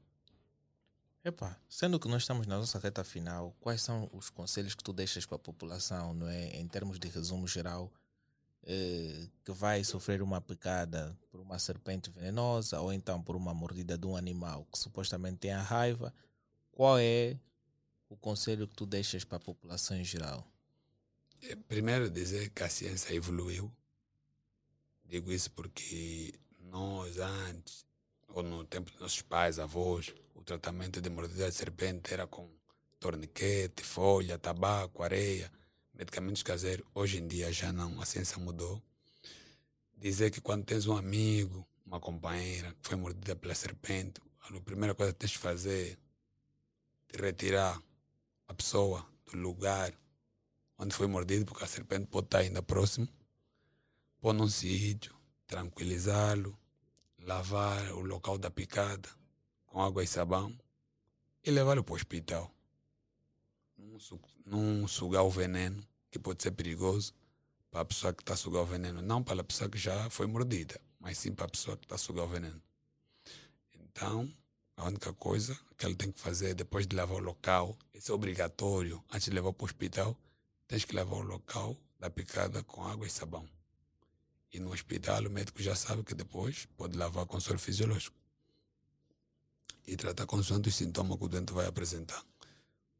Epa, 1.22 1.58
sendo 1.68 2.00
que 2.00 2.08
nós 2.08 2.22
estamos 2.22 2.46
na 2.46 2.56
nossa 2.56 2.78
reta 2.78 3.04
final, 3.04 3.54
quais 3.60 3.82
são 3.82 4.08
os 4.12 4.30
conselhos 4.30 4.74
que 4.74 4.82
tu 4.82 4.92
deixas 4.92 5.26
para 5.26 5.36
a 5.36 5.38
população, 5.38 6.14
não 6.14 6.26
é? 6.28 6.56
Em 6.56 6.66
termos 6.66 6.98
de 6.98 7.08
resumo 7.08 7.46
geral, 7.46 7.92
eh, 8.64 9.28
que 9.44 9.52
vai 9.52 9.82
sofrer 9.84 10.22
uma 10.22 10.40
picada 10.40 11.16
por 11.30 11.40
uma 11.40 11.58
serpente 11.58 12.10
venenosa 12.10 12.80
ou 12.80 12.92
então 12.92 13.22
por 13.22 13.34
uma 13.34 13.54
mordida 13.54 13.96
de 13.96 14.06
um 14.06 14.16
animal 14.16 14.66
que 14.70 14.78
supostamente 14.78 15.38
tem 15.38 15.52
a 15.52 15.62
raiva, 15.62 16.12
qual 16.70 16.98
é 16.98 17.38
o 18.08 18.16
conselho 18.16 18.68
que 18.68 18.74
tu 18.74 18.84
deixas 18.86 19.24
para 19.24 19.36
a 19.36 19.40
população 19.40 19.96
em 19.96 20.04
geral? 20.04 20.46
É, 21.42 21.56
primeiro, 21.56 22.10
dizer 22.10 22.50
que 22.50 22.62
a 22.62 22.68
ciência 22.68 23.14
evoluiu. 23.14 23.72
Digo 25.04 25.32
isso 25.32 25.50
porque 25.52 26.34
nós, 26.58 27.18
antes, 27.18 27.86
ou 28.28 28.42
no 28.42 28.64
tempo 28.64 28.90
dos 28.90 29.00
nossos 29.00 29.22
pais, 29.22 29.58
avós, 29.58 30.14
o 30.34 30.42
tratamento 30.42 31.00
de 31.00 31.08
mordida 31.08 31.48
de 31.48 31.54
serpente 31.54 32.12
era 32.12 32.26
com 32.26 32.48
torniquete, 32.98 33.82
folha, 33.82 34.38
tabaco, 34.38 35.02
areia, 35.02 35.50
medicamentos 36.00 36.42
caseiros. 36.42 36.86
Hoje 36.94 37.18
em 37.18 37.28
dia 37.28 37.52
já 37.52 37.70
não, 37.70 38.00
a 38.00 38.06
ciência 38.06 38.38
mudou. 38.38 38.82
Dizer 39.98 40.30
que 40.30 40.40
quando 40.40 40.64
tens 40.64 40.86
um 40.86 40.96
amigo, 40.96 41.66
uma 41.84 42.00
companheira 42.00 42.74
que 42.82 42.88
foi 42.88 42.96
mordida 42.96 43.36
pela 43.36 43.54
serpente, 43.54 44.18
a 44.40 44.60
primeira 44.62 44.94
coisa 44.94 45.12
que 45.12 45.18
tens 45.18 45.32
de 45.32 45.38
fazer 45.38 45.98
é 47.12 47.20
retirar 47.20 47.80
a 48.48 48.54
pessoa 48.54 49.06
do 49.26 49.36
lugar 49.36 49.92
onde 50.78 50.94
foi 50.94 51.06
mordido, 51.06 51.44
porque 51.44 51.64
a 51.64 51.66
serpente 51.66 52.06
pode 52.06 52.28
estar 52.28 52.38
ainda 52.38 52.62
próximo, 52.62 53.06
pôr 54.18 54.32
num 54.32 54.48
sítio, 54.48 55.14
tranquilizá-lo, 55.46 56.58
lavar 57.18 57.92
o 57.92 58.00
local 58.00 58.38
da 58.38 58.50
picada 58.50 59.08
com 59.66 59.82
água 59.82 60.02
e 60.02 60.06
sabão 60.06 60.58
e 61.44 61.50
levá-lo 61.50 61.84
para 61.84 61.92
o 61.92 61.96
hospital. 61.96 62.50
Não, 64.46 64.88
sugar 64.88 65.22
o 65.22 65.30
veneno, 65.30 65.86
que 66.10 66.18
pode 66.18 66.42
ser 66.42 66.50
perigoso 66.52 67.14
para 67.70 67.82
a 67.82 67.84
pessoa 67.84 68.12
que 68.12 68.22
está 68.22 68.34
a 68.34 68.36
sugar 68.36 68.62
o 68.62 68.66
veneno, 68.66 69.00
não 69.00 69.22
para 69.22 69.40
a 69.40 69.44
pessoa 69.44 69.70
que 69.70 69.78
já 69.78 70.10
foi 70.10 70.26
mordida, 70.26 70.80
mas 70.98 71.18
sim 71.18 71.32
para 71.32 71.46
a 71.46 71.48
pessoa 71.48 71.76
que 71.76 71.84
está 71.84 71.94
a 71.94 71.98
sugar 71.98 72.24
o 72.24 72.28
veneno. 72.28 72.60
Então, 73.74 74.30
a 74.76 74.86
única 74.86 75.12
coisa 75.12 75.58
que 75.76 75.86
ele 75.86 75.94
tem 75.94 76.10
que 76.10 76.18
fazer 76.18 76.54
depois 76.54 76.86
de 76.86 76.96
levar 76.96 77.14
o 77.14 77.18
local, 77.18 77.76
isso 77.94 78.10
é 78.10 78.14
obrigatório, 78.14 79.02
antes 79.10 79.28
de 79.28 79.34
levar 79.34 79.52
para 79.52 79.64
o 79.64 79.66
hospital, 79.66 80.18
tens 80.66 80.84
que 80.84 80.94
levar 80.94 81.16
o 81.16 81.22
local 81.22 81.76
da 81.98 82.10
picada 82.10 82.62
com 82.64 82.86
água 82.86 83.06
e 83.06 83.10
sabão. 83.10 83.48
E 84.52 84.58
no 84.58 84.72
hospital 84.72 85.26
o 85.26 85.30
médico 85.30 85.62
já 85.62 85.76
sabe 85.76 86.02
que 86.02 86.14
depois 86.14 86.66
pode 86.76 86.96
lavar 86.96 87.26
com 87.26 87.38
soro 87.38 87.58
fisiológico. 87.58 88.16
E 89.86 89.96
tratar 89.96 90.26
consoante 90.26 90.68
os 90.68 90.74
sintomas 90.74 91.18
que 91.18 91.24
o 91.24 91.28
doente 91.28 91.52
vai 91.52 91.66
apresentar. 91.66 92.24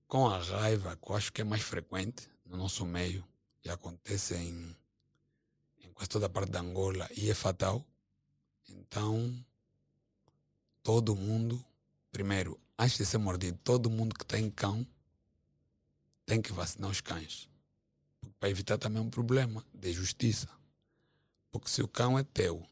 Com 0.07 0.29
a 0.29 0.39
raiva, 0.39 0.97
que 0.97 1.11
eu 1.11 1.17
acho 1.17 1.33
que 1.33 1.41
é 1.41 1.45
mais 1.45 1.63
frequente 1.63 2.29
no 2.51 2.59
nosso 2.59 2.85
meio, 2.85 3.27
e 3.65 3.71
acontece 3.71 4.35
em, 4.35 4.77
em 5.81 5.93
quase 5.93 6.11
toda 6.11 6.27
a 6.27 6.31
parte 6.31 6.51
da 6.51 6.61
Angola 6.61 7.09
e 7.17 7.31
é 7.31 7.35
fatal, 7.35 7.83
então 8.69 9.35
todo 10.83 11.17
mundo 11.17 11.65
Primeiro, 12.11 12.59
antes 12.77 12.99
de 12.99 13.07
ser 13.07 13.19
mordido, 13.19 13.59
todo 13.63 13.89
mundo 13.89 14.15
que 14.15 14.27
tem 14.27 14.51
cão 14.51 14.87
tem 16.27 16.43
que 16.43 16.53
vacinar 16.53 16.91
os 16.91 17.01
cães. 17.01 17.49
Para 18.39 18.51
evitar 18.51 18.79
também 18.79 19.01
um 19.01 19.11
problema 19.11 19.65
de 19.73 19.93
justiça. 19.93 20.49
Porque 21.51 21.71
se 21.71 21.83
o 21.83 21.89
cão 21.89 22.19
é 22.19 22.25
teu 22.25 22.67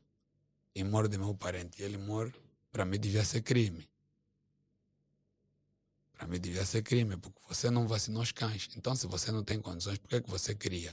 e 0.75 0.83
morde 0.83 1.17
meu 1.17 1.35
parente 1.35 1.81
e 1.81 1.85
ele 1.85 1.97
morre, 1.97 2.33
para 2.71 2.85
mim 2.85 2.99
devia 2.99 3.25
ser 3.25 3.43
crime. 3.43 3.89
Para 6.19 6.27
mim 6.27 6.41
devia 6.41 6.67
ser 6.67 6.83
crime, 6.83 7.17
porque 7.17 7.39
você 7.47 7.71
não 7.71 7.87
vacinou 7.87 8.21
os 8.21 8.33
cães. 8.33 8.69
Então, 8.77 8.95
se 8.97 9.07
você 9.07 9.31
não 9.31 9.45
tem 9.45 9.63
condições, 9.63 9.99
por 9.99 10.09
que, 10.09 10.17
é 10.17 10.21
que 10.21 10.29
você 10.29 10.53
cria? 10.53 10.93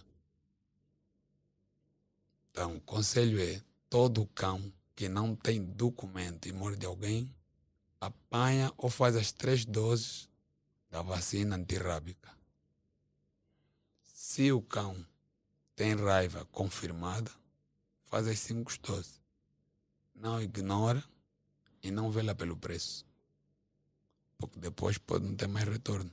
Então, 2.51 2.75
o 2.75 2.81
conselho 2.81 3.41
é: 3.41 3.59
todo 3.89 4.27
cão 4.27 4.71
que 4.95 5.09
não 5.09 5.35
tem 5.35 5.65
documento 5.65 6.47
e 6.47 6.53
morde 6.53 6.85
alguém, 6.85 7.33
apanha 7.99 8.71
ou 8.77 8.87
faz 8.87 9.15
as 9.15 9.31
três 9.31 9.65
doses 9.65 10.29
da 10.91 11.01
vacina 11.01 11.55
antirrábica. 11.55 12.31
Se 14.03 14.51
o 14.51 14.61
cão 14.61 15.03
tem 15.75 15.95
raiva 15.95 16.45
confirmada, 16.51 17.31
faz 18.03 18.27
as 18.27 18.37
5 18.39 18.63
gostoso. 18.63 19.19
Não 20.13 20.39
ignora 20.39 21.03
e 21.81 21.89
não 21.89 22.11
vê 22.11 22.21
lá 22.21 22.35
pelo 22.35 22.55
preço. 22.55 23.05
Porque 24.37 24.59
depois 24.59 24.97
pode 24.97 25.25
não 25.25 25.35
ter 25.35 25.47
mais 25.47 25.67
retorno. 25.67 26.11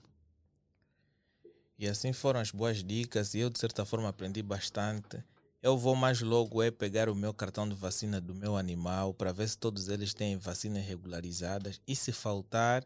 E 1.78 1.89
assim 1.89 2.12
foram 2.12 2.40
as 2.40 2.51
boas 2.51 2.82
dicas 2.82 3.35
e 3.35 3.40
eu 3.40 3.51
de 3.51 3.59
certa 3.59 3.85
forma 3.85 4.09
aprendi 4.09 4.43
bastante. 4.43 5.23
Eu 5.61 5.77
vou 5.77 5.94
mais 5.94 6.20
logo 6.20 6.62
é 6.62 6.70
pegar 6.70 7.09
o 7.09 7.15
meu 7.15 7.32
cartão 7.32 7.69
de 7.69 7.74
vacina 7.74 8.20
do 8.20 8.35
meu 8.35 8.57
animal 8.57 9.15
para 9.15 9.32
ver 9.32 9.49
se 9.49 9.59
todos 9.59 9.89
eles 9.89 10.12
têm 10.15 10.36
vacinas 10.36 10.85
regularizadas 10.85 11.81
e 11.86 11.94
se 11.94 12.12
faltar, 12.12 12.85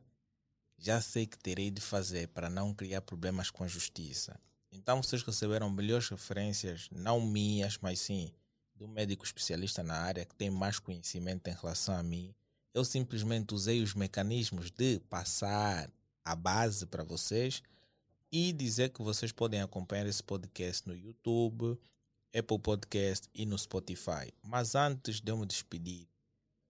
já 0.79 1.01
sei 1.01 1.27
que 1.27 1.39
terei 1.39 1.71
de 1.71 1.81
fazer 1.81 2.29
para 2.29 2.51
não 2.51 2.75
criar 2.75 3.01
problemas 3.01 3.51
com 3.51 3.65
a 3.65 3.69
justiça. 3.69 4.39
Então 4.71 5.03
vocês 5.03 5.23
receberam 5.23 5.71
melhores 5.71 6.09
referências, 6.09 6.89
não 6.91 7.21
minhas, 7.21 7.79
mas 7.81 8.01
sim 8.01 8.31
do 8.77 8.87
médico 8.87 9.25
especialista 9.25 9.83
na 9.83 9.95
área 9.95 10.25
que 10.25 10.35
tem 10.35 10.51
mais 10.51 10.79
conhecimento 10.79 11.49
em 11.49 11.55
relação 11.55 11.97
a 11.97 12.03
mim. 12.03 12.35
Eu 12.77 12.85
simplesmente 12.85 13.55
usei 13.55 13.83
os 13.83 13.95
mecanismos 13.95 14.71
de 14.71 15.01
passar 15.09 15.91
a 16.23 16.37
base 16.37 16.85
para 16.85 17.03
vocês 17.03 17.63
e 18.31 18.53
dizer 18.53 18.91
que 18.91 19.01
vocês 19.01 19.33
podem 19.33 19.63
acompanhar 19.63 20.07
esse 20.07 20.23
podcast 20.23 20.87
no 20.87 20.95
YouTube, 20.95 21.81
Apple 22.39 22.59
Podcast 22.59 23.31
e 23.35 23.47
no 23.47 23.59
Spotify. 23.59 24.31
Mas 24.43 24.75
antes 24.75 25.23
de 25.23 25.33
eu 25.33 25.39
me 25.39 25.47
despedir, 25.47 26.07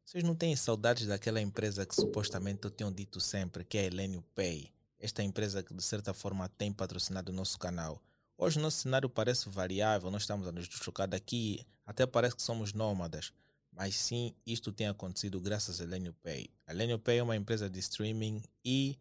vocês 0.04 0.22
não 0.22 0.36
têm 0.36 0.54
saudades 0.54 1.08
daquela 1.08 1.40
empresa 1.40 1.84
que 1.84 1.96
supostamente 1.96 2.60
eu 2.62 2.70
tenho 2.70 2.92
dito 2.92 3.20
sempre, 3.20 3.64
que 3.64 3.76
é 3.76 3.80
a 3.80 3.86
Elenio 3.86 4.22
Pay? 4.32 4.72
Esta 5.00 5.24
empresa 5.24 5.60
que 5.60 5.74
de 5.74 5.82
certa 5.82 6.14
forma 6.14 6.48
tem 6.50 6.72
patrocinado 6.72 7.32
o 7.32 7.34
nosso 7.34 7.58
canal. 7.58 8.00
Hoje 8.38 8.60
nosso 8.60 8.82
cenário 8.82 9.10
parece 9.10 9.48
variável, 9.48 10.08
nós 10.12 10.22
estamos 10.22 10.46
a 10.46 10.52
nos 10.52 10.68
deslocar 10.68 11.08
daqui, 11.08 11.66
até 11.84 12.06
parece 12.06 12.36
que 12.36 12.42
somos 12.42 12.72
nómadas. 12.72 13.32
Mas 13.76 13.94
sim, 13.94 14.34
isto 14.46 14.72
tem 14.72 14.88
acontecido 14.88 15.38
graças 15.38 15.82
a 15.82 15.84
Elenio 15.84 16.14
Pay. 16.22 16.48
A 16.66 16.72
Elenio 16.72 16.98
Pay 16.98 17.18
é 17.18 17.22
uma 17.22 17.36
empresa 17.36 17.68
de 17.68 17.78
streaming 17.78 18.42
e 18.64 18.98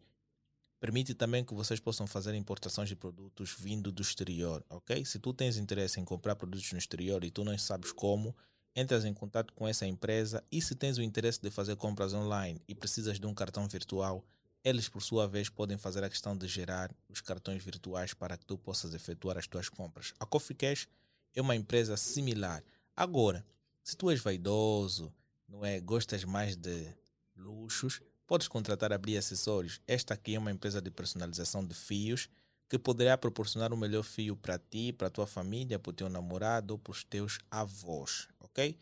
permite 0.78 1.14
também 1.14 1.42
que 1.42 1.54
vocês 1.54 1.80
possam 1.80 2.06
fazer 2.06 2.34
importações 2.34 2.86
de 2.86 2.94
produtos 2.94 3.56
vindo 3.58 3.90
do 3.90 4.02
exterior, 4.02 4.62
ok? 4.68 5.02
Se 5.06 5.18
tu 5.18 5.32
tens 5.32 5.56
interesse 5.56 5.98
em 5.98 6.04
comprar 6.04 6.36
produtos 6.36 6.70
no 6.72 6.78
exterior 6.78 7.24
e 7.24 7.30
tu 7.30 7.42
não 7.42 7.56
sabes 7.56 7.90
como, 7.90 8.36
entras 8.74 9.06
em 9.06 9.14
contato 9.14 9.54
com 9.54 9.66
essa 9.66 9.86
empresa 9.86 10.44
e 10.52 10.60
se 10.60 10.74
tens 10.74 10.98
o 10.98 11.02
interesse 11.02 11.40
de 11.40 11.50
fazer 11.50 11.74
compras 11.76 12.12
online 12.12 12.60
e 12.68 12.74
precisas 12.74 13.18
de 13.18 13.26
um 13.26 13.32
cartão 13.32 13.66
virtual, 13.66 14.22
eles 14.62 14.90
por 14.90 15.00
sua 15.00 15.26
vez 15.26 15.48
podem 15.48 15.78
fazer 15.78 16.04
a 16.04 16.10
questão 16.10 16.36
de 16.36 16.46
gerar 16.46 16.94
os 17.08 17.22
cartões 17.22 17.64
virtuais 17.64 18.12
para 18.12 18.36
que 18.36 18.44
tu 18.44 18.58
possas 18.58 18.92
efetuar 18.92 19.38
as 19.38 19.46
tuas 19.46 19.70
compras. 19.70 20.12
A 20.20 20.26
Coffee 20.26 20.54
Cash 20.54 20.86
é 21.34 21.40
uma 21.40 21.56
empresa 21.56 21.96
similar. 21.96 22.62
Agora, 22.94 23.42
se 23.86 23.96
tu 23.96 24.10
és 24.10 24.20
vaidoso, 24.20 25.14
não 25.48 25.64
é, 25.64 25.78
gostas 25.78 26.24
mais 26.24 26.56
de 26.56 26.92
luxos, 27.36 28.00
podes 28.26 28.48
contratar 28.48 28.92
a 28.92 28.98
Bri 28.98 29.16
Acessórios. 29.16 29.80
Esta 29.86 30.14
aqui 30.14 30.34
é 30.34 30.38
uma 30.40 30.50
empresa 30.50 30.82
de 30.82 30.90
personalização 30.90 31.64
de 31.64 31.72
fios 31.72 32.28
que 32.68 32.80
poderá 32.80 33.16
proporcionar 33.16 33.72
o 33.72 33.76
melhor 33.76 34.02
fio 34.02 34.36
para 34.36 34.58
ti, 34.58 34.92
para 34.92 35.06
a 35.06 35.10
tua 35.10 35.24
família, 35.24 35.78
para 35.78 35.90
o 35.90 35.92
teu 35.92 36.08
namorado 36.08 36.74
ou 36.74 36.78
para 36.80 36.90
os 36.90 37.04
teus 37.04 37.38
avós, 37.48 38.26
ok? 38.40 38.76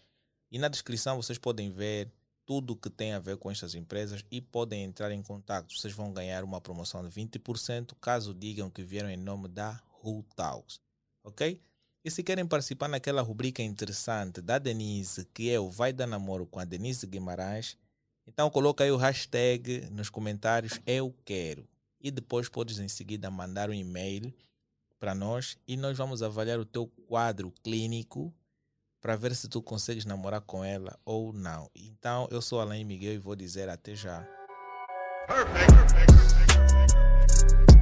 E 0.50 0.58
na 0.58 0.68
descrição 0.68 1.20
vocês 1.20 1.36
podem 1.36 1.70
ver 1.70 2.10
tudo 2.46 2.74
que 2.74 2.88
tem 2.88 3.12
a 3.12 3.18
ver 3.18 3.36
com 3.36 3.50
estas 3.50 3.74
empresas 3.74 4.24
e 4.30 4.40
podem 4.40 4.84
entrar 4.84 5.10
em 5.10 5.22
contato. 5.22 5.78
Vocês 5.78 5.92
vão 5.92 6.14
ganhar 6.14 6.42
uma 6.42 6.62
promoção 6.62 7.06
de 7.06 7.14
20% 7.14 7.94
caso 8.00 8.32
digam 8.32 8.70
que 8.70 8.82
vieram 8.82 9.10
em 9.10 9.18
nome 9.18 9.48
da 9.48 9.78
Who 10.02 10.24
Talks, 10.34 10.80
ok? 11.22 11.60
E 12.04 12.10
se 12.10 12.22
querem 12.22 12.46
participar 12.46 12.86
naquela 12.86 13.22
rubrica 13.22 13.62
interessante 13.62 14.42
da 14.42 14.58
Denise, 14.58 15.26
que 15.32 15.50
é 15.50 15.58
o 15.58 15.70
Vai 15.70 15.90
Dar 15.90 16.06
Namoro 16.06 16.44
com 16.44 16.60
a 16.60 16.64
Denise 16.64 17.06
Guimarães, 17.06 17.78
então 18.26 18.50
coloca 18.50 18.84
aí 18.84 18.90
o 18.90 18.98
hashtag 18.98 19.88
nos 19.90 20.10
comentários 20.10 20.78
Eu 20.86 21.14
Quero 21.24 21.66
e 21.98 22.10
depois 22.10 22.46
podes 22.46 22.78
em 22.78 22.88
seguida 22.88 23.30
mandar 23.30 23.70
um 23.70 23.74
e-mail 23.74 24.34
para 25.00 25.14
nós 25.14 25.56
e 25.66 25.78
nós 25.78 25.96
vamos 25.96 26.22
avaliar 26.22 26.58
o 26.58 26.66
teu 26.66 26.86
quadro 27.08 27.50
clínico 27.62 28.30
para 29.00 29.16
ver 29.16 29.34
se 29.34 29.48
tu 29.48 29.62
consegues 29.62 30.04
namorar 30.04 30.42
com 30.42 30.62
ela 30.62 30.98
ou 31.06 31.32
não. 31.32 31.70
Então 31.74 32.28
eu 32.30 32.42
sou 32.42 32.60
Alain 32.60 32.84
Miguel 32.84 33.14
e 33.14 33.18
vou 33.18 33.34
dizer 33.34 33.70
até 33.70 33.94
já. 33.94 34.28
Perfect. 35.26 35.94
Perfect. 35.94 37.73